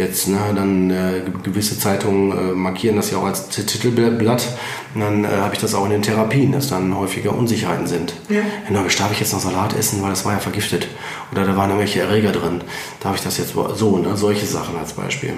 Jetzt, 0.00 0.28
ne, 0.28 0.38
dann 0.54 0.90
äh, 0.90 1.20
gewisse 1.42 1.78
Zeitungen 1.78 2.32
äh, 2.32 2.52
markieren 2.54 2.96
das 2.96 3.10
ja 3.10 3.18
auch 3.18 3.24
als 3.24 3.50
Titelblatt. 3.50 4.48
Und 4.94 5.02
dann 5.02 5.24
äh, 5.24 5.28
habe 5.28 5.54
ich 5.54 5.60
das 5.60 5.74
auch 5.74 5.84
in 5.84 5.90
den 5.90 6.00
Therapien, 6.00 6.52
dass 6.52 6.70
dann 6.70 6.96
häufiger 6.96 7.36
Unsicherheiten 7.36 7.86
sind. 7.86 8.14
Ja. 8.30 8.40
Genau, 8.66 8.80
darf 8.80 9.12
ich 9.12 9.20
jetzt 9.20 9.34
noch 9.34 9.40
Salat 9.40 9.76
essen, 9.76 10.00
weil 10.00 10.08
das 10.08 10.24
war 10.24 10.32
ja 10.32 10.38
vergiftet. 10.38 10.88
Oder 11.32 11.44
da 11.44 11.54
waren 11.54 11.68
irgendwelche 11.68 12.00
Erreger 12.00 12.32
drin. 12.32 12.62
Darf 13.00 13.16
ich 13.16 13.22
das 13.22 13.36
jetzt 13.36 13.52
so, 13.52 13.98
ne? 13.98 14.16
Solche 14.16 14.46
Sachen 14.46 14.78
als 14.78 14.94
Beispiel. 14.94 15.34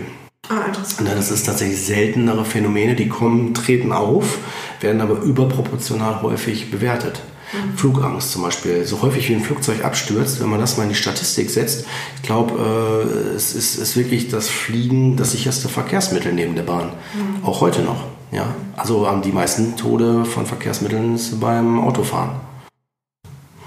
Ah, 0.48 0.66
interessant. 0.68 1.08
Das 1.12 1.32
ist 1.32 1.44
tatsächlich 1.44 1.84
seltenere 1.84 2.44
Phänomene, 2.44 2.94
die 2.94 3.08
kommen, 3.08 3.54
treten 3.54 3.90
auf, 3.90 4.38
werden 4.80 5.00
aber 5.00 5.22
überproportional 5.22 6.22
häufig 6.22 6.70
bewertet. 6.70 7.20
Mhm. 7.53 7.76
Flugangst 7.76 8.32
zum 8.32 8.42
Beispiel. 8.42 8.84
So 8.84 9.03
häufig 9.03 9.28
wie 9.28 9.34
ein 9.34 9.42
Flugzeug 9.42 9.84
abstürzt, 9.84 10.40
wenn 10.40 10.48
man 10.48 10.61
das 10.61 10.76
mal 10.76 10.84
in 10.84 10.88
die 10.88 10.94
Statistik 10.94 11.50
setzt, 11.50 11.84
ich 12.16 12.22
glaube, 12.22 12.55
äh, 12.59 13.34
es 13.36 13.55
ist, 13.55 13.76
ist, 13.76 13.96
wirklich 13.96 14.28
das 14.28 14.48
Fliegen 14.48 15.16
das 15.16 15.32
sicherste 15.32 15.68
Verkehrsmittel 15.68 16.32
neben 16.32 16.55
der 16.55 16.62
Bahn. 16.62 16.92
Mhm. 17.14 17.44
Auch 17.44 17.61
heute 17.61 17.82
noch. 17.82 18.05
Ja? 18.30 18.55
Also 18.76 19.07
haben 19.07 19.22
die 19.22 19.32
meisten 19.32 19.76
Tode 19.76 20.24
von 20.24 20.46
Verkehrsmitteln 20.46 21.18
beim 21.40 21.80
Autofahren. 21.80 22.30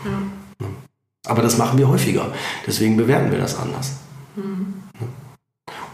Ja. 0.03 0.67
Aber 1.27 1.41
das 1.41 1.57
machen 1.57 1.77
wir 1.77 1.88
häufiger. 1.88 2.31
Deswegen 2.65 2.97
bewerten 2.97 3.31
wir 3.31 3.39
das 3.39 3.57
anders. 3.57 3.93
Mhm. 4.36 4.75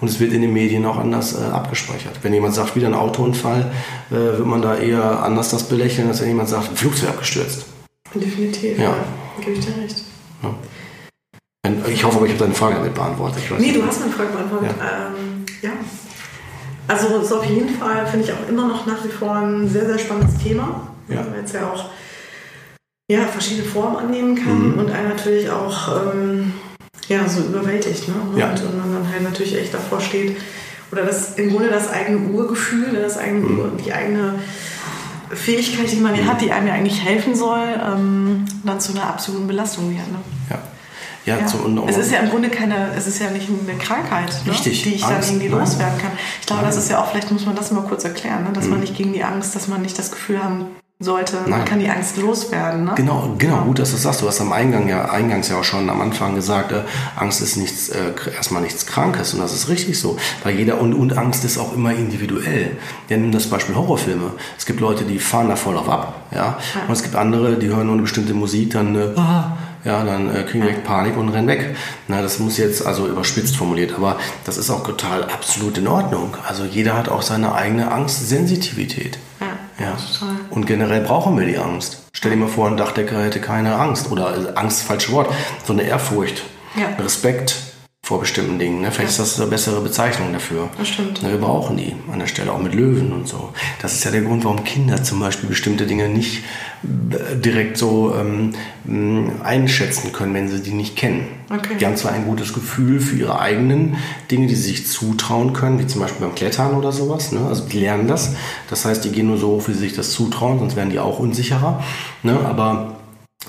Und 0.01 0.07
es 0.09 0.19
wird 0.19 0.33
in 0.33 0.41
den 0.41 0.51
Medien 0.51 0.85
auch 0.85 0.97
anders 0.97 1.39
äh, 1.39 1.43
abgespeichert. 1.43 2.23
Wenn 2.23 2.33
jemand 2.33 2.55
sagt, 2.55 2.75
wieder 2.75 2.87
ein 2.87 2.95
Autounfall, 2.95 3.71
äh, 4.09 4.13
wird 4.13 4.47
man 4.47 4.61
da 4.61 4.75
eher 4.75 5.23
anders 5.23 5.51
das 5.51 5.63
belächeln, 5.63 6.07
als 6.07 6.21
wenn 6.21 6.29
jemand 6.29 6.49
sagt, 6.49 6.71
ein 6.71 6.75
Flugzeug 6.75 7.09
abgestürzt. 7.09 7.65
Definitiv, 8.13 8.77
ja. 8.77 8.83
ja. 8.83 8.95
Gebe 9.39 9.51
ich 9.53 9.65
dir 9.65 9.81
recht. 9.81 10.03
Ja. 10.43 10.53
Ich 11.87 12.03
hoffe 12.03 12.17
aber, 12.17 12.25
ich 12.25 12.33
habe 12.33 12.43
deine 12.43 12.55
Frage 12.55 12.75
damit 12.75 12.93
beantwortet. 12.93 13.43
Ich 13.43 13.51
weiß 13.51 13.59
nee, 13.59 13.71
du 13.71 13.85
hast 13.85 13.99
meine 13.99 14.11
Frage 14.11 14.31
beantwortet. 14.31 14.71
Ja. 14.79 15.07
Ähm, 15.07 15.45
ja. 15.61 15.71
Also 16.87 17.23
so 17.23 17.37
auf 17.37 17.45
jeden 17.45 17.69
Fall 17.69 18.05
finde 18.07 18.25
ich 18.25 18.33
auch 18.33 18.49
immer 18.49 18.67
noch 18.67 18.85
nach 18.85 19.03
wie 19.05 19.09
vor 19.09 19.35
ein 19.35 19.69
sehr, 19.69 19.85
sehr 19.85 19.99
spannendes 19.99 20.37
Thema. 20.37 20.87
Ja. 21.07 21.25
Weil 21.31 21.43
es 21.43 21.53
ja 21.53 21.71
auch 21.71 21.85
ja, 23.09 23.25
verschiedene 23.25 23.67
Formen 23.67 23.97
annehmen 23.97 24.35
kann 24.35 24.73
mhm. 24.73 24.79
und 24.79 24.91
einen 24.91 25.09
natürlich 25.09 25.49
auch 25.49 26.13
ähm, 26.13 26.53
ja, 27.07 27.27
so 27.27 27.41
überwältigt. 27.41 28.07
Ne? 28.07 28.15
Ja. 28.37 28.51
Und, 28.51 28.63
und, 28.63 28.77
man 28.77 28.93
dann 28.93 29.11
halt 29.11 29.23
natürlich 29.23 29.57
echt 29.57 29.73
davor 29.73 30.01
steht. 30.01 30.37
Oder 30.91 31.03
das 31.03 31.35
im 31.35 31.51
Grunde 31.51 31.69
das 31.69 31.89
eigene 31.89 32.29
Urgefühl, 32.29 32.91
ne? 32.91 33.01
das 33.01 33.17
eigene, 33.17 33.47
mhm. 33.47 33.77
die 33.83 33.93
eigene 33.93 34.39
Fähigkeit, 35.35 35.91
die 35.91 35.97
man 35.97 36.15
ja 36.15 36.25
hat, 36.25 36.41
die 36.41 36.51
einem 36.51 36.67
ja 36.67 36.73
eigentlich 36.73 37.03
helfen 37.03 37.35
soll, 37.35 37.79
ähm, 37.81 38.45
dann 38.63 38.79
zu 38.79 38.93
einer 38.93 39.07
absoluten 39.07 39.47
Belastung 39.47 39.89
wird. 39.89 40.11
Ne? 40.11 40.19
Ja. 40.49 40.59
Ja, 41.23 41.37
ja. 41.37 41.45
Zum, 41.45 41.87
es 41.87 41.97
ist 41.97 42.11
ja 42.11 42.19
im 42.19 42.31
Grunde 42.31 42.49
keine, 42.49 42.93
es 42.95 43.05
ist 43.05 43.19
ja 43.19 43.29
nicht 43.29 43.47
eine 43.47 43.77
Krankheit, 43.77 44.33
ne? 44.43 44.51
Richtig. 44.51 44.81
die 44.81 44.95
ich 44.95 45.05
Angst. 45.05 45.29
dann 45.29 45.35
irgendwie 45.35 45.49
loswerden 45.49 45.99
kann. 45.99 46.11
Ich 46.39 46.47
glaube, 46.47 46.63
Nein. 46.63 46.71
das 46.71 46.83
ist 46.83 46.89
ja 46.89 46.99
auch, 46.99 47.11
vielleicht 47.11 47.29
muss 47.29 47.45
man 47.45 47.55
das 47.55 47.69
mal 47.71 47.83
kurz 47.83 48.03
erklären, 48.03 48.43
ne? 48.43 48.49
dass 48.53 48.65
mhm. 48.65 48.71
man 48.71 48.79
nicht 48.79 48.97
gegen 48.97 49.13
die 49.13 49.23
Angst, 49.23 49.55
dass 49.55 49.67
man 49.67 49.83
nicht 49.83 49.99
das 49.99 50.09
Gefühl 50.09 50.43
haben 50.43 50.65
sollte. 51.03 51.37
Nein. 51.41 51.49
Man 51.49 51.65
kann 51.65 51.79
die 51.79 51.89
Angst 51.89 52.17
loswerden. 52.17 52.85
Ne? 52.85 52.93
Genau, 52.95 53.33
genau, 53.37 53.61
gut, 53.63 53.79
dass 53.79 53.89
du 53.89 53.95
das 53.95 54.03
sagst. 54.03 54.21
Du 54.21 54.27
hast 54.27 54.39
am 54.41 54.53
Eingang 54.53 54.87
ja, 54.87 55.09
eingangs 55.09 55.49
ja 55.49 55.57
auch 55.57 55.63
schon 55.63 55.89
am 55.89 56.01
Anfang 56.01 56.35
gesagt, 56.35 56.71
äh, 56.71 56.81
Angst 57.15 57.41
ist 57.41 57.57
nichts, 57.57 57.89
äh, 57.89 58.13
erstmal 58.35 58.61
nichts 58.61 58.85
Krankes 58.85 59.33
und 59.33 59.39
das 59.39 59.53
ist 59.53 59.69
richtig 59.69 59.99
so. 59.99 60.17
Weil 60.43 60.55
jeder 60.55 60.79
und, 60.79 60.93
und 60.93 61.17
Angst 61.17 61.43
ist 61.43 61.57
auch 61.57 61.73
immer 61.73 61.91
individuell. 61.91 62.77
Ja, 63.09 63.17
nimm 63.17 63.31
das 63.31 63.47
Beispiel 63.47 63.75
Horrorfilme. 63.75 64.31
Es 64.57 64.65
gibt 64.65 64.79
Leute, 64.79 65.03
die 65.03 65.19
fahren 65.19 65.49
da 65.49 65.55
voll 65.55 65.77
auf 65.77 65.89
ab, 65.89 66.21
ja. 66.31 66.37
ja. 66.37 66.57
Und 66.87 66.93
es 66.93 67.03
gibt 67.03 67.15
andere, 67.15 67.57
die 67.57 67.67
hören 67.67 67.85
nur 67.85 67.93
eine 67.93 68.03
bestimmte 68.03 68.33
Musik, 68.33 68.71
dann 68.71 68.95
äh, 68.95 69.09
ah, 69.15 69.57
ja, 69.83 70.03
dann 70.03 70.33
äh, 70.33 70.43
kriegen 70.43 70.63
wir 70.63 70.73
Panik 70.73 71.17
und 71.17 71.29
rennen 71.29 71.47
weg. 71.47 71.75
Na, 72.07 72.21
das 72.21 72.39
muss 72.39 72.57
jetzt 72.57 72.85
also 72.85 73.07
überspitzt 73.07 73.55
formuliert, 73.55 73.93
aber 73.95 74.17
das 74.45 74.57
ist 74.57 74.69
auch 74.69 74.83
total 74.85 75.23
absolut 75.23 75.77
in 75.77 75.87
Ordnung. 75.87 76.37
Also 76.47 76.65
jeder 76.65 76.95
hat 76.95 77.09
auch 77.09 77.23
seine 77.23 77.55
eigene 77.55 77.91
Angstsensitivität. 77.91 79.17
Ja. 79.81 79.87
Ja. 79.87 80.27
Und 80.49 80.65
generell 80.65 81.01
brauchen 81.01 81.37
wir 81.37 81.45
die 81.45 81.57
Angst. 81.57 82.03
Stell 82.13 82.31
dir 82.31 82.37
mal 82.37 82.47
vor, 82.47 82.67
ein 82.67 82.77
Dachdecker 82.77 83.23
hätte 83.23 83.41
keine 83.41 83.75
Angst. 83.75 84.11
Oder 84.11 84.27
also 84.27 84.49
Angst, 84.49 84.83
falsches 84.83 85.11
Wort, 85.11 85.33
so 85.65 85.73
eine 85.73 85.83
Ehrfurcht. 85.83 86.43
Ja. 86.75 86.87
Respekt 87.03 87.70
vor 88.11 88.19
bestimmten 88.19 88.59
Dingen. 88.59 88.81
Ne? 88.81 88.91
Vielleicht 88.91 89.17
ja. 89.17 89.23
ist 89.23 89.35
das 89.35 89.39
eine 89.39 89.49
bessere 89.49 89.79
Bezeichnung 89.79 90.33
dafür. 90.33 90.67
Das 90.77 90.89
stimmt. 90.89 91.23
Ne, 91.23 91.31
wir 91.31 91.37
brauchen 91.37 91.77
die 91.77 91.95
an 92.11 92.19
der 92.19 92.27
Stelle, 92.27 92.51
auch 92.51 92.61
mit 92.61 92.75
Löwen 92.75 93.13
und 93.13 93.25
so. 93.25 93.53
Das 93.81 93.93
ist 93.93 94.03
ja 94.03 94.11
der 94.11 94.21
Grund, 94.23 94.43
warum 94.43 94.65
Kinder 94.65 95.01
zum 95.01 95.21
Beispiel 95.21 95.47
bestimmte 95.47 95.85
Dinge 95.87 96.09
nicht 96.09 96.43
äh, 96.83 97.37
direkt 97.37 97.77
so 97.77 98.13
ähm, 98.13 99.31
einschätzen 99.45 100.11
können, 100.11 100.33
wenn 100.33 100.49
sie 100.49 100.61
die 100.61 100.73
nicht 100.73 100.97
kennen. 100.97 101.25
Okay. 101.49 101.77
Die 101.79 101.85
haben 101.85 101.95
zwar 101.95 102.11
ein 102.11 102.25
gutes 102.25 102.51
Gefühl 102.51 102.99
für 102.99 103.15
ihre 103.15 103.39
eigenen 103.39 103.95
Dinge, 104.29 104.47
die 104.47 104.55
sie 104.55 104.71
sich 104.71 104.87
zutrauen 104.87 105.53
können, 105.53 105.79
wie 105.79 105.87
zum 105.87 106.01
Beispiel 106.01 106.27
beim 106.27 106.35
Klettern 106.35 106.73
oder 106.73 106.91
sowas. 106.91 107.31
Ne? 107.31 107.39
Also 107.47 107.63
die 107.65 107.79
lernen 107.79 108.09
das. 108.09 108.35
Das 108.69 108.83
heißt, 108.83 109.05
die 109.05 109.11
gehen 109.13 109.27
nur 109.27 109.37
so 109.37 109.47
hoch, 109.51 109.69
wie 109.69 109.73
sie 109.73 109.79
sich 109.79 109.93
das 109.93 110.11
zutrauen, 110.11 110.59
sonst 110.59 110.75
werden 110.75 110.89
die 110.89 110.99
auch 110.99 111.17
unsicherer. 111.17 111.81
Ne? 112.23 112.37
Aber 112.43 112.97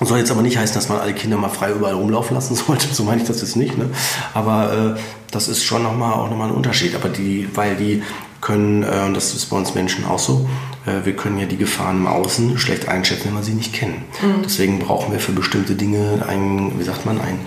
soll 0.07 0.19
jetzt 0.19 0.31
aber 0.31 0.43
nicht 0.43 0.57
heißen, 0.57 0.75
dass 0.75 0.89
man 0.89 0.99
alle 0.99 1.15
Kinder 1.15 1.37
mal 1.37 1.49
frei 1.49 1.73
überall 1.73 1.95
rumlaufen 1.95 2.35
lassen 2.35 2.55
sollte. 2.67 2.93
So 2.93 3.05
meine 3.05 3.23
ich 3.23 3.29
das 3.29 3.41
jetzt 3.41 3.57
nicht. 3.57 3.77
Ne? 3.79 3.91
Aber 4.35 4.97
äh, 4.97 5.01
das 5.31 5.49
ist 5.49 5.65
schon 5.65 5.83
nochmal 5.83 6.13
auch 6.15 6.31
nochmal 6.31 6.49
ein 6.49 6.55
Unterschied. 6.55 6.95
Aber 6.95 7.09
die, 7.09 7.49
weil 7.55 7.77
die 7.77 8.03
können, 8.41 8.83
äh, 8.83 9.05
und 9.07 9.15
das 9.15 9.35
ist 9.35 9.47
bei 9.47 9.57
uns 9.57 9.75
Menschen 9.75 10.05
auch 10.05 10.19
so, 10.19 10.49
äh, 10.87 11.05
wir 11.05 11.17
können 11.17 11.39
ja 11.39 11.47
die 11.47 11.57
Gefahren 11.57 11.99
im 11.99 12.07
Außen 12.07 12.59
schlecht 12.59 12.89
einschätzen, 12.89 13.29
wenn 13.29 13.35
wir 13.35 13.43
sie 13.43 13.55
nicht 13.55 13.73
kennen. 13.73 14.05
Mhm. 14.21 14.43
Deswegen 14.45 14.79
brauchen 14.79 15.13
wir 15.13 15.21
für 15.21 15.33
bestimmte 15.33 15.75
Dinge 15.75 16.25
ein, 16.29 16.79
wie 16.79 16.85
sagt 16.85 17.07
man, 17.07 17.21
ein 17.21 17.39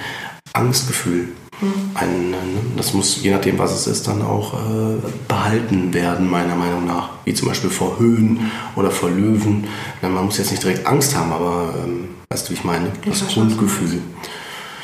Angstgefühl. 0.53 1.29
Mhm. 1.61 1.73
Ein, 1.93 2.31
ne, 2.31 2.37
das 2.77 2.93
muss, 2.93 3.21
je 3.21 3.31
nachdem, 3.31 3.59
was 3.59 3.71
es 3.71 3.87
ist, 3.87 4.07
dann 4.07 4.21
auch 4.21 4.53
äh, 4.53 4.97
behalten 5.27 5.93
werden, 5.93 6.29
meiner 6.29 6.55
Meinung 6.55 6.85
nach. 6.85 7.09
Wie 7.25 7.33
zum 7.33 7.47
Beispiel 7.47 7.69
vor 7.69 7.99
Höhen 7.99 8.51
oder 8.75 8.91
vor 8.91 9.09
Löwen. 9.09 9.65
Man 10.01 10.25
muss 10.25 10.37
jetzt 10.37 10.51
nicht 10.51 10.63
direkt 10.63 10.85
Angst 10.85 11.15
haben, 11.15 11.31
aber 11.31 11.73
ähm, 11.83 12.09
weißt 12.29 12.47
du, 12.47 12.51
wie 12.51 12.55
ich 12.55 12.63
meine? 12.63 12.91
Das 13.05 13.21
ich 13.21 13.33
Grundgefühl. 13.33 14.01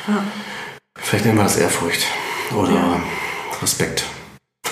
Ja. 0.08 0.22
Vielleicht 0.96 1.24
nennen 1.24 1.38
wir 1.38 1.44
das 1.44 1.56
Ehrfurcht 1.56 2.06
oder 2.56 2.72
ja. 2.72 3.00
Respekt. 3.60 4.04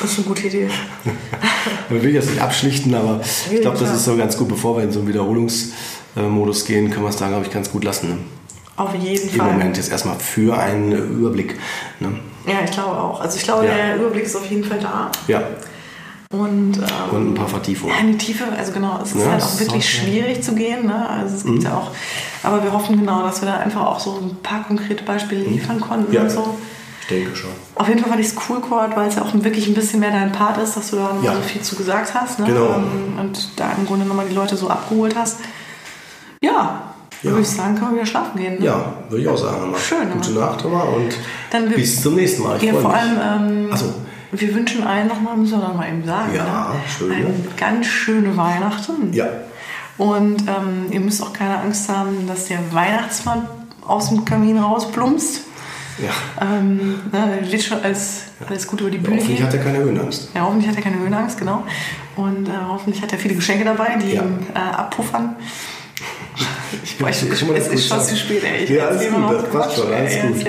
Das 0.01 0.13
ist 0.13 0.19
eine 0.19 0.27
gute 0.29 0.47
Idee. 0.47 0.69
ich 1.91 2.03
will 2.03 2.15
jetzt 2.15 2.31
nicht 2.31 2.41
abschlichten, 2.41 2.95
aber 2.95 3.21
ich 3.51 3.61
glaube, 3.61 3.79
das 3.79 3.95
ist 3.95 4.05
so 4.05 4.17
ganz 4.17 4.37
gut, 4.37 4.49
bevor 4.49 4.77
wir 4.77 4.85
in 4.85 4.93
so 4.93 5.01
einen 5.01 5.09
Wiederholungsmodus 5.09 6.65
gehen, 6.65 6.91
können 6.91 7.05
wir 7.05 7.11
es 7.11 7.17
da, 7.17 7.29
glaube 7.29 7.45
ich, 7.45 7.53
ganz 7.53 7.71
gut 7.71 7.85
lassen. 7.85 8.09
Ne? 8.09 8.19
Auf 8.77 8.95
jeden 8.95 9.29
Im 9.29 9.29
Fall. 9.29 9.49
Im 9.49 9.53
Moment 9.55 9.77
jetzt 9.77 9.93
erstmal 9.93 10.19
für 10.19 10.59
einen 10.59 10.93
Überblick. 10.93 11.59
Ne? 11.99 12.19
Ja, 12.47 12.61
ich 12.65 12.71
glaube 12.71 12.99
auch. 12.99 13.21
Also 13.21 13.37
ich 13.37 13.43
glaube, 13.43 13.67
ja. 13.67 13.75
der 13.75 13.97
Überblick 13.97 14.25
ist 14.25 14.37
auf 14.37 14.47
jeden 14.47 14.65
Fall 14.65 14.79
da. 14.81 15.11
Ja. 15.29 15.43
Und, 16.33 16.79
ähm, 16.79 16.85
und 17.11 17.31
ein 17.33 17.35
paar 17.35 17.49
Vertiefungen. 17.49 17.93
Ja, 17.93 18.01
in 18.01 18.13
die 18.13 18.19
Tiefe, 18.19 18.45
also 18.57 18.71
genau, 18.71 19.01
es 19.03 19.13
ist 19.13 19.25
ja, 19.25 19.33
halt 19.33 19.43
auch 19.43 19.59
wirklich 19.59 19.89
schwierig 19.89 20.37
ja. 20.37 20.43
zu 20.43 20.55
gehen. 20.55 20.87
Ne? 20.87 21.09
Also 21.09 21.35
es 21.35 21.45
gibt 21.45 21.59
mhm. 21.59 21.65
ja 21.65 21.75
auch, 21.75 21.91
aber 22.45 22.63
wir 22.63 22.73
hoffen 22.73 23.01
genau, 23.01 23.23
dass 23.23 23.43
wir 23.43 23.49
da 23.49 23.57
einfach 23.57 23.85
auch 23.85 23.99
so 23.99 24.21
ein 24.23 24.37
paar 24.41 24.63
konkrete 24.63 25.03
Beispiele 25.03 25.45
mhm. 25.45 25.55
liefern 25.55 25.81
konnten 25.81 26.13
ja. 26.13 26.23
und 26.23 26.31
so. 26.31 26.57
Ich 27.01 27.07
denke 27.09 27.35
schon. 27.35 27.51
Auf 27.75 27.89
jeden 27.89 27.99
Fall 27.99 28.11
fand 28.11 28.21
ich 28.21 28.29
es 28.29 28.37
cool, 28.49 28.61
Cord, 28.61 28.97
weil 28.97 29.09
es 29.09 29.17
ja 29.17 29.23
auch 29.23 29.35
wirklich 29.35 29.67
ein 29.67 29.75
bisschen 29.75 29.99
mehr 29.99 30.13
dein 30.13 30.31
Part 30.31 30.59
ist, 30.59 30.77
dass 30.77 30.91
du 30.91 30.97
da 30.97 31.17
ja. 31.21 31.35
so 31.35 31.41
viel 31.41 31.63
zu 31.63 31.75
gesagt 31.75 32.15
hast. 32.15 32.39
Ne? 32.39 32.47
Genau. 32.47 32.75
Ähm, 32.77 33.19
und 33.19 33.49
da 33.57 33.73
im 33.77 33.85
Grunde 33.85 34.07
nochmal 34.07 34.27
die 34.29 34.35
Leute 34.37 34.57
so 34.57 34.69
abgeholt 34.69 35.17
hast. 35.17 35.41
Ja, 36.45 36.95
ja. 37.23 37.31
würde 37.31 37.43
ich 37.43 37.49
sagen, 37.49 37.75
kann 37.75 37.87
man 37.87 37.95
wieder 37.97 38.07
schlafen 38.07 38.39
gehen. 38.39 38.61
Ne? 38.61 38.67
Ja, 38.67 38.95
würde 39.09 39.25
ich 39.25 39.29
auch 39.29 39.37
sagen. 39.37 39.75
Schön. 39.77 40.09
Gute 40.13 40.31
Nacht 40.31 40.65
immer 40.65 40.85
und 40.91 41.75
bis 41.75 42.01
zum 42.01 42.15
nächsten 42.15 42.45
Mal. 42.45 42.57
Ich 42.57 42.63
ja, 42.63 42.75
vor 42.75 42.93
mich. 42.93 43.01
allem, 43.01 43.69
ähm, 43.71 43.71
wir 44.33 44.55
wünschen 44.55 44.85
allen 44.85 45.09
nochmal, 45.09 45.37
müssen 45.37 45.59
wir 45.61 45.69
nochmal 45.69 45.89
eben 45.89 46.05
sagen, 46.05 46.35
ja, 46.35 46.45
ne? 46.45 46.81
schön. 46.99 47.13
Eine 47.13 47.35
ganz 47.57 47.87
schöne 47.87 48.37
Weihnachten. 48.37 49.13
Ja. 49.13 49.27
Und 49.99 50.43
ähm, 50.49 50.87
ihr 50.91 51.01
müsst 51.01 51.23
auch 51.23 51.33
keine 51.33 51.59
Angst 51.59 51.89
haben, 51.89 52.27
dass 52.27 52.47
der 52.47 52.59
Weihnachtsmann 52.73 53.47
aus 53.87 54.09
dem 54.09 54.25
Kamin 54.25 54.59
rausplumpst. 54.59 55.43
Ja. 55.99 56.47
Ähm, 56.47 57.01
ne, 57.13 57.39
wird 57.43 57.63
schon 57.63 57.83
alles, 57.83 58.23
alles 58.49 58.67
gut 58.67 58.81
über 58.81 58.91
die 58.91 58.97
Bühne 58.99 59.17
Hoffentlich 59.17 59.39
gehen. 59.39 59.47
hat 59.47 59.53
er 59.55 59.63
keine 59.63 59.79
Höhenangst. 59.79 60.31
Ja, 60.35 60.43
hoffentlich 60.43 60.69
hat 60.69 60.77
er 60.77 60.83
keine 60.83 60.99
Höhenangst, 60.99 61.39
genau. 61.39 61.65
Und 62.17 62.49
äh, 62.49 62.53
hoffentlich 62.69 63.03
hat 63.03 63.13
er 63.13 63.19
viele 63.19 63.35
Geschenke 63.35 63.65
dabei, 63.65 63.99
die 64.03 64.15
Ja. 64.15 64.23
ihm 64.23 64.39
äh, 64.55 64.59
abpuffern. 64.59 65.37
Ich, 66.83 66.99
ich, 66.99 67.39
so 67.39 67.53
ich, 67.53 67.59
es 67.59 67.69
ist 67.69 67.89
schon 67.89 67.99
sagen. 67.99 68.09
zu 68.09 68.17
spät, 68.17 68.43
ey. 68.45 68.65
Ich 68.65 68.71
Ja, 68.71 68.87
alles 68.87 69.11
gut, 69.11 69.33
das 69.33 69.51
passt 69.51 69.77
schon, 69.77 69.93
alles 69.93 70.23
gut. 70.23 70.47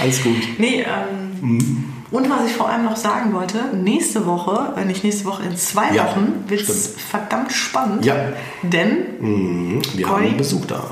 Alles 0.00 0.22
gut. 0.24 0.36
Nee, 0.58 0.84
ähm, 1.12 1.84
und 2.14 2.30
was 2.30 2.46
ich 2.46 2.52
vor 2.56 2.68
allem 2.68 2.84
noch 2.84 2.96
sagen 2.96 3.32
wollte, 3.34 3.58
nächste 3.74 4.24
Woche, 4.26 4.72
äh, 4.76 4.84
nicht 4.84 5.02
nächste 5.04 5.24
Woche, 5.26 5.42
in 5.42 5.56
zwei 5.56 5.92
Ja, 5.92 6.06
Wochen 6.06 6.44
wird 6.48 6.62
es 6.62 6.94
verdammt 6.96 7.52
spannend. 7.52 8.04
Ja. 8.04 8.14
Denn 8.62 9.04
Mhm. 9.20 9.82
Wir 9.94 10.06
Conny? 10.06 10.28
haben 10.28 10.36
Besuch 10.36 10.64
da. 10.66 10.82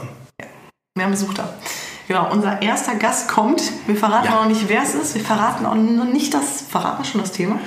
wir 0.95 1.05
haben 1.05 1.13
Besuch 1.13 1.33
da. 1.35 1.49
Genau, 2.09 2.31
unser 2.33 2.61
erster 2.61 2.97
Gast 2.97 3.29
kommt. 3.29 3.63
Wir 3.87 3.97
verraten 3.97 4.27
Ja. 4.27 4.35
auch 4.39 4.43
noch 4.43 4.49
nicht, 4.49 4.69
wer 4.69 4.83
es 4.83 4.95
ist. 4.95 5.15
Wir 5.15 5.23
verraten 5.25 5.65
auch 5.65 5.75
noch 5.77 6.05
nicht 6.05 6.35
das, 6.35 6.63
verraten 6.69 6.99
wir 7.03 7.05
schon 7.05 7.21
das 7.21 7.33
Thema? 7.33 7.59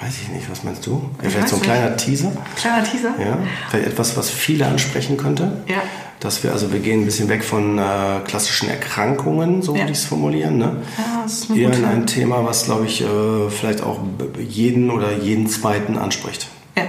Weiß 0.00 0.14
ich 0.22 0.28
nicht, 0.28 0.50
was 0.50 0.62
meinst 0.62 0.86
du? 0.86 1.08
Ich 1.22 1.30
Vielleicht 1.30 1.48
so 1.48 1.56
ein 1.56 1.62
kleiner 1.62 1.96
Teaser? 1.96 2.30
Kleiner 2.56 2.84
Teaser. 2.84 3.14
Ja, 3.18 3.38
vielleicht 3.70 3.88
etwas, 3.88 4.16
was 4.16 4.30
viele 4.30 4.66
ansprechen 4.66 5.16
könnte. 5.16 5.62
Ja. 5.66 5.76
Dass 6.20 6.42
wir, 6.42 6.52
also 6.52 6.72
wir 6.72 6.80
gehen 6.80 7.02
ein 7.02 7.04
bisschen 7.04 7.28
weg 7.28 7.44
von 7.44 7.78
äh, 7.78 7.82
klassischen 8.26 8.68
Erkrankungen, 8.68 9.62
so 9.62 9.74
Ja. 9.74 9.80
würde 9.82 9.92
ich 9.92 9.98
es 9.98 10.04
formulieren. 10.04 10.58
Ne? 10.58 10.76
Ja, 10.98 11.22
das 11.22 11.32
ist 11.32 11.50
eine 11.50 11.60
Eher 11.60 11.72
in 11.72 11.84
ein 11.84 12.06
Thema, 12.06 12.44
was, 12.44 12.64
glaube 12.66 12.86
ich, 12.86 13.00
äh, 13.02 13.06
vielleicht 13.50 13.82
auch 13.82 14.00
jeden 14.38 14.90
oder 14.90 15.12
jeden 15.16 15.48
zweiten 15.48 15.96
anspricht. 15.96 16.48
Ja, 16.76 16.84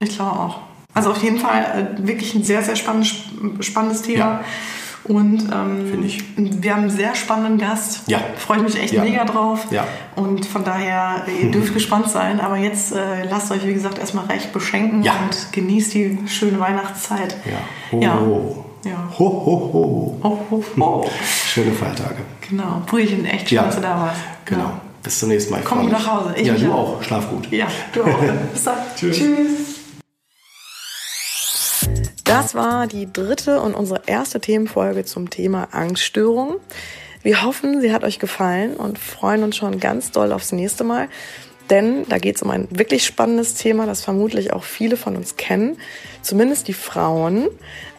ich 0.00 0.16
glaube 0.16 0.32
auch. 0.32 0.58
Also 0.94 1.10
auf 1.10 1.22
jeden 1.22 1.38
Fall 1.38 1.96
äh, 1.98 2.06
wirklich 2.06 2.34
ein 2.34 2.42
sehr, 2.44 2.62
sehr 2.62 2.76
spannendes, 2.76 3.14
spannendes 3.60 4.02
Thema. 4.02 4.18
Ja. 4.18 4.44
Und 5.06 5.50
ähm, 5.52 6.62
wir 6.62 6.72
haben 6.72 6.82
einen 6.82 6.90
sehr 6.90 7.14
spannenden 7.14 7.58
Gast. 7.58 8.02
Ja. 8.06 8.20
Freue 8.38 8.58
ich 8.58 8.62
mich 8.62 8.82
echt 8.82 8.94
Ja. 8.94 9.02
mega 9.02 9.24
drauf. 9.24 9.66
Ja. 9.70 9.86
Und 10.16 10.46
von 10.46 10.64
daher, 10.64 11.24
ihr 11.42 11.50
dürft 11.52 11.74
gespannt 11.74 12.08
sein. 12.08 12.40
Aber 12.40 12.56
jetzt 12.56 12.92
äh, 12.94 13.24
lasst 13.28 13.50
euch, 13.52 13.66
wie 13.66 13.74
gesagt, 13.74 13.98
erstmal 13.98 14.24
recht 14.26 14.52
beschenken 14.52 15.02
Ja. 15.02 15.12
und 15.24 15.52
genießt 15.52 15.92
die 15.94 16.18
schöne 16.26 16.58
Weihnachtszeit. 16.58 17.36
Ja. 17.44 17.58
Ho, 17.92 18.00
Ja. 18.02 18.18
ho. 18.20 18.64
Ja. 18.84 19.08
Ho, 19.18 19.24
ho, 19.24 19.70
ho. 19.72 20.20
Ho, 20.22 20.38
ho, 20.50 20.64
ho. 20.78 21.10
Schöne 21.46 21.72
Feiertage. 21.72 22.16
genau. 22.48 22.82
Brüchen, 22.86 23.24
echt 23.24 23.48
schön, 23.48 23.58
dass 23.58 23.76
du 23.76 23.80
da 23.82 23.98
warst. 23.98 24.20
Genau. 24.44 24.72
Bis 25.02 25.18
zum 25.20 25.28
nächsten 25.30 25.52
Mal. 25.52 25.60
Ich 25.60 25.64
Komm 25.66 25.88
nach 25.90 26.06
Hause. 26.06 26.34
Ich 26.36 26.46
ja, 26.46 26.54
du 26.54 26.70
auch. 26.72 26.96
auch. 26.98 27.02
Schlaf 27.02 27.28
gut. 27.30 27.50
Ja, 27.50 27.66
du 27.92 28.02
auch. 28.04 28.18
Bis 28.52 28.64
dann. 28.64 28.74
Tschüss. 28.96 29.18
Tschüss. 29.18 29.73
Das 32.34 32.56
war 32.56 32.88
die 32.88 33.12
dritte 33.12 33.60
und 33.60 33.74
unsere 33.74 34.02
erste 34.06 34.40
Themenfolge 34.40 35.04
zum 35.04 35.30
Thema 35.30 35.68
Angststörung. 35.70 36.56
Wir 37.22 37.44
hoffen, 37.44 37.80
sie 37.80 37.92
hat 37.92 38.02
euch 38.02 38.18
gefallen 38.18 38.74
und 38.74 38.98
freuen 38.98 39.44
uns 39.44 39.54
schon 39.54 39.78
ganz 39.78 40.10
doll 40.10 40.32
aufs 40.32 40.50
nächste 40.50 40.82
Mal. 40.82 41.06
Denn 41.70 42.04
da 42.08 42.18
geht 42.18 42.34
es 42.34 42.42
um 42.42 42.50
ein 42.50 42.66
wirklich 42.72 43.06
spannendes 43.06 43.54
Thema, 43.54 43.86
das 43.86 44.02
vermutlich 44.02 44.52
auch 44.52 44.64
viele 44.64 44.96
von 44.96 45.14
uns 45.14 45.36
kennen, 45.36 45.78
zumindest 46.22 46.66
die 46.66 46.72
Frauen. 46.72 47.46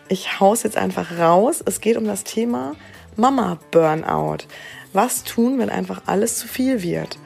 Ich 0.09 0.37
hau's 0.41 0.63
jetzt 0.63 0.75
einfach 0.75 1.17
raus. 1.17 1.63
Es 1.65 1.79
geht 1.79 1.95
um 1.95 2.03
das 2.03 2.25
Thema 2.25 2.73
Mama 3.15 3.57
Burnout. 3.71 4.39
Was 4.91 5.23
tun, 5.23 5.59
wenn 5.59 5.69
einfach 5.69 6.01
alles 6.07 6.37
zu 6.37 6.49
viel 6.49 6.83
wird? 6.83 7.17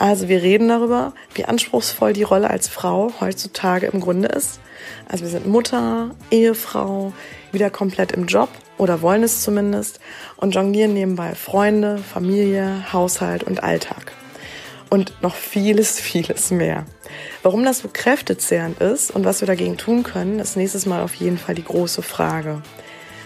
Also 0.00 0.30
wir 0.30 0.40
reden 0.40 0.68
darüber, 0.68 1.12
wie 1.34 1.44
anspruchsvoll 1.44 2.14
die 2.14 2.22
Rolle 2.22 2.48
als 2.48 2.68
Frau 2.68 3.12
heutzutage 3.20 3.86
im 3.88 4.00
Grunde 4.00 4.28
ist. 4.28 4.58
Also 5.06 5.24
wir 5.24 5.30
sind 5.30 5.46
Mutter, 5.46 6.14
Ehefrau, 6.30 7.12
wieder 7.52 7.68
komplett 7.68 8.12
im 8.12 8.24
Job 8.24 8.48
oder 8.78 9.02
wollen 9.02 9.22
es 9.22 9.42
zumindest 9.42 10.00
und 10.38 10.54
jonglieren 10.54 10.94
nebenbei 10.94 11.34
Freunde, 11.34 11.98
Familie, 11.98 12.90
Haushalt 12.94 13.44
und 13.44 13.62
Alltag. 13.62 14.12
Und 14.88 15.12
noch 15.20 15.34
vieles, 15.34 16.00
vieles 16.00 16.50
mehr. 16.50 16.86
Warum 17.42 17.62
das 17.62 17.80
so 17.80 17.90
kräftezehrend 17.92 18.80
ist 18.80 19.10
und 19.10 19.26
was 19.26 19.42
wir 19.42 19.46
dagegen 19.46 19.76
tun 19.76 20.02
können, 20.02 20.38
ist 20.38 20.56
nächstes 20.56 20.86
Mal 20.86 21.02
auf 21.02 21.14
jeden 21.16 21.36
Fall 21.36 21.54
die 21.54 21.64
große 21.64 22.00
Frage. 22.00 22.62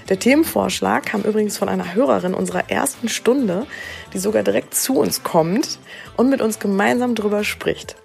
Der 0.09 0.19
Themenvorschlag 0.19 1.07
kam 1.07 1.23
übrigens 1.23 1.57
von 1.57 1.71
einer 1.71 1.95
Hörerin 1.95 2.35
unserer 2.35 2.69
ersten 2.69 3.09
Stunde, 3.09 3.67
die 4.15 4.19
sogar 4.19 4.43
direkt 4.43 4.75
zu 4.75 4.99
uns 4.99 5.23
kommt 5.23 5.79
und 6.17 6.31
mit 6.31 6.41
uns 6.41 6.59
gemeinsam 6.59 7.15
drüber 7.15 7.45
spricht. 7.45 7.97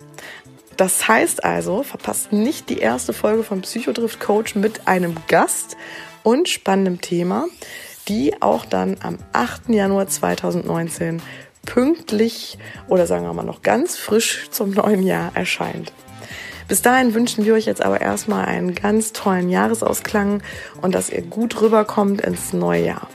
Das 0.75 1.07
heißt 1.07 1.43
also, 1.43 1.83
verpasst 1.83 2.31
nicht 2.33 2.69
die 2.69 2.79
erste 2.79 3.13
Folge 3.13 3.43
von 3.43 3.61
Psychodrift 3.61 4.19
Coach 4.19 4.55
mit 4.55 4.87
einem 4.87 5.15
Gast 5.27 5.77
und 6.23 6.49
spannendem 6.49 7.01
Thema, 7.01 7.47
die 8.07 8.41
auch 8.41 8.65
dann 8.65 8.97
am 9.01 9.17
8. 9.33 9.69
Januar 9.69 10.07
2019 10.07 11.21
pünktlich 11.65 12.57
oder 12.87 13.05
sagen 13.05 13.25
wir 13.25 13.33
mal 13.33 13.43
noch 13.43 13.61
ganz 13.61 13.97
frisch 13.97 14.47
zum 14.49 14.71
neuen 14.71 15.03
Jahr 15.03 15.31
erscheint. 15.35 15.91
Bis 16.69 16.81
dahin 16.81 17.13
wünschen 17.13 17.45
wir 17.45 17.55
euch 17.55 17.65
jetzt 17.65 17.81
aber 17.81 17.99
erstmal 17.99 18.45
einen 18.45 18.75
ganz 18.75 19.11
tollen 19.11 19.49
Jahresausklang 19.49 20.41
und 20.81 20.95
dass 20.95 21.09
ihr 21.09 21.23
gut 21.23 21.59
rüberkommt 21.61 22.21
ins 22.21 22.53
neue 22.53 22.85
Jahr. 22.85 23.07